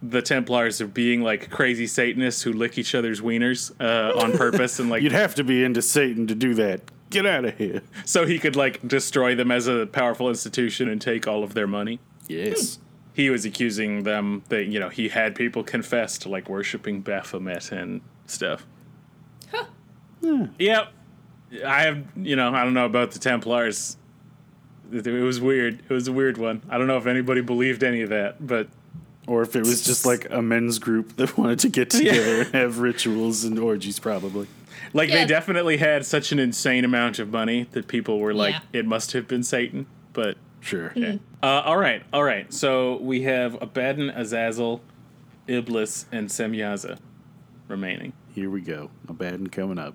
the 0.02 0.22
Templars 0.22 0.80
of 0.80 0.92
being 0.94 1.20
like 1.22 1.50
crazy 1.50 1.86
Satanists 1.86 2.42
who 2.42 2.52
lick 2.52 2.78
each 2.78 2.94
other's 2.94 3.20
wieners 3.20 3.70
uh, 3.80 4.18
on 4.18 4.32
purpose 4.32 4.78
and 4.80 4.90
like 4.90 5.02
You'd 5.04 5.12
have 5.12 5.34
to 5.36 5.44
be 5.44 5.62
into 5.62 5.82
Satan 5.82 6.26
to 6.26 6.34
do 6.34 6.54
that. 6.54 6.80
Get 7.12 7.26
out 7.26 7.44
of 7.44 7.56
here. 7.58 7.82
so 8.04 8.26
he 8.26 8.38
could 8.38 8.56
like 8.56 8.86
destroy 8.86 9.34
them 9.34 9.50
as 9.50 9.66
a 9.68 9.86
powerful 9.86 10.28
institution 10.28 10.88
and 10.88 11.00
take 11.00 11.26
all 11.28 11.44
of 11.44 11.54
their 11.54 11.66
money. 11.66 12.00
Yes. 12.28 12.76
Hmm. 12.76 12.82
He 13.14 13.30
was 13.30 13.44
accusing 13.44 14.04
them 14.04 14.42
that 14.48 14.66
you 14.66 14.80
know 14.80 14.88
he 14.88 15.08
had 15.08 15.34
people 15.34 15.62
confess 15.62 16.16
to 16.18 16.28
like 16.28 16.48
worshiping 16.48 17.00
Baphomet 17.02 17.70
and 17.70 18.00
stuff. 18.26 18.66
Huh. 19.50 19.66
Yep. 20.58 20.88
I 21.66 21.82
have, 21.82 22.04
you 22.16 22.34
know, 22.36 22.54
I 22.54 22.64
don't 22.64 22.72
know 22.72 22.86
about 22.86 23.10
the 23.10 23.18
Templars. 23.18 23.98
it 24.90 25.06
was 25.06 25.40
weird. 25.40 25.82
It 25.86 25.92
was 25.92 26.08
a 26.08 26.12
weird 26.12 26.38
one. 26.38 26.62
I 26.70 26.78
don't 26.78 26.86
know 26.86 26.96
if 26.96 27.06
anybody 27.06 27.42
believed 27.42 27.82
any 27.84 28.00
of 28.00 28.08
that, 28.08 28.46
but 28.46 28.68
Or 29.26 29.42
if 29.42 29.54
it 29.54 29.60
was 29.60 29.82
just 29.84 30.06
like 30.06 30.26
a 30.30 30.40
men's 30.40 30.78
group 30.78 31.16
that 31.16 31.36
wanted 31.36 31.58
to 31.60 31.68
get 31.68 31.90
together 31.98 32.42
and 32.42 32.54
have 32.54 32.78
rituals 32.78 33.44
and 33.44 33.58
orgies, 33.58 33.98
probably. 33.98 34.46
Like 34.92 35.08
Yeah. 35.08 35.16
they 35.16 35.26
definitely 35.26 35.76
had 35.78 36.04
such 36.06 36.32
an 36.32 36.38
insane 36.38 36.84
amount 36.84 37.18
of 37.18 37.30
money 37.30 37.66
that 37.72 37.88
people 37.88 38.18
were 38.18 38.34
like, 38.34 38.54
Yeah. 38.54 38.80
it 38.80 38.86
must 38.86 39.12
have 39.12 39.26
been 39.28 39.42
Satan. 39.42 39.86
But 40.12 40.36
Sure. 40.60 40.90
Hmm. 40.90 41.16
uh, 41.42 41.46
all 41.64 41.76
right, 41.78 42.02
all 42.12 42.22
right. 42.22 42.52
So 42.52 42.96
we 42.98 43.22
have 43.22 43.60
Abaddon, 43.60 44.10
Azazel, 44.10 44.80
Iblis, 45.48 46.06
and 46.12 46.28
Semyaza 46.28 46.98
remaining. 47.68 48.12
Here 48.34 48.48
we 48.48 48.60
go. 48.60 48.90
Abaddon 49.08 49.48
coming 49.48 49.78
up. 49.78 49.94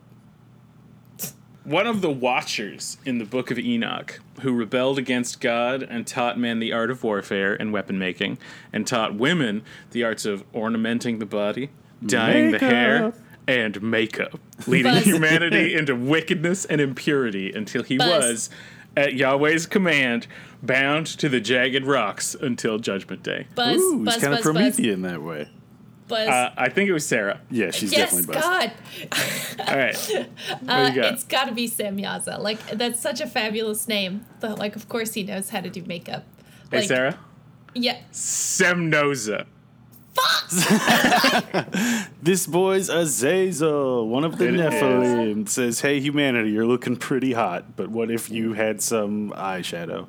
One 1.63 1.85
of 1.85 1.99
the 2.01 2.09
Watchers 2.09 2.97
in 3.05 3.17
the 3.17 3.25
Book 3.25 3.51
of 3.51 3.59
Enoch, 3.59 4.21
who 4.41 4.53
rebelled 4.53 4.97
against 4.97 5.41
God 5.41 5.83
and 5.83 6.07
taught 6.07 6.39
men 6.39 6.59
the 6.59 6.71
art 6.71 6.89
of 6.89 7.03
warfare 7.03 7.55
and 7.55 7.73
weapon 7.73 7.99
making, 7.99 8.37
and 8.71 8.87
taught 8.87 9.15
women 9.15 9.63
the 9.91 10.03
arts 10.05 10.25
of 10.25 10.45
ornamenting 10.55 11.19
the 11.19 11.25
body, 11.25 11.69
dyeing 12.05 12.51
the 12.51 12.59
hair, 12.59 13.03
Makeup. 13.07 13.19
And 13.47 13.81
makeup, 13.81 14.39
leading 14.67 14.91
Buzz. 14.93 15.03
humanity 15.05 15.75
into 15.77 15.95
wickedness 15.95 16.65
and 16.65 16.81
impurity 16.81 17.51
until 17.53 17.83
he 17.83 17.97
Buzz. 17.97 18.09
was, 18.09 18.49
at 18.95 19.13
Yahweh's 19.13 19.65
command, 19.67 20.27
bound 20.63 21.05
to 21.05 21.29
the 21.29 21.39
jagged 21.39 21.85
rocks 21.85 22.35
until 22.35 22.79
Judgment 22.79 23.23
Day. 23.23 23.47
Buzz, 23.55 23.77
Ooh, 23.79 24.03
buzz, 24.03 24.15
he's 24.15 24.23
kind 24.23 24.33
of 24.33 24.39
buzz, 24.39 24.53
buzz, 24.53 24.75
Promethean 24.75 25.01
that 25.03 25.21
way. 25.21 25.47
buzz. 26.07 26.27
Uh, 26.27 26.51
I 26.57 26.69
think 26.69 26.89
it 26.89 26.93
was 26.93 27.05
Sarah. 27.05 27.39
Yeah, 27.51 27.69
she's 27.71 27.91
yes, 27.91 28.11
definitely 28.11 28.33
buzzed. 28.33 28.45
God. 28.45 29.67
All 29.67 29.77
right. 29.77 30.27
What 30.61 30.69
uh, 30.69 30.89
you 30.89 31.01
got? 31.01 31.13
It's 31.13 31.23
got 31.25 31.45
to 31.47 31.53
be 31.53 31.69
Semyaza. 31.69 32.39
Like 32.39 32.59
that's 32.71 32.99
such 32.99 33.21
a 33.21 33.27
fabulous 33.27 33.87
name. 33.87 34.25
The, 34.39 34.55
like, 34.55 34.75
of 34.75 34.89
course 34.89 35.13
he 35.13 35.23
knows 35.23 35.49
how 35.49 35.61
to 35.61 35.69
do 35.69 35.83
makeup. 35.83 36.23
Hey, 36.71 36.79
Like, 36.79 36.87
Sarah? 36.87 37.19
Yeah. 37.75 37.99
Semnoza. 38.11 39.45
This 42.21 42.45
boy's 42.47 42.89
Azazel, 42.89 44.07
one 44.07 44.23
of 44.23 44.37
the 44.37 44.47
It 44.49 44.55
is. 44.55 44.61
Nephilim. 44.61 45.47
Says, 45.49 45.79
"Hey, 45.81 45.99
humanity, 45.99 46.49
you're 46.51 46.65
looking 46.65 46.95
pretty 46.97 47.33
hot, 47.33 47.75
but 47.75 47.89
what 47.89 48.11
if 48.11 48.29
you 48.29 48.53
had 48.53 48.81
some 48.81 49.31
eyeshadow?" 49.31 50.07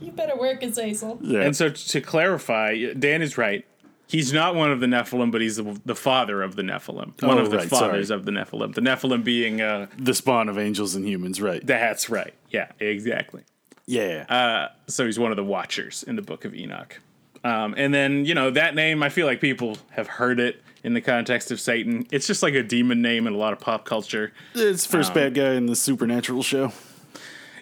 You 0.00 0.10
better 0.12 0.36
work, 0.36 0.62
Azazel. 0.62 1.18
Yeah. 1.22 1.40
And 1.42 1.54
so 1.54 1.68
to 1.68 2.00
clarify, 2.00 2.92
Dan 2.94 3.22
is 3.22 3.36
right. 3.38 3.64
He's 4.08 4.32
not 4.32 4.56
one 4.56 4.72
of 4.72 4.80
the 4.80 4.86
Nephilim, 4.86 5.30
but 5.30 5.40
he's 5.40 5.56
the, 5.56 5.80
the 5.84 5.94
father 5.94 6.42
of 6.42 6.56
the 6.56 6.62
Nephilim. 6.62 7.20
One 7.22 7.38
Oh, 7.38 7.42
of 7.42 7.50
the 7.52 7.58
right, 7.58 7.68
fathers 7.68 8.08
sorry. 8.08 8.18
of 8.18 8.24
the 8.26 8.32
Nephilim. 8.32 8.74
The 8.74 8.80
Nephilim 8.80 9.22
being, 9.22 9.60
uh, 9.60 9.86
the 9.96 10.14
spawn 10.14 10.48
of 10.48 10.58
angels 10.58 10.96
and 10.96 11.06
humans, 11.06 11.40
right? 11.40 11.64
that's 11.64 12.10
right. 12.10 12.34
Yeah, 12.50 12.72
exactly. 12.80 13.42
yeah. 13.86 14.24
Uh, 14.28 14.68
so 14.88 15.06
he's 15.06 15.18
one 15.20 15.30
of 15.30 15.36
the 15.36 15.44
Watchers 15.44 16.02
in 16.02 16.16
the 16.16 16.22
Book 16.22 16.44
of 16.44 16.54
Enoch. 16.56 17.00
Um, 17.42 17.74
and 17.76 17.92
then, 17.92 18.24
you 18.24 18.34
know, 18.34 18.50
that 18.50 18.74
name, 18.74 19.02
I 19.02 19.08
feel 19.08 19.26
like 19.26 19.40
people 19.40 19.78
have 19.90 20.06
heard 20.06 20.40
it 20.40 20.62
in 20.82 20.94
the 20.94 21.00
context 21.00 21.50
of 21.50 21.60
Satan. 21.60 22.06
It's 22.10 22.26
just 22.26 22.42
like 22.42 22.54
a 22.54 22.62
demon 22.62 23.02
name 23.02 23.26
in 23.26 23.32
a 23.32 23.36
lot 23.36 23.52
of 23.52 23.60
pop 23.60 23.84
culture. 23.84 24.32
it's 24.54 24.86
first 24.86 25.14
bad 25.14 25.34
guy 25.34 25.54
in 25.54 25.66
the 25.66 25.76
supernatural 25.76 26.42
show. 26.42 26.72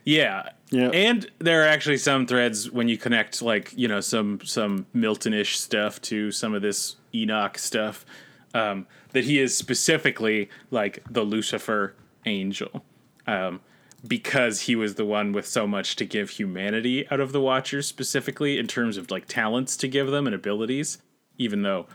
Yeah. 0.04 0.50
Yeah. 0.70 0.88
And 0.88 1.30
there 1.38 1.62
are 1.62 1.66
actually 1.66 1.98
some 1.98 2.26
threads 2.26 2.70
when 2.70 2.88
you 2.88 2.98
connect 2.98 3.40
like, 3.40 3.72
you 3.76 3.88
know, 3.88 4.00
some 4.00 4.40
some 4.44 4.86
Miltonish 4.94 5.56
stuff 5.56 6.00
to 6.02 6.30
some 6.30 6.54
of 6.54 6.62
this 6.62 6.96
Enoch 7.14 7.58
stuff. 7.58 8.04
Um, 8.54 8.86
that 9.12 9.24
he 9.24 9.38
is 9.38 9.56
specifically 9.56 10.48
like 10.70 11.02
the 11.10 11.22
Lucifer 11.22 11.94
angel. 12.26 12.84
Um, 13.26 13.60
because 14.06 14.62
he 14.62 14.76
was 14.76 14.94
the 14.94 15.04
one 15.04 15.32
with 15.32 15.46
so 15.46 15.66
much 15.66 15.96
to 15.96 16.04
give 16.04 16.30
humanity 16.30 17.08
out 17.10 17.20
of 17.20 17.32
the 17.32 17.40
Watchers 17.40 17.86
specifically 17.86 18.58
in 18.58 18.66
terms 18.66 18.96
of 18.96 19.10
like 19.10 19.26
talents 19.26 19.76
to 19.78 19.88
give 19.88 20.08
them 20.10 20.26
and 20.26 20.34
abilities, 20.34 20.98
even 21.36 21.62
though 21.62 21.86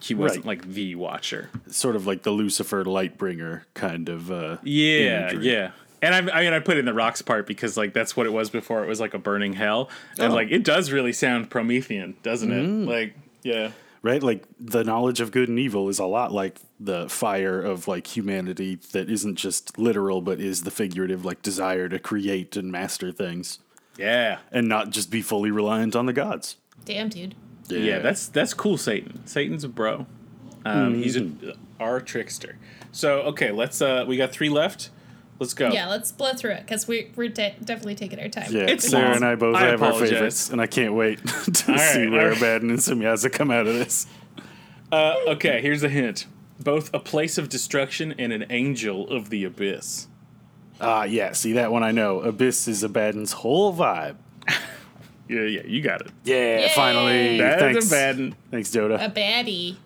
he 0.00 0.14
wasn't 0.14 0.44
Right. 0.44 0.58
like 0.58 0.72
the 0.74 0.94
Watcher. 0.96 1.48
Sort 1.68 1.94
of 1.96 2.06
like 2.06 2.22
the 2.24 2.32
Lucifer 2.32 2.84
Lightbringer 2.84 3.62
kind 3.74 4.08
of. 4.08 4.32
Uh, 4.32 4.56
Yeah, 4.64 5.30
imagery. 5.30 5.50
yeah. 5.52 5.70
And 6.04 6.12
I, 6.30 6.38
I 6.40 6.42
mean, 6.42 6.52
I 6.52 6.58
put 6.58 6.76
in 6.78 6.84
the 6.84 6.92
rocks 6.92 7.22
part 7.22 7.46
because 7.46 7.76
like 7.76 7.92
that's 7.92 8.16
what 8.16 8.26
it 8.26 8.32
was 8.32 8.50
before. 8.50 8.82
It 8.82 8.88
was 8.88 8.98
like 9.00 9.14
a 9.14 9.18
burning 9.18 9.52
hell, 9.52 9.88
and 10.18 10.32
Oh. 10.32 10.34
like 10.34 10.50
it 10.50 10.64
does 10.64 10.90
really 10.90 11.12
sound 11.12 11.48
Promethean, 11.50 12.16
doesn't 12.24 12.50
it? 12.50 12.88
Like, 12.88 13.14
yeah, 13.44 13.70
right? 14.02 14.22
Like 14.22 14.44
the 14.60 14.84
knowledge 14.84 15.20
of 15.20 15.30
good 15.30 15.48
and 15.48 15.58
evil 15.58 15.88
is 15.88 15.98
a 15.98 16.06
lot 16.06 16.32
like 16.32 16.58
the 16.78 17.08
fire 17.08 17.60
of 17.60 17.88
like 17.88 18.06
humanity 18.16 18.76
that 18.92 19.08
isn't 19.08 19.36
just 19.36 19.78
literal, 19.78 20.20
but 20.20 20.40
is 20.40 20.62
the 20.64 20.70
figurative 20.70 21.24
like 21.24 21.42
desire 21.42 21.88
to 21.88 21.98
create 21.98 22.56
and 22.56 22.70
master 22.70 23.12
things 23.12 23.58
yeah, 23.96 24.38
and 24.50 24.68
not 24.68 24.90
just 24.90 25.10
be 25.10 25.22
fully 25.22 25.50
reliant 25.50 25.94
on 25.94 26.06
the 26.06 26.12
gods. 26.12 26.56
Damn, 26.84 27.08
dude. 27.08 27.34
yeah. 27.68 27.98
That's 27.98 28.28
that's 28.28 28.54
cool. 28.54 28.76
Satan, 28.78 29.26
Satan's 29.26 29.64
a 29.64 29.68
bro. 29.68 30.06
Um, 30.64 30.94
He's 30.94 31.16
a 31.16 31.30
our 31.80 32.00
trickster. 32.00 32.56
So 32.92 33.22
okay, 33.22 33.50
let's. 33.50 33.82
uh 33.82 34.04
We 34.06 34.16
got 34.16 34.30
three 34.32 34.48
left. 34.48 34.90
Let's 35.42 35.54
go. 35.54 35.70
Yeah, 35.72 35.88
let's 35.88 36.12
blow 36.12 36.32
through 36.34 36.52
it 36.52 36.60
because 36.66 36.86
we, 36.86 37.10
we're 37.16 37.28
de- 37.28 37.56
definitely 37.64 37.96
taking 37.96 38.20
our 38.20 38.28
time. 38.28 38.46
Yeah, 38.52 38.62
It's 38.62 38.88
Sarah 38.88 39.06
long. 39.08 39.16
and 39.16 39.24
I 39.24 39.34
both 39.34 39.56
I 39.56 39.62
have 39.66 39.82
our 39.82 39.92
favorites, 39.92 40.50
and 40.50 40.60
I 40.60 40.68
can't 40.68 40.94
wait 40.94 41.18
to 41.26 41.72
All 41.72 41.78
see 41.78 42.02
right, 42.04 42.10
where 42.10 42.20
all 42.22 42.28
right. 42.28 42.36
Abaddon 42.38 42.70
and 42.70 42.78
Semyaza 42.78 43.32
come 43.32 43.50
out 43.50 43.66
of 43.66 43.74
this. 43.74 44.06
Uh, 44.92 45.16
okay, 45.26 45.60
here's 45.60 45.82
a 45.82 45.88
hint. 45.88 46.26
Both 46.60 46.94
a 46.94 47.00
place 47.00 47.38
of 47.38 47.48
destruction 47.48 48.14
and 48.18 48.32
an 48.32 48.46
angel 48.50 49.08
of 49.10 49.30
the 49.30 49.42
abyss. 49.44 50.06
Ah, 50.80 51.02
yeah, 51.04 51.32
see 51.32 51.54
that 51.54 51.72
one 51.72 51.82
I 51.82 51.90
know. 51.90 52.20
Abyss 52.20 52.68
is 52.68 52.82
Abaddon's 52.84 53.32
whole 53.32 53.74
vibe. 53.74 54.16
Yeah, 55.28 55.42
yeah, 55.42 55.62
you 55.64 55.80
got 55.80 56.02
it. 56.02 56.10
Yeah, 56.24 56.34
Yay. 56.58 56.68
finally. 56.74 57.38
That 57.38 57.58
Thanks. 57.58 57.84
is 57.86 57.92
Abaddon. 57.92 58.34
Thanks, 58.50 58.68
Dota. 58.70 59.02
A 59.02 59.08
baddie. 59.08 59.76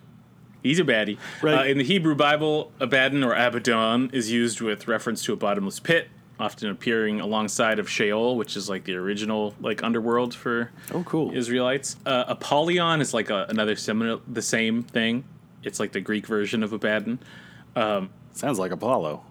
He's 0.63 0.79
a 0.79 0.83
baddie. 0.83 1.17
Right. 1.41 1.59
Uh, 1.59 1.63
in 1.63 1.77
the 1.77 1.83
Hebrew 1.83 2.15
Bible, 2.15 2.71
Abaddon 2.79 3.23
or 3.23 3.33
Abaddon 3.33 4.09
is 4.11 4.31
used 4.31 4.61
with 4.61 4.87
reference 4.87 5.23
to 5.23 5.33
a 5.33 5.35
bottomless 5.35 5.79
pit, 5.79 6.09
often 6.39 6.69
appearing 6.69 7.19
alongside 7.19 7.79
of 7.79 7.89
Sheol, 7.89 8.35
which 8.35 8.57
is 8.57 8.69
like 8.69 8.83
the 8.83 8.95
original 8.95 9.53
like 9.61 9.83
underworld 9.83 10.33
for 10.33 10.71
oh, 10.93 11.03
cool. 11.03 11.35
Israelites. 11.35 11.95
Uh, 12.05 12.25
Apollyon 12.27 13.01
is 13.01 13.13
like 13.13 13.29
a, 13.29 13.45
another 13.49 13.75
similar, 13.75 14.19
the 14.27 14.41
same 14.41 14.83
thing. 14.83 15.23
It's 15.63 15.79
like 15.79 15.91
the 15.91 16.01
Greek 16.01 16.27
version 16.27 16.63
of 16.63 16.73
Abaddon. 16.73 17.19
Sounds 18.37 18.59
like 18.59 18.71
Apollo. 18.71 19.23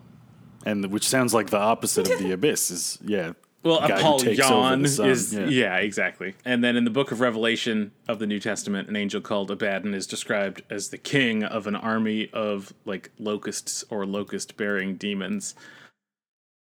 And 0.64 0.90
which 0.90 1.08
sounds 1.08 1.32
like 1.32 1.50
the 1.50 1.58
opposite 1.58 2.10
of 2.10 2.18
the 2.18 2.32
abyss 2.32 2.70
is 2.72 2.98
yeah. 3.04 3.32
Well, 3.66 3.80
the 3.80 3.88
guy 3.88 4.02
who 4.02 4.18
takes 4.18 4.40
over 4.40 4.54
Apollyon 4.54 4.84
is 4.84 5.34
yeah. 5.34 5.76
exactly. 5.76 6.34
And 6.44 6.62
then 6.62 6.76
in 6.76 6.84
the 6.84 6.90
book 6.90 7.10
of 7.10 7.20
Revelation 7.20 7.90
of 8.06 8.18
the 8.18 8.26
New 8.26 8.38
Testament, 8.38 8.88
an 8.88 8.94
angel 8.94 9.20
called 9.20 9.50
Abaddon 9.50 9.92
is 9.92 10.06
described 10.06 10.62
as 10.70 10.90
the 10.90 10.98
king 10.98 11.42
of 11.42 11.66
an 11.66 11.74
army 11.74 12.30
of 12.32 12.72
like 12.84 13.10
locusts 13.18 13.84
or 13.90 14.06
locust-bearing 14.06 14.96
demons. 14.96 15.54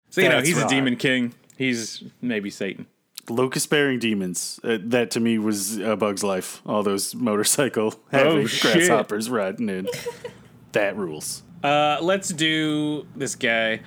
So 0.09 0.21
you 0.21 0.29
know 0.29 0.41
he's 0.41 0.55
right. 0.57 0.65
a 0.65 0.69
demon 0.69 0.97
king. 0.97 1.33
He's 1.57 2.03
maybe 2.21 2.49
Satan. 2.49 2.87
Locust 3.29 3.69
bearing 3.69 3.99
demons. 3.99 4.59
Uh, 4.63 4.77
that 4.81 5.11
to 5.11 5.19
me 5.19 5.37
was 5.37 5.77
a 5.77 5.95
bug's 5.95 6.23
life. 6.23 6.61
All 6.65 6.83
those 6.83 7.13
motorcycle 7.13 7.93
having 8.11 8.45
Oh, 8.45 8.47
grasshoppers 8.61 9.29
riding 9.29 9.69
in. 9.69 9.87
that 10.71 10.97
rules. 10.97 11.43
Uh, 11.63 11.97
let's 12.01 12.29
do 12.29 13.05
this 13.15 13.35
guy, 13.35 13.81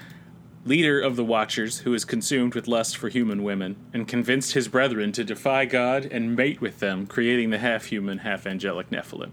leader 0.65 1.01
of 1.01 1.17
the 1.17 1.25
Watchers, 1.25 1.81
who 1.81 1.93
is 1.93 2.05
consumed 2.05 2.55
with 2.55 2.69
lust 2.69 2.97
for 2.97 3.09
human 3.09 3.43
women 3.43 3.77
and 3.93 4.07
convinced 4.07 4.53
his 4.53 4.69
brethren 4.69 5.13
to 5.13 5.25
defy 5.25 5.65
God 5.65 6.05
and 6.05 6.37
mate 6.37 6.61
with 6.61 6.79
them, 6.79 7.07
creating 7.07 7.51
the 7.51 7.59
half-human, 7.59 8.19
half-angelic 8.19 8.91
Nephilim. 8.91 9.33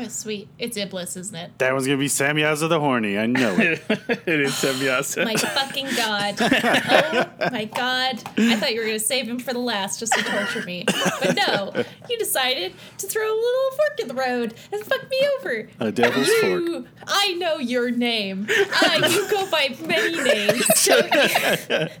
Oh, 0.00 0.08
sweet. 0.08 0.48
It's 0.58 0.76
Iblis, 0.76 1.16
isn't 1.16 1.34
it? 1.34 1.58
That 1.58 1.72
one's 1.72 1.86
gonna 1.86 1.98
be 1.98 2.06
Samyaza 2.06 2.68
the 2.68 2.78
Horny. 2.78 3.18
I 3.18 3.26
know 3.26 3.54
it. 3.56 3.82
it 4.26 4.40
is 4.40 4.52
Samyaza. 4.52 5.24
My 5.24 5.34
fucking 5.34 5.88
god. 5.96 6.36
Oh 7.40 7.50
my 7.52 7.64
god. 7.64 8.22
I 8.36 8.56
thought 8.56 8.72
you 8.72 8.80
were 8.80 8.86
going 8.86 8.98
to 8.98 9.04
save 9.04 9.28
him 9.28 9.38
for 9.38 9.52
the 9.52 9.58
last 9.58 10.00
just 10.00 10.12
to 10.14 10.22
torture 10.22 10.62
me. 10.62 10.84
But 10.86 11.36
no, 11.36 11.72
you 12.08 12.18
decided 12.18 12.74
to 12.98 13.06
throw 13.06 13.22
a 13.22 13.34
little 13.34 13.70
fork 13.70 14.00
in 14.00 14.08
the 14.08 14.14
road 14.14 14.54
and 14.72 14.84
fuck 14.84 15.08
me 15.08 15.28
over. 15.38 15.68
A 15.80 15.92
devil's 15.92 16.28
fork. 16.40 16.86
I 17.06 17.34
know 17.34 17.58
your 17.58 17.90
name. 17.90 18.46
I, 18.50 19.08
you 19.10 19.30
go 19.30 19.48
by 19.50 19.76
many 19.86 20.22
names. 20.22 20.84
don't? 20.84 21.92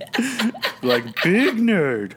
Like 0.82 1.04
big 1.22 1.56
nerd. 1.56 2.12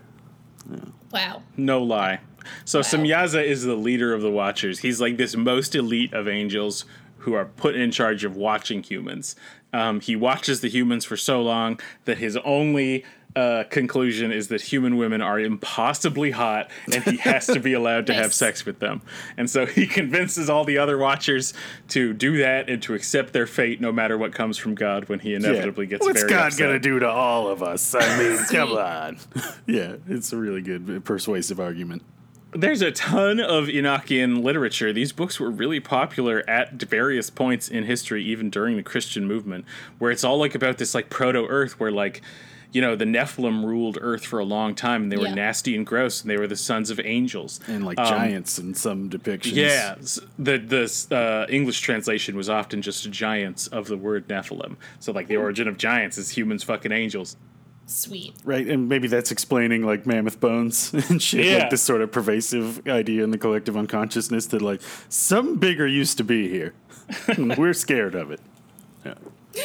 wow. 1.11 1.43
No 1.57 1.81
lie. 1.83 2.19
So 2.65 2.79
Samyaza 2.79 3.43
is 3.43 3.63
the 3.63 3.75
leader 3.75 4.13
of 4.13 4.21
the 4.21 4.31
Watchers. 4.31 4.79
He's 4.79 5.01
like 5.01 5.17
this 5.17 5.35
most 5.35 5.75
elite 5.75 6.13
of 6.13 6.27
angels 6.27 6.85
who 7.19 7.33
are 7.33 7.45
put 7.45 7.75
in 7.75 7.91
charge 7.91 8.23
of 8.23 8.35
watching 8.35 8.81
humans. 8.83 9.35
Um, 9.73 10.01
he 10.01 10.15
watches 10.15 10.61
the 10.61 10.69
humans 10.69 11.05
for 11.05 11.15
so 11.15 11.41
long 11.41 11.79
that 12.05 12.17
his 12.17 12.35
only 12.37 13.05
uh, 13.35 13.63
conclusion 13.69 14.31
is 14.31 14.49
that 14.49 14.61
human 14.61 14.97
women 14.97 15.21
are 15.21 15.39
impossibly 15.39 16.31
hot 16.31 16.69
and 16.91 17.03
he 17.03 17.17
has 17.17 17.47
to 17.47 17.59
be 17.59 17.73
allowed 17.81 18.07
to 18.07 18.13
have 18.13 18.33
sex 18.33 18.65
with 18.65 18.79
them. 18.79 19.01
And 19.37 19.49
so 19.49 19.65
he 19.65 19.87
convinces 19.99 20.49
all 20.49 20.65
the 20.65 20.77
other 20.77 20.97
watchers 20.97 21.53
to 21.89 22.13
do 22.13 22.37
that 22.37 22.69
and 22.69 22.81
to 22.83 22.93
accept 22.93 23.33
their 23.33 23.47
fate 23.47 23.79
no 23.79 23.91
matter 23.91 24.17
what 24.17 24.33
comes 24.33 24.57
from 24.57 24.75
God 24.75 25.07
when 25.07 25.19
he 25.19 25.33
inevitably 25.33 25.85
gets 25.85 26.05
What's 26.05 26.21
very 26.21 26.29
God 26.29 26.47
upset. 26.47 26.59
gonna 26.59 26.79
do 26.79 26.99
to 26.99 27.09
all 27.09 27.47
of 27.47 27.63
us? 27.63 27.95
I 27.95 28.17
mean, 28.17 28.37
come 28.49 28.71
on. 28.73 29.17
yeah, 29.67 29.95
it's 30.07 30.33
a 30.33 30.37
really 30.37 30.61
good 30.61 31.05
persuasive 31.05 31.59
argument. 31.59 32.03
There's 32.53 32.81
a 32.81 32.91
ton 32.91 33.39
of 33.39 33.67
Enochian 33.67 34.43
literature. 34.43 34.91
These 34.91 35.13
books 35.13 35.39
were 35.39 35.49
really 35.49 35.79
popular 35.79 36.43
at 36.49 36.73
various 36.73 37.29
points 37.29 37.69
in 37.69 37.85
history, 37.85 38.25
even 38.25 38.49
during 38.49 38.75
the 38.75 38.83
Christian 38.83 39.25
movement, 39.25 39.63
where 39.99 40.11
it's 40.11 40.23
all 40.23 40.37
like 40.37 40.53
about 40.53 40.77
this 40.77 40.93
like 40.93 41.09
proto 41.09 41.45
Earth, 41.47 41.79
where 41.79 41.91
like, 41.91 42.21
you 42.73 42.81
know, 42.81 42.95
the 42.95 43.05
Nephilim 43.05 43.63
ruled 43.65 43.97
Earth 44.01 44.25
for 44.25 44.39
a 44.39 44.43
long 44.43 44.75
time, 44.75 45.03
and 45.03 45.11
they 45.11 45.17
were 45.17 45.29
nasty 45.29 45.75
and 45.75 45.85
gross, 45.85 46.21
and 46.21 46.29
they 46.29 46.37
were 46.37 46.47
the 46.47 46.57
sons 46.57 46.89
of 46.89 46.99
angels. 47.03 47.61
And 47.67 47.85
like 47.85 47.99
Um, 47.99 48.07
giants 48.07 48.59
in 48.59 48.73
some 48.73 49.09
depictions. 49.09 49.53
Yeah, 49.55 49.95
the 50.37 50.57
the 50.57 51.15
uh, 51.15 51.45
English 51.49 51.79
translation 51.79 52.35
was 52.35 52.49
often 52.49 52.81
just 52.81 53.09
giants 53.11 53.67
of 53.67 53.87
the 53.87 53.97
word 53.97 54.27
Nephilim. 54.27 54.75
So 54.99 55.13
like 55.13 55.27
the 55.27 55.37
origin 55.37 55.69
of 55.69 55.77
giants 55.77 56.17
is 56.17 56.31
humans 56.31 56.63
fucking 56.63 56.91
angels. 56.91 57.37
Sweet. 57.91 58.33
Right, 58.45 58.65
and 58.67 58.87
maybe 58.87 59.07
that's 59.07 59.31
explaining 59.31 59.83
like 59.83 60.05
mammoth 60.05 60.39
bones 60.39 60.93
and 61.09 61.21
shit, 61.21 61.45
Yeah. 61.45 61.57
like 61.59 61.69
this 61.71 61.81
sort 61.81 62.01
of 62.01 62.11
pervasive 62.11 62.87
idea 62.87 63.23
in 63.23 63.31
the 63.31 63.37
collective 63.37 63.75
unconsciousness 63.75 64.45
that 64.47 64.61
like 64.61 64.81
something 65.09 65.57
bigger 65.57 65.85
used 65.85 66.17
to 66.17 66.23
be 66.23 66.47
here. 66.49 66.73
We're 67.57 67.73
scared 67.73 68.15
of 68.15 68.31
it. 68.31 68.39
Yeah. 69.05 69.15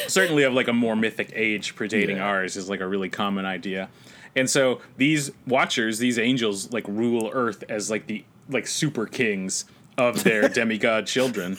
Certainly 0.07 0.43
of 0.43 0.53
like 0.53 0.67
a 0.67 0.73
more 0.73 0.95
mythic 0.97 1.31
age 1.33 1.75
predating 1.75 2.17
Yeah. 2.17 2.25
ours 2.27 2.57
is 2.57 2.69
like 2.69 2.81
a 2.81 2.87
really 2.87 3.09
common 3.09 3.45
idea 3.45 3.89
and 4.35 4.49
so 4.49 4.81
these 4.97 5.31
watchers 5.47 5.97
these 5.99 6.19
angels 6.19 6.71
like 6.73 6.85
rule 6.87 7.29
earth 7.33 7.63
as 7.69 7.89
like 7.89 8.07
the 8.07 8.25
like 8.49 8.67
super 8.67 9.05
kings 9.05 9.63
of 9.97 10.23
their 10.25 10.49
demigod 10.59 11.07
children 11.07 11.57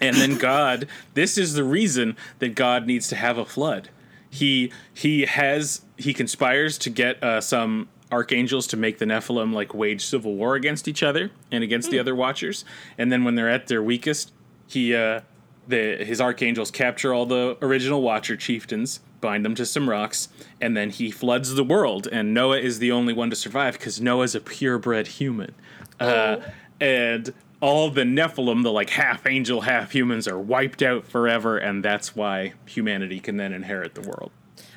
and 0.00 0.16
then 0.16 0.36
god 0.38 0.88
this 1.14 1.36
is 1.36 1.52
the 1.54 1.62
reason 1.64 2.16
that 2.38 2.54
god 2.54 2.86
needs 2.86 3.08
to 3.08 3.16
have 3.16 3.36
a 3.36 3.44
flood 3.44 3.90
he 4.30 4.72
he 4.92 5.22
has 5.22 5.82
he 5.96 6.12
conspires 6.14 6.78
to 6.78 6.90
get 6.90 7.22
uh, 7.22 7.40
some 7.40 7.88
archangels 8.10 8.66
to 8.68 8.76
make 8.76 8.98
the 8.98 9.04
nephilim 9.04 9.52
like 9.52 9.74
wage 9.74 10.04
civil 10.04 10.34
war 10.34 10.54
against 10.54 10.88
each 10.88 11.02
other 11.02 11.30
and 11.52 11.62
against 11.62 11.90
the 11.90 11.98
other 11.98 12.14
watchers. 12.14 12.64
And 12.96 13.12
then 13.12 13.24
when 13.24 13.34
they're 13.34 13.50
at 13.50 13.66
their 13.66 13.82
weakest 13.82 14.32
he 14.66 14.94
uh 14.94 15.20
the 15.66 15.96
his 16.04 16.20
archangels 16.20 16.70
capture 16.70 17.12
all 17.12 17.26
the 17.26 17.58
original 17.60 18.00
watcher 18.00 18.36
chieftains 18.36 19.00
bind 19.20 19.44
them 19.44 19.54
to 19.54 19.66
some 19.66 19.90
rocks 19.90 20.28
and 20.60 20.76
then 20.76 20.90
he 20.90 21.10
floods 21.10 21.54
the 21.54 21.64
world. 21.64 22.08
And 22.10 22.32
noah 22.32 22.58
is 22.58 22.78
the 22.78 22.92
only 22.92 23.12
one 23.12 23.30
to 23.30 23.36
survive 23.36 23.74
because 23.74 24.00
noah's 24.00 24.34
a 24.34 24.40
purebred 24.40 25.08
human. 25.08 25.54
Uh, 26.00 26.38
and 26.80 27.34
all 27.60 27.90
the 27.90 28.02
nephilim 28.02 28.62
the 28.62 28.72
like 28.72 28.90
half 28.90 29.26
angel 29.26 29.62
half 29.62 29.92
humans 29.92 30.28
are 30.28 30.38
wiped 30.38 30.82
out 30.82 31.06
forever 31.06 31.58
and 31.58 31.84
that's 31.84 32.14
why 32.14 32.52
humanity 32.66 33.20
can 33.20 33.36
then 33.36 33.52
inherit 33.52 33.94
the 33.94 34.02
world 34.02 34.30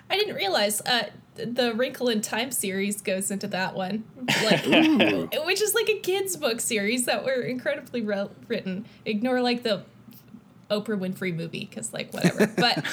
I 0.09 0.17
didn't 0.17 0.35
realize 0.35 0.81
uh, 0.81 1.05
the 1.35 1.73
Wrinkle 1.73 2.09
in 2.09 2.19
Time 2.19 2.51
series 2.51 3.01
goes 3.01 3.31
into 3.31 3.47
that 3.47 3.75
one, 3.75 4.03
like, 4.43 4.65
which 5.45 5.61
is 5.61 5.73
like 5.73 5.87
a 5.87 5.99
kids 5.99 6.35
book 6.35 6.59
series 6.59 7.05
that 7.05 7.23
were 7.23 7.41
incredibly 7.41 8.01
well 8.01 8.31
written. 8.49 8.85
Ignore 9.05 9.41
like 9.41 9.63
the 9.63 9.83
Oprah 10.69 10.99
Winfrey 10.99 11.35
movie 11.35 11.67
because 11.69 11.93
like 11.93 12.13
whatever. 12.13 12.47
But 12.57 12.85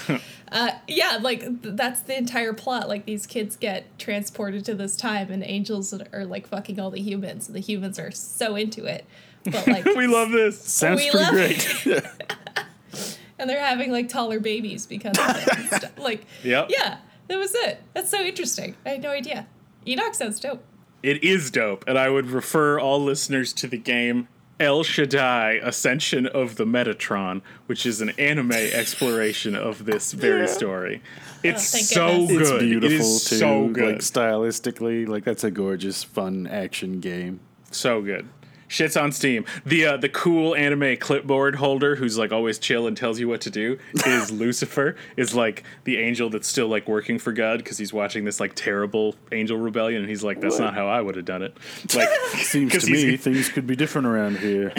uh, 0.53 0.71
yeah, 0.87 1.19
like 1.21 1.41
th- 1.41 1.75
that's 1.75 2.01
the 2.03 2.17
entire 2.17 2.53
plot. 2.53 2.89
Like 2.89 3.05
these 3.05 3.27
kids 3.27 3.57
get 3.57 3.99
transported 3.99 4.65
to 4.67 4.75
this 4.75 4.97
time, 4.97 5.31
and 5.31 5.43
angels 5.43 5.93
are 6.13 6.25
like 6.25 6.47
fucking 6.47 6.79
all 6.79 6.91
the 6.91 7.01
humans, 7.01 7.49
and 7.49 7.57
the 7.57 7.61
humans 7.61 7.99
are 7.99 8.11
so 8.11 8.55
into 8.55 8.85
it. 8.85 9.05
But 9.51 9.67
like 9.67 9.85
we 9.97 10.07
love 10.07 10.31
this 10.31 10.61
Sounds 10.63 11.03
We 11.03 11.11
pretty 11.11 11.25
love 11.25 11.33
great. 11.33 12.05
and 13.39 13.49
they're 13.49 13.65
having 13.65 13.93
like 13.93 14.09
taller 14.09 14.41
babies 14.41 14.87
because 14.87 15.17
of 15.19 15.37
it. 15.37 15.57
and 15.59 15.69
stuff. 15.69 15.93
Like, 15.99 16.27
Yep. 16.45 16.69
yeah, 16.71 16.99
that 17.29 17.39
was 17.39 17.55
it. 17.55 17.83
That's 17.95 18.11
so 18.11 18.21
interesting. 18.23 18.75
I 18.87 18.91
had 18.91 19.03
no 19.03 19.11
idea. 19.11 19.47
Enoch 19.87 20.15
sounds 20.15 20.41
dope. 20.41 20.65
It 21.03 21.23
is 21.23 21.51
dope, 21.51 21.85
and 21.87 21.97
I 21.99 22.09
would 22.09 22.31
refer 22.31 22.79
all 22.81 23.03
listeners 23.03 23.53
to 23.55 23.67
the 23.69 23.79
game 23.79 24.29
El 24.59 24.83
Shaddai 24.83 25.61
Ascension 25.63 26.27
of 26.27 26.57
the 26.57 26.65
Metatron, 26.65 27.43
which 27.67 27.87
is 27.87 28.01
an 28.01 28.11
anime 28.19 28.51
exploration 28.51 29.55
of 29.55 29.85
this 29.85 30.13
very 30.13 30.49
story. 30.49 31.01
Oh, 31.05 31.39
it's 31.45 31.71
thank 31.71 31.85
so 31.85 32.27
goodness. 32.27 32.49
good. 32.51 32.55
It's 32.55 32.63
beautiful 32.65 32.97
is 33.17 33.25
too. 33.25 33.37
so 33.37 33.69
good. 33.69 33.85
Like 33.85 33.99
stylistically, 33.99 35.07
like 35.07 35.23
that's 35.23 35.45
a 35.45 35.51
gorgeous, 35.53 36.03
fun 36.03 36.49
action 36.49 36.99
game. 36.99 37.39
so 37.71 38.03
good. 38.03 38.29
Shit's 38.69 38.97
on 38.97 39.13
Steam. 39.13 39.45
The 39.65 39.87
uh, 39.87 39.97
the 39.97 40.09
cool 40.09 40.55
anime 40.55 40.97
clipboard 40.99 41.57
holder 41.57 41.97
who's 41.97 42.19
like 42.19 42.33
always 42.33 42.59
chill 42.59 42.87
and 42.87 42.97
tells 42.97 43.19
you 43.19 43.27
what 43.27 43.41
to 43.43 43.51
do 43.51 43.79
is 44.07 44.31
Lucifer. 44.31 44.95
Is 45.17 45.35
like 45.35 45.65
the 45.85 45.97
angel 45.97 46.31
that's 46.31 46.47
still 46.47 46.69
like 46.69 46.87
working 46.87 47.19
for 47.19 47.33
God 47.33 47.59
because 47.59 47.79
he's 47.79 47.93
watching 47.93 48.25
this 48.25 48.39
like 48.39 48.55
terrible 48.55 49.17
angel 49.33 49.57
rebellion 49.57 50.03
and 50.03 50.09
he's 50.09 50.23
like, 50.23 50.41
that's 50.41 50.59
not 50.59 50.75
how 50.75 50.87
I 50.87 51.01
would 51.01 51.17
have 51.17 51.25
done 51.25 51.43
it. 51.43 51.57
Like 51.95 52.09
seems 52.37 52.79
to 52.85 52.91
me 52.91 53.17
things 53.17 53.49
could 53.49 53.67
be 53.67 53.75
different 53.75 54.07
around 54.07 54.39
here. 54.39 54.73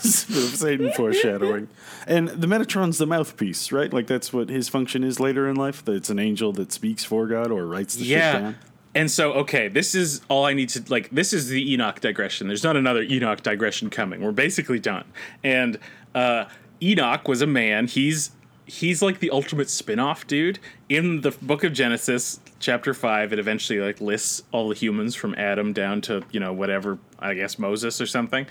Satan 0.00 0.92
foreshadowing. 0.92 1.68
And 2.06 2.28
the 2.28 2.46
Metatron's 2.46 2.98
the 2.98 3.06
mouthpiece, 3.06 3.72
right? 3.72 3.92
Like 3.92 4.06
that's 4.06 4.32
what 4.32 4.48
his 4.48 4.68
function 4.68 5.02
is 5.02 5.18
later 5.18 5.48
in 5.48 5.56
life. 5.56 5.84
That 5.84 5.92
it's 5.92 6.10
an 6.10 6.18
angel 6.18 6.52
that 6.52 6.70
speaks 6.72 7.04
for 7.04 7.26
God 7.26 7.50
or 7.50 7.66
writes 7.66 7.96
the 7.96 8.04
shit 8.04 8.18
down. 8.18 8.56
And 8.96 9.10
so, 9.10 9.34
okay, 9.34 9.68
this 9.68 9.94
is 9.94 10.22
all 10.30 10.46
I 10.46 10.54
need 10.54 10.70
to 10.70 10.82
like. 10.88 11.10
This 11.10 11.34
is 11.34 11.48
the 11.48 11.72
Enoch 11.74 12.00
digression. 12.00 12.48
There's 12.48 12.64
not 12.64 12.78
another 12.78 13.02
Enoch 13.02 13.42
digression 13.42 13.90
coming. 13.90 14.22
We're 14.22 14.32
basically 14.32 14.80
done. 14.80 15.04
And 15.44 15.78
uh, 16.14 16.46
Enoch 16.82 17.28
was 17.28 17.42
a 17.42 17.46
man. 17.46 17.88
He's 17.88 18.30
he's 18.64 19.02
like 19.02 19.20
the 19.20 19.28
ultimate 19.30 19.68
spin-off 19.68 20.26
dude 20.26 20.58
in 20.88 21.20
the 21.20 21.30
book 21.42 21.62
of 21.62 21.74
Genesis, 21.74 22.40
chapter 22.58 22.94
five. 22.94 23.34
It 23.34 23.38
eventually 23.38 23.80
like 23.80 24.00
lists 24.00 24.42
all 24.50 24.70
the 24.70 24.74
humans 24.74 25.14
from 25.14 25.34
Adam 25.34 25.74
down 25.74 26.00
to 26.02 26.24
you 26.30 26.40
know 26.40 26.54
whatever 26.54 26.98
I 27.18 27.34
guess 27.34 27.58
Moses 27.58 28.00
or 28.00 28.06
something. 28.06 28.46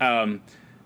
Um, 0.00 0.40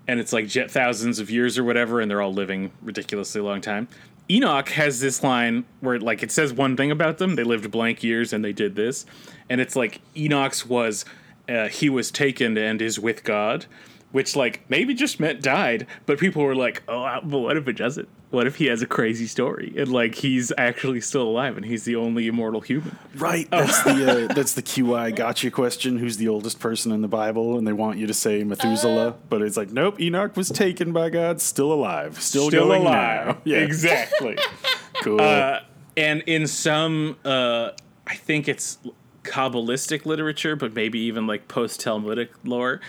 and 0.08 0.18
it's 0.18 0.32
like 0.32 0.48
jet 0.48 0.70
thousands 0.70 1.18
of 1.18 1.30
years 1.30 1.58
or 1.58 1.64
whatever, 1.64 2.00
and 2.00 2.10
they're 2.10 2.22
all 2.22 2.32
living 2.32 2.72
ridiculously 2.80 3.42
long 3.42 3.60
time. 3.60 3.86
Enoch 4.30 4.70
has 4.70 5.00
this 5.00 5.22
line 5.22 5.64
where 5.80 5.98
like 5.98 6.22
it 6.22 6.30
says 6.30 6.52
one 6.52 6.76
thing 6.76 6.90
about 6.90 7.18
them: 7.18 7.34
they 7.34 7.44
lived 7.44 7.70
blank 7.70 8.02
years 8.02 8.32
and 8.32 8.44
they 8.44 8.52
did 8.52 8.74
this, 8.76 9.04
and 9.48 9.60
it's 9.60 9.76
like 9.76 10.00
Enoch's 10.16 10.66
was 10.66 11.04
uh, 11.48 11.68
he 11.68 11.90
was 11.90 12.10
taken 12.10 12.56
and 12.56 12.80
is 12.80 12.98
with 12.98 13.24
God, 13.24 13.66
which 14.14 14.36
like 14.36 14.60
maybe 14.68 14.94
just 14.94 15.18
meant 15.18 15.42
died, 15.42 15.88
but 16.06 16.20
people 16.20 16.44
were 16.44 16.54
like, 16.54 16.84
oh, 16.86 17.02
uh, 17.02 17.20
but 17.20 17.40
what 17.40 17.56
if 17.56 17.66
it 17.66 17.72
doesn't? 17.72 18.08
What 18.30 18.46
if 18.46 18.54
he 18.54 18.66
has 18.66 18.80
a 18.80 18.86
crazy 18.86 19.26
story 19.26 19.74
and 19.76 19.90
like 19.90 20.14
he's 20.14 20.52
actually 20.56 21.00
still 21.00 21.22
alive 21.22 21.56
and 21.56 21.66
he's 21.66 21.82
the 21.82 21.96
only 21.96 22.28
immortal 22.28 22.60
human? 22.60 22.96
Right. 23.16 23.50
That's 23.50 23.82
the 23.82 24.26
uh, 24.30 24.34
that's 24.34 24.52
the 24.52 24.62
QI 24.62 25.16
gotcha 25.16 25.50
question. 25.50 25.98
Who's 25.98 26.16
the 26.16 26.28
oldest 26.28 26.60
person 26.60 26.92
in 26.92 27.02
the 27.02 27.08
Bible? 27.08 27.58
And 27.58 27.66
they 27.66 27.72
want 27.72 27.98
you 27.98 28.06
to 28.06 28.14
say 28.14 28.44
Methuselah, 28.44 29.16
but 29.28 29.42
it's 29.42 29.56
like, 29.56 29.72
nope. 29.72 30.00
Enoch 30.00 30.36
was 30.36 30.48
taken 30.48 30.92
by 30.92 31.10
God, 31.10 31.40
still 31.40 31.72
alive, 31.72 32.22
still, 32.22 32.50
going 32.50 32.84
now. 32.84 33.38
Yeah, 33.44 33.58
exactly. 33.58 34.38
cool. 35.02 35.20
Uh, 35.20 35.62
and 35.96 36.22
in 36.26 36.46
some, 36.46 37.16
uh, 37.24 37.70
I 38.06 38.14
think 38.14 38.46
it's 38.46 38.78
Kabbalistic 39.24 40.06
literature, 40.06 40.54
but 40.54 40.72
maybe 40.72 41.00
even 41.00 41.26
like 41.26 41.48
post 41.48 41.80
Talmudic 41.80 42.30
lore, 42.44 42.80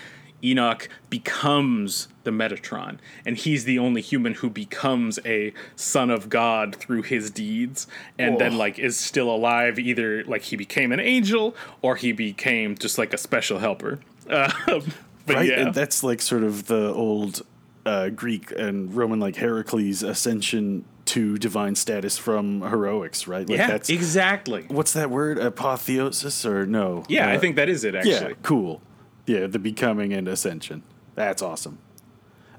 Enoch 0.44 0.88
becomes 1.10 2.08
the 2.24 2.30
Metatron, 2.30 2.98
and 3.24 3.36
he's 3.36 3.64
the 3.64 3.78
only 3.78 4.00
human 4.00 4.34
who 4.34 4.50
becomes 4.50 5.18
a 5.24 5.52
son 5.76 6.10
of 6.10 6.28
God 6.28 6.74
through 6.76 7.02
his 7.02 7.30
deeds, 7.30 7.86
and 8.18 8.38
then 8.38 8.56
like 8.58 8.78
is 8.78 8.98
still 8.98 9.30
alive. 9.30 9.78
Either 9.78 10.24
like 10.24 10.42
he 10.42 10.56
became 10.56 10.92
an 10.92 11.00
angel, 11.00 11.54
or 11.82 11.96
he 11.96 12.12
became 12.12 12.76
just 12.76 12.98
like 12.98 13.12
a 13.12 13.18
special 13.18 13.58
helper. 13.58 14.00
Uh, 14.28 14.50
but 15.26 15.36
right. 15.36 15.46
yeah, 15.48 15.60
And 15.60 15.74
that's 15.74 16.02
like 16.02 16.20
sort 16.20 16.42
of 16.42 16.66
the 16.66 16.92
old 16.92 17.42
uh, 17.84 18.08
Greek 18.10 18.50
and 18.52 18.94
Roman 18.94 19.20
like 19.20 19.36
Heracles 19.36 20.02
ascension 20.02 20.84
to 21.06 21.38
divine 21.38 21.76
status 21.76 22.18
from 22.18 22.62
heroics, 22.62 23.28
right? 23.28 23.48
Like 23.48 23.58
yeah, 23.58 23.68
that's 23.68 23.88
exactly. 23.90 24.64
what's 24.68 24.92
that 24.94 25.08
word? 25.08 25.38
Apotheosis 25.38 26.44
or 26.44 26.66
no? 26.66 27.04
Yeah, 27.08 27.28
I 27.28 27.36
Uh, 27.36 27.38
think 27.38 27.54
that 27.56 27.68
is 27.68 27.84
it 27.84 27.94
Actually, 27.94 28.10
Yeah, 28.10 28.16
actually. 28.18 28.34
cool. 28.42 28.82
Yeah, 29.26 29.46
the 29.46 29.58
becoming 29.58 30.12
and 30.12 30.28
ascension. 30.28 30.82
That's 31.14 31.42
awesome. 31.42 31.78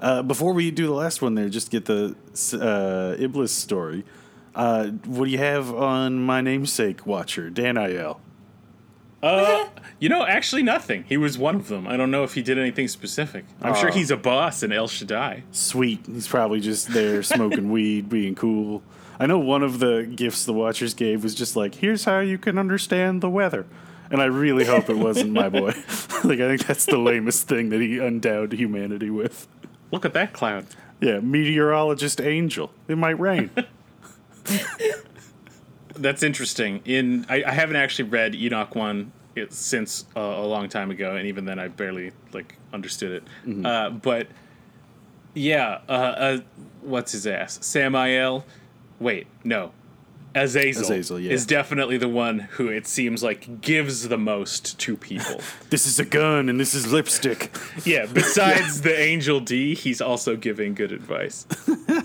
Uh, 0.00 0.22
before 0.22 0.52
we 0.52 0.70
do 0.70 0.86
the 0.86 0.92
last 0.92 1.22
one, 1.22 1.34
there, 1.34 1.48
just 1.48 1.70
get 1.70 1.86
the 1.86 2.14
uh, 2.52 3.20
Iblis 3.20 3.52
story. 3.52 4.04
Uh, 4.54 4.88
what 5.06 5.26
do 5.26 5.30
you 5.30 5.38
have 5.38 5.74
on 5.74 6.18
my 6.18 6.40
namesake 6.40 7.06
watcher, 7.06 7.50
Dan 7.50 7.76
Iel? 7.76 8.18
Uh, 9.22 9.68
you 9.98 10.08
know, 10.08 10.24
actually 10.24 10.62
nothing. 10.62 11.04
He 11.04 11.16
was 11.16 11.36
one 11.38 11.56
of 11.56 11.68
them. 11.68 11.86
I 11.86 11.96
don't 11.96 12.10
know 12.10 12.22
if 12.22 12.34
he 12.34 12.42
did 12.42 12.58
anything 12.58 12.88
specific. 12.88 13.44
I'm 13.60 13.74
sure 13.74 13.90
he's 13.90 14.10
a 14.10 14.16
boss 14.16 14.62
in 14.62 14.72
El 14.72 14.88
Shaddai. 14.88 15.44
Sweet. 15.50 16.06
He's 16.06 16.28
probably 16.28 16.60
just 16.60 16.88
there 16.88 17.22
smoking 17.22 17.70
weed, 17.72 18.08
being 18.08 18.34
cool. 18.34 18.82
I 19.18 19.26
know 19.26 19.38
one 19.38 19.64
of 19.64 19.80
the 19.80 20.10
gifts 20.14 20.44
the 20.44 20.52
Watchers 20.52 20.94
gave 20.94 21.24
was 21.24 21.34
just 21.34 21.56
like, 21.56 21.76
here's 21.76 22.04
how 22.04 22.20
you 22.20 22.38
can 22.38 22.56
understand 22.56 23.20
the 23.20 23.30
weather. 23.30 23.66
And 24.10 24.22
I 24.22 24.26
really 24.26 24.64
hope 24.64 24.88
it 24.88 24.96
wasn't 24.96 25.32
my 25.32 25.48
boy. 25.48 25.66
like, 26.24 26.40
I 26.40 26.48
think 26.48 26.66
that's 26.66 26.86
the 26.86 26.98
lamest 26.98 27.46
thing 27.46 27.68
that 27.70 27.80
he 27.80 27.98
endowed 27.98 28.52
humanity 28.52 29.10
with. 29.10 29.46
Look 29.90 30.04
at 30.04 30.14
that 30.14 30.32
cloud. 30.32 30.66
Yeah, 31.00 31.20
meteorologist 31.20 32.20
angel. 32.20 32.72
It 32.88 32.98
might 32.98 33.18
rain. 33.18 33.50
That's 35.94 36.22
interesting. 36.22 36.80
In 36.84 37.26
I, 37.28 37.44
I 37.44 37.52
haven't 37.52 37.76
actually 37.76 38.08
read 38.08 38.34
Enoch 38.34 38.74
one 38.74 39.12
it, 39.36 39.52
since 39.52 40.06
uh, 40.16 40.20
a 40.20 40.46
long 40.46 40.68
time 40.68 40.90
ago, 40.90 41.16
and 41.16 41.26
even 41.26 41.44
then 41.44 41.58
I 41.58 41.68
barely 41.68 42.12
like 42.32 42.56
understood 42.72 43.12
it. 43.12 43.24
Mm-hmm. 43.46 43.66
Uh, 43.66 43.90
but 43.90 44.28
yeah, 45.34 45.80
uh, 45.88 45.92
uh, 45.92 46.38
what's 46.82 47.12
his 47.12 47.26
ass? 47.26 47.58
Samael. 47.64 48.44
Wait, 48.98 49.26
no. 49.44 49.72
Azazel, 50.34 50.82
Azazel, 50.82 51.20
yeah. 51.20 51.32
is 51.32 51.46
definitely 51.46 51.96
the 51.98 52.08
one 52.08 52.38
who 52.40 52.68
it 52.68 52.86
seems 52.86 53.22
like 53.22 53.60
gives 53.60 54.08
the 54.08 54.18
most 54.18 54.78
to 54.80 54.96
people. 54.96 55.40
this 55.70 55.86
is 55.86 55.98
a 55.98 56.04
gun 56.04 56.48
and 56.48 56.60
this 56.60 56.74
is 56.74 56.92
lipstick. 56.92 57.50
yeah, 57.84 58.06
besides 58.06 58.80
the 58.82 58.98
angel 58.98 59.40
D, 59.40 59.74
he's 59.74 60.00
also 60.00 60.36
giving 60.36 60.74
good 60.74 60.92
advice. 60.92 61.46
yeah, 61.88 62.02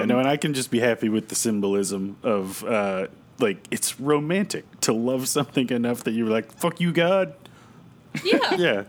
Um, 0.00 0.08
no, 0.08 0.18
and 0.18 0.28
I 0.28 0.36
can 0.36 0.52
just 0.54 0.70
be 0.70 0.80
happy 0.80 1.08
with 1.08 1.28
the 1.28 1.34
symbolism 1.34 2.16
of, 2.22 2.62
uh, 2.64 3.06
like, 3.38 3.66
it's 3.70 3.98
romantic 3.98 4.64
to 4.82 4.92
love 4.92 5.28
something 5.28 5.70
enough 5.70 6.04
that 6.04 6.12
you're 6.12 6.28
like, 6.28 6.52
fuck 6.52 6.80
you, 6.80 6.92
God. 6.92 7.34
Yeah. 8.24 8.54
Yeah. 8.56 8.84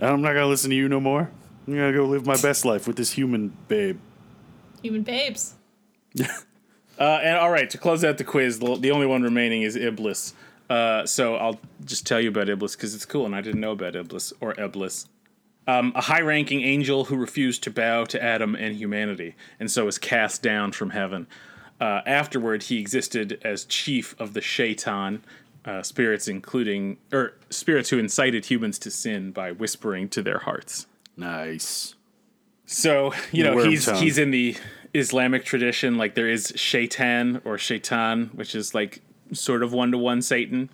I'm 0.00 0.22
not 0.22 0.32
going 0.32 0.44
to 0.44 0.46
listen 0.46 0.70
to 0.70 0.76
you 0.76 0.88
no 0.88 1.00
more. 1.00 1.30
I'm 1.66 1.74
going 1.74 1.92
to 1.92 1.98
go 1.98 2.04
live 2.04 2.26
my 2.26 2.36
best 2.40 2.64
life 2.64 2.86
with 2.86 2.96
this 2.96 3.12
human 3.12 3.56
babe. 3.68 3.98
Human 4.82 5.02
babes. 5.02 5.54
Uh, 6.98 7.20
and 7.22 7.36
all 7.36 7.50
right, 7.50 7.70
to 7.70 7.78
close 7.78 8.04
out 8.04 8.18
the 8.18 8.24
quiz, 8.24 8.58
the, 8.58 8.76
the 8.76 8.90
only 8.90 9.06
one 9.06 9.22
remaining 9.22 9.62
is 9.62 9.76
Iblis. 9.76 10.34
Uh, 10.68 11.06
so 11.06 11.36
I'll 11.36 11.60
just 11.84 12.06
tell 12.06 12.20
you 12.20 12.28
about 12.28 12.48
Iblis 12.48 12.76
because 12.76 12.94
it's 12.94 13.06
cool, 13.06 13.24
and 13.24 13.34
I 13.34 13.40
didn't 13.40 13.60
know 13.60 13.72
about 13.72 13.94
Iblis 13.96 14.32
or 14.40 14.54
Eblis. 14.54 15.06
Um, 15.66 15.92
a 15.94 16.00
high-ranking 16.00 16.62
angel 16.62 17.04
who 17.04 17.16
refused 17.16 17.62
to 17.64 17.70
bow 17.70 18.04
to 18.06 18.22
Adam 18.22 18.54
and 18.54 18.74
humanity, 18.74 19.34
and 19.60 19.70
so 19.70 19.84
was 19.84 19.98
cast 19.98 20.42
down 20.42 20.72
from 20.72 20.90
heaven. 20.90 21.26
Uh, 21.80 22.00
afterward, 22.06 22.64
he 22.64 22.80
existed 22.80 23.38
as 23.44 23.64
chief 23.64 24.18
of 24.18 24.34
the 24.34 24.40
Shaitan, 24.40 25.22
uh, 25.64 25.82
spirits 25.82 26.26
including 26.26 26.96
or 27.12 27.34
spirits 27.50 27.90
who 27.90 27.98
incited 27.98 28.46
humans 28.46 28.78
to 28.80 28.90
sin 28.90 29.30
by 29.30 29.52
whispering 29.52 30.08
to 30.08 30.22
their 30.22 30.38
hearts. 30.38 30.86
Nice. 31.16 31.94
So 32.64 33.12
you 33.32 33.44
know 33.44 33.56
Worm 33.56 33.70
he's 33.70 33.84
tongue. 33.84 34.02
he's 34.02 34.18
in 34.18 34.30
the 34.30 34.56
Islamic 34.98 35.44
tradition. 35.44 35.96
Like 35.96 36.14
there 36.14 36.28
is 36.28 36.52
Shaitan 36.56 37.40
or 37.44 37.58
Shaitan, 37.58 38.30
which 38.34 38.54
is 38.54 38.74
like 38.74 39.00
sort 39.32 39.62
of 39.62 39.72
one 39.72 39.92
to 39.92 39.98
one 39.98 40.22
Satan. 40.22 40.70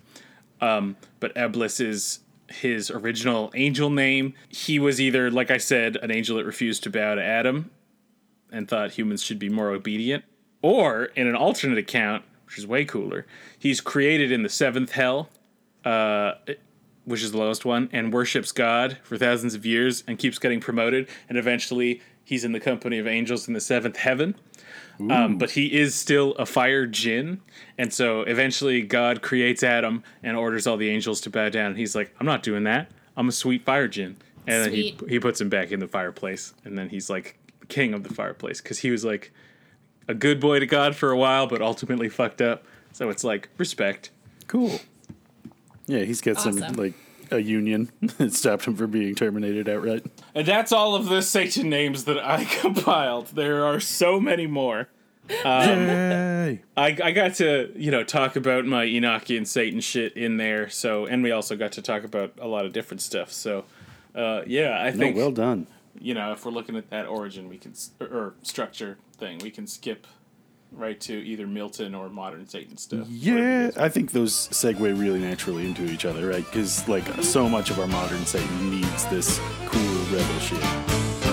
Um, 0.61 0.97
but 1.19 1.33
Eblis 1.35 1.79
is 1.79 2.19
his 2.49 2.91
original 2.91 3.51
angel 3.55 3.89
name. 3.89 4.33
He 4.49 4.79
was 4.79 5.01
either, 5.01 5.31
like 5.31 5.51
I 5.51 5.57
said, 5.57 5.97
an 5.97 6.11
angel 6.11 6.37
that 6.37 6.45
refused 6.45 6.83
to 6.83 6.89
bow 6.89 7.15
to 7.15 7.23
Adam 7.23 7.71
and 8.51 8.67
thought 8.67 8.91
humans 8.91 9.23
should 9.23 9.39
be 9.39 9.49
more 9.49 9.71
obedient, 9.71 10.23
or 10.61 11.05
in 11.15 11.27
an 11.27 11.35
alternate 11.35 11.77
account, 11.77 12.23
which 12.45 12.57
is 12.57 12.65
way 12.65 12.85
cooler, 12.85 13.25
he's 13.57 13.81
created 13.81 14.31
in 14.31 14.43
the 14.43 14.49
seventh 14.49 14.91
hell, 14.91 15.29
uh, 15.83 16.33
which 17.03 17.21
is 17.21 17.31
the 17.31 17.37
lowest 17.37 17.65
one, 17.65 17.89
and 17.91 18.13
worships 18.13 18.51
God 18.51 18.97
for 19.03 19.17
thousands 19.17 19.55
of 19.55 19.65
years 19.65 20.03
and 20.07 20.17
keeps 20.17 20.39
getting 20.39 20.61
promoted, 20.61 21.09
and 21.27 21.37
eventually 21.37 22.01
he's 22.25 22.43
in 22.43 22.51
the 22.51 22.59
company 22.59 22.97
of 22.97 23.07
angels 23.07 23.47
in 23.47 23.53
the 23.53 23.61
seventh 23.61 23.95
heaven. 23.95 24.35
Um, 25.09 25.37
but 25.37 25.51
he 25.51 25.77
is 25.77 25.93
still 25.93 26.31
a 26.35 26.45
fire 26.45 26.85
jinn, 26.85 27.41
and 27.77 27.93
so 27.93 28.21
eventually 28.21 28.81
God 28.81 29.21
creates 29.21 29.61
Adam 29.61 30.03
and 30.23 30.37
orders 30.37 30.65
all 30.65 30.77
the 30.77 30.89
angels 30.89 31.19
to 31.21 31.29
bow 31.29 31.49
down. 31.49 31.67
And 31.71 31.77
he's 31.77 31.95
like, 31.95 32.15
"I'm 32.19 32.25
not 32.25 32.43
doing 32.43 32.63
that. 32.63 32.91
I'm 33.17 33.27
a 33.27 33.33
sweet 33.33 33.65
fire 33.65 33.89
jinn." 33.89 34.15
And 34.47 34.63
then 34.63 34.71
he 34.71 34.97
he 35.09 35.19
puts 35.19 35.41
him 35.41 35.49
back 35.49 35.71
in 35.71 35.81
the 35.81 35.87
fireplace, 35.87 36.53
and 36.63 36.77
then 36.77 36.89
he's 36.89 37.09
like 37.09 37.37
king 37.67 37.93
of 37.93 38.03
the 38.03 38.13
fireplace 38.13 38.61
because 38.61 38.79
he 38.79 38.89
was 38.89 39.03
like 39.03 39.33
a 40.07 40.13
good 40.13 40.39
boy 40.39 40.59
to 40.59 40.65
God 40.65 40.95
for 40.95 41.11
a 41.11 41.17
while, 41.17 41.47
but 41.47 41.61
ultimately 41.61 42.07
fucked 42.07 42.41
up. 42.41 42.63
So 42.93 43.09
it's 43.09 43.23
like 43.23 43.49
respect. 43.57 44.11
Cool. 44.47 44.79
Yeah, 45.87 45.99
he's 45.99 46.21
got 46.21 46.39
some, 46.39 46.55
like, 46.55 46.93
a 47.31 47.39
union 47.41 47.91
that 48.17 48.33
stopped 48.33 48.65
him 48.65 48.75
from 48.75 48.91
being 48.91 49.15
terminated 49.15 49.67
outright. 49.69 50.05
And 50.33 50.45
that's 50.47 50.71
all 50.71 50.95
of 50.95 51.05
the 51.09 51.21
Satan 51.21 51.69
names 51.69 52.05
that 52.05 52.17
I 52.19 52.45
compiled. 52.61 53.27
There 53.27 53.65
are 53.65 53.79
so 53.79 54.19
many 54.19 54.47
more. 54.47 54.89
Yay! 55.29 56.61
I, 56.77 56.97
I 57.03 57.11
got 57.11 57.35
to 57.35 57.71
you 57.75 57.91
know 57.91 58.03
talk 58.03 58.35
about 58.35 58.65
my 58.65 58.85
Enochian 58.85 59.47
Satan 59.47 59.79
shit 59.81 60.15
in 60.15 60.37
there. 60.37 60.69
So 60.69 61.05
and 61.05 61.23
we 61.23 61.31
also 61.31 61.55
got 61.55 61.71
to 61.73 61.81
talk 61.81 62.03
about 62.03 62.33
a 62.39 62.47
lot 62.47 62.65
of 62.65 62.73
different 62.73 63.01
stuff. 63.01 63.31
So 63.31 63.65
uh, 64.13 64.41
yeah, 64.45 64.79
I 64.79 64.91
No, 64.91 64.97
think 64.97 65.17
well 65.17 65.31
done. 65.31 65.67
you 65.99 66.13
know 66.13 66.31
if 66.31 66.45
we're 66.45 66.51
looking 66.51 66.75
at 66.75 66.89
that 66.91 67.07
origin, 67.07 67.49
we 67.49 67.57
can 67.57 67.73
or, 67.99 68.07
or 68.07 68.33
structure 68.43 68.97
thing, 69.17 69.39
we 69.39 69.49
can 69.51 69.65
skip 69.67 70.05
right 70.75 70.99
to 71.01 71.13
either 71.13 71.47
Milton 71.47 71.95
or 71.95 72.09
modern 72.09 72.47
Satan 72.47 72.77
stuff. 72.77 73.07
Yeah, 73.09 73.71
I 73.77 73.89
think 73.89 74.11
those 74.11 74.33
segue 74.49 74.79
really 74.79 75.19
naturally 75.19 75.65
into 75.65 75.85
each 75.85 76.05
other, 76.05 76.29
right? 76.29 76.45
Because 76.45 76.87
like 76.87 77.05
so 77.23 77.47
much 77.49 77.69
of 77.69 77.79
our 77.79 77.87
modern 77.87 78.25
Satan 78.25 78.69
needs 78.69 79.05
this 79.05 79.39
cool 79.65 80.05
rebel 80.11 80.39
shit. 80.39 80.61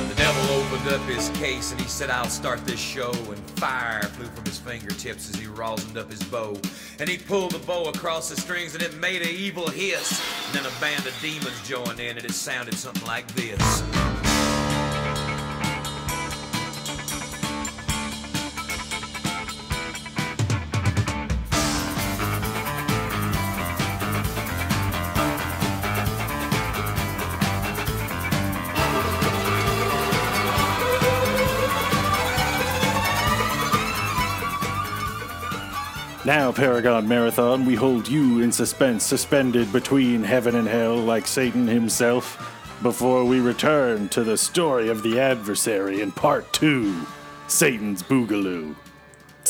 The 0.09 0.15
devil 0.17 0.55
opened 0.57 0.89
up 0.89 1.01
his 1.09 1.29
case 1.31 1.73
and 1.73 1.81
he 1.81 1.89
said, 1.89 2.11
I'll 2.11 2.29
start 2.29 2.65
this 2.65 2.79
show. 2.79 3.11
And 3.13 3.39
fire 3.59 4.03
flew 4.03 4.27
from 4.27 4.45
his 4.45 4.59
fingertips 4.59 5.29
as 5.31 5.37
he 5.37 5.47
rosined 5.47 5.97
up 5.97 6.11
his 6.11 6.23
bow. 6.23 6.57
And 7.01 7.09
he 7.09 7.19
pulled 7.19 7.53
the 7.53 7.59
bow 7.61 7.89
across 7.89 8.31
the 8.31 8.37
strings 8.41 8.75
and 8.75 8.83
it 8.83 8.95
made 8.99 9.23
an 9.23 9.29
evil 9.29 9.69
hiss. 9.69 10.21
And 10.47 10.57
then 10.57 10.73
a 10.73 10.81
band 10.81 11.07
of 11.07 11.19
demons 11.21 11.61
joined 11.67 11.99
in 11.99 12.17
and 12.17 12.25
it 12.25 12.33
sounded 12.33 12.75
something 12.75 13.07
like 13.07 13.27
this. 13.35 14.22
Now, 36.25 36.53
Paragon 36.53 37.09
Marathon, 37.09 37.67
we 37.67 37.75
hold 37.75 38.07
you 38.07 38.43
in 38.43 38.53
suspense, 38.53 39.03
suspended 39.05 39.73
between 39.73 40.23
heaven 40.23 40.55
and 40.55 40.69
hell, 40.69 40.97
like 40.97 41.27
Satan 41.27 41.67
himself, 41.67 42.39
before 42.81 43.25
we 43.25 43.41
return 43.41 44.09
to 44.11 44.23
the 44.23 44.37
story 44.37 44.89
of 44.89 45.03
the 45.03 45.19
adversary 45.19 46.01
in 46.01 46.13
part 46.13 46.53
two 46.53 46.95
Satan's 47.49 48.05
Boogaloo. 48.05 48.77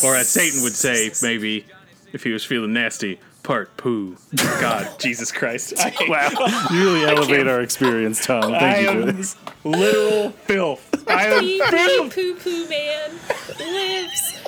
Or 0.02 0.16
as 0.16 0.30
Satan 0.30 0.62
would 0.62 0.72
say, 0.74 1.10
maybe 1.22 1.66
if 2.14 2.24
he 2.24 2.32
was 2.32 2.42
feeling 2.42 2.72
nasty, 2.72 3.20
part 3.42 3.76
poo. 3.76 4.16
God, 4.34 4.88
Jesus 4.98 5.30
Christ. 5.30 5.74
I, 5.78 5.92
Wow, 6.08 6.30
you 6.72 6.84
really 6.94 7.04
elevate 7.04 7.48
our 7.48 7.60
experience, 7.60 8.24
Tom. 8.24 8.50
Thank 8.52 8.62
I 8.62 8.78
you 8.80 8.86
for 8.86 9.08
am 9.10 9.16
this. 9.18 9.36
literal 9.64 10.30
filth. 10.30 11.04
I 11.06 11.26
am 11.26 11.40
Pee 11.40 11.60
filth. 11.68 12.14
poo 12.14 12.34
poo 12.36 12.68
man 12.68 13.10
lives. 13.58 14.38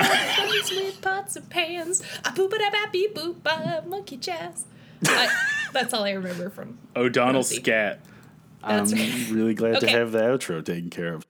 have 0.04 0.38
bunnies 0.38 0.72
with 0.72 1.02
pots 1.02 1.36
and 1.36 1.50
pans. 1.50 2.02
A 2.24 2.30
boop 2.30 2.54
a 2.54 2.58
dap 2.60 2.74
a 2.74 2.90
beep 2.92 3.16
boop 3.16 3.46
a 3.46 3.84
monkey 3.88 4.18
jazz. 4.18 4.66
I, 5.08 5.30
that's 5.74 5.94
all 5.94 6.04
I 6.04 6.12
remember 6.12 6.50
from 6.50 6.78
O'Donnell 6.96 7.36
Rosie. 7.42 7.58
scat. 7.58 8.00
I'm 8.64 8.86
That's 8.88 9.30
really 9.30 9.54
glad 9.54 9.80
to 9.82 9.88
have 9.88 10.12
the 10.12 10.20
outro 10.22 10.64
taken 10.66 10.90
care 10.90 11.14
of. 11.14 11.26